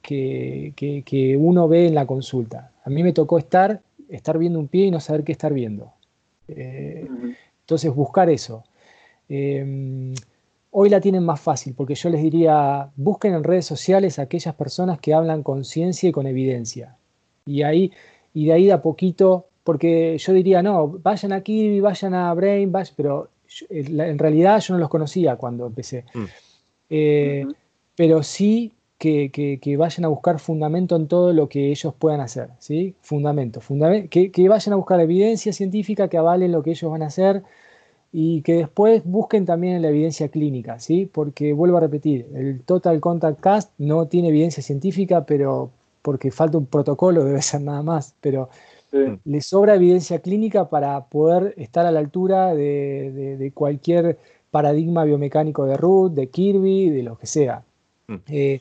que, 0.03 1.37
uno 1.39 1.69
ve 1.69 1.87
en 1.87 1.95
la 1.95 2.07
consulta. 2.07 2.73
A 2.85 2.91
mí 2.91 3.03
me 3.03 3.13
tocó 3.13 3.39
estar, 3.39 3.83
estar 4.11 4.39
viendo 4.39 4.59
un 4.59 4.69
pie 4.69 4.87
y 4.87 4.91
no 4.91 5.01
saber 5.01 5.25
qué 5.25 5.33
estar 5.33 5.53
viendo. 5.53 5.93
Eh, 6.49 7.07
entonces, 7.61 7.95
buscar 7.95 8.29
eso. 8.29 8.65
Eh, 9.29 10.13
hoy 10.73 10.89
la 10.89 11.01
tienen 11.01 11.25
más 11.25 11.41
fácil 11.41 11.75
porque 11.75 11.95
yo 11.95 12.11
les 12.11 12.23
diría, 12.23 12.91
busquen 12.97 13.35
en 13.35 13.45
redes 13.45 13.67
sociales 13.67 14.19
a 14.19 14.23
aquellas 14.23 14.55
personas 14.55 15.01
que 15.01 15.15
hablan 15.15 15.43
con 15.43 15.65
ciencia 15.65 16.09
y 16.09 16.13
con 16.13 16.27
evidencia. 16.27 16.97
Y, 17.47 17.63
ahí, 17.63 17.93
y 18.35 18.47
de 18.47 18.53
ahí 18.53 18.67
de 18.67 18.73
a 18.73 18.83
poquito, 18.83 19.47
porque 19.65 20.19
yo 20.19 20.33
diría, 20.33 20.63
no, 20.63 20.89
vayan 20.89 21.33
aquí, 21.33 21.81
vayan 21.81 22.15
a 22.15 22.33
Brain, 22.35 22.73
pero 22.97 23.29
en 23.69 24.19
realidad 24.19 24.61
yo 24.61 24.75
no 24.75 24.81
los 24.81 24.89
conocía 24.89 25.37
cuando 25.37 25.67
empecé. 25.67 26.05
Mm. 26.15 26.25
Eh, 26.91 27.47
pero 27.97 28.23
sí 28.23 28.73
que, 29.01 29.77
vayan 29.79 30.05
a 30.05 30.09
buscar 30.09 30.39
fundamento 30.39 30.95
en 30.95 31.09
todo 31.09 31.33
lo 31.33 31.49
que 31.49 31.71
ellos 31.71 31.95
puedan 31.99 32.21
hacer, 32.21 32.51
¿sí? 32.59 32.95
Fundamento, 33.01 33.61
que, 34.11 34.49
vayan 34.49 34.75
a 34.75 34.77
buscar 34.77 35.01
evidencia 35.01 35.55
científica 35.55 36.09
que 36.09 36.19
avalen 36.19 36.53
lo 36.53 36.63
que 36.63 36.73
ellos 36.73 36.91
van 36.91 37.03
a 37.03 37.07
hacer 37.07 37.43
y 38.13 38.43
que 38.43 38.57
después 38.57 39.03
busquen 39.05 39.47
también 39.47 39.81
la 39.81 39.89
evidencia 39.89 40.29
clínica, 40.29 40.79
¿sí? 40.81 41.07
Porque 41.07 41.55
vuelvo 41.55 41.79
a 41.79 41.81
repetir, 41.81 42.27
el 42.35 42.61
Total 42.63 43.01
Contact 43.01 43.41
Cast 43.41 43.73
no 43.79 44.07
tiene 44.07 44.29
evidencia 44.29 44.63
científica, 44.63 45.25
pero 45.25 45.71
porque 46.03 46.31
falta 46.31 46.59
un 46.59 46.67
protocolo, 46.67 47.25
debe 47.31 47.41
ser 47.41 47.63
nada 47.63 47.83
más, 47.83 48.15
pero 48.21 48.51
le 49.25 49.41
sobra 49.41 49.77
evidencia 49.77 50.19
clínica 50.19 50.69
para 50.69 51.07
poder 51.07 51.55
estar 51.57 51.87
a 51.87 51.93
la 51.93 52.01
altura 52.01 52.55
de, 52.55 53.51
cualquier 53.55 54.19
paradigma 54.51 55.05
biomecánico 55.05 55.65
de 55.65 55.77
Ruth, 55.79 56.11
de 56.13 56.29
Kirby, 56.29 56.91
de 56.91 57.03
lo 57.05 57.17
que 57.17 57.27
sea. 57.27 57.63
Mm. 58.09 58.17
Eh, 58.27 58.61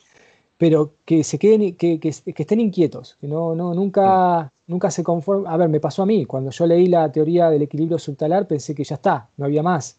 pero 0.60 0.96
que 1.06 1.24
se 1.24 1.38
queden, 1.38 1.74
que, 1.74 1.98
estén 2.04 2.60
inquietos, 2.60 3.16
que 3.18 3.26
no, 3.26 3.54
no, 3.54 3.72
nunca, 3.72 4.52
nunca 4.66 4.90
se 4.90 5.02
conformen. 5.02 5.50
A 5.50 5.56
ver, 5.56 5.70
me 5.70 5.80
pasó 5.80 6.02
a 6.02 6.06
mí, 6.06 6.26
cuando 6.26 6.50
yo 6.50 6.66
leí 6.66 6.86
la 6.86 7.10
teoría 7.10 7.48
del 7.48 7.62
equilibrio 7.62 7.98
subtalar, 7.98 8.46
pensé 8.46 8.74
que 8.74 8.84
ya 8.84 8.96
está, 8.96 9.30
no 9.38 9.46
había 9.46 9.62
más. 9.62 9.98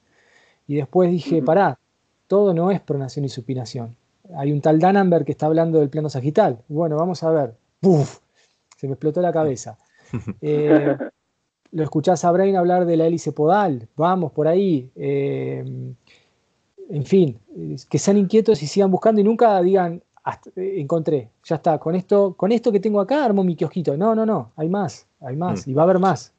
Y 0.67 0.75
después 0.75 1.09
dije, 1.09 1.41
pará, 1.41 1.79
todo 2.27 2.53
no 2.53 2.69
es 2.69 2.79
pronación 2.79 3.25
y 3.25 3.29
supinación. 3.29 3.95
Hay 4.37 4.51
un 4.51 4.61
tal 4.61 4.77
Danenberg 4.77 5.25
que 5.25 5.31
está 5.31 5.47
hablando 5.47 5.79
del 5.79 5.89
plano 5.89 6.09
sagital. 6.09 6.59
Bueno, 6.67 6.95
vamos 6.95 7.23
a 7.23 7.31
ver. 7.31 7.55
¡Puf! 7.79 8.19
Se 8.77 8.85
me 8.85 8.93
explotó 8.93 9.19
la 9.19 9.33
cabeza. 9.33 9.79
Eh, 10.41 10.95
lo 11.71 11.83
escuchás 11.83 12.23
a 12.23 12.31
Brain 12.31 12.55
hablar 12.55 12.85
de 12.85 12.97
la 12.97 13.07
hélice 13.07 13.31
podal, 13.31 13.87
vamos 13.95 14.31
por 14.31 14.47
ahí. 14.47 14.91
Eh, 14.95 15.63
en 16.89 17.05
fin, 17.05 17.39
que 17.89 17.97
sean 17.97 18.17
inquietos 18.17 18.61
y 18.61 18.67
sigan 18.67 18.91
buscando 18.91 19.21
y 19.21 19.23
nunca 19.23 19.59
digan, 19.61 20.03
eh, 20.55 20.75
encontré, 20.77 21.29
ya 21.43 21.55
está, 21.55 21.77
con 21.77 21.95
esto, 21.95 22.33
con 22.35 22.51
esto 22.51 22.71
que 22.71 22.79
tengo 22.79 22.99
acá 22.99 23.25
armo 23.25 23.43
mi 23.43 23.55
kiosquito. 23.55 23.97
No, 23.97 24.15
no, 24.15 24.25
no, 24.25 24.51
hay 24.55 24.69
más, 24.69 25.07
hay 25.19 25.35
más, 25.35 25.65
mm. 25.65 25.69
y 25.69 25.73
va 25.73 25.81
a 25.83 25.85
haber 25.85 25.99
más. 25.99 26.33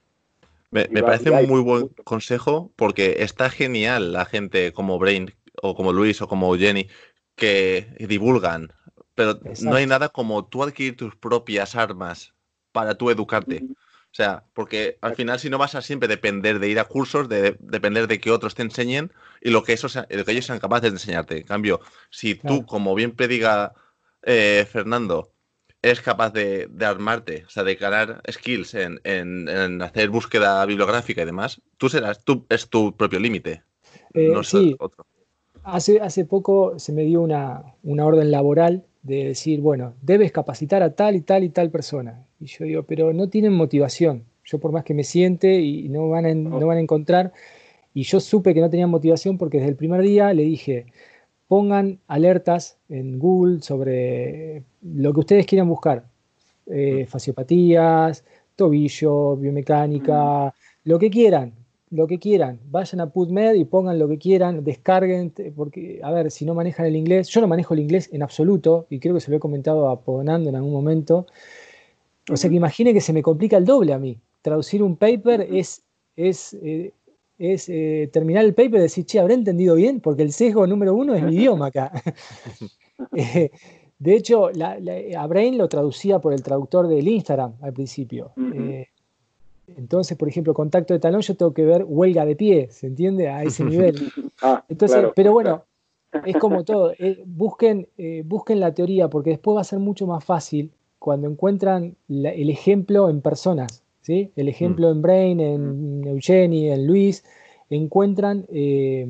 Me, 0.70 0.87
parece 0.87 1.30
un 1.30 1.49
muy 1.49 1.61
buen 1.61 1.89
consejo 2.03 2.72
porque 2.76 3.16
está 3.18 3.51
genial 3.51 4.12
la 4.12 4.24
gente 4.24 4.72
como 4.72 4.99
Brain 4.99 5.30
o 5.62 5.74
como 5.74 5.93
Luis 5.93 6.22
o 6.22 6.28
como 6.28 6.57
Jenny 6.57 6.89
que 7.37 7.95
divulgan, 8.09 8.72
pero 9.14 9.39
no 9.61 9.74
hay 9.74 9.87
nada 9.87 10.09
como 10.09 10.47
tú 10.47 10.62
adquirir 10.62 10.97
tus 10.97 11.14
propias 11.14 11.76
armas 11.76 12.33
para 12.72 12.95
tú 12.95 13.11
educarte. 13.11 13.66
O 14.12 14.14
sea, 14.14 14.44
porque 14.52 14.98
al 15.00 15.16
final 15.16 15.38
si 15.38 15.48
no 15.48 15.56
vas 15.56 15.74
a 15.74 15.80
siempre 15.80 16.06
depender 16.06 16.58
de 16.58 16.68
ir 16.68 16.78
a 16.78 16.84
cursos, 16.84 17.30
de, 17.30 17.56
depender 17.60 18.06
de 18.06 18.20
que 18.20 18.30
otros 18.30 18.54
te 18.54 18.60
enseñen 18.60 19.10
y 19.40 19.48
lo 19.48 19.64
que, 19.64 19.72
esos, 19.72 19.96
lo 19.96 20.24
que 20.24 20.32
ellos 20.32 20.44
sean 20.44 20.58
capaces 20.58 20.90
de 20.90 20.96
enseñarte. 20.96 21.38
En 21.38 21.46
cambio, 21.46 21.80
si 22.10 22.34
tú, 22.34 22.66
como 22.66 22.94
bien 22.94 23.12
prediga 23.12 23.72
eh, 24.22 24.66
Fernando, 24.70 25.32
es 25.80 26.02
capaz 26.02 26.30
de, 26.30 26.68
armarte, 26.80 27.44
o 27.46 27.48
sea, 27.48 27.64
de 27.64 27.74
ganar 27.74 28.22
skills 28.30 28.74
en, 28.74 29.82
hacer 29.82 30.10
búsqueda 30.10 30.64
bibliográfica 30.66 31.22
y 31.22 31.26
demás, 31.26 31.62
tú 31.78 31.88
serás, 31.88 32.22
tú 32.22 32.46
es 32.50 32.68
tu 32.68 32.94
propio 32.94 33.18
límite. 33.18 33.62
Eh, 34.12 34.28
no 34.28 34.44
sí. 34.44 34.76
otro. 34.78 35.06
Hace, 35.64 36.00
hace 36.00 36.24
poco 36.24 36.78
se 36.78 36.92
me 36.92 37.04
dio 37.04 37.22
una, 37.22 37.62
orden 37.82 38.30
laboral 38.30 38.84
de 39.02 39.24
decir, 39.28 39.60
bueno, 39.60 39.94
debes 40.02 40.32
capacitar 40.32 40.82
a 40.82 40.94
tal 40.94 41.16
y 41.16 41.22
tal 41.22 41.44
y 41.44 41.48
tal 41.48 41.70
persona. 41.70 42.26
Y 42.43 42.47
yo 42.47 42.64
digo, 42.64 42.82
pero 42.82 43.12
no 43.12 43.28
tienen 43.28 43.53
motivación. 43.53 44.24
Yo 44.45 44.59
por 44.59 44.72
más 44.72 44.82
que 44.82 44.95
me 44.95 45.05
siente 45.05 45.61
y 45.61 45.88
no 45.88 46.09
van 46.09 46.26
a, 46.26 46.34
no 46.34 46.66
van 46.66 46.78
a 46.78 46.80
encontrar. 46.80 47.32
Y 47.95 48.03
yo 48.03 48.18
supe 48.18 48.53
que 48.53 48.61
no 48.61 48.68
tenían 48.68 48.90
motivación 48.90 49.38
porque 49.38 49.59
desde 49.59 49.70
el 49.70 49.76
primer 49.76 50.03
día 50.03 50.32
le 50.34 50.43
dije, 50.43 50.86
pongan 51.47 52.01
alertas 52.09 52.78
en 52.88 53.20
Google 53.20 53.62
sobre 53.62 54.64
lo 54.82 55.12
que 55.12 55.20
ustedes 55.20 55.47
quieran 55.47 55.68
buscar. 55.68 56.05
Eh, 56.66 57.07
fasciopatías, 57.09 58.24
tobillo, 58.57 59.36
biomecánica, 59.36 60.47
mm. 60.47 60.88
lo 60.88 60.99
que 60.99 61.11
quieran, 61.11 61.53
lo 61.90 62.09
que 62.09 62.18
quieran. 62.18 62.59
Vayan 62.70 63.03
a 63.03 63.11
PubMed 63.11 63.55
y 63.55 63.64
pongan 63.64 63.99
lo 63.99 64.09
que 64.09 64.18
quieran, 64.18 64.64
descarguen, 64.64 65.32
porque, 65.55 66.01
a 66.03 66.11
ver, 66.11 66.30
si 66.30 66.45
no 66.45 66.55
manejan 66.55 66.86
el 66.86 66.97
inglés, 66.97 67.28
yo 67.28 67.40
no 67.40 67.47
manejo 67.47 67.74
el 67.74 67.80
inglés 67.80 68.09
en 68.12 68.22
absoluto, 68.22 68.86
y 68.90 68.99
creo 68.99 69.14
que 69.14 69.20
se 69.20 69.30
lo 69.30 69.36
he 69.36 69.40
comentado 69.40 69.88
a 69.88 70.01
Ponando 70.01 70.49
en 70.49 70.57
algún 70.57 70.72
momento. 70.72 71.26
O 72.31 72.37
sea 72.37 72.49
que 72.49 72.57
imagine 72.57 72.93
que 72.93 73.01
se 73.01 73.12
me 73.12 73.23
complica 73.23 73.57
el 73.57 73.64
doble 73.64 73.93
a 73.93 73.99
mí. 73.99 74.18
Traducir 74.43 74.83
un 74.83 74.97
paper 74.97 75.49
es, 75.51 75.83
es 76.16 76.55
eh, 76.62 76.93
es 77.39 77.68
eh, 77.68 78.09
terminar 78.12 78.45
el 78.45 78.55
paper 78.55 78.77
y 78.77 78.83
decir, 78.83 79.05
che, 79.05 79.18
¿habré 79.18 79.35
entendido 79.35 79.75
bien? 79.75 80.01
Porque 80.01 80.23
el 80.23 80.33
sesgo 80.33 80.66
número 80.66 80.95
uno 80.95 81.14
es 81.14 81.23
mi 81.23 81.35
idioma 81.35 81.66
acá. 81.66 81.93
Eh, 83.16 83.51
de 83.99 84.14
hecho, 84.14 84.49
a 84.49 85.27
Brain 85.27 85.59
lo 85.59 85.68
traducía 85.68 86.20
por 86.20 86.33
el 86.33 86.43
traductor 86.43 86.87
del 86.87 87.09
Instagram 87.09 87.55
al 87.61 87.73
principio. 87.73 88.33
Entonces, 89.66 90.16
por 90.16 90.29
ejemplo, 90.29 90.55
contacto 90.55 90.95
de 90.95 91.01
talón, 91.01 91.20
yo 91.20 91.35
tengo 91.35 91.53
que 91.53 91.64
ver 91.64 91.85
huelga 91.85 92.25
de 92.25 92.37
pie, 92.37 92.68
¿se 92.70 92.87
entiende? 92.87 93.29
A 93.29 93.43
ese 93.43 93.64
nivel. 93.64 93.97
Ah, 94.41 94.64
entonces, 94.68 95.05
pero 95.16 95.33
bueno, 95.33 95.64
es 96.25 96.37
como 96.37 96.62
todo. 96.64 96.93
busquen, 97.27 97.89
busquen 98.25 98.61
la 98.61 98.73
teoría, 98.73 99.09
porque 99.09 99.31
después 99.31 99.57
va 99.57 99.62
a 99.62 99.64
ser 99.64 99.81
mucho 99.81 100.07
más 100.07 100.25
fácil 100.25 100.70
cuando 101.03 101.28
encuentran 101.28 101.96
el 102.09 102.48
ejemplo 102.48 103.11
en 103.11 103.20
personas. 103.20 103.82
El 104.07 104.48
ejemplo 104.48 104.88
mm. 104.88 104.92
en 104.92 105.03
Brain, 105.03 105.40
en 105.40 106.00
mm. 106.00 106.07
Eugenie, 106.07 106.72
en 106.72 106.86
Luis, 106.86 107.24
encuentran 107.70 108.46
eh, 108.50 109.07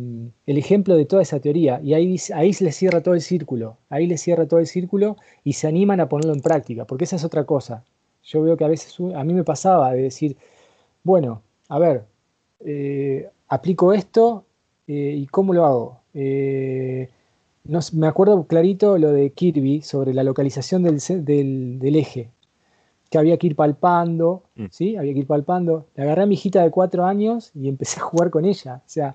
el 0.46 0.58
ejemplo 0.58 0.96
de 0.96 1.04
toda 1.04 1.22
esa 1.22 1.40
teoría 1.40 1.80
y 1.82 1.94
ahí, 1.94 2.16
ahí 2.34 2.52
se 2.52 2.64
les 2.64 2.76
cierra 2.76 3.02
todo 3.02 3.14
el 3.14 3.20
círculo, 3.20 3.76
ahí 3.90 4.06
les 4.06 4.20
cierra 4.20 4.46
todo 4.46 4.60
el 4.60 4.66
círculo 4.66 5.16
y 5.44 5.54
se 5.54 5.66
animan 5.66 6.00
a 6.00 6.08
ponerlo 6.08 6.32
en 6.32 6.40
práctica, 6.40 6.84
porque 6.84 7.04
esa 7.04 7.16
es 7.16 7.24
otra 7.24 7.44
cosa. 7.44 7.84
Yo 8.24 8.42
veo 8.42 8.56
que 8.56 8.64
a 8.64 8.68
veces 8.68 8.96
a 9.14 9.24
mí 9.24 9.34
me 9.34 9.44
pasaba 9.44 9.92
de 9.92 10.02
decir, 10.02 10.36
bueno, 11.02 11.42
a 11.68 11.78
ver, 11.78 12.04
eh, 12.60 13.28
aplico 13.48 13.92
esto 13.92 14.44
eh, 14.86 15.14
y 15.16 15.26
cómo 15.26 15.52
lo 15.52 15.66
hago. 15.66 16.00
No, 17.64 17.80
me 17.92 18.06
acuerdo 18.06 18.46
clarito 18.46 18.98
lo 18.98 19.12
de 19.12 19.30
Kirby 19.30 19.82
sobre 19.82 20.14
la 20.14 20.24
localización 20.24 20.82
del 20.82 21.96
eje 21.96 22.30
que 23.12 23.18
había 23.18 23.36
que 23.36 23.46
ir 23.46 23.56
palpando, 23.56 24.44
mm. 24.56 24.64
¿sí? 24.70 24.96
Había 24.96 25.12
que 25.12 25.20
ir 25.20 25.26
palpando. 25.26 25.86
Le 25.94 26.04
agarré 26.04 26.22
a 26.22 26.26
mi 26.26 26.34
hijita 26.34 26.62
de 26.62 26.70
cuatro 26.70 27.04
años 27.04 27.50
y 27.54 27.68
empecé 27.68 28.00
a 28.00 28.04
jugar 28.04 28.30
con 28.30 28.46
ella. 28.46 28.76
O 28.86 28.88
sea, 28.88 29.14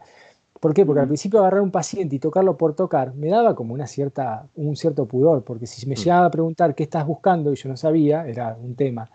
¿por 0.62 0.76
qué? 0.76 0.86
Porque 0.86 1.00
al 1.00 1.08
mm. 1.08 1.10
principio 1.10 1.39
agarrar 1.39 1.62
a 1.62 1.64
un 1.64 1.72
paciente 1.72 2.16
y 2.16 2.20
tocarlo 2.20 2.58
por 2.58 2.76
tocar 2.76 3.16
me 3.16 3.30
daba 3.30 3.56
como 3.56 3.74
una 3.74 3.88
cierta, 3.88 4.48
un 4.56 4.76
cierto 4.76 5.08
pudor, 5.08 5.43
porque 5.43 5.66
si 5.66 5.88
me 5.88 5.95
mm. 5.95 5.98
llegaba 5.98 6.26
a 6.28 6.32
preguntar 6.32 6.76
qué 6.76 6.84
estás 6.84 7.08
buscando 7.08 7.52
y 7.52 7.56
yo 7.56 7.70
no 7.70 7.76
sabía, 7.76 8.28
era 8.28 8.56
un 8.56 8.76
tema. 8.76 9.10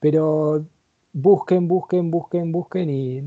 Pero 0.00 0.64
busquen, 1.12 1.68
busquen, 1.68 2.10
busquen, 2.10 2.52
busquen 2.52 2.88
y 2.88 3.22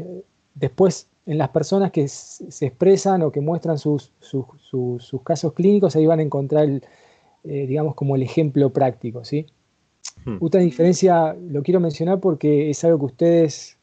después 0.55 1.07
en 1.29 1.37
las 1.37 1.49
personas 1.49 1.91
que 1.91 2.07
se 2.07 2.65
expresan 2.65 3.21
o 3.21 3.31
que 3.31 3.39
muestran 3.39 3.77
sus, 3.77 4.11
sus, 4.19 5.21
casos 5.23 5.53
clínicos, 5.53 5.95
ahí 5.95 6.07
van 6.07 6.17
a 6.17 6.23
encontrar, 6.23 6.63
el, 6.63 6.83
eh, 7.43 7.67
digamos, 7.67 7.93
como 7.93 8.15
el 8.15 8.23
ejemplo 8.23 8.73
práctico, 8.73 9.23
¿sí? 9.23 9.45
Hmm. 10.25 10.37
Otra 10.41 10.59
diferencia, 10.61 11.37
lo 11.39 11.61
quiero 11.61 11.79
mencionar 11.79 12.19
porque 12.19 12.71
es 12.71 12.83
algo 12.83 12.97
que 12.97 13.03
a 13.03 13.05
ustedes 13.05 13.77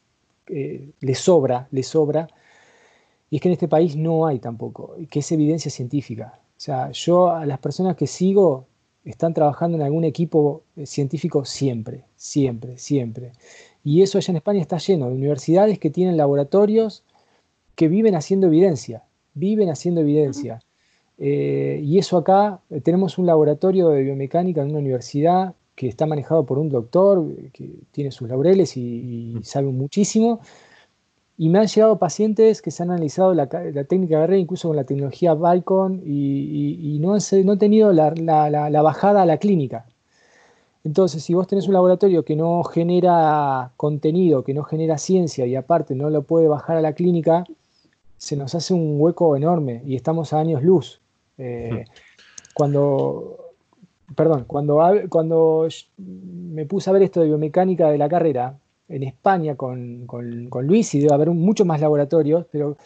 eh, 0.47 0.89
les 0.99 1.19
sobra, 1.19 1.69
les 1.71 1.87
sobra, 1.87 2.27
y 3.29 3.37
es 3.37 3.41
que 3.41 3.47
en 3.47 3.53
este 3.53 3.69
país 3.69 3.95
no 3.95 4.27
hay 4.27 4.39
tampoco, 4.39 4.97
que 5.09 5.19
es 5.19 5.31
evidencia 5.31 5.71
científica. 5.71 6.33
O 6.57 6.59
sea, 6.59 6.91
yo 6.91 7.29
a 7.29 7.45
las 7.45 7.59
personas 7.59 7.95
que 7.95 8.07
sigo 8.07 8.65
están 9.05 9.33
trabajando 9.33 9.77
en 9.77 9.83
algún 9.83 10.03
equipo 10.03 10.63
eh, 10.75 10.85
científico 10.85 11.45
siempre, 11.45 12.03
siempre, 12.17 12.77
siempre. 12.77 13.31
Y 13.85 14.01
eso 14.01 14.17
allá 14.17 14.31
en 14.31 14.37
España 14.37 14.59
está 14.59 14.79
lleno 14.79 15.07
de 15.07 15.13
universidades 15.13 15.79
que 15.79 15.89
tienen 15.89 16.17
laboratorios 16.17 17.05
que 17.77 17.87
viven 17.87 18.15
haciendo 18.15 18.47
evidencia, 18.47 19.03
viven 19.35 19.69
haciendo 19.69 20.01
evidencia. 20.01 20.59
Eh, 21.19 21.79
y 21.83 21.99
eso 21.99 22.17
acá, 22.17 22.59
tenemos 22.83 23.19
un 23.19 23.27
laboratorio 23.27 23.89
de 23.89 24.01
biomecánica 24.01 24.63
en 24.63 24.71
una 24.71 24.79
universidad 24.79 25.53
que 25.75 25.87
está 25.87 26.07
manejado 26.07 26.43
por 26.43 26.57
un 26.57 26.69
doctor 26.69 27.23
que 27.53 27.69
tiene 27.91 28.09
sus 28.11 28.27
laureles 28.27 28.75
y, 28.77 29.35
sabe 29.43 29.67
muchísimo. 29.67 30.39
Y 31.37 31.49
me 31.49 31.59
han 31.59 31.67
llegado 31.67 31.99
pacientes 31.99 32.63
que 32.63 32.71
se 32.71 32.81
han 32.81 32.89
analizado 32.89 33.35
la, 33.35 33.47
técnica 33.47 34.21
de 34.21 34.27
red, 34.27 34.37
incluso 34.37 34.69
con 34.69 34.75
la 34.75 34.85
tecnología 34.85 35.35
Balcon, 35.35 36.01
y, 36.03 36.97
no, 36.99 37.13
han, 37.13 37.21
no 37.45 37.57
tenido 37.59 37.93
la, 37.93 38.81
bajada 38.81 39.21
a 39.21 39.25
la 39.27 39.37
clínica. 39.37 39.85
Entonces, 40.83 41.21
si 41.23 41.35
vos 41.35 41.45
tenés 41.45 41.67
un 41.67 41.75
laboratorio 41.75 42.25
que 42.25 42.35
no 42.35 42.63
genera 42.63 43.71
contenido, 43.77 44.43
que 44.43 44.55
no 44.55 44.63
genera 44.63 44.97
ciencia 44.97 45.45
y 45.45 45.55
aparte 45.55 45.93
no 45.93 46.09
lo 46.09 46.23
puede 46.23 46.47
bajar 46.47 46.77
a 46.77 46.81
la 46.81 46.93
clínica, 46.93 47.43
se 48.17 48.35
nos 48.35 48.55
hace 48.55 48.73
un 48.73 48.99
hueco 48.99 49.35
enorme 49.35 49.81
y 49.85 49.95
estamos 49.95 50.33
a 50.33 50.39
años 50.39 50.63
luz. 50.63 51.01
Eh, 51.37 51.85
mm. 51.85 51.91
cuando 52.53 53.47
perdón, 54.15 54.45
cuando, 54.47 54.79
cuando 55.09 55.67
me 55.97 56.65
puse 56.65 56.89
a 56.89 56.93
ver 56.93 57.03
esto 57.03 57.21
de 57.21 57.27
biomecánica 57.27 57.89
de 57.89 57.97
la 57.97 58.09
carrera, 58.09 58.57
en 58.89 59.03
España 59.03 59.55
con, 59.55 60.07
Luis, 60.61 60.95
y 60.95 60.99
debe 60.99 61.13
haber 61.13 61.29
muchos 61.31 61.67
más 61.67 61.81
laboratorios, 61.81 62.45
pero 62.51 62.77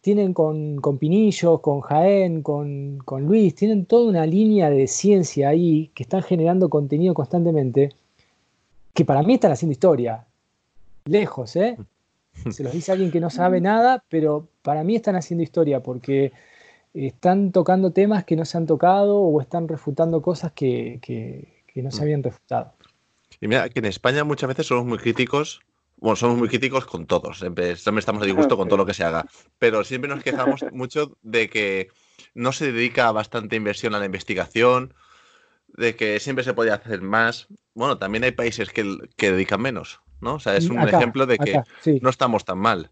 tienen 0.00 0.32
con, 0.32 0.76
con 0.76 0.96
Pinillos, 0.96 1.60
con 1.60 1.80
Jaén, 1.80 2.42
con, 2.42 2.98
Luis, 3.20 3.54
tienen 3.54 3.84
toda 3.84 4.08
una 4.08 4.24
línea 4.24 4.70
de 4.70 4.86
ciencia 4.86 5.50
ahí 5.50 5.90
que 5.94 6.04
están 6.04 6.22
generando 6.22 6.70
contenido 6.70 7.12
constantemente, 7.12 7.90
que 8.94 9.04
para 9.04 9.22
mí 9.22 9.34
están 9.34 9.52
haciendo 9.52 9.72
historia. 9.72 10.26
Lejos, 11.04 11.56
¿eh? 11.56 11.76
Se 12.50 12.62
los 12.62 12.72
dice 12.72 12.92
alguien 12.92 13.10
que 13.10 13.20
no 13.20 13.30
sabe 13.30 13.60
nada, 13.60 14.04
pero 14.08 14.48
para 14.62 14.84
mí 14.84 14.96
están 14.96 15.16
haciendo 15.16 15.42
historia 15.42 15.82
porque 15.82 16.32
están 16.94 17.52
tocando 17.52 17.92
temas 17.92 18.24
que 18.24 18.36
no 18.36 18.44
se 18.44 18.58
han 18.58 18.66
tocado 18.66 19.18
o 19.20 19.40
están 19.40 19.68
refutando 19.68 20.22
cosas 20.22 20.52
que, 20.52 21.00
no 21.74 21.90
se 21.90 22.00
mm. 22.00 22.02
habían 22.02 22.22
refutado. 22.22 22.74
Y 23.40 23.48
mira, 23.48 23.68
que 23.68 23.78
en 23.78 23.86
España 23.86 24.24
muchas 24.24 24.48
veces 24.48 24.66
somos 24.66 24.86
muy 24.86 24.98
críticos 24.98 25.60
bueno, 26.00 26.16
somos 26.16 26.38
muy 26.38 26.48
críticos 26.48 26.86
con 26.86 27.06
todos, 27.06 27.40
siempre, 27.40 27.72
estamos 27.72 28.06
a 28.06 28.24
disgusto 28.24 28.56
con 28.56 28.68
todo 28.68 28.78
lo 28.78 28.86
que 28.86 28.94
se 28.94 29.04
haga, 29.04 29.26
pero 29.58 29.84
siempre 29.84 30.08
nos 30.08 30.24
quejamos 30.24 30.64
mucho 30.72 31.16
de 31.20 31.50
que 31.50 31.88
no 32.34 32.52
se 32.52 32.72
dedica 32.72 33.12
bastante 33.12 33.56
inversión 33.56 33.94
a 33.94 33.98
la 33.98 34.06
investigación, 34.06 34.94
de 35.68 35.96
que 35.96 36.18
siempre 36.18 36.44
se 36.44 36.54
podía 36.54 36.74
hacer 36.74 37.02
más. 37.02 37.48
Bueno, 37.74 37.98
también 37.98 38.24
hay 38.24 38.32
países 38.32 38.70
que, 38.70 38.82
dedican 39.16 39.60
menos, 39.60 40.00
¿no? 40.20 40.34
O 40.34 40.38
sea, 40.38 40.56
es 40.56 40.68
un 40.68 40.80
ejemplo 40.80 41.26
de 41.26 41.38
que 41.38 41.62
no 42.00 42.10
estamos 42.10 42.44
tan 42.44 42.58
mal. 42.58 42.90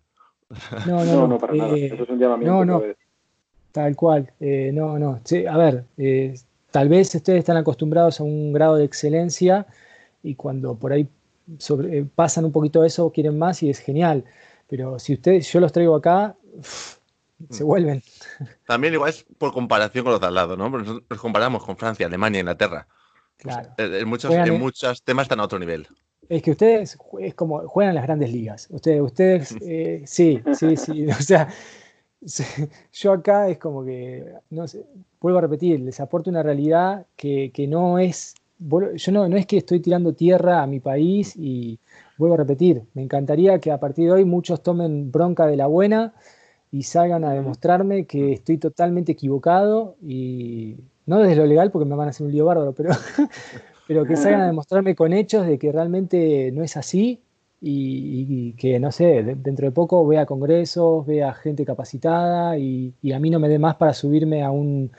No, 0.86 1.04
no, 1.04 1.28
no, 1.28 1.38
para 1.38 1.54
nada. 1.54 1.76
Eh, 1.76 1.86
Eso 1.86 2.02
es 2.02 2.08
un 2.08 2.18
llamamiento. 2.18 2.64
No, 2.64 2.64
no. 2.64 2.82
Tal 3.72 3.94
cual. 3.96 4.32
Eh, 4.40 4.70
no, 4.72 4.98
no. 4.98 5.20
a 5.50 5.56
ver, 5.58 5.84
eh, 5.96 6.34
tal 6.70 6.88
vez 6.88 7.14
ustedes 7.14 7.40
están 7.40 7.56
acostumbrados 7.56 8.20
a 8.20 8.24
un 8.24 8.52
grado 8.52 8.76
de 8.76 8.84
excelencia 8.84 9.66
y 10.22 10.34
cuando 10.34 10.74
por 10.74 10.92
ahí 10.92 11.08
sobre, 11.58 11.98
eh, 11.98 12.06
pasan 12.14 12.44
un 12.44 12.52
poquito 12.52 12.84
eso 12.84 13.10
quieren 13.12 13.38
más 13.38 13.62
y 13.62 13.70
es 13.70 13.78
genial. 13.78 14.24
Pero 14.68 14.98
si 14.98 15.14
ustedes, 15.14 15.50
yo 15.50 15.60
los 15.60 15.72
traigo 15.72 15.94
acá, 15.94 16.36
se 17.50 17.64
mm. 17.64 17.66
vuelven. 17.66 18.02
También 18.66 18.94
igual 18.94 19.10
es 19.10 19.24
por 19.38 19.52
comparación 19.52 20.04
con 20.04 20.12
los 20.12 20.20
de 20.20 20.26
al 20.26 20.34
lado, 20.34 20.56
¿no? 20.56 20.68
Nos 20.68 21.20
comparamos 21.20 21.64
con 21.64 21.76
Francia, 21.76 22.06
Alemania, 22.06 22.40
Inglaterra. 22.40 22.86
Claro. 23.36 23.70
en, 23.78 24.08
muchos, 24.08 24.32
en 24.32 24.58
muchos 24.58 25.04
temas 25.04 25.26
están 25.26 25.38
a 25.38 25.44
otro 25.44 25.60
nivel. 25.60 25.86
Es 26.28 26.42
que 26.42 26.50
ustedes 26.50 26.98
es 27.20 27.34
como 27.34 27.60
juegan 27.68 27.94
las 27.94 28.04
grandes 28.04 28.32
ligas. 28.32 28.68
Ustedes, 28.70 29.00
ustedes 29.00 29.48
sí, 30.10 30.40
sí, 30.54 30.76
sí. 30.76 31.06
O 31.18 31.22
sea, 31.22 31.48
yo 32.92 33.12
acá 33.12 33.48
es 33.48 33.58
como 33.58 33.84
que, 33.84 34.24
no 34.50 34.66
sé, 34.66 34.84
vuelvo 35.20 35.38
a 35.38 35.42
repetir, 35.42 35.80
les 35.80 36.00
aporto 36.00 36.30
una 36.30 36.42
realidad 36.42 37.06
que, 37.16 37.52
no 37.68 37.98
es, 37.98 38.34
yo 38.58 39.12
no, 39.12 39.28
no 39.28 39.36
es 39.36 39.46
que 39.46 39.58
estoy 39.58 39.80
tirando 39.80 40.12
tierra 40.14 40.62
a 40.62 40.66
mi 40.66 40.80
país 40.80 41.34
y 41.36 41.78
vuelvo 42.16 42.34
a 42.34 42.38
repetir, 42.38 42.82
me 42.94 43.02
encantaría 43.02 43.60
que 43.60 43.70
a 43.70 43.78
partir 43.78 44.06
de 44.06 44.12
hoy 44.12 44.24
muchos 44.24 44.62
tomen 44.62 45.12
bronca 45.12 45.46
de 45.46 45.56
la 45.56 45.68
buena 45.68 46.12
y 46.72 46.82
salgan 46.82 47.24
a 47.24 47.32
demostrarme 47.32 48.04
que 48.04 48.32
estoy 48.32 48.58
totalmente 48.58 49.12
equivocado 49.12 49.96
y 50.02 50.76
no 51.06 51.20
desde 51.20 51.36
lo 51.36 51.46
legal 51.46 51.70
porque 51.70 51.88
me 51.88 51.96
van 51.96 52.08
a 52.08 52.10
hacer 52.10 52.26
un 52.26 52.32
lío 52.32 52.44
bárbaro, 52.44 52.72
pero, 52.72 52.90
pero 53.88 54.04
que 54.04 54.16
salgan 54.16 54.42
a 54.42 54.46
demostrarme 54.46 54.94
con 54.94 55.14
hechos 55.14 55.46
de 55.46 55.58
que 55.58 55.72
realmente 55.72 56.52
no 56.52 56.62
es 56.62 56.76
así 56.76 57.22
y, 57.58 58.52
que, 58.52 58.78
no 58.78 58.92
sé, 58.92 59.22
dentro 59.24 59.64
de 59.64 59.72
poco 59.72 60.06
vea 60.06 60.26
congresos, 60.26 61.06
vea 61.06 61.32
gente 61.32 61.64
capacitada 61.64 62.58
y, 62.58 62.92
a 63.14 63.18
mí 63.18 63.30
no 63.30 63.40
me 63.40 63.48
dé 63.48 63.58
más 63.58 63.76
para 63.76 63.94
subirme 63.94 64.44
a 64.44 64.50
un, 64.50 64.92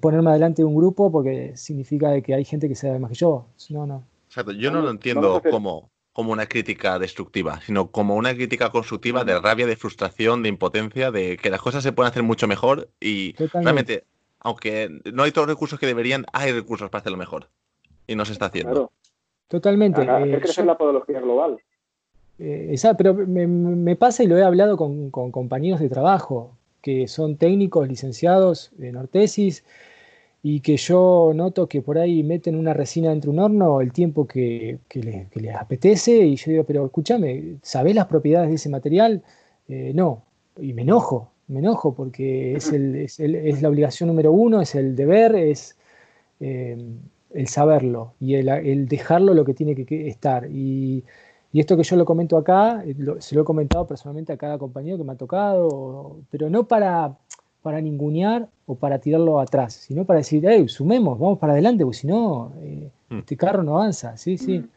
ponerme 0.00 0.30
adelante 0.30 0.62
de 0.62 0.66
un 0.66 0.76
grupo 0.76 1.10
porque 1.10 1.56
significa 1.56 2.10
de 2.10 2.22
que 2.22 2.32
hay 2.32 2.44
gente 2.44 2.68
que 2.68 2.76
sabe 2.76 3.00
más 3.00 3.10
que 3.10 3.16
yo. 3.16 3.46
No, 3.70 3.86
no. 3.86 4.04
Exacto, 4.28 4.52
yo 4.52 4.70
no 4.70 4.82
lo 4.82 4.90
entiendo 4.90 5.42
como, 5.50 5.90
como 6.12 6.30
una 6.30 6.46
crítica 6.46 7.00
destructiva, 7.00 7.60
sino 7.66 7.90
como 7.90 8.14
una 8.14 8.34
crítica 8.36 8.70
constructiva 8.70 9.24
de 9.24 9.40
rabia, 9.40 9.66
de 9.66 9.74
frustración, 9.74 10.44
de 10.44 10.48
impotencia, 10.48 11.10
de 11.10 11.36
que 11.38 11.50
las 11.50 11.60
cosas 11.60 11.82
se 11.82 11.90
pueden 11.90 12.12
hacer 12.12 12.22
mucho 12.22 12.46
mejor 12.46 12.88
y 13.00 13.34
realmente, 13.52 14.04
aunque 14.38 15.00
no 15.12 15.24
hay 15.24 15.32
todos 15.32 15.48
los 15.48 15.56
recursos 15.56 15.80
que 15.80 15.86
deberían, 15.86 16.24
hay 16.32 16.52
recursos 16.52 16.88
para 16.88 17.00
hacerlo 17.00 17.18
mejor 17.18 17.48
y 18.12 18.16
no 18.16 18.24
se 18.24 18.32
está 18.32 18.46
haciendo. 18.46 18.72
Claro. 18.72 18.92
Totalmente. 19.48 20.00
Hacer 20.00 20.34
eh, 20.34 20.40
crecer 20.40 20.64
la 20.64 20.78
podología 20.78 21.20
global. 21.20 21.58
Eh, 22.38 22.74
pero 22.96 23.14
me, 23.14 23.96
pasa 23.96 24.24
y 24.24 24.26
lo 24.26 24.38
he 24.38 24.42
hablado 24.42 24.76
con, 24.76 25.10
compañeros 25.10 25.80
de 25.80 25.88
trabajo 25.88 26.56
que 26.80 27.06
son 27.06 27.36
técnicos, 27.36 27.86
licenciados 27.86 28.72
en 28.80 28.96
ortesis 28.96 29.64
y 30.42 30.60
que 30.60 30.76
yo 30.76 31.32
noto 31.34 31.68
que 31.68 31.82
por 31.82 31.98
ahí 31.98 32.24
meten 32.24 32.56
una 32.56 32.74
resina 32.74 33.10
dentro 33.10 33.30
de 33.30 33.38
un 33.38 33.44
horno 33.44 33.80
el 33.80 33.92
tiempo 33.92 34.26
que, 34.26 34.78
les, 34.94 35.54
apetece 35.54 36.26
y 36.26 36.36
yo 36.36 36.50
digo, 36.50 36.64
pero 36.64 36.86
escúchame, 36.86 37.56
¿sabés 37.62 37.94
las 37.94 38.06
propiedades 38.06 38.48
de 38.48 38.56
ese 38.56 38.68
material? 38.68 39.22
Eh, 39.68 39.92
no, 39.94 40.22
y 40.58 40.72
me 40.72 40.82
enojo, 40.82 41.30
me 41.46 41.60
enojo 41.60 41.94
porque 41.94 42.56
es, 42.56 42.72
es, 42.72 43.62
la 43.62 43.68
obligación 43.68 44.08
número 44.08 44.32
uno, 44.32 44.60
es 44.60 44.74
el 44.74 44.96
deber, 44.96 45.36
es 45.36 45.76
eh, 46.40 46.76
el 47.34 47.48
saberlo 47.48 48.14
y 48.20 48.34
el, 48.34 48.86
dejarlo 48.88 49.34
lo 49.34 49.44
que 49.44 49.54
tiene 49.54 49.74
que 49.74 50.08
estar. 50.08 50.46
Y 50.50 51.04
y 51.52 51.60
esto 51.60 51.76
que 51.76 51.82
yo 51.82 51.96
lo 51.96 52.06
comento 52.06 52.38
acá, 52.38 52.82
eh, 52.84 52.96
se 53.18 53.34
lo 53.34 53.42
he 53.42 53.44
comentado 53.44 53.86
personalmente 53.86 54.32
a 54.32 54.38
cada 54.38 54.56
compañero 54.58 54.96
que 54.96 55.04
me 55.04 55.12
ha 55.12 55.16
tocado, 55.16 56.16
pero 56.30 56.48
no 56.48 56.66
para, 56.66 57.14
para 57.60 57.80
ningunear 57.82 58.48
o 58.64 58.74
para 58.74 58.98
tirarlo 58.98 59.38
atrás, 59.38 59.74
sino 59.74 60.06
para 60.06 60.20
decir, 60.20 60.42
hey, 60.48 60.66
sumemos, 60.68 61.18
vamos 61.18 61.38
para 61.38 61.52
adelante, 61.52 61.84
porque 61.84 61.98
si 61.98 62.06
no, 62.06 62.52
eh, 62.62 62.90
mm. 63.10 63.18
este 63.18 63.36
carro 63.36 63.62
no 63.62 63.76
avanza. 63.76 64.16
Sí, 64.16 64.38
sí. 64.38 64.60
Mm. 64.60 64.68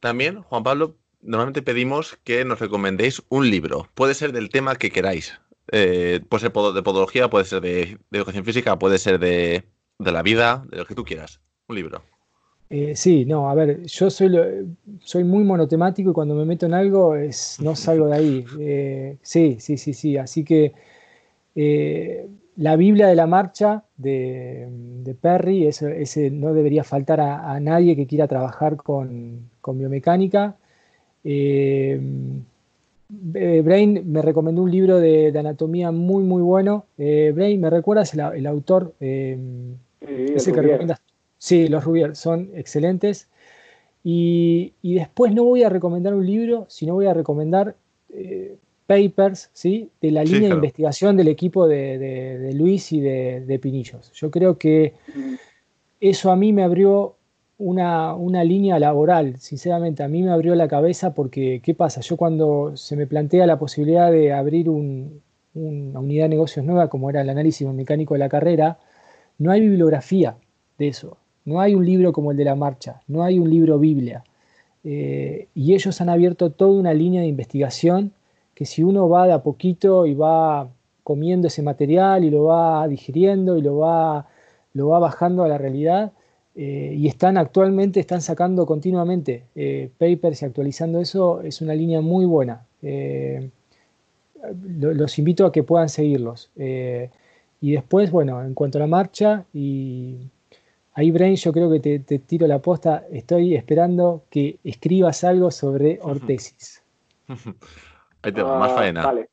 También, 0.00 0.42
Juan 0.42 0.64
Pablo, 0.64 0.96
normalmente 1.22 1.62
pedimos 1.62 2.18
que 2.24 2.44
nos 2.44 2.58
recomendéis 2.58 3.22
un 3.28 3.48
libro. 3.48 3.86
Puede 3.94 4.14
ser 4.14 4.32
del 4.32 4.48
tema 4.48 4.74
que 4.74 4.90
queráis. 4.90 5.40
Eh, 5.70 6.20
puede 6.28 6.40
ser 6.40 6.52
de 6.52 6.82
podología, 6.82 7.30
puede 7.30 7.44
ser 7.44 7.60
de, 7.60 7.98
educación 8.10 8.44
física, 8.44 8.76
puede 8.80 8.98
ser 8.98 9.20
de, 9.20 9.62
de 10.00 10.12
la 10.12 10.22
vida, 10.22 10.64
de 10.70 10.78
lo 10.78 10.86
que 10.86 10.94
tú 10.94 11.04
quieras. 11.04 11.40
Un 11.68 11.76
libro. 11.76 12.02
Eh, 12.72 12.94
sí, 12.94 13.24
no, 13.24 13.50
a 13.50 13.54
ver, 13.54 13.84
yo 13.86 14.10
soy, 14.10 14.30
soy 15.00 15.24
muy 15.24 15.42
monotemático 15.42 16.10
y 16.10 16.12
cuando 16.12 16.36
me 16.36 16.44
meto 16.44 16.66
en 16.66 16.74
algo 16.74 17.16
es, 17.16 17.58
no 17.60 17.74
salgo 17.74 18.06
de 18.06 18.16
ahí. 18.16 18.44
Eh, 18.60 19.16
sí, 19.22 19.56
sí, 19.58 19.76
sí, 19.76 19.92
sí. 19.92 20.16
Así 20.16 20.44
que 20.44 20.72
eh, 21.56 22.28
la 22.56 22.76
Biblia 22.76 23.08
de 23.08 23.16
la 23.16 23.26
marcha 23.26 23.82
de, 23.96 24.68
Perry, 25.20 25.66
ese, 25.66 26.30
no 26.30 26.54
debería 26.54 26.84
faltar 26.84 27.20
a, 27.20 27.58
nadie 27.58 27.96
que 27.96 28.06
quiera 28.06 28.28
trabajar 28.28 28.76
con, 28.76 29.50
biomecánica. 29.66 30.54
Brain 31.24 32.46
me 34.06 34.22
recomendó 34.22 34.62
un 34.62 34.70
libro 34.70 35.00
de, 35.00 35.36
anatomía 35.36 35.90
muy, 35.90 36.22
muy 36.22 36.42
bueno. 36.42 36.84
Brain, 36.96 37.60
¿me 37.60 37.70
recuerdas 37.70 38.14
el, 38.14 38.46
autor? 38.46 38.94
Ese 40.00 40.52
que 40.52 40.62
recomiendas 40.62 41.00
Sí, 41.40 41.68
los 41.68 41.84
Rubier 41.84 42.16
son 42.16 42.50
excelentes. 42.54 43.28
Y, 44.04 44.74
después 44.82 45.32
no 45.32 45.44
voy 45.44 45.62
a 45.62 45.70
recomendar 45.70 46.14
un 46.14 46.26
libro, 46.26 46.66
sino 46.68 46.94
voy 46.94 47.06
a 47.06 47.14
recomendar 47.14 47.76
eh, 48.10 48.56
papers 48.86 49.48
¿sí? 49.54 49.90
de 50.02 50.10
la 50.10 50.22
línea 50.22 50.50
de 50.50 50.54
investigación 50.54 51.16
del 51.16 51.28
equipo 51.28 51.66
de, 51.66 52.52
Luis 52.54 52.92
y 52.92 53.00
de, 53.00 53.58
Pinillos. 53.60 54.12
Yo 54.12 54.30
creo 54.30 54.58
que 54.58 54.92
eso 55.98 56.30
a 56.30 56.36
mí 56.36 56.52
me 56.52 56.62
abrió 56.62 57.16
una, 57.56 58.44
línea 58.44 58.78
laboral, 58.78 59.38
sinceramente, 59.38 60.02
a 60.02 60.08
mí 60.08 60.22
me 60.22 60.30
abrió 60.30 60.54
la 60.54 60.68
cabeza 60.68 61.14
porque, 61.14 61.62
¿qué 61.62 61.74
pasa? 61.74 62.02
Yo 62.02 62.18
cuando 62.18 62.76
se 62.76 62.96
me 62.96 63.06
plantea 63.06 63.46
la 63.46 63.58
posibilidad 63.58 64.12
de 64.12 64.34
abrir 64.34 64.68
una 64.68 66.00
unidad 66.00 66.24
de 66.24 66.30
negocios 66.30 66.66
nueva, 66.66 66.88
como 66.88 67.08
era 67.08 67.22
el 67.22 67.30
análisis 67.30 67.66
mecánico 67.68 68.14
de 68.14 68.20
la 68.20 68.28
carrera, 68.28 68.78
no 69.40 69.50
hay 69.50 69.60
bibliografía 69.62 70.36
de 70.78 70.88
eso. 70.88 71.16
No 71.46 71.60
hay 71.60 71.74
un 71.74 71.84
libro 71.84 72.12
como 72.12 72.30
el 72.30 72.36
de 72.36 72.44
la 72.44 72.54
marcha, 72.54 73.00
no 73.08 73.24
hay 73.24 73.38
un 73.38 73.50
libro 73.50 73.78
Biblia. 73.78 74.22
Eh, 74.84 75.48
y 75.54 75.74
ellos 75.74 76.00
han 76.00 76.10
abierto 76.10 76.50
toda 76.50 76.78
una 76.78 76.94
línea 76.94 77.22
de 77.22 77.26
investigación 77.26 78.12
que 78.54 78.66
si 78.66 78.82
uno 78.82 79.08
va 79.08 79.26
de 79.26 79.32
a 79.32 79.42
poquito 79.42 80.04
y 80.06 80.14
va 80.14 80.68
comiendo 81.02 81.48
ese 81.48 81.62
material 81.62 82.22
y 82.24 82.30
lo 82.30 82.44
va 82.44 82.86
digiriendo 82.86 83.56
y 83.56 83.62
lo 83.62 83.78
va, 83.78 84.28
lo 84.74 84.88
va 84.88 84.98
bajando 84.98 85.42
a 85.42 85.48
la 85.48 85.56
realidad, 85.56 86.12
eh, 86.54 86.94
y 86.96 87.08
están 87.08 87.38
actualmente, 87.38 87.98
están 88.00 88.20
sacando 88.20 88.66
continuamente 88.66 89.44
eh, 89.54 89.90
papers 89.96 90.42
y 90.42 90.44
actualizando 90.44 91.00
eso, 91.00 91.40
es 91.40 91.62
una 91.62 91.74
línea 91.74 92.02
muy 92.02 92.26
buena. 92.26 92.66
los 94.42 95.18
invito 95.18 95.46
a 95.46 95.52
que 95.52 95.62
puedan 95.62 95.88
seguirlos. 95.88 96.50
Y 97.60 97.72
después, 97.72 98.10
bueno, 98.10 98.42
en 98.42 98.54
cuanto 98.54 98.78
a 98.78 98.80
la 98.80 98.86
marcha 98.86 99.44
y 99.52 100.30
Ahí, 100.94 101.10
Brain, 101.12 101.36
yo 101.36 101.52
creo 101.52 101.70
que 101.70 101.80
te, 101.80 102.18
tiro 102.18 102.46
la 102.46 102.58
posta. 102.58 103.06
Estoy 103.10 103.54
esperando 103.54 104.24
que 104.28 104.58
escribas 104.64 105.22
algo 105.24 105.50
sobre 105.50 105.98
ortesis. 106.02 106.82
Ahí 108.22 108.32
te 108.32 108.42
va, 108.42 108.58
más 108.58 108.72
ah, 108.72 108.74
faena. 108.74 109.02
Vale. 109.06 109.28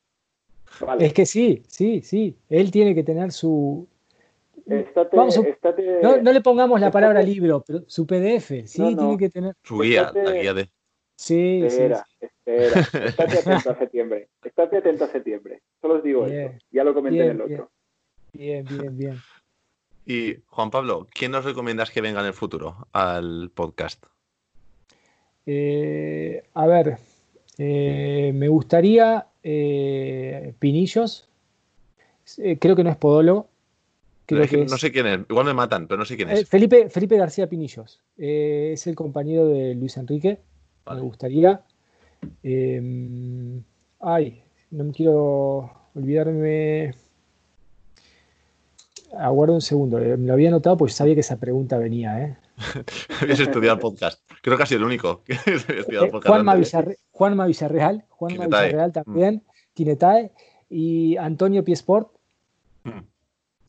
Es 1.04 1.12
que 1.12 1.26
sí, 1.26 1.62
sí, 1.66 2.00
sí. 2.02 2.36
Él 2.48 2.70
tiene 2.70 2.94
que 2.94 3.02
tener 3.02 3.32
su. 3.32 3.86
no, 4.66 6.32
le 6.32 6.40
pongamos 6.40 6.80
la 6.80 6.90
palabra 6.90 7.20
libro, 7.20 7.64
pero 7.66 7.82
su 7.86 8.06
PDF, 8.06 8.66
sí, 8.66 8.96
tiene 8.96 9.18
que 9.18 9.28
tener. 9.28 9.54
Su 9.62 9.80
guía, 9.80 10.12
la 10.14 10.32
guía 10.32 10.54
de. 10.54 10.68
Sí, 11.16 11.62
espera, 11.64 12.04
espera. 12.20 12.80
Estate 13.06 13.38
atento 13.40 13.70
a 13.70 13.74
septiembre. 13.78 14.28
Estate 14.44 14.76
atento 14.76 15.04
a 15.04 15.08
septiembre. 15.08 15.62
Solo 15.80 15.96
os 15.96 16.02
digo 16.04 16.24
eso. 16.26 16.56
Ya 16.70 16.84
lo 16.84 16.94
comenté 16.94 17.24
en 17.24 17.30
el 17.32 17.40
otro. 17.40 17.70
Bien, 18.38 18.64
bien, 18.64 18.96
bien. 18.96 19.16
Y 20.06 20.36
Juan 20.46 20.70
Pablo, 20.70 21.08
¿quién 21.12 21.32
nos 21.32 21.44
recomiendas 21.44 21.90
que 21.90 22.00
venga 22.00 22.20
en 22.20 22.26
el 22.26 22.32
futuro 22.32 22.86
al 22.92 23.50
podcast? 23.52 24.06
Eh, 25.44 26.44
a 26.54 26.66
ver, 26.68 26.98
eh, 27.58 28.30
me 28.32 28.46
gustaría 28.46 29.26
eh, 29.42 30.54
Pinillos. 30.60 31.28
creo 32.60 32.76
que 32.76 32.84
no 32.84 32.90
es 32.90 32.96
podólogo. 32.96 33.48
no 34.30 34.78
sé 34.78 34.92
quién 34.92 35.06
es, 35.08 35.20
igual 35.28 35.46
me 35.46 35.54
matan, 35.54 35.88
pero 35.88 35.98
no 35.98 36.04
sé 36.04 36.16
quién 36.16 36.30
es. 36.30 36.48
Felipe, 36.48 36.88
Felipe 36.90 37.16
García 37.16 37.48
Pinillos. 37.48 38.00
es 38.16 38.86
el 38.86 38.94
compañero 38.94 39.48
de 39.48 39.74
Luis 39.74 39.96
Enrique. 39.96 40.38
Me 40.88 41.00
gustaría. 41.00 41.60
ay, 44.00 44.42
no 44.70 44.84
me 44.84 44.92
quiero 44.92 45.72
olvidarme 45.96 46.94
aguardo 49.16 49.54
un 49.54 49.60
segundo, 49.60 49.98
eh, 49.98 50.16
me 50.16 50.26
lo 50.26 50.32
había 50.32 50.50
notado 50.50 50.76
pues 50.76 50.94
sabía 50.94 51.14
que 51.14 51.20
esa 51.20 51.38
pregunta 51.38 51.78
venía. 51.78 52.20
¿eh? 52.22 52.36
Habías 53.20 53.40
estudiado 53.40 53.76
el 53.76 53.80
podcast. 53.80 54.20
Creo 54.42 54.56
que 54.56 54.62
ha 54.62 54.66
sido 54.66 54.80
el 54.80 54.86
único 54.86 55.22
que 55.24 55.32
estudiado 55.46 56.06
el 56.06 56.10
podcast. 56.10 56.28
Juanma, 56.28 56.54
Villarreal, 56.54 58.04
Juanma 58.08 58.46
Villarreal 58.46 58.92
también, 58.92 59.34
mm. 59.36 59.74
Tinetae 59.74 60.32
y 60.70 61.16
Antonio 61.16 61.64
Piesport. 61.64 62.08
Mm. 62.84 63.00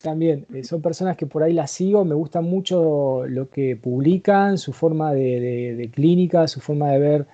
También, 0.02 0.46
eh, 0.54 0.64
son 0.64 0.80
personas 0.80 1.16
que 1.16 1.26
por 1.26 1.42
ahí 1.42 1.52
las 1.52 1.70
sigo, 1.70 2.04
me 2.04 2.14
gusta 2.14 2.40
mucho 2.40 3.26
lo 3.26 3.50
que 3.50 3.76
publican, 3.76 4.56
su 4.56 4.72
forma 4.72 5.12
de 5.12 5.90
clínica, 5.92 6.48
su 6.48 6.60
forma 6.60 6.90
de 6.90 6.98
ver 6.98 7.26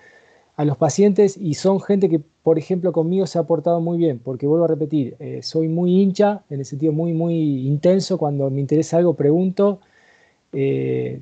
a 0.56 0.64
los 0.64 0.76
pacientes 0.78 1.36
y 1.36 1.54
son 1.54 1.80
gente 1.80 2.08
que, 2.08 2.18
por 2.18 2.58
ejemplo, 2.58 2.92
conmigo 2.92 3.26
se 3.26 3.38
ha 3.38 3.42
portado 3.44 3.80
muy 3.80 3.98
bien, 3.98 4.18
porque 4.18 4.46
vuelvo 4.46 4.64
a 4.64 4.68
repetir, 4.68 5.16
eh, 5.18 5.40
soy 5.42 5.68
muy 5.68 6.00
hincha, 6.00 6.44
en 6.50 6.60
el 6.60 6.66
sentido 6.66 6.92
muy, 6.92 7.12
muy 7.12 7.66
intenso, 7.66 8.18
cuando 8.18 8.50
me 8.50 8.60
interesa 8.60 8.96
algo 8.96 9.14
pregunto. 9.14 9.80
Eh, 10.52 11.20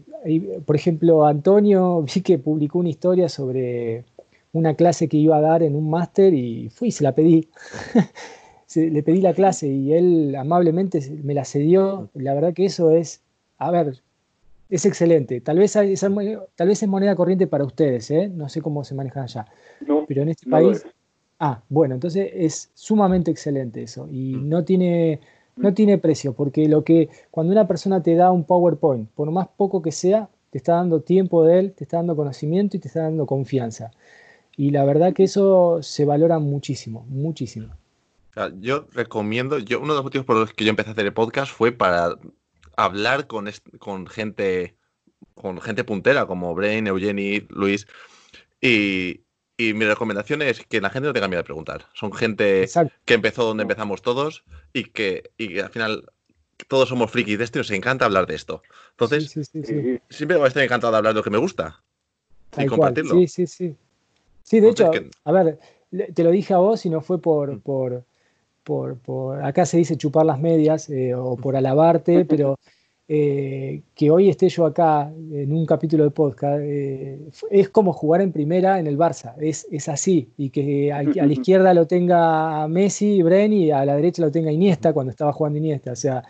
por 0.65 0.77
ejemplo, 0.77 1.27
Antonio 1.27 2.02
vi 2.15 2.20
que 2.23 2.39
publicó 2.39 2.78
una 2.78 2.90
historia 2.90 3.28
sobre 3.28 4.05
una 4.52 4.74
clase 4.74 5.09
que 5.09 5.16
iba 5.16 5.36
a 5.36 5.40
dar 5.40 5.62
en 5.65 5.74
un 5.74 5.90
máster 5.90 6.32
y 6.35 6.69
fui 6.70 6.89
y 6.89 6.93
se 6.93 7.05
la 7.05 7.15
pedí. 7.15 7.48
le 8.77 9.02
pedí 9.02 9.20
la 9.20 9.35
clase 9.35 9.69
y 9.69 9.93
él 9.94 10.36
amablemente 10.36 11.01
me 11.24 11.35
la 11.35 11.44
cedió. 11.44 12.11
La 12.15 12.35
verdad 12.35 12.55
que 12.55 12.66
eso 12.66 12.90
es, 12.93 13.23
a 13.59 13.70
ver, 13.73 14.03
es 14.75 14.85
excelente. 14.87 15.41
Tal 15.41 15.59
vez, 15.59 15.73
tal 15.73 16.69
vez 16.69 16.83
es 16.83 16.89
moneda 16.89 17.15
corriente 17.15 17.47
para 17.47 17.65
ustedes, 17.65 18.11
¿eh? 18.11 18.29
no 18.29 18.49
sé 18.49 18.61
cómo 18.61 18.83
se 18.83 18.97
manejan 18.97 19.23
allá. 19.23 19.47
Pero 20.09 20.23
en 20.23 20.31
este 20.31 20.51
país. 20.51 20.85
Ah, 21.39 21.63
bueno, 21.69 21.95
entonces 21.95 22.29
es 22.35 22.71
sumamente 22.75 23.31
excelente 23.31 23.85
eso. 23.85 24.09
Y 24.11 24.35
mm. 24.35 24.49
no 24.49 24.65
tiene, 24.65 25.21
no 25.55 25.75
tiene 25.75 25.99
precio, 25.99 26.33
porque 26.33 26.67
lo 26.67 26.83
que 26.83 27.09
cuando 27.31 27.53
una 27.53 27.69
persona 27.69 28.03
te 28.03 28.17
da 28.17 28.33
un 28.33 28.43
PowerPoint, 28.43 29.09
por 29.11 29.31
más 29.31 29.47
poco 29.57 29.81
que 29.81 29.93
sea, 29.93 30.29
te 30.51 30.59
está 30.59 30.75
dando 30.75 31.03
tiempo 31.03 31.45
de 31.45 31.61
él, 31.61 31.73
te 31.73 31.85
está 31.85 31.99
dando 31.99 32.17
conocimiento 32.17 32.77
y 32.77 32.81
te 32.81 32.89
está 32.89 33.03
dando 33.03 33.27
confianza. 33.27 33.93
Y 34.57 34.71
la 34.71 34.85
verdad 34.85 35.13
que 35.13 35.23
eso 35.23 35.83
se 35.83 36.05
valora 36.05 36.41
muchísimo, 36.41 37.07
muchísimo. 37.09 37.69
yo 38.61 38.87
recomiendo, 38.93 39.61
yo 39.61 39.79
uno 39.79 39.93
de 39.93 39.99
los 39.99 40.05
motivos 40.05 40.27
por 40.27 40.37
los 40.37 40.53
que 40.53 40.65
yo 40.65 40.71
empecé 40.71 40.91
a 40.91 40.93
hacer 40.95 41.07
el 41.07 41.13
podcast 41.13 41.53
fue 41.53 41.71
para 41.71 42.17
hablar 42.77 43.27
con, 43.27 43.51
con 43.79 44.07
gente 44.07 44.77
con 45.35 45.61
gente 45.61 45.85
puntera 45.85 46.27
como 46.27 46.55
Brain, 46.55 46.87
Eugenie, 46.87 47.47
Luis. 47.51 47.87
Y, 48.61 49.21
mi 49.57 49.85
recomendación 49.85 50.43
es 50.43 50.65
que 50.67 50.81
la 50.81 50.91
gente 50.91 51.07
no 51.07 51.13
tenga 51.13 51.29
miedo 51.29 51.41
de 51.41 51.45
preguntar. 51.45 51.87
Son 51.93 52.13
gente 52.13 52.69
que 53.05 53.15
empezó 53.15 53.45
donde 53.45 53.63
empezamos 53.63 54.03
todos 54.03 54.45
y 54.73 54.85
que, 54.85 55.31
y 55.39 55.61
al 55.61 55.71
final 55.71 56.11
todos 56.69 56.89
somos 56.89 57.11
frikis 57.11 57.39
de 57.39 57.45
esto 57.45 57.59
y 57.59 57.61
nos 57.61 57.71
encanta 57.71 58.05
hablar 58.05 58.27
de 58.27 58.35
esto. 58.35 58.63
Entonces, 58.91 59.31
siempre 60.11 60.37
voy 60.37 60.47
a 60.47 60.49
estar 60.49 60.63
encantado 60.63 60.91
de 60.93 60.99
hablar 60.99 61.15
de 61.15 61.21
lo 61.21 61.25
que 61.25 61.31
me 61.31 61.39
gusta 61.39 61.83
y 62.59 62.67
compartirlo. 62.67 63.15
Sí, 63.15 63.29
sí, 63.29 63.47
sí. 63.47 63.77
Sí, 64.43 64.61
de 64.61 64.71
hecho, 64.71 64.91
a 65.25 65.33
ver, 65.33 65.59
te 66.13 66.25
lo 66.25 66.31
dije 66.31 66.53
a 66.53 66.59
vos 66.59 66.85
y 66.85 66.91
no 66.91 67.01
fue 67.01 67.21
por, 67.21 67.53
mm. 67.53 67.61
Por, 68.65 68.99
por, 68.99 69.45
acá 69.45 69.66
se 69.66 69.77
dice 69.77 69.97
chupar 69.97 70.27
las 70.27 70.41
medias 70.41 70.91
eh, 70.91 71.15
o 71.15 71.36
por 71.36 71.57
alabarte, 71.57 72.24
pero 72.24 72.59
eh, 73.07 73.82
que 73.95 74.11
hoy 74.11 74.31
esté 74.31 74.49
yo 74.49 74.65
acá 74.65 75.12
en 75.12 75.53
un 75.53 75.66
capítulo 75.66 76.05
de 76.05 76.11
podcast 76.11 76.61
eh, 76.62 77.20
es 77.51 77.69
como 77.69 77.93
jugar 77.93 78.23
en 78.23 78.32
primera 78.32 78.81
en 78.81 78.86
el 78.86 78.97
Barça, 78.97 79.35
es, 79.43 79.66
es 79.70 79.91
así, 79.91 80.31
y 80.39 80.49
que 80.49 80.91
a, 80.91 81.03
la 81.03 81.32
izquierda 81.32 81.74
lo 81.74 81.86
tenga 81.86 82.66
Messi, 82.66 83.23
Bren 83.23 83.53
y 83.53 83.70
a 83.70 83.85
la 83.85 83.97
derecha 83.97 84.23
lo 84.23 84.31
tenga 84.31 84.51
Iniesta 84.51 84.95
cuando 84.95 85.11
estaba 85.11 85.35
jugando 85.35 85.59
Iniesta, 85.59 85.93
o 85.93 85.97
sea, 85.97 86.23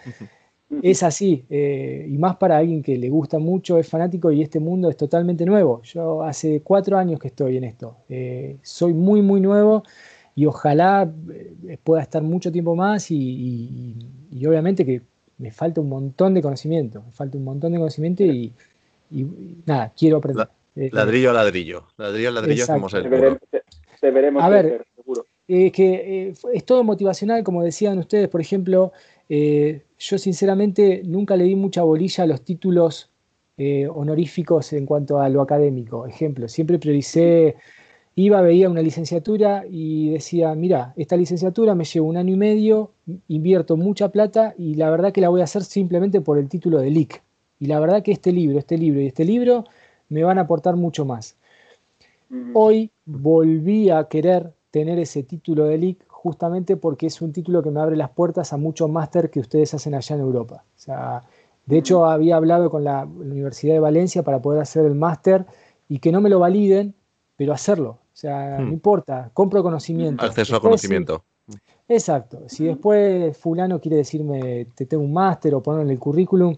es 0.83 1.05
así, 1.05 1.45
eh, 1.49 2.07
y 2.09 2.19
más 2.19 2.39
para 2.39 2.57
alguien 2.57 2.83
que 2.83 2.99
le 2.99 3.09
gusta 3.09 3.39
mucho, 3.39 3.79
es 3.79 3.87
fanático 3.87 4.33
y 4.33 4.43
este 4.43 4.59
mundo 4.59 4.91
es 4.91 4.97
totalmente 4.97 5.47
nuevo. 5.47 5.81
Yo 5.83 6.25
hace 6.25 6.61
cuatro 6.63 6.99
años 6.99 7.21
que 7.21 7.29
estoy 7.29 7.57
en 7.57 7.65
esto, 7.65 7.99
soy 8.63 8.95
muy, 8.95 9.23
muy 9.23 9.41
nuevo 9.41 9.85
y 10.35 10.47
ojalá 10.47 11.11
pueda 11.83 12.03
estar 12.03 12.23
mucho 12.23 12.51
tiempo 12.51 12.75
más 12.75 13.11
y 13.11 13.97
obviamente 14.47 14.85
que 14.85 15.03
me 15.39 15.51
falta 15.51 15.81
un 15.81 15.89
montón 15.89 16.35
de 16.35 16.43
conocimiento, 16.43 17.03
me 17.03 17.13
falta 17.13 17.37
un 17.37 17.45
montón 17.45 17.73
de 17.73 17.79
conocimiento 17.79 18.25
y, 18.25 18.53
nada, 19.67 19.93
quiero 19.97 20.19
aprender. 20.19 20.49
Eh, 20.77 20.91
ladrillo 20.93 21.31
a 21.31 21.35
ladrillo, 21.35 21.85
ladrillo 21.97 22.29
a 22.29 22.33
ladrillo 22.33 22.67
como 22.67 22.89
se 22.89 23.03
Te 23.03 24.11
veremos 24.11 24.43
a 24.43 24.49
ver, 24.49 24.85
seguro. 24.97 25.25
Eh, 25.47 25.71
que 25.71 26.29
eh, 26.29 26.35
es 26.53 26.65
todo 26.65 26.83
motivacional, 26.83 27.45
como 27.45 27.63
decían 27.63 27.99
ustedes, 27.99 28.29
por 28.29 28.41
ejemplo, 28.41 28.93
yo 29.29 30.19
sinceramente 30.19 31.03
nunca 31.05 31.37
le 31.37 31.45
di 31.45 31.57
mucha 31.57 31.83
bolilla 31.83 32.25
a 32.25 32.27
los 32.27 32.43
títulos 32.43 33.11
honoríficos 33.57 34.73
en 34.73 34.85
cuanto 34.85 35.21
a 35.21 35.29
lo 35.29 35.41
académico. 35.41 36.07
Ejemplo, 36.07 36.49
siempre 36.49 36.79
prioricé 36.79 37.57
iba, 38.17 38.41
veía 38.41 38.71
una 38.71 38.83
licenciatura 38.83 39.65
y 39.69 40.11
decía, 40.11 40.55
mira, 40.55 40.93
esta 40.97 41.17
licenciatura 41.17 41.75
me 41.75 41.85
lleva 41.85 42.07
un 42.07 42.17
año 42.17 42.35
y 42.35 42.37
medio, 42.37 42.93
invierto 43.29 43.77
mucha 43.77 44.11
plata 44.11 44.55
y 44.57 44.75
la 44.75 44.91
verdad 44.91 45.13
que 45.13 45.21
la 45.21 45.29
voy 45.29 45.41
a 45.41 45.45
hacer 45.45 45.65
simplemente 45.65 46.21
por 46.21 46.39
el 46.39 46.49
título 46.49 46.79
de 46.79 46.91
LIC. 46.91 47.23
Y 47.59 47.67
la 47.67 47.81
verdad 47.81 48.03
que 48.03 48.13
este 48.13 48.33
libro, 48.33 48.59
este 48.59 48.79
libro 48.79 49.01
y 49.01 49.07
este 49.07 49.25
libro 49.25 49.65
me 50.09 50.23
van 50.23 50.39
a 50.39 50.43
aportar 50.43 50.77
mucho 50.77 51.05
más. 51.05 51.37
Hoy 52.53 52.91
volví 53.05 53.91
a 53.91 54.05
querer 54.05 54.53
tener 54.71 54.99
ese 54.99 55.23
título 55.23 55.67
de 55.67 55.79
LIC 55.79 56.05
justamente 56.09 56.77
porque 56.77 57.07
es 57.07 57.21
un 57.23 57.33
título 57.33 57.63
que 57.63 57.71
me 57.71 57.81
abre 57.81 57.97
las 57.97 58.11
puertas 58.11 58.53
a 58.53 58.57
muchos 58.57 58.91
máster 58.91 59.31
que 59.31 59.41
ustedes 59.41 59.75
hacen 59.75 59.95
allá 59.95 60.17
en 60.17 60.23
Europa. 60.23 60.65
O 60.77 60.81
sea, 60.81 61.23
de 61.67 61.79
hecho, 61.79 62.07
había 62.07 62.37
hablado 62.37 62.71
con 62.71 62.85
la 62.85 63.05
Universidad 63.05 63.75
de 63.75 63.81
Valencia 63.81 64.23
para 64.23 64.41
poder 64.43 64.61
hacer 64.61 64.85
el 64.85 64.95
máster 64.95 65.47
y 65.89 65.99
que 65.99 66.13
no 66.13 66.21
me 66.21 66.31
lo 66.31 66.39
validen, 66.39 66.95
pero 67.37 67.53
hacerlo. 67.53 67.99
O 68.15 68.17
sea, 68.17 68.59
no 68.61 68.67
hmm. 68.67 68.73
importa, 68.73 69.31
compro 69.35 69.61
conocimiento. 69.61 70.25
Acceso 70.25 70.55
a 70.55 70.61
conocimiento. 70.61 71.25
exacto. 71.89 72.45
Si 72.47 72.65
después 72.65 73.37
fulano 73.37 73.81
quiere 73.81 73.97
decirme, 73.97 74.69
te 74.77 74.87
tengo 74.87 75.03
un 75.03 75.13
máster 75.13 75.53
o 75.57 75.61
ponerlo 75.61 75.87
en 75.87 75.91
el 75.91 75.99
currículum, 75.99 76.57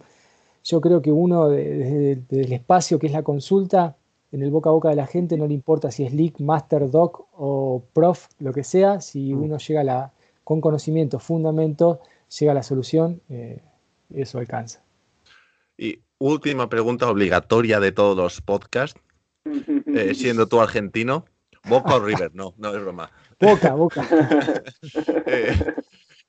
yo 0.62 0.80
creo 0.82 1.00
que 1.00 1.10
uno 1.10 1.48
desde, 1.48 2.22
el 2.30 2.52
espacio 2.52 2.98
que 2.98 3.06
es 3.06 3.12
la 3.12 3.22
consulta, 3.22 3.96
en 4.32 4.42
el 4.42 4.50
boca 4.50 4.68
a 4.68 4.74
boca 4.74 4.90
de 4.90 4.96
la 4.96 5.06
gente, 5.06 5.38
no 5.38 5.46
le 5.46 5.54
importa 5.54 5.90
si 5.90 6.04
es 6.04 6.12
leak, 6.12 6.40
master, 6.40 6.90
doc 6.90 7.26
o 7.32 7.82
prof, 7.94 8.26
lo 8.38 8.52
que 8.52 8.62
sea, 8.62 9.00
si 9.00 9.32
hmm. 9.32 9.42
uno 9.42 9.56
llega 9.56 9.82
la, 9.82 10.12
con 10.44 10.60
conocimiento, 10.60 11.18
fundamento, 11.20 12.00
llega 12.38 12.52
a 12.52 12.54
la 12.54 12.62
solución, 12.62 13.22
eh, 13.30 13.62
eso 14.14 14.38
alcanza. 14.38 14.82
Y 15.78 16.00
última 16.18 16.68
pregunta 16.68 17.08
obligatoria 17.08 17.80
de 17.80 17.92
todos 17.92 18.14
los 18.14 18.42
podcasts, 18.42 19.00
eh, 19.46 20.14
siendo 20.14 20.46
tú 20.48 20.60
argentino, 20.60 21.24
Boca 21.68 21.96
o 21.96 22.00
River, 22.00 22.30
no, 22.34 22.54
no 22.58 22.74
es 22.74 22.80
broma. 22.80 23.10
Boca, 23.40 23.74
boca. 23.74 24.06
Eh, 25.28 25.74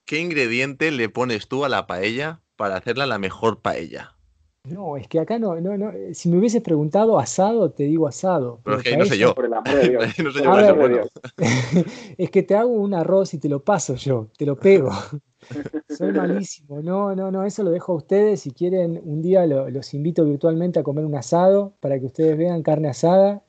¿Qué 0.05 0.19
ingrediente 0.19 0.89
le 0.91 1.09
pones 1.09 1.47
tú 1.47 1.65
a 1.65 1.69
la 1.69 1.85
paella 1.85 2.41
para 2.55 2.77
hacerla 2.77 3.05
la 3.05 3.19
mejor 3.19 3.61
paella? 3.61 4.17
No, 4.63 4.97
es 4.97 5.07
que 5.07 5.19
acá 5.19 5.39
no, 5.39 5.59
no, 5.61 5.77
no. 5.77 5.91
Si 6.13 6.29
me 6.29 6.37
hubieses 6.37 6.61
preguntado 6.61 7.19
asado, 7.19 7.71
te 7.71 7.83
digo 7.83 8.07
asado. 8.07 8.59
Pero, 8.63 8.77
es 8.77 8.83
que 8.83 8.89
ahí 8.93 8.97
no 8.97 9.05
sé 9.05 9.17
yo. 9.17 9.35
no 10.23 10.31
sé 10.31 10.43
yo 10.43 11.03
es 12.17 12.29
que 12.29 12.43
te 12.43 12.55
hago 12.55 12.71
un 12.71 12.93
arroz 12.93 13.33
y 13.33 13.39
te 13.39 13.49
lo 13.49 13.63
paso 13.63 13.95
yo, 13.95 14.29
te 14.37 14.45
lo 14.45 14.57
pego. 14.57 14.91
Soy 15.89 16.11
malísimo. 16.11 16.81
No, 16.81 17.15
no, 17.15 17.31
no, 17.31 17.43
eso 17.43 17.63
lo 17.63 17.71
dejo 17.71 17.93
a 17.93 17.95
ustedes. 17.95 18.41
Si 18.41 18.51
quieren, 18.51 18.99
un 19.03 19.21
día 19.21 19.45
los 19.45 19.93
invito 19.93 20.25
virtualmente 20.25 20.79
a 20.79 20.83
comer 20.83 21.05
un 21.05 21.15
asado 21.15 21.75
para 21.79 21.99
que 21.99 22.05
ustedes 22.05 22.37
vean 22.37 22.63
carne 22.63 22.89
asada. 22.89 23.43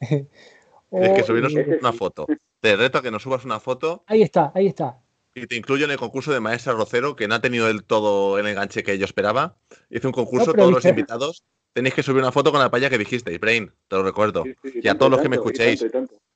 Es 0.90 1.10
que 1.10 1.22
subirnos 1.22 1.52
una 1.80 1.92
foto. 1.92 2.26
Te 2.60 2.76
reto 2.76 2.98
a 2.98 3.02
que 3.02 3.10
nos 3.10 3.22
subas 3.22 3.44
una 3.44 3.60
foto. 3.60 4.04
Ahí 4.06 4.22
está, 4.22 4.52
ahí 4.54 4.66
está. 4.66 4.98
Y 5.34 5.46
te 5.46 5.56
incluyo 5.56 5.84
en 5.84 5.90
el 5.90 5.98
concurso 5.98 6.32
de 6.32 6.40
Maestra 6.40 6.72
Rocero, 6.72 7.14
que 7.14 7.28
no 7.28 7.34
ha 7.34 7.40
tenido 7.40 7.66
del 7.66 7.84
todo 7.84 8.38
el 8.38 8.46
enganche 8.46 8.82
que 8.82 8.98
yo 8.98 9.04
esperaba. 9.04 9.56
Hice 9.90 10.06
un 10.06 10.12
concurso, 10.12 10.52
todos 10.52 10.72
los 10.72 10.84
invitados. 10.84 11.44
Tenéis 11.72 11.94
que 11.94 12.02
subir 12.02 12.22
una 12.22 12.32
foto 12.32 12.50
con 12.50 12.60
la 12.60 12.70
paella 12.70 12.90
que 12.90 12.98
dijisteis, 12.98 13.38
Brain, 13.38 13.70
te 13.86 13.96
lo 13.96 14.02
recuerdo. 14.02 14.44
y 14.64 14.88
a 14.88 14.96
todos 14.96 15.12
los 15.12 15.20
que 15.20 15.28
me 15.28 15.36
escuchéis. 15.36 15.84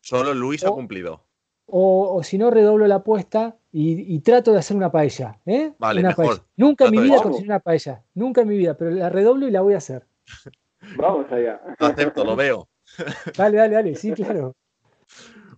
Solo 0.00 0.34
Luis 0.34 0.64
ha 0.64 0.70
cumplido. 0.70 1.24
O, 1.66 2.22
si 2.22 2.36
no, 2.36 2.50
redoblo 2.50 2.86
la 2.86 2.96
apuesta 2.96 3.56
y, 3.72 4.18
trato 4.20 4.52
de 4.52 4.58
hacer 4.58 4.76
una 4.76 4.92
paella. 4.92 5.40
¿eh? 5.46 5.72
Vale, 5.78 6.02
mejor. 6.02 6.44
Nunca 6.56 6.84
en 6.84 6.90
mi 6.90 7.00
vida 7.00 7.22
cociné 7.22 7.46
una 7.46 7.60
paella. 7.60 8.02
Nunca 8.14 8.42
en 8.42 8.48
mi 8.48 8.58
vida, 8.58 8.76
pero 8.76 8.90
la 8.90 9.08
redoblo 9.08 9.48
y 9.48 9.50
la 9.50 9.62
voy 9.62 9.74
a 9.74 9.78
hacer. 9.78 10.06
Vamos 10.96 11.30
allá. 11.30 11.60
Lo 11.78 11.86
acepto, 11.86 12.24
lo 12.24 12.36
veo. 12.36 12.68
Dale, 13.36 13.56
dale, 13.56 13.74
dale, 13.74 13.94
sí, 13.94 14.12
claro. 14.12 14.54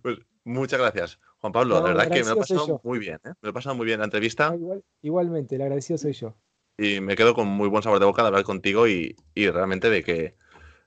Pues 0.01 0.19
muchas 0.43 0.79
gracias, 0.79 1.19
Juan 1.39 1.53
Pablo. 1.53 1.75
la 1.75 1.93
verdad 1.93 2.09
que 2.09 2.23
me 2.23 2.29
lo 2.29 2.33
he 2.33 2.37
pasado 2.37 2.81
muy 2.83 2.99
bien, 2.99 3.15
¿eh? 3.23 3.29
Me 3.29 3.35
lo 3.41 3.49
he 3.49 3.53
pasado 3.53 3.75
muy 3.75 3.85
bien 3.85 3.99
la 3.99 4.05
entrevista. 4.05 4.55
igualmente, 5.01 5.55
el 5.55 5.61
agradecido 5.61 5.97
soy 5.97 6.13
yo. 6.13 6.35
Y 6.77 6.99
me 6.99 7.15
quedo 7.15 7.33
con 7.33 7.47
muy 7.47 7.69
buen 7.69 7.83
sabor 7.83 7.99
de 7.99 8.05
boca 8.05 8.21
de 8.21 8.27
hablar 8.27 8.43
contigo 8.43 8.87
y, 8.87 9.15
realmente 9.35 9.89
de 9.89 10.03
que 10.03 10.35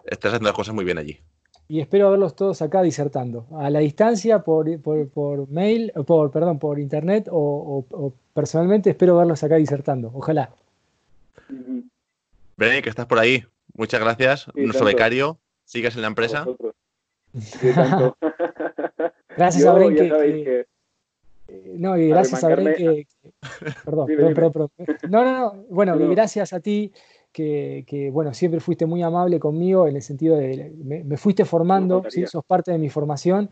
estás 0.04 0.30
haciendo 0.30 0.48
las 0.48 0.56
cosas 0.56 0.74
muy 0.74 0.84
bien 0.84 0.98
allí. 0.98 1.18
Y 1.70 1.80
espero 1.80 2.10
verlos 2.10 2.34
todos 2.34 2.62
acá 2.62 2.82
disertando, 2.82 3.46
a 3.52 3.68
la 3.68 3.80
distancia, 3.80 4.42
por, 4.42 4.80
por, 4.80 5.48
mail, 5.50 5.92
por, 6.06 6.30
perdón, 6.30 6.58
por 6.58 6.78
internet 6.78 7.28
o, 7.30 8.14
personalmente 8.32 8.90
espero 8.90 9.16
verlos 9.16 9.42
acá 9.42 9.56
disertando. 9.56 10.10
Ojalá. 10.14 10.50
Ven, 12.56 12.82
que 12.82 12.88
estás 12.88 13.06
por 13.06 13.18
ahí. 13.18 13.44
Muchas 13.74 14.00
gracias. 14.00 14.46
Nuestro 14.54 14.86
becario 14.86 15.38
¿Sigues 15.68 15.94
en 15.96 16.00
la 16.00 16.08
empresa? 16.08 16.46
gracias 19.36 19.66
a 19.66 19.72
Bren 19.74 19.94
que, 19.94 20.64
No, 21.74 21.98
y 21.98 22.08
gracias 22.08 22.42
a 22.42 22.48
Bren 22.48 22.74
que... 22.74 23.06
Perdón, 23.84 24.06
perdón, 24.06 24.52
perdón, 24.52 24.70
No, 25.10 25.24
no, 25.24 25.38
no. 25.38 25.64
Bueno, 25.68 26.00
y 26.00 26.08
gracias 26.14 26.54
a 26.54 26.60
ti 26.60 26.90
que, 27.30 27.84
que, 27.86 28.08
bueno, 28.10 28.32
siempre 28.32 28.60
fuiste 28.60 28.86
muy 28.86 29.02
amable 29.02 29.38
conmigo 29.38 29.86
en 29.86 29.96
el 29.96 30.02
sentido 30.02 30.38
de... 30.38 30.72
Me, 30.82 31.18
fuiste 31.18 31.44
formando, 31.44 32.02
¿sí? 32.08 32.26
sos 32.26 32.46
parte 32.46 32.72
de 32.72 32.78
mi 32.78 32.88
formación 32.88 33.50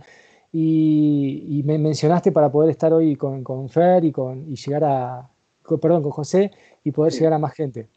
y, 0.51 1.61
me 1.67 1.77
mencionaste 1.77 2.33
para 2.33 2.51
poder 2.51 2.71
estar 2.71 2.95
hoy 2.95 3.17
con, 3.17 3.45
con 3.45 3.69
Fer 3.69 4.07
y, 4.07 4.13
con, 4.13 4.51
y 4.51 4.57
llegar 4.57 4.85
a... 4.85 5.31
perdón, 5.83 6.03
con 6.03 6.13
José 6.13 6.51
y 6.83 6.93
poder 6.93 7.13
llegar 7.13 7.35
a 7.35 7.39
más 7.39 7.53
gente. 7.53 7.89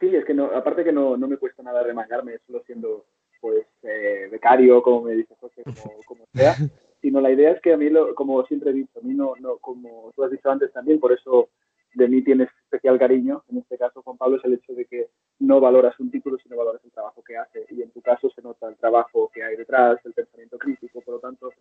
Sí, 0.00 0.16
es 0.16 0.24
que 0.24 0.34
no, 0.34 0.46
aparte 0.46 0.82
que 0.82 0.92
no, 0.92 1.16
no 1.16 1.28
me 1.28 1.36
cuesta 1.36 1.62
nada 1.62 1.82
remangarme 1.82 2.38
solo 2.46 2.62
siendo 2.64 3.04
pues 3.40 3.66
eh, 3.82 4.28
becario, 4.30 4.82
como 4.82 5.02
me 5.02 5.12
dice 5.12 5.34
José, 5.40 5.62
como, 6.06 6.24
sea, 6.34 6.54
sino 7.00 7.20
la 7.20 7.30
idea 7.30 7.52
es 7.52 7.60
que 7.60 7.72
a 7.72 7.76
mí, 7.76 7.88
lo, 7.88 8.14
como 8.14 8.44
siempre 8.46 8.70
he 8.70 8.74
dicho, 8.74 8.98
a 8.98 9.06
mí 9.06 9.14
no, 9.14 9.34
no, 9.40 9.58
como 9.58 10.10
tú 10.14 10.24
has 10.24 10.30
dicho 10.30 10.50
antes 10.50 10.72
también, 10.72 11.00
por 11.00 11.12
eso 11.12 11.48
de 11.94 12.08
mí 12.08 12.22
tienes 12.22 12.48
especial 12.64 12.98
cariño, 12.98 13.42
en 13.50 13.58
este 13.58 13.76
caso 13.76 14.02
Juan 14.02 14.16
Pablo, 14.16 14.36
es 14.36 14.44
el 14.44 14.54
hecho 14.54 14.72
de 14.74 14.84
que 14.84 15.08
no 15.40 15.60
valoras 15.60 15.98
un 15.98 16.10
título, 16.10 16.38
sino 16.38 16.56
valoras 16.56 16.82
el 16.84 16.92
trabajo 16.92 17.22
que 17.22 17.36
hace. 17.36 17.66
Y 17.70 17.82
en 17.82 17.90
tu 17.90 18.00
caso 18.00 18.30
se 18.30 18.42
nota 18.42 18.68
el 18.68 18.76
trabajo 18.76 19.30
que 19.34 19.42
hay 19.42 19.56
detrás, 19.56 19.98
el 20.04 20.12
pensamiento 20.12 20.58
crítico, 20.58 21.00
por 21.00 21.14
lo 21.14 21.20
tanto, 21.20 21.52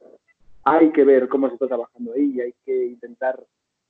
hay 0.64 0.92
que 0.92 1.04
ver 1.04 1.28
cómo 1.30 1.48
se 1.48 1.56
está 1.56 1.68
trabajando 1.68 2.14
ahí 2.14 2.34
y 2.36 2.42
hay 2.42 2.54
que 2.66 2.86
intentar 2.86 3.40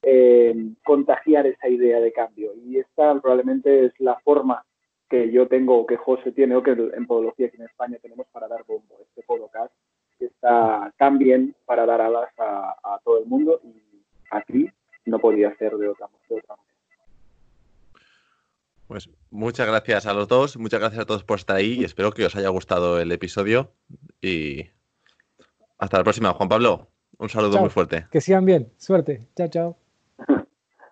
eh, 0.01 0.55
contagiar 0.84 1.47
esa 1.47 1.67
idea 1.67 1.99
de 1.99 2.13
cambio. 2.13 2.53
Y 2.55 2.77
esta 2.77 3.19
probablemente 3.19 3.85
es 3.85 3.93
la 3.99 4.17
forma 4.19 4.65
que 5.09 5.31
yo 5.31 5.47
tengo, 5.47 5.85
que 5.85 5.97
José 5.97 6.31
tiene, 6.31 6.55
o 6.55 6.63
que 6.63 6.71
en 6.71 7.07
Podología 7.07 7.47
aquí 7.47 7.57
en 7.57 7.65
España 7.65 7.97
tenemos 8.01 8.27
para 8.31 8.47
dar 8.47 8.63
bombo. 8.65 8.97
Este 9.01 9.23
podcast 9.23 9.73
que 10.19 10.26
está 10.26 10.93
tan 10.97 11.17
bien 11.17 11.55
para 11.65 11.85
dar 11.85 12.01
alas 12.01 12.30
a, 12.38 12.99
todo 13.03 13.19
el 13.19 13.26
mundo 13.26 13.61
y 13.63 13.81
aquí 14.30 14.69
no 15.05 15.17
podía 15.19 15.55
ser 15.55 15.71
de 15.77 15.88
otra, 15.88 16.07
de 16.30 16.35
otra 16.35 16.55
manera. 16.55 16.69
Pues 18.88 19.09
muchas 19.31 19.67
gracias 19.67 20.05
a 20.05 20.13
los 20.13 20.27
dos, 20.27 20.57
muchas 20.57 20.80
gracias 20.81 21.01
a 21.01 21.05
todos 21.05 21.23
por 21.23 21.39
estar 21.39 21.55
ahí 21.55 21.80
y 21.80 21.84
espero 21.85 22.11
que 22.11 22.26
os 22.26 22.35
haya 22.35 22.49
gustado 22.49 22.99
el 22.99 23.11
episodio 23.11 23.71
y 24.21 24.65
hasta 25.77 25.97
la 25.97 26.03
próxima. 26.03 26.34
Juan 26.34 26.49
Pablo, 26.49 26.89
un 27.17 27.30
saludo 27.30 27.59
muy 27.59 27.69
fuerte. 27.69 28.07
Que 28.11 28.19
sigan 28.21 28.45
bien, 28.45 28.71
suerte. 28.77 29.30
Chao, 29.35 29.47
chao. 29.47 29.89